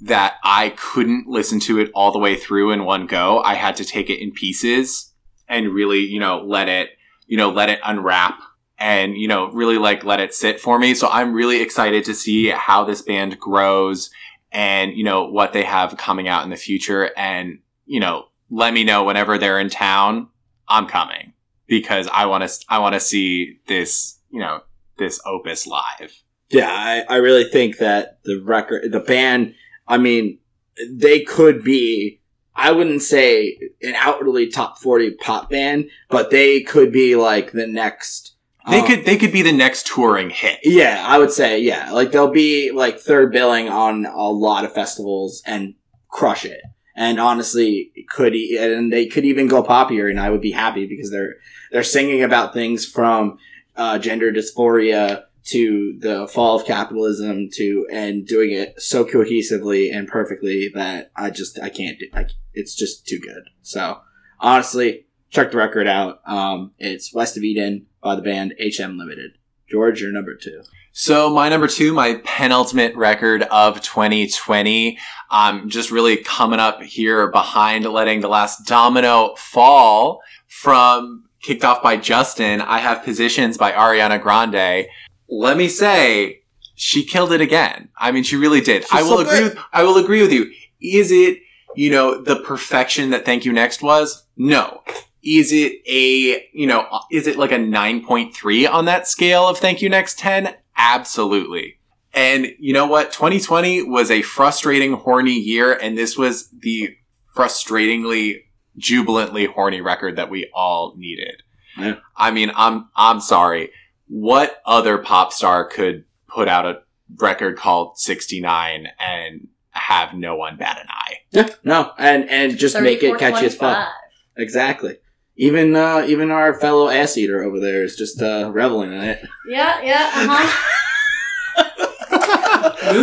that 0.00 0.34
I 0.44 0.70
couldn't 0.70 1.28
listen 1.28 1.60
to 1.60 1.78
it 1.78 1.90
all 1.94 2.12
the 2.12 2.18
way 2.18 2.36
through 2.36 2.72
in 2.72 2.84
one 2.84 3.06
go. 3.06 3.40
I 3.40 3.54
had 3.54 3.76
to 3.76 3.84
take 3.84 4.10
it 4.10 4.20
in 4.20 4.32
pieces 4.32 5.12
and 5.48 5.72
really, 5.72 6.00
you 6.00 6.20
know, 6.20 6.42
let 6.44 6.68
it, 6.68 6.90
you 7.26 7.36
know, 7.36 7.50
let 7.50 7.68
it 7.68 7.80
unwrap 7.84 8.40
and, 8.78 9.16
you 9.16 9.28
know, 9.28 9.50
really 9.50 9.78
like 9.78 10.04
let 10.04 10.20
it 10.20 10.34
sit 10.34 10.60
for 10.60 10.78
me. 10.78 10.94
So 10.94 11.08
I'm 11.08 11.32
really 11.32 11.62
excited 11.62 12.04
to 12.04 12.14
see 12.14 12.48
how 12.48 12.84
this 12.84 13.02
band 13.02 13.38
grows 13.38 14.10
and, 14.50 14.96
you 14.96 15.04
know, 15.04 15.24
what 15.24 15.52
they 15.52 15.62
have 15.62 15.96
coming 15.96 16.26
out 16.26 16.44
in 16.44 16.50
the 16.50 16.56
future. 16.56 17.10
And, 17.16 17.60
you 17.86 18.00
know, 18.00 18.26
let 18.50 18.74
me 18.74 18.84
know 18.84 19.04
whenever 19.04 19.38
they're 19.38 19.60
in 19.60 19.70
town. 19.70 20.28
I'm 20.68 20.86
coming 20.86 21.31
because 21.72 22.06
I 22.12 22.26
want 22.26 22.46
to, 22.46 22.64
I 22.68 22.80
want 22.80 22.92
to 22.92 23.00
see 23.00 23.58
this, 23.66 24.18
you 24.28 24.40
know, 24.40 24.60
this 24.98 25.18
opus 25.24 25.66
live. 25.66 26.12
Yeah, 26.50 26.68
I, 26.68 27.02
I 27.08 27.16
really 27.16 27.44
think 27.44 27.78
that 27.78 28.18
the 28.24 28.42
record, 28.42 28.92
the 28.92 29.00
band, 29.00 29.54
I 29.88 29.96
mean, 29.96 30.38
they 30.86 31.20
could 31.20 31.64
be, 31.64 32.20
I 32.54 32.72
wouldn't 32.72 33.00
say 33.00 33.58
an 33.80 33.94
outwardly 33.94 34.48
top 34.48 34.76
40 34.76 35.12
pop 35.12 35.48
band, 35.48 35.88
but 36.10 36.30
they 36.30 36.60
could 36.60 36.92
be 36.92 37.16
like 37.16 37.52
the 37.52 37.66
next. 37.66 38.36
They 38.68 38.80
um, 38.80 38.86
could, 38.86 39.06
they 39.06 39.16
could 39.16 39.32
be 39.32 39.40
the 39.40 39.50
next 39.50 39.86
touring 39.86 40.28
hit. 40.28 40.58
Yeah, 40.64 41.02
I 41.08 41.16
would 41.16 41.32
say, 41.32 41.58
yeah. 41.58 41.90
Like 41.92 42.12
they'll 42.12 42.30
be 42.30 42.70
like 42.70 43.00
third 43.00 43.32
billing 43.32 43.70
on 43.70 44.04
a 44.04 44.28
lot 44.28 44.66
of 44.66 44.74
festivals 44.74 45.42
and 45.46 45.72
crush 46.10 46.44
it. 46.44 46.60
And 46.94 47.18
honestly, 47.18 47.90
could, 48.10 48.34
and 48.34 48.92
they 48.92 49.06
could 49.06 49.24
even 49.24 49.48
go 49.48 49.62
poppier 49.62 50.10
and 50.10 50.20
I 50.20 50.28
would 50.28 50.42
be 50.42 50.52
happy 50.52 50.86
because 50.86 51.10
they're, 51.10 51.36
they're 51.72 51.82
singing 51.82 52.22
about 52.22 52.52
things 52.52 52.86
from, 52.86 53.38
uh, 53.76 53.98
gender 53.98 54.30
dysphoria 54.30 55.24
to 55.44 55.98
the 55.98 56.28
fall 56.28 56.54
of 56.60 56.66
capitalism 56.66 57.48
to, 57.54 57.86
and 57.90 58.26
doing 58.26 58.52
it 58.52 58.80
so 58.80 59.04
cohesively 59.04 59.92
and 59.92 60.06
perfectly 60.06 60.70
that 60.74 61.10
I 61.16 61.30
just, 61.30 61.58
I 61.58 61.68
can't 61.68 61.98
do, 61.98 62.06
I, 62.14 62.26
it's 62.54 62.76
just 62.76 63.06
too 63.06 63.18
good. 63.18 63.42
So 63.62 64.00
honestly, 64.38 65.06
check 65.30 65.50
the 65.50 65.56
record 65.56 65.88
out. 65.88 66.20
Um, 66.26 66.72
it's 66.78 67.12
West 67.12 67.36
of 67.36 67.42
Eden 67.42 67.86
by 68.02 68.14
the 68.14 68.22
band 68.22 68.54
HM 68.60 68.98
Limited. 68.98 69.32
George, 69.68 70.02
you're 70.02 70.12
number 70.12 70.36
two. 70.36 70.62
So 70.92 71.30
my 71.30 71.48
number 71.48 71.66
two, 71.66 71.94
my 71.94 72.20
penultimate 72.22 72.94
record 72.94 73.44
of 73.44 73.80
2020, 73.80 74.98
I'm 75.30 75.70
just 75.70 75.90
really 75.90 76.18
coming 76.18 76.60
up 76.60 76.82
here 76.82 77.28
behind 77.28 77.86
letting 77.86 78.20
the 78.20 78.28
last 78.28 78.66
domino 78.66 79.34
fall 79.36 80.20
from 80.46 81.24
kicked 81.42 81.64
off 81.64 81.82
by 81.82 81.96
Justin. 81.96 82.60
I 82.60 82.78
have 82.78 83.04
positions 83.04 83.58
by 83.58 83.72
Ariana 83.72 84.20
Grande. 84.20 84.86
Let 85.28 85.56
me 85.56 85.68
say, 85.68 86.42
she 86.74 87.04
killed 87.04 87.32
it 87.32 87.40
again. 87.40 87.88
I 87.96 88.12
mean, 88.12 88.22
she 88.22 88.36
really 88.36 88.60
did. 88.60 88.84
I 88.90 89.02
will 89.02 89.18
so 89.18 89.20
agree 89.20 89.42
with, 89.42 89.58
I 89.72 89.82
will 89.82 89.98
agree 89.98 90.22
with 90.22 90.32
you. 90.32 90.50
Is 90.80 91.12
it, 91.12 91.38
you 91.76 91.90
know, 91.90 92.20
the 92.20 92.36
perfection 92.36 93.10
that 93.10 93.24
Thank 93.24 93.44
You 93.44 93.52
Next 93.52 93.82
was? 93.82 94.24
No. 94.36 94.82
Is 95.22 95.52
it 95.52 95.80
a, 95.86 96.48
you 96.52 96.66
know, 96.66 96.86
is 97.10 97.26
it 97.26 97.36
like 97.36 97.52
a 97.52 97.56
9.3 97.56 98.68
on 98.68 98.86
that 98.86 99.06
scale 99.06 99.46
of 99.46 99.58
Thank 99.58 99.80
You 99.80 99.88
Next 99.88 100.18
10? 100.18 100.54
Absolutely. 100.76 101.78
And 102.14 102.48
you 102.58 102.72
know 102.72 102.86
what? 102.86 103.12
2020 103.12 103.84
was 103.84 104.10
a 104.10 104.22
frustrating, 104.22 104.94
horny 104.94 105.38
year, 105.38 105.72
and 105.72 105.96
this 105.96 106.18
was 106.18 106.48
the 106.50 106.94
frustratingly, 107.34 108.42
jubilantly 108.76 109.46
horny 109.46 109.80
record 109.80 110.16
that 110.16 110.30
we 110.30 110.50
all 110.54 110.94
needed. 110.96 111.42
Yeah. 111.78 111.96
I 112.16 112.30
mean, 112.30 112.50
I'm, 112.54 112.88
I'm 112.96 113.20
sorry. 113.20 113.70
What 114.08 114.60
other 114.66 114.98
pop 114.98 115.32
star 115.32 115.64
could 115.64 116.04
put 116.28 116.48
out 116.48 116.66
a 116.66 116.82
record 117.16 117.56
called 117.56 117.98
69 117.98 118.88
and 118.98 119.48
have 119.70 120.14
no 120.14 120.36
one 120.36 120.56
bat 120.56 120.78
an 120.80 120.86
eye? 120.90 121.14
Yeah, 121.30 121.48
no, 121.64 121.92
and 121.98 122.28
and 122.28 122.58
just 122.58 122.78
make 122.78 123.02
it 123.02 123.18
catchy 123.18 123.46
as 123.46 123.56
fuck. 123.56 123.88
Exactly. 124.36 124.98
Even 125.36 125.74
uh, 125.74 126.04
even 126.06 126.30
our 126.30 126.52
fellow 126.52 126.88
ass 126.90 127.16
eater 127.16 127.42
over 127.42 127.58
there 127.58 127.82
is 127.82 127.96
just 127.96 128.20
uh, 128.20 128.50
reveling 128.52 128.92
in 128.92 129.00
it. 129.02 129.26
Yeah, 129.48 129.80
yeah, 129.82 130.10
uh 130.14 130.52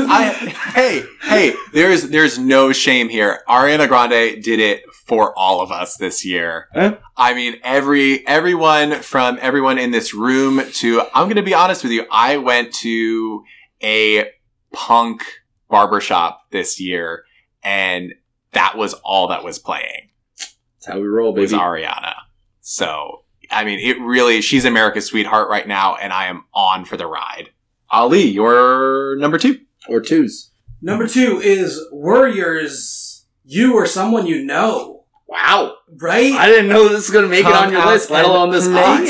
I, 0.07 0.31
hey, 0.73 1.03
hey, 1.21 1.53
there's 1.73 2.09
there's 2.09 2.37
no 2.37 2.71
shame 2.71 3.09
here. 3.09 3.41
Ariana 3.47 3.87
Grande 3.87 4.41
did 4.43 4.59
it 4.59 4.83
for 4.93 5.37
all 5.37 5.61
of 5.61 5.71
us 5.71 5.97
this 5.97 6.23
year. 6.23 6.67
Huh? 6.73 6.97
I 7.17 7.33
mean, 7.33 7.59
every 7.63 8.25
everyone 8.27 9.01
from 9.01 9.37
everyone 9.41 9.77
in 9.77 9.91
this 9.91 10.13
room 10.13 10.61
to 10.73 11.01
I'm 11.13 11.25
going 11.25 11.35
to 11.35 11.43
be 11.43 11.53
honest 11.53 11.83
with 11.83 11.91
you. 11.91 12.05
I 12.11 12.37
went 12.37 12.73
to 12.75 13.43
a 13.81 14.29
punk 14.73 15.23
barbershop 15.69 16.49
this 16.51 16.79
year, 16.79 17.23
and 17.63 18.13
that 18.53 18.77
was 18.77 18.93
all 18.95 19.27
that 19.27 19.43
was 19.43 19.59
playing 19.59 20.09
That's 20.37 20.87
how 20.87 20.99
we 20.99 21.07
roll, 21.07 21.33
was 21.33 21.51
baby. 21.51 21.61
Ariana. 21.61 22.15
So, 22.61 23.23
I 23.51 23.63
mean, 23.65 23.79
it 23.79 23.99
really 23.99 24.41
she's 24.41 24.65
America's 24.65 25.05
sweetheart 25.05 25.49
right 25.49 25.67
now, 25.67 25.95
and 25.95 26.13
I 26.13 26.25
am 26.25 26.45
on 26.53 26.85
for 26.85 26.97
the 26.97 27.07
ride. 27.07 27.49
Ali, 27.91 28.23
you're 28.23 29.15
number 29.17 29.39
two. 29.39 29.59
Or 29.89 30.01
twos. 30.01 30.51
Number 30.81 31.07
two 31.07 31.39
is 31.41 31.79
Worriers. 31.91 33.25
You 33.45 33.73
or 33.75 33.85
someone 33.87 34.27
you 34.27 34.43
know, 34.45 35.03
Wow. 35.27 35.75
right? 35.99 36.33
I 36.33 36.47
didn't 36.47 36.69
know 36.69 36.83
this 36.87 37.07
was 37.07 37.09
going 37.11 37.25
to 37.25 37.29
make 37.29 37.45
it 37.45 37.51
on 37.51 37.71
your 37.71 37.85
list, 37.85 38.09
let 38.11 38.23
and 38.25 38.31
alone 38.31 38.51
this 38.51 38.67
play. 38.67 38.81
hot. 38.81 39.07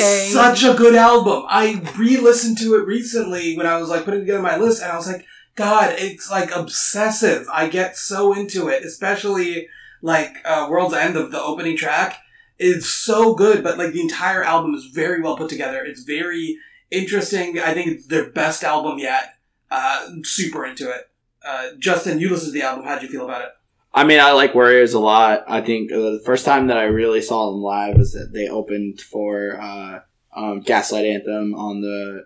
Such 0.57 0.63
a 0.63 0.73
good 0.77 0.95
album. 0.95 1.43
I 1.47 1.81
re-listened 1.97 2.57
to 2.59 2.75
it 2.75 2.85
recently 2.85 3.57
when 3.57 3.65
I 3.67 3.77
was 3.77 3.89
like 3.89 4.05
putting 4.05 4.21
together 4.21 4.41
my 4.41 4.57
list, 4.57 4.81
and 4.81 4.91
I 4.91 4.95
was 4.97 5.07
like, 5.07 5.25
God, 5.55 5.95
it's 5.97 6.29
like 6.31 6.55
obsessive. 6.55 7.47
I 7.51 7.67
get 7.67 7.97
so 7.97 8.33
into 8.33 8.69
it, 8.69 8.83
especially 8.85 9.67
like 10.01 10.37
uh, 10.45 10.67
World's 10.69 10.95
End 10.95 11.17
of 11.17 11.31
the 11.31 11.41
opening 11.41 11.75
track 11.75 12.17
is 12.57 12.89
so 12.89 13.33
good, 13.33 13.63
but 13.63 13.77
like 13.77 13.91
the 13.93 14.01
entire 14.01 14.43
album 14.43 14.73
is 14.75 14.85
very 14.93 15.21
well 15.21 15.35
put 15.37 15.49
together. 15.49 15.83
It's 15.85 16.03
very 16.03 16.57
interesting. 16.91 17.59
I 17.59 17.73
think 17.73 17.87
it's 17.91 18.07
their 18.07 18.29
best 18.29 18.63
album 18.63 18.99
yet. 18.99 19.35
Uh, 19.71 20.07
super 20.23 20.65
into 20.65 20.89
it. 20.89 21.09
Uh, 21.45 21.69
Justin, 21.77 22.19
you 22.19 22.29
listened 22.29 22.53
to 22.53 22.59
the 22.59 22.65
album. 22.65 22.85
How'd 22.85 23.01
you 23.01 23.09
feel 23.09 23.25
about 23.25 23.43
it? 23.43 23.49
I 23.93 24.03
mean, 24.03 24.19
I 24.19 24.33
like 24.33 24.53
Worriers 24.53 24.93
a 24.93 24.99
lot. 24.99 25.43
I 25.47 25.61
think 25.61 25.89
the 25.89 26.21
first 26.25 26.45
time 26.45 26.67
that 26.67 26.77
I 26.77 26.83
really 26.83 27.21
saw 27.21 27.51
them 27.51 27.61
live 27.61 27.97
was 27.97 28.13
that 28.13 28.33
they 28.33 28.47
opened 28.47 29.01
for 29.01 29.59
uh, 29.59 29.99
um, 30.35 30.61
Gaslight 30.61 31.05
Anthem 31.05 31.55
on 31.55 31.81
the 31.81 32.25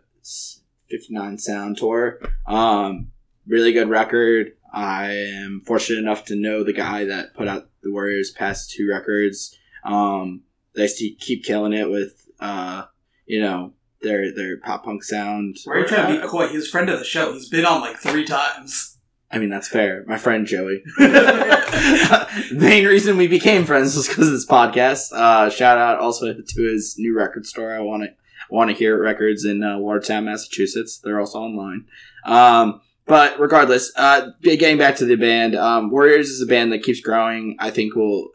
59 0.90 1.38
Sound 1.38 1.78
Tour. 1.78 2.20
Um, 2.46 3.12
really 3.48 3.72
good 3.72 3.90
record. 3.90 4.54
I 4.74 5.12
am 5.12 5.62
fortunate 5.66 6.00
enough 6.00 6.26
to 6.26 6.36
know 6.36 6.64
the 6.64 6.74
guy 6.74 7.06
that 7.06 7.34
put 7.36 7.48
out 7.48 7.70
the 7.82 7.94
Worriers' 7.94 8.32
past 8.32 8.72
two 8.72 8.90
records. 8.90 9.58
Um, 9.86 10.42
they 10.76 10.88
keep 10.88 11.44
killing 11.44 11.74
it 11.74 11.90
with, 11.90 12.28
uh, 12.40 12.86
you 13.26 13.40
know, 13.40 13.74
their 14.04 14.34
their 14.34 14.58
pop 14.58 14.86
punk 14.86 15.04
sound. 15.04 15.58
Why 15.64 15.74
are 15.74 15.80
you 15.80 15.88
trying 15.88 16.16
to 16.16 16.22
be 16.22 16.28
coy? 16.28 16.48
He's 16.48 16.68
a 16.68 16.72
friend 16.72 16.90
of 16.90 17.00
the 17.00 17.06
show. 17.06 17.34
He's 17.34 17.50
been 17.50 17.66
on 17.66 17.82
like 17.82 17.98
three 17.98 18.26
times. 18.26 18.98
I 19.32 19.40
mean, 19.40 19.50
that's 19.50 19.68
fair. 19.68 20.04
My 20.06 20.18
friend 20.18 20.46
Joey. 20.46 20.84
Main 22.52 22.86
reason 22.86 23.18
we 23.18 23.28
became 23.28 23.66
friends 23.66 23.96
was 23.96 24.08
because 24.08 24.28
of 24.28 24.34
this 24.34 24.46
podcast. 24.46 25.12
Uh, 25.12 25.50
shout 25.50 25.80
out 25.80 26.00
also 26.00 26.34
to 26.34 26.62
his 26.62 26.96
new 27.00 27.18
record 27.18 27.48
store. 27.48 27.74
I 27.74 27.80
want 27.80 28.04
to 28.04 28.10
want 28.52 28.70
to 28.70 28.76
hear 28.76 29.02
records 29.02 29.44
in 29.44 29.64
uh, 29.64 29.80
Watertown, 29.80 30.26
Massachusetts. 30.26 31.00
They're 31.04 31.20
also 31.20 31.40
online. 31.40 31.86
Um, 32.26 32.82
but 33.06 33.40
regardless, 33.40 33.92
uh, 33.98 34.32
getting 34.42 34.78
back 34.78 34.96
to 34.98 35.06
the 35.06 35.16
band, 35.16 35.56
um, 35.56 35.92
Worriers 35.92 36.30
is 36.30 36.42
a 36.42 36.46
band 36.46 36.72
that 36.72 36.84
keeps 36.84 37.02
growing. 37.02 37.58
I 37.60 37.70
think 37.70 37.96
will 37.96 38.30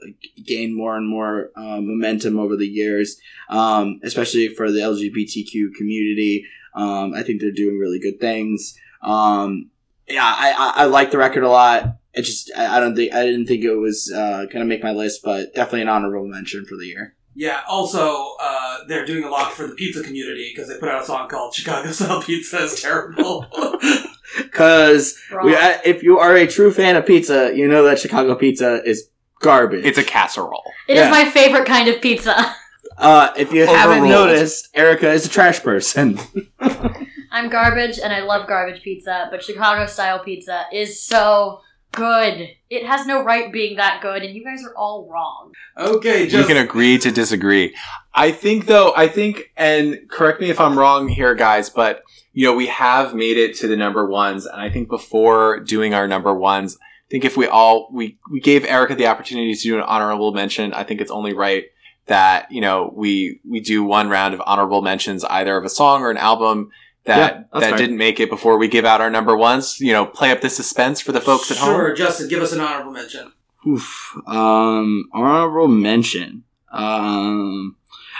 gain 0.44 0.76
more 0.76 0.96
and 0.96 1.08
more 1.08 1.50
uh, 1.56 1.80
momentum 1.80 2.38
over 2.38 2.56
the 2.56 2.66
years, 2.66 3.18
um, 3.48 4.00
especially 4.02 4.48
for 4.48 4.70
the 4.70 4.80
LGBTQ 4.80 5.74
community. 5.74 6.44
Um, 6.74 7.14
I 7.14 7.22
think 7.22 7.40
they're 7.40 7.50
doing 7.50 7.78
really 7.78 7.98
good 7.98 8.20
things. 8.20 8.78
Um, 9.02 9.70
yeah, 10.06 10.24
I, 10.24 10.52
I, 10.52 10.82
I 10.82 10.84
like 10.84 11.10
the 11.10 11.18
record 11.18 11.44
a 11.44 11.48
lot. 11.48 11.96
It 12.12 12.22
just 12.22 12.50
I, 12.56 12.76
I 12.76 12.80
don't 12.80 12.94
think 12.94 13.14
I 13.14 13.24
didn't 13.24 13.46
think 13.46 13.64
it 13.64 13.74
was 13.74 14.12
uh, 14.14 14.46
gonna 14.52 14.64
make 14.66 14.82
my 14.82 14.92
list, 14.92 15.22
but 15.24 15.54
definitely 15.54 15.82
an 15.82 15.88
honorable 15.88 16.26
mention 16.26 16.66
for 16.66 16.76
the 16.76 16.86
year. 16.86 17.14
Yeah. 17.34 17.60
Also, 17.68 18.34
uh, 18.40 18.78
they're 18.88 19.06
doing 19.06 19.22
a 19.22 19.30
lot 19.30 19.52
for 19.52 19.66
the 19.66 19.74
pizza 19.74 20.02
community 20.02 20.50
because 20.52 20.68
they 20.68 20.76
put 20.76 20.88
out 20.88 21.02
a 21.02 21.06
song 21.06 21.28
called 21.28 21.54
"Chicago 21.54 21.90
Style 21.92 22.20
Pizza 22.20 22.64
is 22.64 22.80
Terrible." 22.82 23.46
Because 24.58 25.18
Wrong. 25.32 25.48
if 25.84 26.02
you 26.02 26.18
are 26.18 26.34
a 26.36 26.46
true 26.46 26.72
fan 26.72 26.96
of 26.96 27.06
pizza, 27.06 27.52
you 27.54 27.68
know 27.68 27.84
that 27.84 27.98
Chicago 27.98 28.34
pizza 28.34 28.82
is 28.84 29.08
garbage. 29.40 29.84
It's 29.84 29.98
a 29.98 30.04
casserole. 30.04 30.64
It 30.88 30.94
is 30.96 31.04
Yeah. 31.04 31.10
my 31.10 31.24
favorite 31.26 31.64
kind 31.66 31.88
of 31.88 32.00
pizza. 32.02 32.34
uh, 32.98 33.30
if 33.36 33.52
you 33.52 33.66
haven't 33.66 34.08
noticed, 34.08 34.68
Erica 34.74 35.10
is 35.12 35.24
a 35.26 35.28
trash 35.28 35.60
person. 35.62 36.18
I'm 37.30 37.48
garbage 37.50 37.98
and 38.02 38.12
I 38.12 38.20
love 38.20 38.48
garbage 38.48 38.82
pizza, 38.82 39.28
but 39.30 39.44
Chicago 39.44 39.86
style 39.86 40.18
pizza 40.18 40.64
is 40.72 41.00
so 41.00 41.60
good. 41.92 42.50
It 42.70 42.86
has 42.86 43.06
no 43.06 43.22
right 43.24 43.52
being 43.52 43.76
that 43.76 44.00
good, 44.02 44.22
and 44.22 44.34
you 44.34 44.44
guys 44.44 44.62
are 44.64 44.76
all 44.76 45.08
wrong. 45.10 45.52
okay, 45.76 46.28
You 46.28 46.44
can 46.44 46.56
agree 46.56 46.98
to 46.98 47.10
disagree. 47.10 47.74
I 48.14 48.30
think 48.32 48.66
though, 48.66 48.92
I 48.96 49.08
think, 49.08 49.52
and 49.56 49.98
correct 50.08 50.40
me 50.40 50.50
if 50.50 50.60
I'm 50.60 50.78
wrong 50.78 51.08
here, 51.08 51.34
guys, 51.34 51.70
but 51.70 52.02
you 52.32 52.44
know, 52.44 52.54
we 52.54 52.66
have 52.68 53.14
made 53.14 53.36
it 53.36 53.56
to 53.56 53.66
the 53.66 53.76
number 53.76 54.06
ones. 54.06 54.46
And 54.46 54.60
I 54.60 54.70
think 54.70 54.88
before 54.88 55.60
doing 55.60 55.92
our 55.94 56.06
number 56.06 56.32
ones, 56.32 56.76
I 56.80 57.10
think 57.10 57.24
if 57.24 57.36
we 57.36 57.46
all, 57.46 57.88
we, 57.92 58.18
we 58.30 58.40
gave 58.40 58.64
Erica 58.64 58.94
the 58.94 59.06
opportunity 59.06 59.54
to 59.54 59.60
do 59.60 59.76
an 59.76 59.82
honorable 59.82 60.32
mention. 60.32 60.72
I 60.72 60.84
think 60.84 61.00
it's 61.00 61.10
only 61.10 61.32
right 61.32 61.64
that, 62.06 62.50
you 62.52 62.60
know, 62.60 62.92
we, 62.94 63.40
we 63.48 63.60
do 63.60 63.82
one 63.82 64.08
round 64.08 64.34
of 64.34 64.42
honorable 64.46 64.82
mentions, 64.82 65.24
either 65.24 65.56
of 65.56 65.64
a 65.64 65.68
song 65.68 66.02
or 66.02 66.10
an 66.10 66.16
album 66.16 66.70
Yeah, 66.70 66.87
that, 67.16 67.48
that's 67.52 67.64
that 67.64 67.70
fine. 67.70 67.78
didn't 67.78 67.96
make 67.98 68.20
it 68.20 68.30
before 68.30 68.58
we 68.58 68.68
give 68.68 68.84
out 68.84 69.00
our 69.00 69.10
number 69.10 69.36
ones, 69.36 69.80
you 69.80 69.92
know, 69.92 70.06
play 70.06 70.30
up 70.30 70.40
the 70.40 70.50
suspense 70.50 71.00
for 71.00 71.12
the 71.12 71.20
folks 71.20 71.50
at 71.50 71.56
home. 71.56 71.70
Sure, 71.74 71.94
Justin, 71.94 72.28
give 72.28 72.42
us 72.42 72.52
an 72.52 72.60
honorable 72.60 72.92
mention. 72.92 73.32
Oof. 73.66 74.14
Um, 74.26 75.08
honorable 75.12 75.68
mention. 75.68 76.44
Um, 76.70 77.76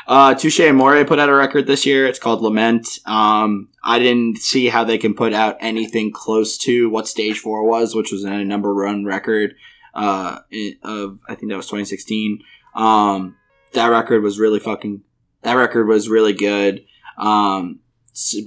uh, 0.07 0.34
Touche 0.34 0.61
Amore 0.61 1.05
put 1.05 1.18
out 1.18 1.28
a 1.28 1.34
record 1.34 1.66
this 1.66 1.84
year. 1.84 2.07
It's 2.07 2.18
called 2.18 2.41
Lament. 2.41 2.99
Um, 3.05 3.68
I 3.84 3.99
didn't 3.99 4.39
see 4.39 4.68
how 4.68 4.84
they 4.84 4.97
can 4.99 5.14
put 5.14 5.32
out 5.34 5.59
anything 5.61 6.12
close 6.12 6.57
to 6.59 6.89
what 6.89 7.07
Stage 7.07 7.39
Four 7.39 7.68
was, 7.68 7.95
which 7.95 8.11
was 8.11 8.24
a 8.24 8.45
number 8.45 8.74
one 8.74 9.05
record. 9.05 9.55
Uh, 9.95 10.39
of 10.82 11.18
I 11.28 11.34
think 11.34 11.51
that 11.51 11.57
was 11.57 11.66
2016. 11.66 12.41
Um, 12.74 13.36
that 13.74 13.89
record 13.89 14.22
was 14.22 14.39
really 14.39 14.61
fucking. 14.61 15.03
That 15.43 15.55
record 15.55 15.86
was 15.89 16.09
really 16.09 16.32
good. 16.32 16.84
Um, 17.18 17.80
s- 17.80 17.88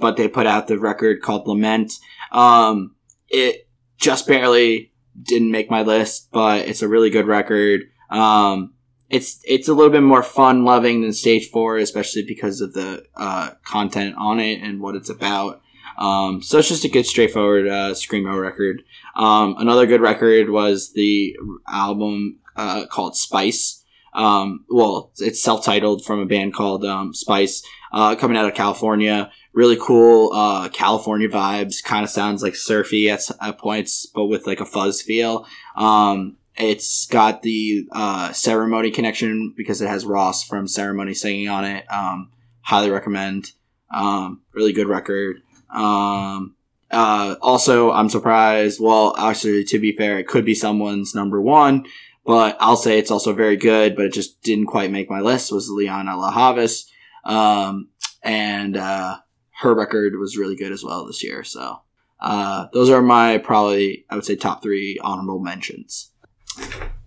but 0.00 0.16
they 0.16 0.28
put 0.28 0.46
out 0.46 0.68
the 0.68 0.78
record 0.78 1.22
called 1.22 1.46
Lament. 1.46 1.94
Um, 2.30 2.94
it 3.28 3.68
just 3.98 4.26
barely 4.26 4.92
didn't 5.20 5.50
make 5.50 5.70
my 5.70 5.82
list, 5.82 6.28
but 6.32 6.66
it's 6.66 6.82
a 6.82 6.88
really 6.88 7.10
good 7.10 7.26
record. 7.26 7.82
Um, 8.10 8.74
it's 9.08 9.40
it's 9.44 9.68
a 9.68 9.74
little 9.74 9.92
bit 9.92 10.02
more 10.02 10.22
fun 10.22 10.64
loving 10.64 11.02
than 11.02 11.12
Stage 11.12 11.50
Four, 11.50 11.76
especially 11.78 12.24
because 12.24 12.60
of 12.60 12.72
the 12.72 13.04
uh, 13.14 13.50
content 13.64 14.16
on 14.18 14.40
it 14.40 14.62
and 14.62 14.80
what 14.80 14.96
it's 14.96 15.10
about. 15.10 15.60
Um, 15.98 16.42
so 16.42 16.58
it's 16.58 16.68
just 16.68 16.84
a 16.84 16.88
good, 16.88 17.06
straightforward 17.06 17.68
uh, 17.68 17.90
screamo 17.90 18.40
record. 18.40 18.82
Um, 19.14 19.56
another 19.58 19.86
good 19.86 20.00
record 20.00 20.48
was 20.48 20.92
the 20.94 21.36
album 21.68 22.40
uh, 22.56 22.86
called 22.86 23.16
Spice. 23.16 23.84
Um, 24.14 24.64
well, 24.68 25.12
it's 25.18 25.42
self-titled 25.42 26.04
from 26.04 26.20
a 26.20 26.26
band 26.26 26.54
called 26.54 26.84
um, 26.84 27.14
Spice, 27.14 27.62
uh, 27.92 28.14
coming 28.16 28.36
out 28.36 28.46
of 28.46 28.54
California. 28.54 29.30
Really 29.52 29.76
cool 29.80 30.32
uh, 30.32 30.68
California 30.70 31.28
vibes. 31.28 31.82
Kind 31.82 32.04
of 32.04 32.10
sounds 32.10 32.42
like 32.42 32.56
surfy 32.56 33.10
at, 33.10 33.28
at 33.40 33.58
points, 33.58 34.06
but 34.06 34.26
with 34.26 34.46
like 34.46 34.60
a 34.60 34.66
fuzz 34.66 35.02
feel. 35.02 35.46
Um, 35.76 36.36
it's 36.56 37.06
got 37.06 37.42
the 37.42 37.86
uh, 37.92 38.32
ceremony 38.32 38.90
connection 38.90 39.54
because 39.56 39.80
it 39.80 39.88
has 39.88 40.04
Ross 40.04 40.42
from 40.44 40.68
Ceremony 40.68 41.14
singing 41.14 41.48
on 41.48 41.64
it. 41.64 41.90
Um, 41.90 42.30
highly 42.60 42.90
recommend. 42.90 43.52
Um, 43.92 44.42
really 44.52 44.72
good 44.72 44.88
record. 44.88 45.42
Um, 45.72 46.54
uh, 46.90 47.36
also, 47.40 47.90
I'm 47.90 48.10
surprised. 48.10 48.80
Well, 48.80 49.14
actually, 49.16 49.64
to 49.64 49.78
be 49.78 49.96
fair, 49.96 50.18
it 50.18 50.28
could 50.28 50.44
be 50.44 50.54
someone's 50.54 51.14
number 51.14 51.40
one, 51.40 51.86
but 52.24 52.56
I'll 52.60 52.76
say 52.76 52.98
it's 52.98 53.10
also 53.10 53.32
very 53.32 53.56
good. 53.56 53.96
But 53.96 54.06
it 54.06 54.12
just 54.12 54.42
didn't 54.42 54.66
quite 54.66 54.90
make 54.90 55.10
my 55.10 55.20
list. 55.20 55.52
Was 55.52 55.70
Lianne 55.70 56.06
La 56.06 56.90
um, 57.24 57.88
and 58.22 58.76
uh, 58.76 59.18
her 59.60 59.74
record 59.74 60.14
was 60.18 60.36
really 60.36 60.56
good 60.56 60.72
as 60.72 60.82
well 60.82 61.06
this 61.06 61.22
year. 61.22 61.44
So 61.44 61.80
uh, 62.20 62.66
those 62.72 62.90
are 62.90 63.02
my 63.02 63.38
probably 63.38 64.06
I 64.08 64.14
would 64.14 64.24
say 64.24 64.36
top 64.36 64.62
three 64.62 64.98
honorable 65.02 65.40
mentions. 65.40 66.10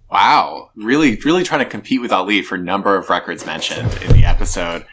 Wow, 0.10 0.70
really, 0.76 1.16
really 1.18 1.44
trying 1.44 1.64
to 1.64 1.70
compete 1.70 2.02
with 2.02 2.12
Ali 2.12 2.42
for 2.42 2.58
number 2.58 2.96
of 2.96 3.10
records 3.10 3.46
mentioned 3.46 3.92
in 4.04 4.14
the 4.14 4.24
episode. 4.24 4.86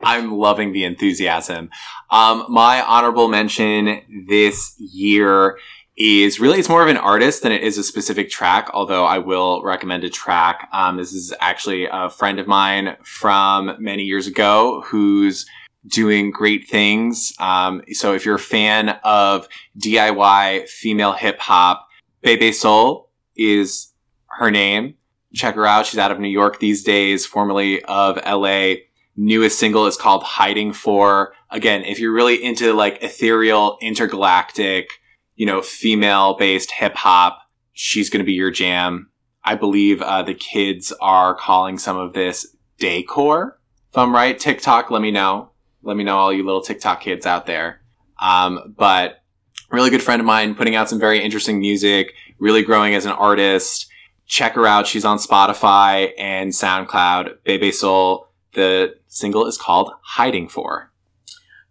I'm 0.00 0.32
loving 0.32 0.72
the 0.72 0.84
enthusiasm. 0.84 1.70
Um, 2.10 2.46
my 2.48 2.80
honorable 2.82 3.28
mention 3.28 4.00
this 4.28 4.74
year 4.78 5.58
is 5.96 6.38
really 6.38 6.60
it's 6.60 6.68
more 6.68 6.82
of 6.82 6.88
an 6.88 6.96
artist 6.96 7.42
than 7.42 7.50
it 7.50 7.62
is 7.62 7.76
a 7.76 7.82
specific 7.82 8.30
track. 8.30 8.70
Although 8.72 9.04
I 9.04 9.18
will 9.18 9.62
recommend 9.62 10.04
a 10.04 10.10
track. 10.10 10.68
Um, 10.72 10.96
this 10.96 11.12
is 11.12 11.34
actually 11.40 11.88
a 11.90 12.08
friend 12.08 12.38
of 12.38 12.46
mine 12.46 12.96
from 13.02 13.76
many 13.80 14.04
years 14.04 14.26
ago 14.26 14.82
who's 14.86 15.46
doing 15.86 16.30
great 16.30 16.68
things. 16.68 17.32
Um, 17.38 17.82
so 17.92 18.14
if 18.14 18.24
you're 18.24 18.36
a 18.36 18.40
fan 18.40 18.98
of 19.04 19.48
DIY 19.78 20.68
female 20.68 21.12
hip 21.12 21.38
hop, 21.38 21.88
Bebe 22.22 22.52
Soul 22.52 23.10
is 23.36 23.92
her 24.26 24.50
name. 24.50 24.94
Check 25.34 25.54
her 25.54 25.66
out. 25.66 25.86
She's 25.86 25.98
out 25.98 26.10
of 26.10 26.20
New 26.20 26.28
York 26.28 26.58
these 26.58 26.82
days, 26.82 27.26
formerly 27.26 27.82
of 27.84 28.16
LA. 28.24 28.74
Newest 29.16 29.58
single 29.58 29.86
is 29.86 29.96
called 29.96 30.22
Hiding 30.22 30.72
For. 30.72 31.34
Again, 31.50 31.84
if 31.84 31.98
you're 31.98 32.12
really 32.12 32.42
into 32.42 32.72
like 32.72 33.02
ethereal, 33.02 33.78
intergalactic, 33.80 34.90
you 35.36 35.46
know, 35.46 35.60
female 35.60 36.34
based 36.34 36.70
hip 36.70 36.94
hop, 36.94 37.40
she's 37.72 38.10
going 38.10 38.20
to 38.20 38.26
be 38.26 38.32
your 38.32 38.50
jam. 38.50 39.10
I 39.44 39.54
believe 39.54 40.02
uh, 40.02 40.22
the 40.22 40.34
kids 40.34 40.92
are 41.00 41.34
calling 41.34 41.78
some 41.78 41.96
of 41.96 42.12
this 42.12 42.54
decor. 42.78 43.58
If 43.90 43.96
I'm 43.96 44.14
right, 44.14 44.38
TikTok, 44.38 44.90
let 44.90 45.00
me 45.00 45.10
know. 45.10 45.52
Let 45.88 45.96
me 45.96 46.04
know, 46.04 46.18
all 46.18 46.30
you 46.30 46.44
little 46.44 46.60
TikTok 46.60 47.00
kids 47.00 47.24
out 47.24 47.46
there. 47.46 47.80
Um, 48.20 48.74
but 48.76 49.22
really 49.70 49.88
good 49.88 50.02
friend 50.02 50.20
of 50.20 50.26
mine 50.26 50.54
putting 50.54 50.76
out 50.76 50.90
some 50.90 51.00
very 51.00 51.24
interesting 51.24 51.60
music, 51.60 52.12
really 52.38 52.62
growing 52.62 52.94
as 52.94 53.06
an 53.06 53.12
artist. 53.12 53.88
Check 54.26 54.52
her 54.52 54.66
out. 54.66 54.86
She's 54.86 55.06
on 55.06 55.16
Spotify 55.16 56.10
and 56.18 56.50
SoundCloud. 56.50 57.38
Bebe 57.42 57.72
Soul. 57.72 58.28
The 58.52 58.96
single 59.06 59.46
is 59.46 59.56
called 59.56 59.90
Hiding 60.02 60.50
For. 60.50 60.92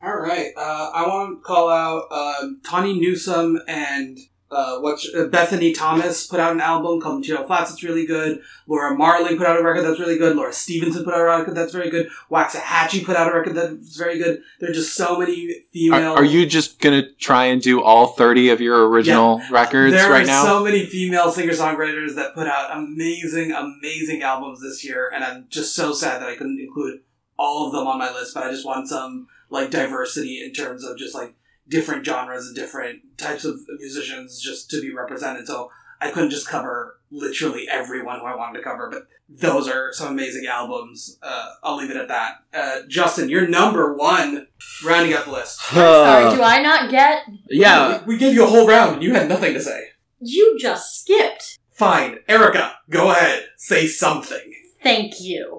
All 0.02 0.18
right. 0.18 0.48
Uh, 0.58 0.90
I 0.96 1.08
want 1.08 1.38
to 1.38 1.44
call 1.44 1.70
out 1.70 2.08
uh, 2.10 2.48
Tawny 2.68 3.00
Newsome 3.00 3.60
and 3.68 4.18
uh, 4.50 4.80
what's 4.80 5.14
uh, 5.14 5.26
Bethany 5.26 5.74
Thomas 5.74 6.26
put 6.26 6.40
out 6.40 6.54
an 6.54 6.62
album 6.62 7.02
called 7.02 7.20
Material 7.20 7.46
Flats 7.46 7.72
It's 7.72 7.84
really 7.84 8.06
good. 8.06 8.42
Laura 8.66 8.96
Marling 8.96 9.38
put 9.38 9.46
out 9.46 9.60
a 9.60 9.64
record 9.64 9.84
that's 9.84 10.00
really 10.00 10.18
good. 10.18 10.38
Laura 10.38 10.54
Stevenson 10.54 11.04
put 11.04 11.14
out 11.14 11.20
a 11.20 11.24
record 11.26 11.56
that's 11.56 11.74
very 11.74 11.90
good. 11.90 12.08
Waxahatchee 12.32 13.04
put 13.04 13.18
out 13.18 13.30
a 13.32 13.36
record 13.36 13.56
that's 13.56 13.98
very 13.98 14.18
good. 14.18 14.42
There 14.60 14.70
are 14.70 14.74
just 14.74 14.96
so 14.96 15.20
many 15.20 15.66
female. 15.74 16.14
are 16.14 16.24
you 16.24 16.46
just 16.46 16.80
gonna 16.80 17.12
try 17.16 17.46
and 17.46 17.62
do 17.62 17.82
all 17.82 18.08
30 18.08 18.50
of 18.50 18.62
your 18.62 18.88
original 18.88 19.42
records 19.52 19.94
there 19.94 20.10
right 20.10 20.24
are 20.24 20.28
now? 20.28 20.44
so 20.46 20.64
many 20.64 20.86
female 20.86 21.30
singer 21.32 21.54
songwriters 21.54 22.16
that 22.16 22.34
put 22.34 22.48
out 22.48 22.76
amazing, 22.76 23.52
amazing 23.52 24.22
albums 24.22 24.62
this 24.62 24.84
year, 24.84 25.12
and 25.14 25.24
I'm 25.24 25.48
just 25.50 25.76
so 25.76 25.92
sad 25.92 26.22
that 26.22 26.30
I 26.30 26.36
couldn't 26.36 26.60
include 26.60 27.02
all 27.38 27.68
of 27.68 27.74
them 27.74 27.86
on 27.86 28.00
my 28.00 28.12
list. 28.14 28.34
But 28.34 28.44
I 28.44 28.52
just 28.52 28.66
want 28.66 28.88
some 28.88 29.28
like 29.50 29.72
diversity 29.72 30.42
in 30.44 30.54
terms 30.54 30.86
of 30.86 30.98
just 30.98 31.14
like 31.14 31.36
different 31.68 32.06
genres 32.06 32.48
and 32.48 32.56
different 32.56 33.18
types 33.18 33.46
of 33.46 33.60
musicians 33.80 34.42
just 34.42 34.70
to 34.72 34.82
be 34.82 34.94
represented. 34.94 35.48
So 35.48 35.72
I 36.00 36.12
couldn't 36.12 36.30
just 36.30 36.48
cover 36.48 37.00
literally 37.10 37.68
everyone 37.70 38.20
who 38.20 38.26
I 38.26 38.36
wanted 38.36 38.60
to 38.60 38.64
cover, 38.64 38.90
but 38.92 39.08
those 39.30 39.68
are 39.68 39.92
some 39.94 40.10
amazing 40.10 40.46
albums. 40.46 41.18
Uh, 41.22 41.50
I'll 41.64 41.78
leave 41.78 41.90
it 41.90 41.98
at 41.98 42.08
that. 42.08 42.36
Uh, 42.54 42.82
Justin, 42.88 43.30
you're 43.30 43.48
number 43.48 43.94
one, 43.94 44.48
rounding 44.86 45.14
up 45.14 45.26
the 45.26 45.32
list. 45.32 45.60
Sorry, 45.62 46.36
do 46.36 46.42
I 46.42 46.62
not 46.62 46.90
get? 46.92 47.24
yeah. 47.50 48.04
we, 48.06 48.14
we 48.14 48.20
gave 48.20 48.34
you 48.34 48.44
a 48.44 48.48
whole 48.48 48.68
round 48.68 48.96
and 48.96 49.04
you 49.04 49.14
had 49.14 49.28
nothing 49.28 49.54
to 49.54 49.62
say. 49.62 49.88
You 50.20 50.58
just 50.60 51.02
skipped. 51.02 51.60
Fine, 51.72 52.20
Erica, 52.28 52.76
go 52.90 53.12
ahead, 53.12 53.46
say 53.58 53.88
something. 53.88 54.54
Thank 54.82 55.20
you. 55.20 55.57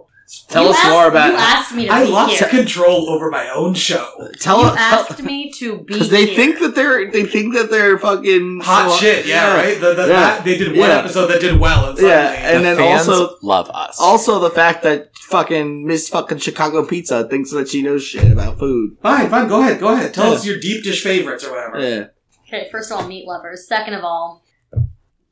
Tell 0.48 0.64
You 0.64 0.70
us 0.70 0.76
asked- 0.76 0.90
more 0.90 1.08
about. 1.08 1.30
You 1.30 1.36
asked 1.38 1.74
me 1.74 1.86
to 1.86 1.92
I 1.92 2.04
be 2.04 2.10
lost 2.10 2.38
here. 2.38 2.48
control 2.48 3.08
over 3.08 3.30
my 3.30 3.48
own 3.48 3.72
show. 3.74 4.28
Tell 4.40 4.60
you 4.60 4.66
us. 4.66 4.76
asked 4.78 5.22
me 5.22 5.50
to 5.52 5.78
be 5.78 5.84
Because 5.84 6.10
they 6.10 6.26
here. 6.26 6.36
think 6.36 6.58
that 6.60 6.74
they're 6.74 7.10
they 7.10 7.24
think 7.24 7.54
that 7.54 7.70
they're 7.70 7.98
fucking 7.98 8.60
Hot 8.62 8.90
so- 8.90 8.96
shit, 8.98 9.24
yeah, 9.26 9.54
right. 9.56 9.80
The, 9.80 9.94
the, 9.94 10.02
Yeah. 10.02 10.06
that- 10.20 10.44
they 10.44 10.58
did 10.58 10.68
one 10.76 10.88
Yeah. 10.90 10.98
episode 10.98 11.28
that 11.28 11.40
did 11.40 11.58
well, 11.58 11.90
and 11.90 11.98
Yeah, 11.98 12.30
and 12.32 12.58
the 12.60 12.62
then 12.68 12.76
fans 12.76 13.08
also- 13.08 13.36
love 13.42 13.70
us. 13.72 13.98
Also, 13.98 14.38
the 14.38 14.50
fact 14.50 14.82
that 14.82 15.10
fucking 15.16 15.86
Miss 15.86 16.08
fucking 16.10 16.38
Chicago 16.38 16.84
Pizza 16.84 17.24
thinks 17.28 17.50
that 17.52 17.68
she 17.68 17.80
knows 17.82 18.02
shit 18.04 18.30
about 18.30 18.58
food. 18.58 18.96
fine, 19.02 19.30
fine, 19.30 19.48
go 19.48 19.60
ahead, 19.60 19.80
go 19.80 19.88
ahead. 19.88 20.12
Tell 20.12 20.26
Yeah. 20.28 20.32
us 20.34 20.44
your 20.46 20.58
deep 20.58 20.84
dish 20.84 21.02
favorites 21.02 21.44
or 21.44 21.52
whatever. 21.52 21.80
Yeah. 21.80 22.04
Okay, 22.46 22.68
first 22.70 22.90
of 22.90 22.98
all, 22.98 23.06
meat 23.08 23.26
lovers. 23.26 23.66
Second 23.66 23.94
of 23.94 24.04
all, 24.04 24.42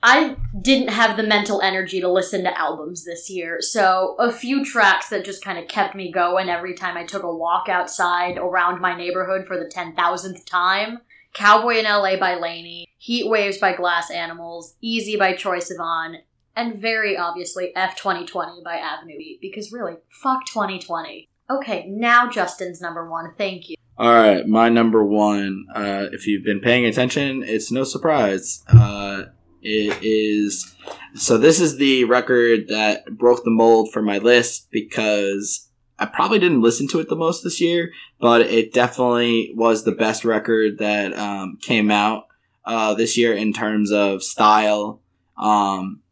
I 0.09 0.37
didn't 0.63 0.91
have 0.91 1.17
the 1.17 1.25
mental 1.25 1.61
energy 1.61 2.01
to 2.01 2.09
listen 2.09 2.45
to 2.45 2.57
albums 2.57 3.05
this 3.05 3.29
year, 3.29 3.61
so 3.61 4.15
a 4.21 4.31
few 4.31 4.65
tracks 4.65 5.09
that 5.09 5.25
just 5.25 5.43
kind 5.43 5.59
of 5.59 5.67
kept 5.67 5.97
me 5.97 6.13
going 6.13 6.49
every 6.49 6.75
time 6.75 6.97
I 6.97 7.05
took 7.05 7.25
a 7.25 7.35
walk 7.35 7.69
outside 7.69 8.39
around 8.39 8.81
my 8.81 8.97
neighborhood 8.97 9.49
for 9.49 9.59
the 9.59 9.65
10,000th 9.69 10.47
time. 10.47 11.01
Cowboy 11.33 11.79
in 11.79 11.87
LA 11.87 12.17
by 12.21 12.37
LANY, 12.37 12.87
Heat 12.99 13.29
Waves 13.29 13.59
by 13.59 13.75
Glass 13.75 14.09
Animals, 14.13 14.77
Easy 14.81 15.17
by 15.17 15.33
Troye 15.33 15.59
Sivan, 15.59 16.19
and 16.55 16.81
very 16.81 17.17
obviously 17.17 17.75
F 17.75 17.97
2020 17.97 18.63
by 18.65 18.77
Avenue 18.77 19.19
Beat, 19.19 19.41
because 19.41 19.73
really, 19.73 19.97
fuck 20.09 20.47
2020. 20.47 21.29
Okay, 21.51 21.85
now 21.89 22.31
Justin's 22.31 22.81
number 22.81 23.11
one. 23.11 23.35
Thank 23.37 23.71
you. 23.71 23.75
All 23.99 24.13
right, 24.15 24.47
my 24.47 24.69
number 24.69 25.05
one. 25.05 25.67
Uh, 25.75 26.07
if 26.13 26.29
you've 26.29 26.45
been 26.45 26.61
paying 26.61 26.85
attention, 26.85 27.43
it's 27.43 27.73
no 27.73 27.83
surprise. 27.83 28.63
Uh, 28.69 29.25
it 29.67 29.99
is. 30.03 30.75
So 31.15 31.39
this 31.39 31.61
is 31.61 31.77
the 31.77 32.05
record 32.05 32.69
that 32.69 33.19
broke 33.19 33.43
the 33.45 33.51
mold 33.51 33.93
for 33.93 34.01
my 34.01 34.19
list 34.19 34.69
because 34.71 35.69
I 35.99 36.07
probably 36.07 36.39
didn't 36.39 36.63
listen 36.63 36.87
to 36.89 37.01
it 37.01 37.09
the 37.09 37.17
most 37.17 37.43
this 37.43 37.61
year, 37.61 37.91
but 38.21 38.43
it 38.43 38.73
definitely 38.73 39.53
was 39.57 39.83
the 39.83 39.93
best 39.93 40.25
record 40.25 40.79
that 40.79 41.17
um, 41.19 41.59
came 41.61 41.91
out 41.91 42.29
uh, 42.65 42.95
this 42.95 43.19
year 43.19 43.35
in 43.35 43.53
terms 43.53 43.91
of 43.91 44.23
style. 44.23 45.01
Um, 45.37 46.03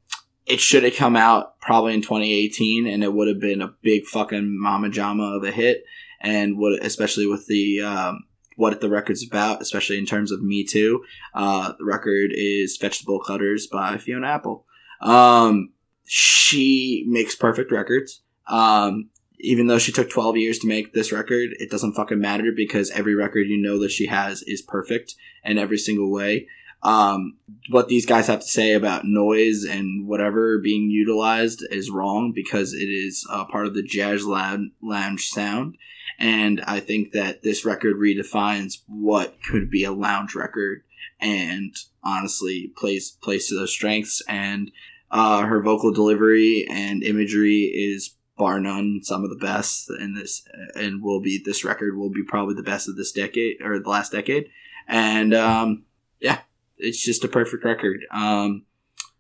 it 0.46 0.60
should 0.60 0.82
have 0.82 0.96
come 0.96 1.16
out 1.16 1.60
probably 1.60 1.94
in 1.94 2.02
2018, 2.02 2.86
and 2.86 3.04
it 3.04 3.12
would 3.12 3.28
have 3.28 3.40
been 3.40 3.62
a 3.62 3.74
big 3.82 4.04
fucking 4.06 4.60
mama 4.60 4.88
jama 4.88 5.36
of 5.36 5.44
a 5.44 5.50
hit 5.50 5.84
and 6.20 6.58
what 6.58 6.84
especially 6.84 7.26
with 7.26 7.46
the 7.46 7.82
um, 7.82 8.24
what 8.56 8.80
the 8.80 8.88
record's 8.88 9.26
about, 9.26 9.60
especially 9.60 9.98
in 9.98 10.06
terms 10.06 10.30
of 10.32 10.42
Me 10.42 10.64
Too. 10.64 11.04
Uh, 11.34 11.72
the 11.78 11.84
record 11.84 12.30
is 12.34 12.76
Fetch 12.76 13.00
the 13.00 13.06
Bolt 13.06 13.26
Cutters 13.26 13.66
by 13.66 13.98
Fiona 13.98 14.28
Apple. 14.28 14.64
Um, 15.00 15.72
she 16.04 17.04
makes 17.08 17.34
perfect 17.34 17.72
records. 17.72 18.22
Um, 18.48 19.10
even 19.38 19.66
though 19.66 19.78
she 19.78 19.92
took 19.92 20.10
12 20.10 20.36
years 20.36 20.58
to 20.60 20.68
make 20.68 20.92
this 20.92 21.12
record, 21.12 21.50
it 21.58 21.70
doesn't 21.70 21.94
fucking 21.94 22.20
matter 22.20 22.52
because 22.54 22.90
every 22.90 23.14
record 23.14 23.46
you 23.48 23.60
know 23.60 23.78
that 23.80 23.90
she 23.90 24.06
has 24.06 24.42
is 24.42 24.62
perfect 24.62 25.14
in 25.44 25.58
every 25.58 25.78
single 25.78 26.10
way. 26.10 26.46
Um, 26.82 27.38
what 27.70 27.88
these 27.88 28.04
guys 28.04 28.26
have 28.26 28.40
to 28.40 28.46
say 28.46 28.74
about 28.74 29.06
noise 29.06 29.64
and 29.64 30.06
whatever 30.06 30.58
being 30.58 30.90
utilized 30.90 31.64
is 31.70 31.90
wrong 31.90 32.32
because 32.34 32.74
it 32.74 32.88
is 32.88 33.26
uh, 33.30 33.46
part 33.46 33.66
of 33.66 33.74
the 33.74 33.82
jazz 33.82 34.24
lounge, 34.26 34.70
lounge 34.82 35.28
sound. 35.28 35.76
And 36.18 36.62
I 36.66 36.80
think 36.80 37.12
that 37.12 37.42
this 37.42 37.64
record 37.64 37.96
redefines 37.96 38.82
what 38.86 39.36
could 39.42 39.70
be 39.70 39.84
a 39.84 39.92
lounge 39.92 40.34
record 40.34 40.82
and 41.20 41.74
honestly 42.02 42.72
plays 42.76 43.16
plays 43.22 43.48
to 43.48 43.54
those 43.54 43.72
strengths. 43.72 44.22
And 44.28 44.70
uh, 45.10 45.42
her 45.42 45.62
vocal 45.62 45.92
delivery 45.92 46.66
and 46.68 47.02
imagery 47.02 47.72
is 47.74 48.14
bar 48.36 48.58
none 48.58 49.00
some 49.02 49.22
of 49.22 49.30
the 49.30 49.36
best 49.36 49.88
in 50.00 50.14
this 50.14 50.44
and 50.74 51.02
will 51.02 51.20
be 51.20 51.40
this 51.44 51.64
record 51.64 51.96
will 51.96 52.10
be 52.10 52.24
probably 52.24 52.54
the 52.54 52.62
best 52.62 52.88
of 52.88 52.96
this 52.96 53.12
decade 53.12 53.60
or 53.62 53.78
the 53.78 53.88
last 53.88 54.12
decade. 54.12 54.48
And 54.88 55.32
um, 55.32 55.84
yeah, 56.20 56.40
it's 56.76 57.02
just 57.02 57.24
a 57.24 57.28
perfect 57.28 57.64
record. 57.64 58.00
Um, 58.10 58.64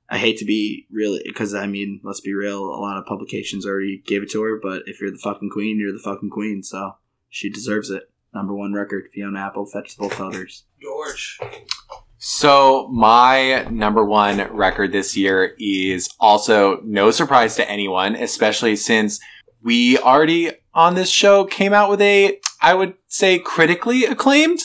I 0.08 0.18
hate 0.18 0.38
to 0.38 0.44
be 0.44 0.86
really 0.90 1.22
because 1.24 1.54
I 1.54 1.66
mean, 1.66 2.00
let's 2.02 2.20
be 2.20 2.34
real. 2.34 2.62
A 2.62 2.80
lot 2.80 2.98
of 2.98 3.06
publications 3.06 3.66
already 3.66 4.02
gave 4.06 4.22
it 4.22 4.30
to 4.30 4.42
her, 4.42 4.58
but 4.62 4.82
if 4.86 5.00
you're 5.00 5.10
the 5.10 5.18
fucking 5.18 5.50
queen, 5.50 5.78
you're 5.78 5.92
the 5.92 5.98
fucking 5.98 6.30
queen. 6.30 6.62
So 6.62 6.96
she 7.28 7.48
deserves 7.48 7.90
it. 7.90 8.10
Number 8.32 8.54
one 8.54 8.72
record, 8.72 9.08
Fiona 9.14 9.38
Apple, 9.40 9.64
Fetch 9.64 9.96
the 9.96 10.00
Bolt 10.00 10.12
Cutters. 10.12 10.64
George. 10.82 11.38
So 12.18 12.88
my 12.88 13.66
number 13.70 14.04
one 14.04 14.38
record 14.50 14.92
this 14.92 15.16
year 15.16 15.54
is 15.58 16.08
also 16.18 16.80
no 16.82 17.10
surprise 17.10 17.54
to 17.56 17.70
anyone, 17.70 18.16
especially 18.16 18.76
since 18.76 19.20
we 19.62 19.98
already 19.98 20.52
on 20.74 20.94
this 20.94 21.10
show 21.10 21.44
came 21.44 21.72
out 21.72 21.90
with 21.90 22.00
a, 22.00 22.40
I 22.60 22.74
would 22.74 22.94
say, 23.08 23.38
critically 23.38 24.04
acclaimed 24.04 24.60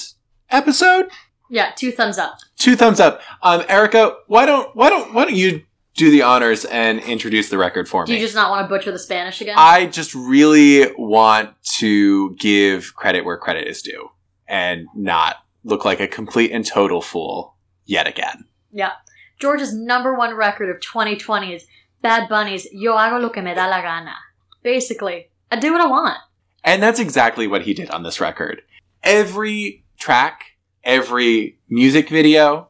episode. 0.49 1.09
Yeah, 1.49 1.71
two 1.75 1.91
thumbs 1.91 2.17
up. 2.17 2.37
Two 2.57 2.75
thumbs 2.75 2.99
up. 2.99 3.21
Um, 3.41 3.63
Erica, 3.67 4.17
why 4.27 4.45
don't 4.45 4.75
why 4.75 4.89
don't 4.89 5.13
why 5.13 5.25
don't 5.25 5.35
you 5.35 5.63
do 5.95 6.11
the 6.11 6.21
honors 6.21 6.63
and 6.65 6.99
introduce 7.01 7.49
the 7.49 7.57
record 7.57 7.89
for 7.89 8.05
Do 8.05 8.11
me? 8.11 8.17
Do 8.17 8.21
you 8.21 8.25
just 8.25 8.35
not 8.35 8.49
want 8.51 8.65
to 8.65 8.69
butcher 8.69 8.91
the 8.91 8.99
Spanish 8.99 9.41
again? 9.41 9.55
I 9.57 9.87
just 9.87 10.13
really 10.15 10.91
want 10.97 11.49
to 11.77 12.35
give 12.35 12.95
credit 12.95 13.25
where 13.25 13.37
credit 13.37 13.67
is 13.67 13.81
due 13.81 14.09
and 14.47 14.87
not 14.95 15.37
look 15.63 15.83
like 15.85 15.99
a 15.99 16.07
complete 16.07 16.51
and 16.51 16.65
total 16.65 17.01
fool 17.01 17.55
yet 17.85 18.07
again. 18.07 18.45
yeah. 18.71 18.91
George's 19.39 19.73
number 19.73 20.13
one 20.13 20.35
record 20.35 20.69
of 20.69 20.81
2020 20.81 21.53
is 21.53 21.65
Bad 22.01 22.27
Bunny's 22.27 22.67
Yo 22.73 22.93
hago 22.95 23.21
lo 23.21 23.29
que 23.29 23.41
me 23.41 23.53
da 23.53 23.67
la 23.67 23.81
gana. 23.81 24.15
Basically, 24.63 25.29
I 25.49 25.55
do 25.57 25.71
what 25.71 25.79
I 25.81 25.87
want. 25.87 26.17
And 26.65 26.83
that's 26.83 26.99
exactly 26.99 27.47
what 27.47 27.61
he 27.61 27.73
did 27.73 27.89
on 27.89 28.03
this 28.03 28.19
record. 28.19 28.61
Every 29.01 29.85
track, 29.97 30.48
every 30.83 31.59
music 31.69 32.09
video, 32.09 32.69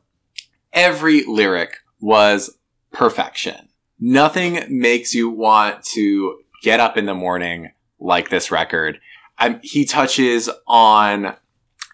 every 0.73 1.23
lyric 1.25 1.77
was 1.99 2.57
perfection. 2.91 3.69
Nothing 3.99 4.65
makes 4.69 5.13
you 5.13 5.29
want 5.29 5.83
to 5.83 6.39
get 6.63 6.79
up 6.79 6.97
in 6.97 7.05
the 7.05 7.13
morning 7.13 7.71
like 7.99 8.29
this 8.29 8.51
record. 8.51 8.99
Um, 9.37 9.59
he 9.63 9.85
touches 9.85 10.49
on 10.67 11.35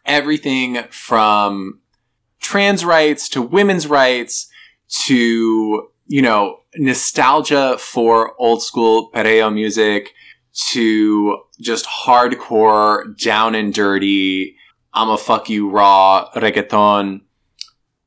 everything 0.06 0.84
from 0.90 1.80
trans 2.40 2.86
rights 2.86 3.28
to 3.30 3.42
women's 3.42 3.88
rights 3.88 4.48
to, 5.06 5.90
you 6.08 6.22
know, 6.22 6.60
nostalgia 6.76 7.78
for 7.80 8.40
old 8.40 8.62
school 8.62 9.10
perreo 9.12 9.52
music 9.52 10.14
to 10.54 11.40
just 11.60 11.86
hardcore, 11.86 13.18
down 13.18 13.56
and 13.56 13.74
dirty, 13.74 14.56
I'ma 14.96 15.18
fuck 15.18 15.50
you 15.50 15.70
raw 15.70 16.30
reggaeton. 16.34 17.22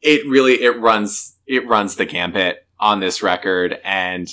It 0.01 0.27
really, 0.29 0.55
it 0.63 0.79
runs, 0.81 1.37
it 1.47 1.67
runs 1.69 1.97
the 1.97 2.07
gambit 2.07 2.67
on 2.81 3.01
this 3.01 3.23
record 3.23 3.79
and 3.85 4.29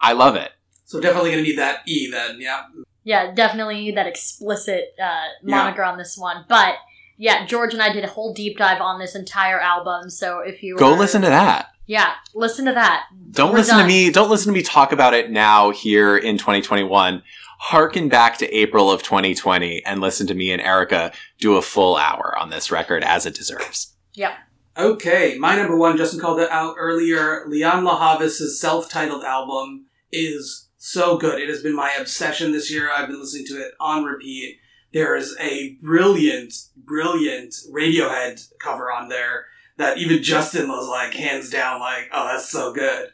I 0.00 0.12
love 0.12 0.34
it. 0.36 0.50
So 0.84 1.00
definitely 1.00 1.30
gonna 1.30 1.42
need 1.42 1.58
that 1.58 1.80
E 1.86 2.10
then, 2.10 2.40
yeah. 2.40 2.62
Yeah, 3.04 3.32
definitely 3.32 3.76
need 3.76 3.96
that 3.96 4.06
explicit 4.06 4.94
uh, 5.02 5.26
moniker 5.42 5.82
on 5.84 5.96
this 5.98 6.16
one. 6.18 6.44
But 6.48 6.74
yeah, 7.16 7.46
George 7.46 7.72
and 7.74 7.82
I 7.82 7.92
did 7.92 8.04
a 8.04 8.08
whole 8.08 8.34
deep 8.34 8.58
dive 8.58 8.80
on 8.80 8.98
this 8.98 9.14
entire 9.14 9.60
album. 9.60 10.10
So 10.10 10.40
if 10.40 10.62
you 10.62 10.76
Go 10.76 10.92
were- 10.92 10.98
listen 10.98 11.22
to 11.22 11.28
that. 11.28 11.68
yeah, 11.86 12.12
listen 12.34 12.64
to 12.64 12.72
that. 12.72 13.04
Don't 13.30 13.52
We're 13.52 13.58
listen 13.58 13.76
done. 13.76 13.84
to 13.86 13.88
me. 13.88 14.10
Don't 14.10 14.30
listen 14.30 14.52
to 14.52 14.56
me 14.58 14.62
talk 14.62 14.92
about 14.92 15.14
it 15.14 15.30
now 15.30 15.70
here 15.70 16.16
in 16.16 16.38
2021. 16.38 17.22
Harken 17.62 18.08
back 18.08 18.38
to 18.38 18.50
April 18.56 18.90
of 18.90 19.02
2020 19.02 19.84
and 19.84 20.00
listen 20.00 20.26
to 20.26 20.34
me 20.34 20.50
and 20.50 20.62
Erica 20.62 21.12
do 21.38 21.56
a 21.56 21.62
full 21.62 21.96
hour 21.96 22.34
on 22.38 22.48
this 22.48 22.70
record 22.70 23.04
as 23.04 23.26
it 23.26 23.34
deserves. 23.34 23.94
Yep. 24.14 24.32
Okay, 24.78 25.36
my 25.38 25.56
number 25.56 25.76
one, 25.76 25.98
Justin 25.98 26.20
called 26.20 26.40
it 26.40 26.50
out 26.50 26.76
earlier. 26.78 27.44
Lianne 27.46 27.82
La 27.82 27.98
Havas' 27.98 28.58
self-titled 28.58 29.24
album 29.24 29.86
is 30.10 30.70
so 30.78 31.18
good. 31.18 31.38
It 31.38 31.50
has 31.50 31.62
been 31.62 31.76
my 31.76 31.92
obsession 32.00 32.52
this 32.52 32.72
year. 32.72 32.90
I've 32.90 33.08
been 33.08 33.20
listening 33.20 33.44
to 33.48 33.60
it 33.60 33.74
on 33.78 34.04
repeat. 34.04 34.56
There 34.94 35.14
is 35.14 35.36
a 35.38 35.76
brilliant, 35.82 36.54
brilliant 36.76 37.54
Radiohead 37.70 38.48
cover 38.58 38.90
on 38.90 39.10
there 39.10 39.44
that 39.76 39.98
even 39.98 40.22
Justin 40.22 40.68
was 40.68 40.88
like, 40.88 41.12
hands 41.12 41.50
down, 41.50 41.78
like, 41.80 42.08
oh, 42.12 42.26
that's 42.26 42.48
so 42.48 42.72
good. 42.72 43.10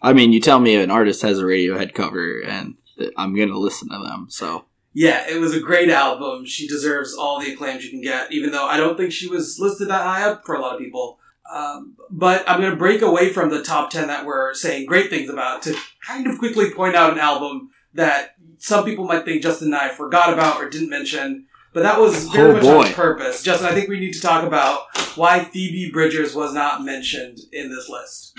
I 0.00 0.12
mean, 0.12 0.32
you 0.32 0.40
tell 0.40 0.60
me 0.60 0.76
an 0.76 0.90
artist 0.90 1.22
has 1.22 1.40
a 1.40 1.44
Radiohead 1.44 1.94
cover, 1.94 2.40
and 2.40 2.74
th- 2.84 2.87
I'm 3.16 3.34
gonna 3.34 3.58
listen 3.58 3.88
to 3.90 3.98
them. 3.98 4.26
So 4.28 4.64
Yeah, 4.94 5.26
it 5.28 5.38
was 5.40 5.54
a 5.54 5.60
great 5.60 5.90
album. 5.90 6.44
She 6.46 6.66
deserves 6.66 7.14
all 7.14 7.40
the 7.40 7.52
acclaim 7.52 7.80
she 7.80 7.90
can 7.90 8.00
get, 8.02 8.32
even 8.32 8.50
though 8.52 8.66
I 8.66 8.76
don't 8.76 8.96
think 8.96 9.12
she 9.12 9.28
was 9.28 9.58
listed 9.60 9.88
that 9.88 10.02
high 10.02 10.24
up 10.24 10.44
for 10.44 10.54
a 10.54 10.60
lot 10.60 10.74
of 10.74 10.80
people. 10.80 11.18
Um, 11.54 11.96
but 12.10 12.44
I'm 12.46 12.60
going 12.60 12.72
to 12.72 12.76
break 12.76 13.00
away 13.00 13.30
from 13.32 13.48
the 13.48 13.62
top 13.62 13.88
10 13.88 14.08
that 14.08 14.26
we're 14.26 14.52
saying 14.52 14.84
great 14.84 15.08
things 15.08 15.30
about 15.30 15.62
to 15.62 15.74
kind 16.06 16.26
of 16.26 16.38
quickly 16.38 16.70
point 16.70 16.94
out 16.94 17.12
an 17.12 17.18
album 17.18 17.70
that 17.94 18.34
some 18.58 18.84
people 18.84 19.06
might 19.06 19.24
think 19.24 19.42
Justin 19.42 19.68
and 19.68 19.76
I 19.76 19.88
forgot 19.88 20.30
about 20.32 20.60
or 20.60 20.68
didn't 20.68 20.90
mention. 20.90 21.46
But 21.72 21.84
that 21.84 21.98
was 22.00 22.28
very 22.28 22.50
Oh, 22.60 22.76
much 22.78 22.88
on 22.88 22.92
purpose. 22.94 23.42
Justin, 23.42 23.66
I 23.68 23.72
think 23.72 23.88
we 23.88 23.98
need 24.00 24.12
to 24.12 24.20
talk 24.20 24.44
about 24.44 24.82
why 25.16 25.42
Phoebe 25.44 25.90
Bridgers 25.90 26.34
was 26.34 26.52
not 26.52 26.84
mentioned 26.84 27.38
in 27.50 27.70
this 27.70 27.88
list. 27.88 28.36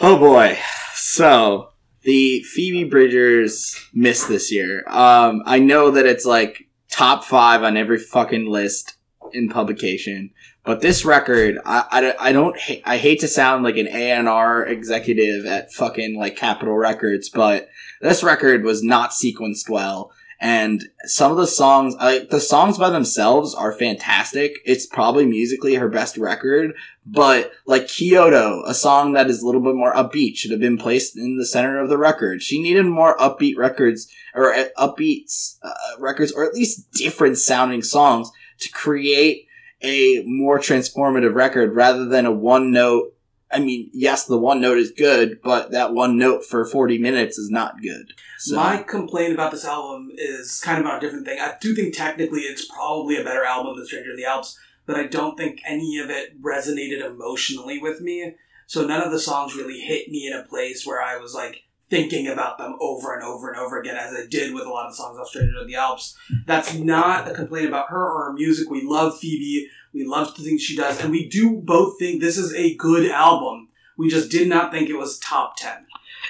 Oh 0.00 0.16
boy. 0.18 0.58
So 0.94 1.70
the 2.06 2.40
Phoebe 2.44 2.84
Bridgers 2.84 3.76
missed 3.92 4.28
this 4.28 4.52
year. 4.52 4.84
Um, 4.86 5.42
I 5.44 5.58
know 5.58 5.90
that 5.90 6.06
it's 6.06 6.24
like 6.24 6.68
top 6.88 7.24
five 7.24 7.64
on 7.64 7.76
every 7.76 7.98
fucking 7.98 8.46
list 8.46 8.96
in 9.32 9.48
publication, 9.48 10.30
but 10.62 10.80
this 10.80 11.04
record, 11.04 11.58
I, 11.66 12.14
I, 12.20 12.28
I 12.28 12.32
don't, 12.32 12.56
ha- 12.60 12.80
I 12.84 12.98
hate 12.98 13.20
to 13.20 13.28
sound 13.28 13.64
like 13.64 13.76
an 13.76 13.88
A&R 13.88 14.64
executive 14.66 15.46
at 15.46 15.72
fucking 15.72 16.16
like 16.16 16.36
Capitol 16.36 16.76
Records, 16.76 17.28
but 17.28 17.68
this 18.00 18.22
record 18.22 18.62
was 18.62 18.84
not 18.84 19.10
sequenced 19.10 19.68
well. 19.68 20.12
And 20.38 20.90
some 21.04 21.30
of 21.30 21.38
the 21.38 21.46
songs, 21.46 21.94
like 21.94 22.28
the 22.28 22.40
songs 22.40 22.76
by 22.76 22.90
themselves 22.90 23.54
are 23.54 23.72
fantastic. 23.72 24.58
It's 24.66 24.86
probably 24.86 25.24
musically 25.24 25.76
her 25.76 25.88
best 25.88 26.18
record, 26.18 26.74
but 27.06 27.52
like 27.66 27.88
Kyoto, 27.88 28.62
a 28.66 28.74
song 28.74 29.12
that 29.12 29.30
is 29.30 29.40
a 29.40 29.46
little 29.46 29.62
bit 29.62 29.74
more 29.74 29.94
upbeat, 29.94 30.36
should 30.36 30.50
have 30.50 30.60
been 30.60 30.76
placed 30.76 31.16
in 31.16 31.38
the 31.38 31.46
center 31.46 31.78
of 31.78 31.88
the 31.88 31.96
record. 31.96 32.42
She 32.42 32.60
needed 32.60 32.84
more 32.84 33.16
upbeat 33.16 33.56
records 33.56 34.12
or 34.34 34.52
uh, 34.52 34.66
upbeat 34.76 35.56
uh, 35.62 35.72
records, 35.98 36.32
or 36.32 36.44
at 36.44 36.54
least 36.54 36.90
different 36.92 37.38
sounding 37.38 37.82
songs 37.82 38.30
to 38.58 38.70
create 38.70 39.46
a 39.82 40.22
more 40.26 40.58
transformative 40.58 41.34
record 41.34 41.74
rather 41.74 42.04
than 42.04 42.26
a 42.26 42.32
one 42.32 42.72
note. 42.72 43.15
I 43.50 43.60
mean, 43.60 43.90
yes, 43.92 44.26
the 44.26 44.38
one 44.38 44.60
note 44.60 44.78
is 44.78 44.90
good, 44.90 45.40
but 45.42 45.70
that 45.70 45.94
one 45.94 46.18
note 46.18 46.44
for 46.44 46.64
40 46.64 46.98
minutes 46.98 47.38
is 47.38 47.48
not 47.48 47.80
good. 47.80 48.12
So, 48.38 48.56
My 48.56 48.82
complaint 48.82 49.32
about 49.32 49.52
this 49.52 49.64
album 49.64 50.10
is 50.16 50.60
kind 50.60 50.78
of 50.78 50.84
about 50.84 50.98
a 50.98 51.00
different 51.00 51.26
thing. 51.26 51.38
I 51.40 51.54
do 51.60 51.74
think 51.74 51.94
technically 51.94 52.40
it's 52.40 52.66
probably 52.66 53.16
a 53.16 53.24
better 53.24 53.44
album 53.44 53.76
than 53.76 53.86
Stranger 53.86 54.10
in 54.10 54.16
the 54.16 54.24
Alps, 54.24 54.58
but 54.84 54.96
I 54.96 55.06
don't 55.06 55.36
think 55.36 55.60
any 55.64 55.98
of 55.98 56.10
it 56.10 56.42
resonated 56.42 57.04
emotionally 57.04 57.78
with 57.78 58.00
me. 58.00 58.34
So 58.66 58.84
none 58.84 59.02
of 59.02 59.12
the 59.12 59.20
songs 59.20 59.54
really 59.54 59.78
hit 59.78 60.08
me 60.08 60.26
in 60.26 60.32
a 60.32 60.42
place 60.42 60.84
where 60.84 61.00
I 61.00 61.16
was 61.18 61.32
like 61.32 61.62
thinking 61.88 62.26
about 62.26 62.58
them 62.58 62.76
over 62.80 63.14
and 63.14 63.22
over 63.22 63.48
and 63.48 63.58
over 63.58 63.80
again, 63.80 63.96
as 63.96 64.12
I 64.12 64.26
did 64.28 64.52
with 64.52 64.66
a 64.66 64.70
lot 64.70 64.88
of 64.88 64.94
songs 64.94 65.18
off 65.18 65.28
Stranger 65.28 65.60
in 65.60 65.68
the 65.68 65.76
Alps. 65.76 66.16
That's 66.46 66.74
not 66.74 67.30
a 67.30 67.34
complaint 67.34 67.68
about 67.68 67.90
her 67.90 68.04
or 68.04 68.24
her 68.26 68.32
music. 68.32 68.68
We 68.68 68.82
love 68.82 69.18
Phoebe. 69.18 69.68
We 69.96 70.04
love 70.04 70.36
the 70.36 70.42
things 70.42 70.60
she 70.60 70.76
does, 70.76 71.00
and 71.00 71.10
we 71.10 71.26
do 71.26 71.56
both 71.56 71.98
think 71.98 72.20
this 72.20 72.36
is 72.36 72.52
a 72.52 72.74
good 72.74 73.10
album. 73.10 73.70
We 73.96 74.10
just 74.10 74.30
did 74.30 74.46
not 74.46 74.70
think 74.70 74.90
it 74.90 74.98
was 74.98 75.18
top 75.18 75.56
ten. 75.56 75.86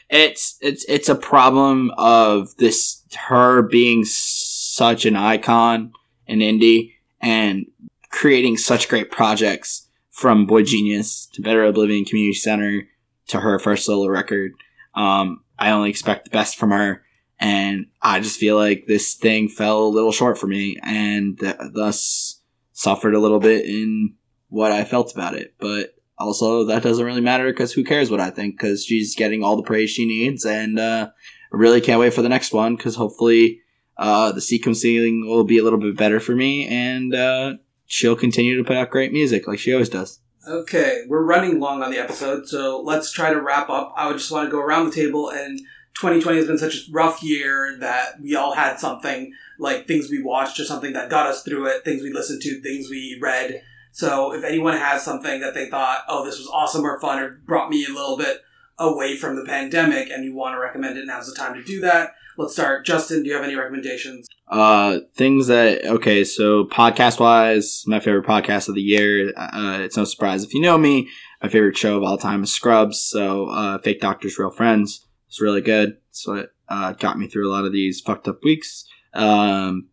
it's 0.09 0.57
it's 0.61 0.85
it's 0.89 1.09
a 1.09 1.17
problem 1.17 1.91
of 1.99 2.57
this 2.59 3.03
her 3.29 3.63
being 3.63 4.05
such 4.05 5.05
an 5.05 5.17
icon 5.17 5.93
in 6.29 6.39
indie 6.39 6.93
and 7.21 7.67
creating 8.11 8.57
such 8.57 8.89
great 8.89 9.11
projects 9.11 9.89
from 10.11 10.47
Boy 10.47 10.63
Genius 10.63 11.27
to 11.33 11.43
Better 11.43 11.65
Oblivion 11.65 12.05
Community 12.05 12.35
Center 12.35 12.87
to 13.27 13.41
her 13.41 13.59
first 13.59 13.85
solo 13.85 14.07
record. 14.07 14.53
Um, 14.95 15.43
I 15.59 15.73
only 15.73 15.91
expect 15.91 16.27
the 16.27 16.31
best 16.31 16.57
from 16.57 16.71
her, 16.71 17.03
and 17.41 17.87
I 18.01 18.21
just 18.21 18.39
feel 18.39 18.55
like 18.55 18.87
this 18.87 19.15
thing 19.15 19.49
fell 19.49 19.83
a 19.83 19.89
little 19.89 20.13
short 20.13 20.39
for 20.39 20.47
me, 20.47 20.77
and 20.85 21.37
th- 21.41 21.57
thus 21.75 22.41
suffered 22.77 23.15
a 23.15 23.19
little 23.19 23.40
bit 23.40 23.65
in 23.65 24.15
what 24.48 24.70
I 24.70 24.85
felt 24.85 25.12
about 25.12 25.35
it. 25.35 25.55
But 25.59 25.94
also, 26.19 26.65
that 26.65 26.82
doesn't 26.82 27.05
really 27.05 27.23
matter 27.23 27.51
because 27.51 27.73
who 27.73 27.82
cares 27.82 28.11
what 28.11 28.20
I 28.20 28.31
think? 28.31 28.59
Because 28.59 28.85
she's 28.85 29.16
getting 29.16 29.43
all 29.43 29.57
the 29.57 29.62
praise 29.62 29.90
she 29.90 30.07
needs, 30.07 30.44
and 30.44 30.78
uh, 30.78 31.09
I 31.53 31.57
really 31.57 31.81
can't 31.81 32.01
wait 32.01 32.15
for 32.15 32.23
the 32.23 32.28
next 32.28 32.53
one 32.53 32.77
because 32.77 32.94
hopefully 32.94 33.61
uh, 33.97 34.32
the 34.32 34.40
sequencing 34.40 35.27
will 35.27 35.44
be 35.44 35.59
a 35.59 35.65
little 35.65 35.78
bit 35.78 35.97
better 35.97 36.20
for 36.20 36.36
me, 36.36 36.66
and 36.69 37.15
uh, 37.15 37.55
she'll 37.86 38.16
continue 38.16 38.57
to 38.57 38.65
put 38.65 38.77
out 38.77 38.90
great 38.90 39.12
music 39.12 39.47
like 39.48 39.59
she 39.59 39.73
always 39.73 39.89
does. 39.89 40.20
Okay, 40.48 41.03
we're 41.09 41.24
running 41.24 41.59
long 41.59 41.82
on 41.82 41.90
the 41.90 41.98
episode, 41.98 42.47
so 42.47 42.81
let's 42.81 43.11
try 43.11 43.32
to 43.32 43.40
wrap 43.40 43.69
up. 43.69 43.93
I 43.97 44.07
would 44.07 44.19
just 44.19 44.31
want 44.31 44.47
to 44.47 44.51
go 44.51 44.61
around 44.61 44.86
the 44.86 44.94
table, 44.94 45.31
and 45.31 45.59
2020 46.01 46.39
has 46.39 46.47
been 46.47 46.59
such 46.59 46.89
a 46.89 46.93
rough 46.93 47.23
year 47.23 47.77
that 47.81 48.20
we 48.20 48.35
all 48.35 48.55
had 48.55 48.78
something 48.78 49.32
like 49.59 49.86
things 49.86 50.10
we 50.10 50.23
watched 50.23 50.60
or 50.60 50.64
something 50.64 50.93
that 50.93 51.10
got 51.10 51.27
us 51.27 51.43
through 51.43 51.66
it, 51.66 51.85
things 51.85 52.02
we 52.02 52.12
listened 52.12 52.43
to, 52.43 52.60
things 52.60 52.90
we 52.90 53.18
read. 53.20 53.62
So 53.93 54.35
if 54.35 54.44
anyone 54.44 54.77
has 54.77 55.02
something 55.02 55.40
that 55.40 55.55
they 55.55 55.70
thought, 55.70 56.05
oh, 56.06 56.24
this 56.24 56.39
was 56.39 56.48
awesome 56.48 56.85
or 56.85 57.01
fun 57.01 57.18
or 57.18 57.40
brought 57.47 57.70
me 57.70 57.86
a 57.86 57.93
little 57.93 58.18
bit 58.18 58.43
away 58.78 59.16
from 59.16 59.36
the 59.36 59.44
pandemic 59.44 60.10
and 60.10 60.23
you 60.23 60.35
want 60.35 60.55
to 60.55 60.60
recommend 60.60 60.98
it, 60.98 61.06
now's 61.06 61.28
the 61.28 61.35
time 61.35 61.55
to 61.55 61.64
do 61.64 61.81
that. 61.81 62.10
Let's 62.36 62.52
start. 62.52 62.85
Justin, 62.85 63.23
do 63.23 63.31
you 63.31 63.35
have 63.35 63.44
any 63.44 63.55
recommendations? 63.55 64.27
Uh, 64.48 64.98
things 65.14 65.47
that 65.47 65.82
okay, 65.86 66.24
so 66.24 66.64
podcast 66.66 67.18
wise, 67.18 67.85
my 67.86 67.98
favorite 67.98 68.27
podcast 68.27 68.68
of 68.68 68.74
the 68.74 68.82
year. 68.82 69.32
Uh, 69.35 69.78
it's 69.81 69.97
no 69.97 70.05
surprise 70.05 70.44
if 70.44 70.52
you 70.52 70.60
know 70.60 70.77
me. 70.77 71.09
My 71.43 71.48
favorite 71.48 71.78
show 71.78 71.97
of 71.97 72.02
all 72.02 72.18
time 72.18 72.43
is 72.43 72.52
Scrubs. 72.52 73.01
So, 73.01 73.48
uh, 73.48 73.78
Fake 73.78 74.01
Doctors, 74.01 74.39
Real 74.39 74.51
Friends. 74.51 75.06
It's 75.28 75.40
really 75.40 75.61
good. 75.61 75.98
It's 76.11 76.27
what 76.27 76.51
uh, 76.69 76.93
got 76.93 77.19
me 77.19 77.28
through 77.28 77.48
a 77.48 77.53
lot 77.53 77.65
of 77.65 77.73
these 77.73 78.01
fucked 78.01 78.28
up 78.28 78.43
weeks. 78.43 78.86
Um, 79.15 79.89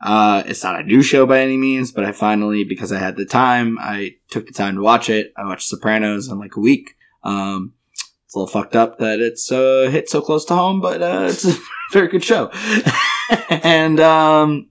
uh, 0.00 0.42
it's 0.46 0.64
not 0.64 0.80
a 0.80 0.84
new 0.84 1.02
show 1.02 1.26
by 1.26 1.40
any 1.40 1.56
means, 1.56 1.92
but 1.92 2.04
I 2.04 2.12
finally, 2.12 2.64
because 2.64 2.90
I 2.90 2.98
had 2.98 3.16
the 3.16 3.26
time, 3.26 3.78
I 3.78 4.16
took 4.30 4.46
the 4.46 4.52
time 4.52 4.76
to 4.76 4.82
watch 4.82 5.10
it. 5.10 5.32
I 5.36 5.44
watched 5.44 5.68
Sopranos 5.68 6.28
in 6.28 6.38
like 6.38 6.56
a 6.56 6.60
week. 6.60 6.94
Um, 7.22 7.74
it's 8.24 8.34
a 8.34 8.38
little 8.38 8.52
fucked 8.52 8.76
up 8.76 8.98
that 8.98 9.20
it's 9.20 9.52
uh, 9.52 9.88
hit 9.90 10.08
so 10.08 10.22
close 10.22 10.44
to 10.46 10.54
home, 10.54 10.80
but 10.80 11.02
uh, 11.02 11.26
it's 11.28 11.44
a 11.44 11.58
very 11.92 12.08
good 12.08 12.24
show. 12.24 12.50
and 13.50 14.00
um, 14.00 14.70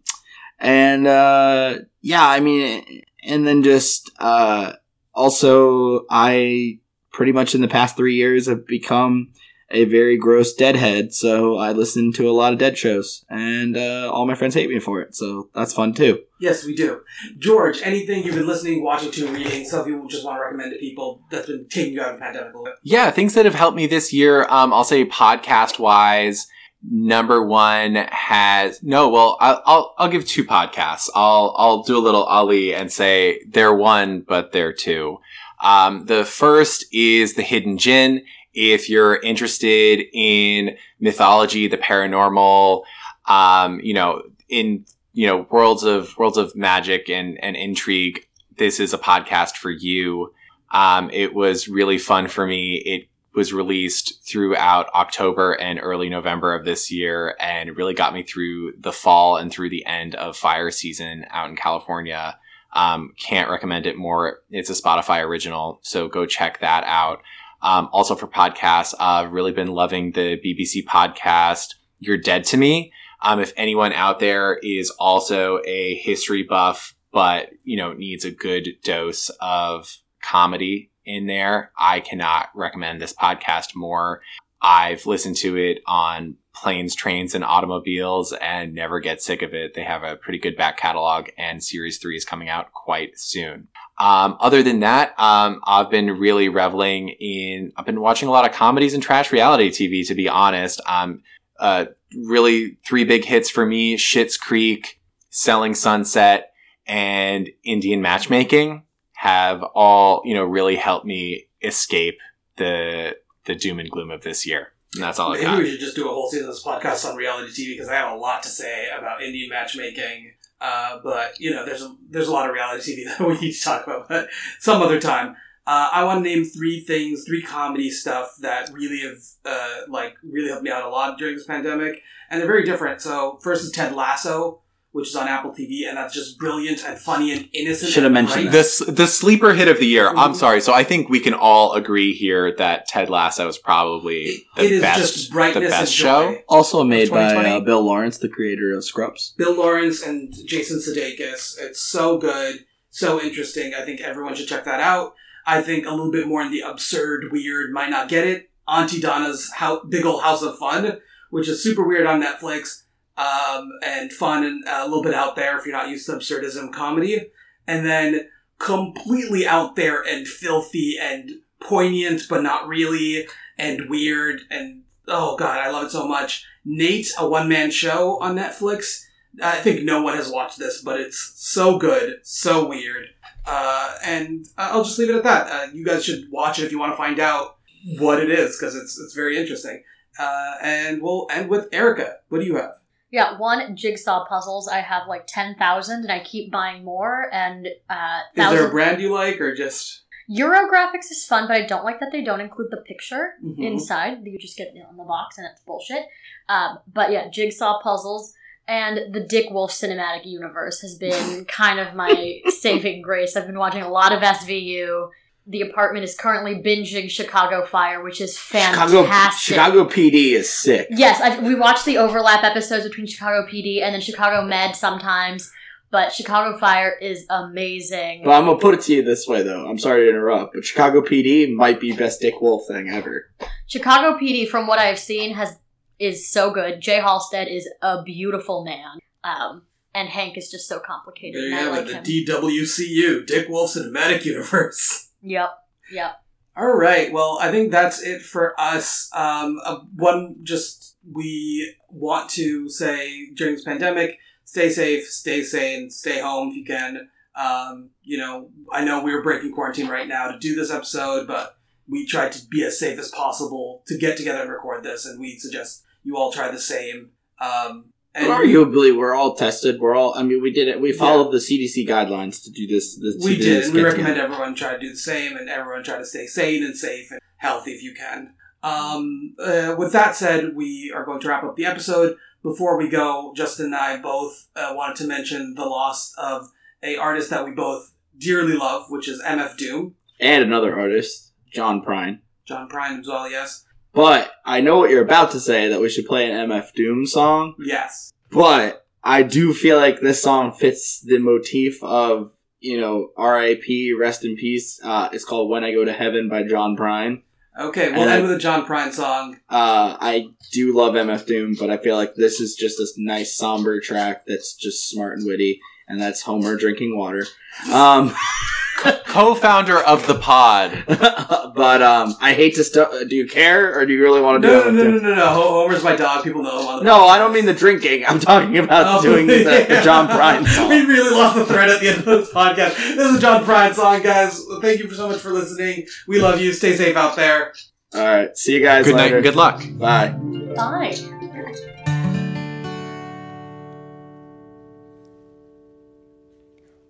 and 0.58 1.06
uh, 1.06 1.80
yeah, 2.02 2.28
I 2.28 2.40
mean, 2.40 3.04
and 3.24 3.46
then 3.46 3.62
just 3.62 4.10
uh, 4.18 4.74
also, 5.14 6.06
I 6.10 6.80
pretty 7.12 7.34
much 7.34 7.54
in 7.54 7.62
the 7.62 7.68
past 7.68 7.98
three 7.98 8.16
years 8.16 8.48
have 8.48 8.66
become 8.66 9.34
a 9.72 9.86
very 9.86 10.18
gross 10.18 10.54
deadhead. 10.54 11.14
So 11.14 11.58
I 11.58 11.72
listen 11.72 12.12
to 12.14 12.30
a 12.30 12.32
lot 12.32 12.54
of 12.54 12.60
dead 12.60 12.78
shows, 12.78 13.26
and 13.30 13.78
uh, 13.78 14.12
all 14.12 14.26
my 14.26 14.36
friends 14.36 14.56
hate 14.56 14.70
me 14.70 14.80
for 14.80 15.02
it. 15.02 15.16
So 15.16 15.50
that's 15.54 15.74
fun 15.74 15.94
too. 15.94 16.24
Yes, 16.40 16.66
we 16.66 16.74
do. 16.74 17.02
George, 17.38 17.82
anything 17.84 18.24
you've 18.24 18.36
been 18.36 18.48
listening, 18.48 18.84
watching 18.84 19.12
to, 19.12 19.28
reading, 19.28 19.66
something 19.66 19.92
you 19.92 20.08
just 20.08 20.26
want 20.26 20.38
to 20.38 20.42
recommend 20.42 20.72
to 20.72 20.80
people 20.80 21.22
that's 21.30 21.48
been 21.48 21.68
taking 21.68 21.94
you 21.94 22.02
out 22.02 22.14
of 22.14 22.20
the 22.20 22.24
pandemic 22.24 22.54
a 22.54 22.58
little 22.58 22.66
bit? 22.66 22.76
Yeah, 22.82 23.12
things 23.12 23.34
that 23.34 23.46
have 23.46 23.56
helped 23.56 23.76
me 23.76 23.88
this 23.88 24.14
year. 24.14 24.44
Um, 24.50 24.74
I'll 24.74 24.86
say 24.86 25.06
podcast 25.06 25.80
wise, 25.80 26.48
number 26.90 27.44
one 27.44 27.96
has 27.96 28.82
no. 28.82 29.10
Well, 29.10 29.38
I'll, 29.40 29.62
I'll 29.66 29.96
I'll 29.98 30.10
give 30.10 30.26
two 30.26 30.46
podcasts. 30.46 31.10
I'll 31.14 31.54
I'll 31.58 31.84
do 31.84 31.98
a 31.98 32.00
little 32.00 32.24
Ali 32.24 32.74
and 32.74 32.92
say 32.92 33.42
they're 33.48 33.74
one, 33.74 34.22
but 34.22 34.52
they're 34.52 34.74
two. 34.74 35.20
Um, 35.62 36.06
the 36.06 36.24
first 36.24 36.86
is 36.94 37.34
the 37.34 37.42
Hidden 37.42 37.78
Djinn. 37.78 38.24
If 38.62 38.90
you're 38.90 39.16
interested 39.22 40.02
in 40.14 40.76
mythology, 41.00 41.70
the 41.70 41.78
paranormal, 41.78 42.84
um, 43.26 43.80
you 43.82 43.94
know, 43.94 44.22
in 44.50 44.84
you 45.14 45.28
know 45.28 45.48
worlds 45.50 45.84
of 45.84 46.18
worlds 46.18 46.38
of 46.38 46.54
magic 46.58 47.10
and 47.10 47.42
and 47.42 47.56
intrigue, 47.56 48.28
this 48.58 48.82
is 48.82 48.94
a 48.94 48.98
podcast 48.98 49.56
for 49.56 49.72
you. 49.72 50.34
Um, 50.74 51.10
it 51.12 51.34
was 51.34 51.70
really 51.70 51.98
fun 51.98 52.28
for 52.28 52.46
me. 52.46 52.84
It 52.86 53.08
was 53.34 53.54
released 53.54 54.28
throughout 54.28 54.90
October 54.94 55.54
and 55.54 55.80
early 55.82 56.10
November 56.10 56.54
of 56.54 56.66
this 56.66 56.92
year 56.92 57.38
and 57.40 57.78
really 57.78 57.94
got 57.94 58.14
me 58.14 58.24
through 58.24 58.74
the 58.78 58.92
fall 58.92 59.38
and 59.38 59.50
through 59.50 59.70
the 59.70 59.86
end 59.86 60.16
of 60.16 60.36
fire 60.36 60.70
season 60.70 61.26
out 61.30 61.50
in 61.50 61.56
California. 61.56 62.38
Um, 62.74 63.14
can't 63.18 63.50
recommend 63.50 63.86
it 63.86 63.98
more. 63.98 64.40
It's 64.52 64.70
a 64.70 64.74
Spotify 64.74 65.24
original, 65.24 65.80
so 65.82 66.10
go 66.10 66.26
check 66.26 66.60
that 66.60 66.84
out. 66.84 67.22
Um, 67.62 67.90
also 67.92 68.16
for 68.16 68.28
podcasts, 68.28 68.94
I've 69.00 69.34
really 69.34 69.52
been 69.52 69.68
loving 69.68 70.12
the 70.12 70.40
BBC 70.44 70.86
podcast, 70.86 71.76
You're 72.00 72.18
Dead 72.18 72.44
to 72.46 72.58
Me. 72.58 72.94
Um, 73.22 73.40
if 73.40 73.52
anyone 73.58 73.94
out 73.94 74.20
there 74.20 74.60
is 74.64 74.90
also 74.92 75.60
a 75.66 75.96
history 75.96 76.44
buff, 76.44 76.96
but, 77.12 77.50
you 77.64 77.76
know, 77.76 77.94
needs 77.94 78.24
a 78.24 78.32
good 78.32 78.70
dose 78.84 79.30
of 79.42 79.98
comedy 80.22 80.92
in 81.06 81.28
there. 81.28 81.72
I 81.78 82.00
cannot 82.00 82.50
recommend 82.54 83.02
this 83.02 83.14
podcast 83.14 83.76
more. 83.76 84.22
I've 84.62 85.06
listened 85.06 85.38
to 85.38 85.58
it 85.58 85.82
on 85.88 86.36
planes, 86.54 86.94
trains, 86.94 87.34
and 87.34 87.44
automobiles 87.44 88.34
and 88.34 88.74
never 88.74 89.00
get 89.00 89.22
sick 89.22 89.42
of 89.42 89.54
it. 89.54 89.74
They 89.74 89.84
have 89.84 90.04
a 90.04 90.18
pretty 90.18 90.40
good 90.40 90.58
back 90.58 90.78
catalog, 90.78 91.30
and 91.38 91.64
series 91.64 91.98
three 91.98 92.18
is 92.18 92.26
coming 92.26 92.50
out 92.50 92.74
quite 92.74 93.18
soon. 93.18 93.70
Um, 94.00 94.38
other 94.40 94.64
than 94.64 94.80
that, 94.80 95.14
um, 95.20 95.60
I've 95.66 95.90
been 95.90 96.18
really 96.18 96.48
reveling 96.48 97.10
in. 97.10 97.74
I've 97.76 97.86
been 97.86 98.00
watching 98.00 98.30
a 98.30 98.32
lot 98.32 98.46
of 98.46 98.54
comedies 98.56 98.94
and 98.94 99.04
trash 99.04 99.32
reality 99.32 99.70
TV. 99.70 100.08
To 100.08 100.16
be 100.16 100.30
honest, 100.30 100.80
um, 100.86 101.22
uh, 101.60 101.86
really 102.16 102.78
three 102.86 103.04
big 103.04 103.26
hits 103.26 103.50
for 103.50 103.66
me: 103.66 103.98
Schitt's 103.98 104.38
Creek, 104.38 105.00
Selling 105.30 105.76
Sunset, 105.76 106.54
and 106.88 107.50
Indian 107.64 108.02
Matchmaking 108.02 108.84
have 109.14 109.64
all 109.64 110.22
you 110.24 110.34
know 110.34 110.46
really 110.46 110.78
helped 110.78 111.06
me 111.06 111.48
escape 111.62 112.20
the 112.56 113.18
the 113.46 113.56
doom 113.56 113.80
and 113.80 113.90
gloom 113.90 114.12
of 114.12 114.24
this 114.24 114.46
year. 114.46 114.72
And 114.96 115.04
that's 115.04 115.20
all 115.20 115.34
I 115.34 115.42
Maybe 115.42 115.64
we 115.64 115.72
should 115.72 115.80
just 115.80 115.96
do 115.96 116.10
a 116.10 116.14
whole 116.14 116.30
season 116.30 116.48
of 116.48 116.56
this 116.56 116.64
podcast 116.64 117.08
on 117.08 117.16
reality 117.16 117.52
TV 117.52 117.76
because 117.76 117.90
I 117.90 117.96
have 117.96 118.12
a 118.12 118.16
lot 118.16 118.42
to 118.44 118.50
say 118.50 118.88
about 118.98 119.22
Indian 119.22 119.50
matchmaking. 119.50 120.34
Uh, 120.62 121.00
but 121.04 121.40
you 121.40 121.52
know, 121.52 121.66
there's 121.66 121.82
a, 121.82 121.96
there's 122.10 122.28
a 122.28 122.32
lot 122.32 122.48
of 122.48 122.54
reality 122.54 122.96
TV 122.96 123.06
that 123.18 123.26
we 123.26 123.40
need 123.40 123.54
to 123.54 123.62
talk 123.62 123.86
about, 123.86 124.10
but 124.10 124.30
some 124.60 124.82
other 124.82 125.00
time. 125.00 125.36
Uh, 125.68 125.90
I 125.94 126.04
want 126.04 126.24
to 126.24 126.30
name 126.30 126.46
three 126.46 126.80
things, 126.80 127.26
three 127.28 127.44
comedy 127.44 127.92
stuff 127.92 128.36
that 128.40 128.72
really 128.74 129.02
have 129.02 129.20
uh, 129.46 129.82
like 129.88 130.16
really 130.24 130.50
helped 130.50 130.64
me 130.64 130.72
out 130.72 130.84
a 130.84 130.90
lot 130.90 131.20
during 131.20 131.36
this 131.36 131.46
pandemic, 131.46 132.02
and 132.30 132.40
they're 132.40 132.48
very 132.48 132.64
different. 132.64 133.02
So 133.02 133.38
first 133.44 133.64
is 133.64 133.72
Ted 133.72 133.94
Lasso, 133.94 134.62
which 134.92 135.08
is 135.10 135.16
on 135.16 135.28
Apple 135.28 135.52
TV, 135.52 135.88
and 135.88 135.98
that's 135.98 136.14
just 136.14 136.38
brilliant 136.40 136.84
and 136.84 136.98
funny 137.00 137.32
and 137.32 137.48
innocent. 137.54 137.92
Should 137.92 138.04
have 138.04 138.12
mentioned 138.12 138.46
bright. 138.46 138.52
This 138.52 138.80
the 138.80 139.06
sleeper 139.08 139.54
hit 139.54 139.68
of 139.68 139.78
the 139.80 139.86
year. 139.86 140.10
I'm 140.10 140.34
Mhm. 140.34 140.36
sorry. 140.36 140.62
So 140.62 140.74
I 140.74 140.84
think 140.84 141.10
we 141.10 141.20
can 141.20 141.34
all 141.36 141.74
agree 141.74 142.14
here 142.14 142.56
that 142.58 142.88
Ted 142.88 143.10
Lasso 143.10 143.48
is 143.48 143.58
probably 143.58 144.44
the 144.56 144.64
It 144.66 144.72
is 144.74 144.82
best 144.82 145.00
just 145.14 145.32
brightness 145.32 145.64
the 145.66 145.70
best 145.70 145.94
show. 145.94 146.38
Also 146.48 146.84
made 146.84 147.10
by 147.12 147.36
uh, 147.36 147.60
Bill 147.60 147.82
Lawrence, 147.84 148.18
the 148.18 148.30
creator 148.30 148.74
of 148.76 148.84
Scrubs. 148.84 149.34
Bill 149.38 149.54
Lawrence 149.56 150.02
and 150.02 150.34
Jason 150.48 150.80
Sudeikis. 150.80 151.58
It's 151.60 151.82
so 151.82 152.18
good, 152.18 152.66
so 152.90 153.22
interesting. 153.22 153.74
I 153.76 153.86
think 153.86 154.02
everyone 154.02 154.34
should 154.36 154.48
check 154.48 154.66
that 154.66 154.80
out. 154.80 155.14
I 155.46 155.62
think 155.62 155.86
a 155.86 155.92
little 155.92 156.12
bit 156.12 156.28
more 156.28 156.42
in 156.42 156.52
the 156.52 156.62
absurd, 156.62 157.26
weird, 157.32 157.72
might 157.72 157.90
not 157.90 158.08
get 158.10 158.26
it. 158.28 158.50
Aunty 158.68 159.00
Donna's 159.00 159.52
Hou- 159.58 159.82
Big 159.90 160.06
Old 160.06 160.22
House 160.22 160.44
of 160.44 160.58
Fun, 160.60 161.00
which 161.32 161.48
is 161.48 161.64
super 161.64 161.84
weird 161.88 162.06
on 162.06 162.22
Netflix 162.22 162.84
um, 163.20 163.72
and 163.84 164.12
fun 164.14 164.46
and 164.46 164.68
uh, 164.68 164.82
a 164.82 164.88
little 164.88 165.04
bit 165.04 165.14
out 165.14 165.36
there 165.36 165.58
if 165.58 165.66
you're 165.66 165.76
not 165.76 165.90
used 165.90 166.06
to 166.06 166.14
absurdism 166.14 166.72
comedy. 166.72 167.32
And 167.68 167.86
then 167.86 168.30
completely 168.58 169.46
out 169.46 169.76
there 169.76 170.02
and 170.02 170.28
filthy 170.28 170.96
and 171.00 171.30
poignant, 171.60 172.24
but 172.30 172.42
not 172.42 172.68
really, 172.68 173.28
and 173.58 173.90
weird 173.90 174.42
and 174.50 174.84
oh 175.08 175.36
god, 175.36 175.60
I 175.60 175.70
love 175.70 175.86
it 175.86 175.92
so 175.92 176.08
much. 176.08 176.46
Nate, 176.64 177.12
a 177.18 177.28
one 177.28 177.50
man 177.50 177.72
show 177.72 178.18
on 178.22 178.38
Netflix. 178.38 179.04
I 179.42 179.58
think 179.58 179.84
no 179.84 180.02
one 180.02 180.16
has 180.16 180.32
watched 180.32 180.58
this, 180.58 180.82
but 180.82 181.00
it's 181.00 181.34
so 181.36 181.78
good, 181.78 182.20
so 182.24 182.68
weird. 182.68 183.08
Uh, 183.46 183.96
and 184.04 184.46
I'll 184.58 184.84
just 184.84 184.98
leave 184.98 185.10
it 185.10 185.16
at 185.16 185.24
that. 185.24 185.52
Uh, 185.52 185.72
you 185.74 185.86
guys 185.86 186.04
should 186.04 186.32
watch 186.32 186.60
it 186.60 186.66
if 186.66 186.72
you 186.72 186.80
want 186.80 186.94
to 186.94 186.98
find 186.98 187.20
out 187.20 187.58
what 187.98 188.22
it 188.22 188.30
is, 188.30 188.58
because 188.58 188.76
it's 188.76 189.00
it's 189.00 189.14
very 189.14 189.38
interesting. 189.38 189.84
Uh, 190.18 190.56
and 190.62 191.02
we'll 191.02 191.28
end 191.32 191.50
with 191.50 191.68
Erica. 191.72 192.18
What 192.30 192.40
do 192.40 192.46
you 192.46 192.56
have? 192.56 192.74
Yeah, 193.12 193.38
one 193.38 193.76
jigsaw 193.76 194.26
puzzles. 194.28 194.68
I 194.68 194.82
have 194.82 195.08
like 195.08 195.26
ten 195.28 195.56
thousand, 195.56 196.04
and 196.04 196.12
I 196.12 196.20
keep 196.24 196.52
buying 196.52 196.84
more. 196.86 197.28
And 197.34 197.68
uh, 197.90 198.20
Is 198.36 198.50
there 198.52 198.68
a 198.68 198.72
brand 198.72 199.02
you 199.02 199.12
like, 199.14 199.42
or 199.42 199.56
just 199.56 200.04
Eurographics 200.30 201.10
is 201.10 201.26
fun, 201.26 201.48
but 201.48 201.56
I 201.58 201.66
don't 201.66 201.84
like 201.84 202.00
that 202.02 202.12
they 202.12 202.24
don't 202.24 202.40
include 202.40 202.70
the 202.70 202.78
picture 202.78 203.34
Mhm. 203.44 203.64
inside. 203.66 204.20
You 204.24 204.38
just 204.38 204.58
get 204.58 204.68
it 204.76 204.84
on 204.88 204.96
the 204.98 205.04
box, 205.04 205.38
and 205.40 205.48
it's 205.52 205.62
bullshit. 205.64 206.04
Um, 206.48 206.80
but 206.94 207.12
yeah, 207.12 207.30
jigsaw 207.30 207.82
puzzles 207.82 208.34
and 208.68 209.12
the 209.12 209.22
Dick 209.22 209.50
Wolf 209.50 209.72
cinematic 209.72 210.26
universe 210.26 210.82
has 210.82 210.96
been 210.96 211.46
kind 211.48 211.80
of 211.80 211.96
my 211.96 212.42
saving 212.50 213.02
grace. 213.02 213.36
I've 213.36 213.48
been 213.48 213.58
watching 213.58 213.82
a 213.82 213.90
lot 213.90 214.12
of 214.14 214.22
SVU. 214.22 215.10
The 215.50 215.62
apartment 215.62 216.04
is 216.04 216.16
currently 216.16 216.62
binging 216.62 217.10
Chicago 217.10 217.66
Fire, 217.66 218.04
which 218.04 218.22
is 218.22 218.38
fantastic. 218.38 219.56
Chicago 219.56 219.84
PD 219.84 220.34
is 220.34 220.54
sick. 220.54 220.88
Yes, 220.92 221.20
i 221.20 221.40
we 221.40 221.56
watch 221.56 221.86
the 221.86 221.98
overlap 221.98 222.44
episodes 222.44 222.88
between 222.88 223.08
Chicago 223.08 223.48
PD 223.52 223.82
and 223.82 223.96
then 223.96 224.00
Chicago 224.02 224.46
Med 224.46 224.76
sometimes, 224.76 225.52
but 225.90 226.14
Chicago 226.14 226.56
Fire 226.60 226.92
is 227.02 227.26
amazing. 227.32 228.22
But 228.24 228.34
I'm 228.34 228.46
gonna 228.46 228.60
put 228.60 228.76
it 228.76 228.82
to 228.82 228.94
you 228.94 229.04
this 229.04 229.28
way, 229.28 229.42
though. 229.42 229.68
I'm 229.68 229.80
sorry 229.80 230.04
to 230.04 230.10
interrupt, 230.10 230.54
but 230.54 230.64
Chicago 230.64 231.02
PD 231.02 231.52
might 231.52 231.80
be 231.80 231.94
best 231.94 232.22
Dick 232.22 232.40
Wolf 232.42 232.68
thing 232.68 232.88
ever. 232.88 233.32
Chicago 233.66 234.20
PD, 234.20 234.48
from 234.48 234.68
what 234.68 234.78
I've 234.78 235.00
seen, 235.00 235.34
has 235.34 235.58
is 235.98 236.30
so 236.30 236.52
good. 236.52 236.80
Jay 236.80 237.00
Halstead 237.00 237.48
is 237.48 237.68
a 237.82 238.04
beautiful 238.04 238.64
man, 238.64 239.00
um, 239.24 239.64
and 239.96 240.10
Hank 240.10 240.38
is 240.38 240.52
just 240.52 240.68
so 240.68 240.80
complicated. 240.80 241.42
there 241.42 241.50
you 241.50 241.56
have 241.56 241.72
like 241.72 241.88
it, 241.88 241.94
him. 241.96 242.04
the 242.04 242.26
DWCU, 242.26 243.26
Dick 243.26 243.50
Wolf 243.50 243.74
Cinematic 243.74 244.26
Universe. 244.26 245.08
Yep, 245.22 245.50
yep. 245.92 246.22
All 246.60 246.76
right. 246.76 247.12
Well, 247.12 247.38
I 247.42 247.52
think 247.52 247.72
that's 247.72 248.02
it 248.02 248.22
for 248.22 248.60
us. 248.60 249.10
Um, 249.16 249.62
uh, 249.64 249.80
one, 249.96 250.36
just 250.44 250.98
we 251.10 251.74
want 251.90 252.30
to 252.32 252.70
say 252.70 253.30
during 253.34 253.56
this 253.56 253.64
pandemic, 253.64 254.20
stay 254.44 254.70
safe, 254.70 255.08
stay 255.08 255.42
sane, 255.44 255.90
stay 255.90 256.20
home 256.20 256.50
if 256.50 256.56
you 256.58 256.66
can. 256.66 257.10
Um, 257.36 257.92
you 258.04 258.18
know, 258.18 258.50
I 258.74 258.84
know 258.84 259.02
we 259.02 259.14
are 259.14 259.24
breaking 259.24 259.54
quarantine 259.54 259.88
right 259.88 260.08
now 260.08 260.30
to 260.30 260.38
do 260.38 260.56
this 260.56 260.72
episode, 260.72 261.28
but 261.28 261.56
we 261.88 262.06
tried 262.06 262.34
to 262.34 262.46
be 262.48 262.64
as 262.66 262.78
safe 262.78 263.00
as 263.00 263.10
possible 263.10 263.84
to 263.88 263.98
get 263.98 264.18
together 264.18 264.42
and 264.42 264.52
record 264.52 264.84
this, 264.84 265.06
and 265.06 265.20
we 265.20 265.38
suggest 265.40 265.84
you 266.04 266.18
all 266.18 266.32
try 266.32 266.52
the 266.52 266.60
same. 266.60 267.12
Um, 267.40 267.94
and 268.16 268.28
Arguably, 268.28 268.98
we're 268.98 269.14
all 269.14 269.36
tested. 269.36 269.80
We're 269.80 269.96
all. 269.96 270.14
I 270.16 270.24
mean, 270.24 270.42
we 270.42 270.52
did 270.52 270.68
it. 270.68 270.82
We 270.82 270.92
followed 270.92 271.32
the 271.32 271.38
CDC 271.38 271.88
guidelines 271.88 272.44
to 272.44 272.52
do 272.52 272.66
this. 272.66 272.98
this 272.98 273.24
we 273.24 273.38
did, 273.38 273.72
we 273.74 273.84
recommend 273.84 274.16
together. 274.16 274.34
everyone 274.34 274.56
try 274.56 274.74
to 274.74 274.80
do 274.80 274.90
the 274.90 274.98
same, 274.98 275.38
and 275.38 275.48
everyone 275.48 275.84
try 275.84 275.98
to 275.98 276.06
stay 276.06 276.26
sane 276.26 276.64
and 276.64 276.76
safe 276.76 277.12
and 277.12 277.20
healthy 277.38 277.72
if 277.72 277.84
you 277.84 277.94
can. 277.94 278.34
Um, 278.64 279.36
uh, 279.40 279.76
with 279.78 279.94
that 279.94 280.16
said, 280.16 280.56
we 280.56 280.92
are 280.94 281.06
going 281.06 281.20
to 281.22 281.28
wrap 281.28 281.44
up 281.44 281.56
the 281.56 281.66
episode. 281.66 282.18
Before 282.42 282.78
we 282.78 282.90
go, 282.90 283.34
Justin 283.36 283.68
and 283.68 283.76
I 283.76 283.98
both 283.98 284.48
uh, 284.56 284.74
wanted 284.76 284.96
to 284.98 285.08
mention 285.08 285.56
the 285.56 285.66
loss 285.66 286.14
of 286.18 286.50
a 286.82 286.96
artist 286.98 287.30
that 287.30 287.46
we 287.46 287.52
both 287.52 287.94
dearly 288.18 288.56
love, 288.56 288.86
which 288.90 289.08
is 289.08 289.22
MF 289.22 289.58
Doom, 289.58 289.96
and 290.20 290.44
another 290.44 290.78
artist, 290.78 291.34
John 291.54 291.82
Prine. 291.82 292.20
John 292.46 292.68
Prine 292.70 293.00
as 293.00 293.08
well. 293.08 293.30
Yes, 293.30 293.66
But 294.00 294.32
I 294.46 294.62
know 294.62 294.78
what 294.78 294.90
you're 294.92 295.04
about 295.04 295.32
to 295.32 295.40
say 295.42 295.68
that 295.68 295.82
we 295.82 295.90
should 295.90 296.06
play 296.06 296.32
an 296.32 296.50
MF 296.50 296.72
Doom 296.74 297.06
song. 297.06 297.56
yes, 297.60 298.14
But 298.32 298.86
I 299.04 299.24
do 299.24 299.54
feel 299.54 299.76
like 299.78 300.00
this 300.00 300.22
song 300.22 300.54
fits 300.54 301.02
the 301.02 301.18
motif 301.20 301.84
of 301.84 302.32
you 302.62 302.80
know 302.80 303.10
R.I.P. 303.18 303.94
Rest 304.00 304.24
in 304.24 304.36
peace. 304.38 304.80
Uh, 304.84 305.10
it's 305.12 305.26
called 305.26 305.50
"When 305.50 305.64
I 305.66 305.72
Go 305.74 305.84
to 305.84 305.92
Heaven" 305.94 306.30
by 306.30 306.44
John 306.44 306.78
Prine. 306.78 307.24
okay. 307.60 307.92
We'll 307.92 308.02
And 308.04 308.10
end 308.10 308.20
I- 308.20 308.22
with 308.22 308.32
a 308.32 308.40
John 308.40 308.66
Prine 308.66 308.94
song. 308.94 309.38
Uh, 309.50 309.98
I 310.00 310.30
do 310.54 310.74
love 310.74 310.94
MF 310.96 311.26
Doom, 311.26 311.56
but 311.60 311.70
I 311.70 311.76
feel 311.78 311.96
like 311.98 312.16
this 312.16 312.40
is 312.40 312.56
just 312.56 312.80
a 312.80 312.88
nice 312.98 313.36
somber 313.36 313.82
track 313.82 314.24
that's 314.28 314.56
just 314.56 314.90
smart 314.90 315.18
and 315.18 315.28
witty, 315.28 315.60
and 315.90 316.02
that's 316.02 316.22
Homer 316.22 316.56
drinking 316.56 316.98
water. 316.98 317.26
Um, 317.72 318.14
Co-founder 319.10 319.80
of 319.80 320.06
the 320.08 320.16
pod. 320.16 320.84
but 320.88 321.82
um, 321.82 322.16
I 322.22 322.34
hate 322.34 322.56
to. 322.56 322.64
St- 322.64 323.10
do 323.10 323.16
you 323.16 323.28
care, 323.28 323.78
or 323.78 323.86
do 323.86 323.94
you 323.94 324.02
really 324.02 324.22
want 324.22 324.42
to 324.42 324.48
do 324.48 324.54
No, 324.54 324.68
it? 324.68 324.72
no, 324.72 324.84
no, 324.84 324.92
no, 324.92 325.10
no, 325.10 325.16
no. 325.16 325.28
Homer's 325.30 325.84
my 325.84 325.96
dog. 325.96 326.24
People 326.24 326.44
know 326.44 326.62
him 326.62 326.68
on 326.68 326.78
the 326.80 326.86
No, 326.86 327.08
I 327.08 327.18
don't 327.18 327.34
mean 327.34 327.46
the 327.46 327.54
drinking. 327.54 328.06
I'm 328.08 328.20
talking 328.20 328.58
about 328.60 329.00
Oh, 329.00 329.02
doing 329.02 329.26
the, 329.28 329.44
the. 329.44 329.82
John 329.84 330.08
Prine 330.08 330.48
song. 330.56 330.70
We 330.70 330.86
really 330.86 331.10
lost 331.16 331.36
the 331.36 331.46
thread 331.46 331.70
at 331.70 331.82
the 331.82 331.90
end 331.90 331.98
of 332.00 332.06
this 332.06 332.30
podcast. 332.32 332.76
This 332.78 333.10
is 333.12 333.18
a 333.18 333.20
John 333.20 333.44
Prine 333.44 333.74
song, 333.74 334.02
guys. 334.04 334.42
Thank 334.62 334.80
you 334.80 334.92
so 334.92 335.08
much 335.10 335.20
for 335.20 335.32
listening. 335.32 335.88
We 336.08 336.22
love 336.22 336.40
you. 336.40 336.54
Stay 336.54 336.76
safe 336.76 336.96
out 336.96 337.16
there. 337.16 337.54
All 337.96 338.02
right, 338.04 338.38
see 338.38 338.54
you 338.54 338.62
guys 338.62 338.86
Good 338.86 338.96
night 338.96 339.12
and 339.12 339.24
good 339.24 339.36
luck. 339.36 339.64
Bye. 339.80 340.10
Bye. 340.56 340.96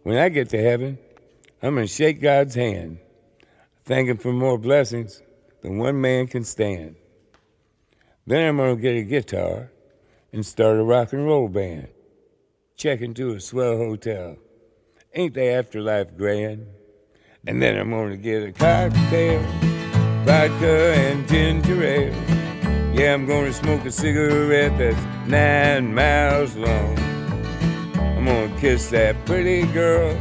When 0.03 0.17
I 0.17 0.29
get 0.29 0.49
to 0.49 0.61
heaven, 0.61 0.97
I'm 1.61 1.75
going 1.75 1.87
to 1.87 1.93
shake 1.93 2.21
God's 2.21 2.55
hand, 2.55 2.99
thank 3.83 4.07
Him 4.07 4.17
for 4.17 4.31
more 4.31 4.57
blessings 4.57 5.21
than 5.61 5.77
one 5.77 5.99
man 5.99 6.27
can 6.27 6.45
stand. 6.45 6.95
Then 8.25 8.47
I'm 8.47 8.57
going 8.57 8.77
to 8.77 8.81
get 8.81 8.95
a 8.95 9.03
guitar 9.03 9.69
and 10.31 10.45
start 10.45 10.77
a 10.77 10.83
rock 10.83 11.11
and 11.11 11.25
roll 11.25 11.49
band. 11.49 11.89
Check 12.77 13.01
into 13.01 13.31
a 13.33 13.41
swell 13.41 13.75
hotel. 13.75 14.37
Ain't 15.13 15.33
the 15.33 15.49
afterlife 15.49 16.15
grand? 16.15 16.65
And 17.45 17.61
then 17.61 17.77
I'm 17.77 17.89
going 17.89 18.11
to 18.11 18.17
get 18.17 18.43
a 18.43 18.51
cocktail, 18.53 19.41
vodka 20.23 20.93
and 20.95 21.27
ginger 21.27 21.83
ale. 21.83 22.13
Yeah, 22.93 23.13
I'm 23.13 23.25
going 23.25 23.47
to 23.47 23.53
smoke 23.53 23.83
a 23.83 23.91
cigarette 23.91 24.77
that's 24.77 25.27
nine 25.27 25.93
miles 25.93 26.55
long. 26.55 26.97
I'm 28.17 28.25
gonna 28.25 28.59
kiss 28.59 28.89
that 28.89 29.25
pretty 29.25 29.65
girl 29.67 30.13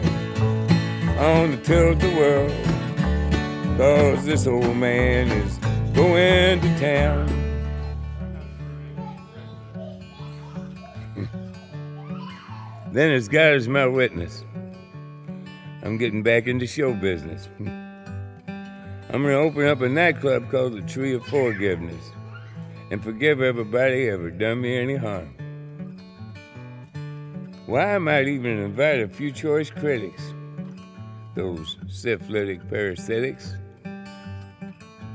on 1.18 1.50
the 1.50 1.56
tilt-a-whirl. 1.58 2.48
Cause 3.76 4.24
this 4.24 4.46
old 4.46 4.76
man 4.76 5.28
is 5.28 5.58
going 5.94 6.60
to 6.60 6.78
town. 6.78 7.26
then 12.92 13.12
as 13.12 13.28
God 13.28 13.54
is 13.54 13.68
my 13.68 13.86
witness, 13.86 14.44
I'm 15.82 15.98
getting 15.98 16.22
back 16.22 16.46
into 16.46 16.66
show 16.66 16.94
business. 16.94 17.48
I'm 19.10 19.22
gonna 19.22 19.34
open 19.34 19.66
up 19.66 19.80
a 19.80 19.88
nightclub 19.88 20.50
called 20.50 20.74
the 20.74 20.82
Tree 20.82 21.14
of 21.14 21.24
Forgiveness 21.26 22.12
and 22.90 23.02
forgive 23.02 23.40
everybody 23.40 24.08
ever 24.08 24.30
done 24.30 24.60
me 24.60 24.76
any 24.76 24.96
harm. 24.96 25.34
Why 27.66 27.94
I 27.94 27.98
might 27.98 28.28
even 28.28 28.58
invite 28.58 29.00
a 29.00 29.08
few 29.08 29.30
choice 29.30 29.70
critics, 29.70 30.22
those 31.38 31.76
syphilitic 31.86 32.60
parasitics, 32.68 33.56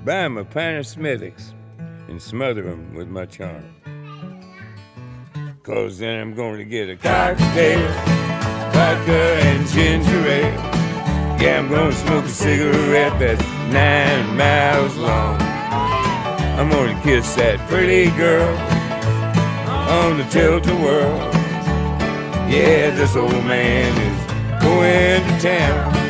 buy 0.05 0.19
'em 0.19 0.37
a 0.37 0.45
pint 0.45 0.77
of 0.77 0.87
Smithwick's 0.87 1.53
and 2.07 2.21
smother 2.21 2.65
'em 2.69 2.95
with 2.95 3.09
my 3.09 3.25
charm. 3.25 3.65
Cause 5.63 5.99
then 5.99 6.21
I'm 6.21 6.33
going 6.33 6.59
to 6.59 6.63
get 6.63 6.89
a 6.89 6.95
cocktail, 6.95 7.89
vodka 8.71 9.21
and 9.49 9.67
ginger 9.67 10.25
ale. 10.39 10.73
Yeah, 11.41 11.59
I'm 11.59 11.67
gonna 11.67 11.91
smoke 11.91 12.23
a 12.23 12.29
cigarette 12.29 13.19
that's 13.19 13.43
nine 13.73 14.37
miles 14.37 14.95
long. 14.95 15.41
I'm 16.57 16.69
gonna 16.69 16.99
kiss 17.03 17.35
that 17.35 17.59
pretty 17.67 18.09
girl 18.11 18.55
on 19.99 20.19
the 20.19 20.23
tilt-a-whirl. 20.35 21.17
Yeah, 22.49 22.91
this 22.91 23.13
old 23.17 23.43
man 23.45 23.91
is 24.07 24.61
going 24.61 25.21
to 25.27 25.35
town. 25.41 26.02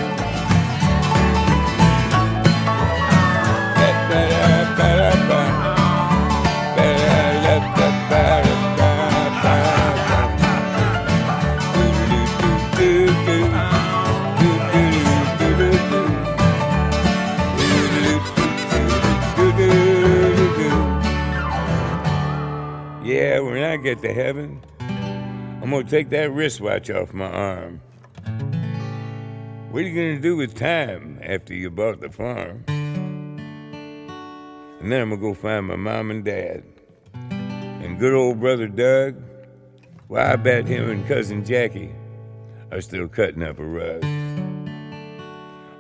Get 23.93 24.01
to 24.01 24.13
heaven, 24.13 24.59
I'm 24.79 25.69
gonna 25.69 25.83
take 25.83 26.09
that 26.09 26.31
wristwatch 26.31 26.89
off 26.89 27.13
my 27.13 27.29
arm. 27.29 27.79
What 29.69 29.83
are 29.83 29.87
you 29.87 29.93
gonna 29.93 30.19
do 30.19 30.35
with 30.35 30.55
time 30.55 31.19
after 31.21 31.53
you 31.53 31.69
bought 31.69 32.01
the 32.01 32.09
farm? 32.09 32.63
And 34.79 34.91
then 34.91 35.01
I'm 35.01 35.09
gonna 35.11 35.21
go 35.21 35.35
find 35.35 35.67
my 35.67 35.75
mom 35.75 36.09
and 36.09 36.25
dad. 36.25 36.63
And 37.13 37.99
good 37.99 38.13
old 38.13 38.39
brother 38.39 38.67
Doug, 38.67 39.21
well, 40.09 40.31
I 40.31 40.37
bet 40.37 40.65
him 40.65 40.89
and 40.89 41.07
cousin 41.07 41.45
Jackie 41.45 41.93
are 42.71 42.81
still 42.81 43.07
cutting 43.07 43.43
up 43.43 43.59
a 43.59 43.65
rug. 43.65 44.03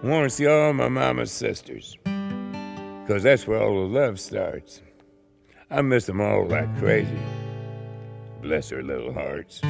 I 0.03 0.07
wanna 0.07 0.29
see 0.29 0.45
all 0.45 0.71
my 0.73 0.89
mama's 0.89 1.31
sisters, 1.31 1.97
cause 3.07 3.23
that's 3.23 3.47
where 3.47 3.59
all 3.59 3.87
the 3.87 3.99
love 3.99 4.19
starts. 4.19 4.81
I 5.71 5.81
miss 5.81 6.05
them 6.05 6.21
all 6.21 6.45
like 6.45 6.77
crazy. 6.77 7.17
Bless 8.43 8.69
her 8.71 8.83
little 8.83 9.13
hearts. 9.13 9.61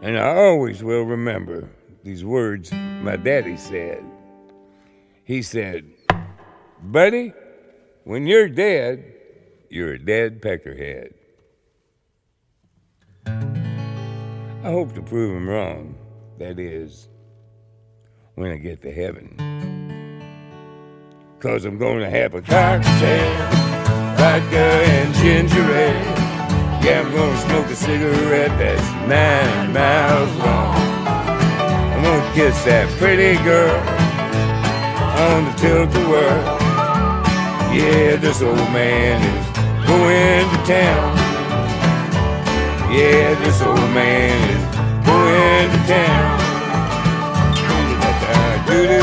And 0.00 0.16
I 0.16 0.36
always 0.36 0.80
will 0.80 1.02
remember 1.02 1.68
these 2.04 2.24
words 2.24 2.70
my 2.72 3.16
daddy 3.16 3.56
said. 3.56 4.04
He 5.24 5.42
said, 5.42 5.90
Buddy, 6.80 7.32
when 8.04 8.28
you're 8.28 8.48
dead, 8.48 9.12
you're 9.68 9.94
a 9.94 9.98
dead 9.98 10.40
peckerhead. 10.40 11.14
I 13.26 14.70
hope 14.70 14.94
to 14.94 15.02
prove 15.02 15.36
him 15.36 15.48
wrong. 15.48 15.96
That 16.38 16.60
is, 16.60 17.08
when 18.36 18.52
I 18.52 18.56
get 18.56 18.82
to 18.82 18.92
heaven. 18.92 19.34
Cause 21.40 21.64
I'm 21.64 21.76
gonna 21.76 22.08
have 22.08 22.34
a 22.34 22.40
cocktail, 22.40 23.50
vodka 24.16 24.58
and 24.58 25.14
ginger 25.16 25.72
ale. 25.72 26.17
I'm 26.94 27.12
gonna 27.12 27.36
smoke 27.38 27.66
a 27.66 27.76
cigarette 27.76 28.56
that's 28.58 28.88
nine 29.06 29.72
miles 29.72 30.34
long. 30.36 30.74
I'm 31.92 32.02
gonna 32.02 32.34
kiss 32.34 32.64
that 32.64 32.88
pretty 32.98 33.36
girl 33.44 33.76
on 35.26 35.44
the 35.44 35.52
tilt-a-whirl. 35.58 36.58
Yeah, 37.74 38.16
this 38.16 38.40
old 38.40 38.56
man 38.72 39.20
is 39.20 39.46
going 39.86 40.48
to 40.48 40.58
town. 40.64 41.16
Yeah, 42.90 43.34
this 43.44 43.60
old 43.60 43.78
man 43.92 44.36
is 44.48 44.64
going 45.04 45.70
to 45.70 45.80
town. 45.86 46.38
Do 48.66 48.86
do 48.86 48.98
do, 48.98 49.02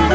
do. 0.00 0.05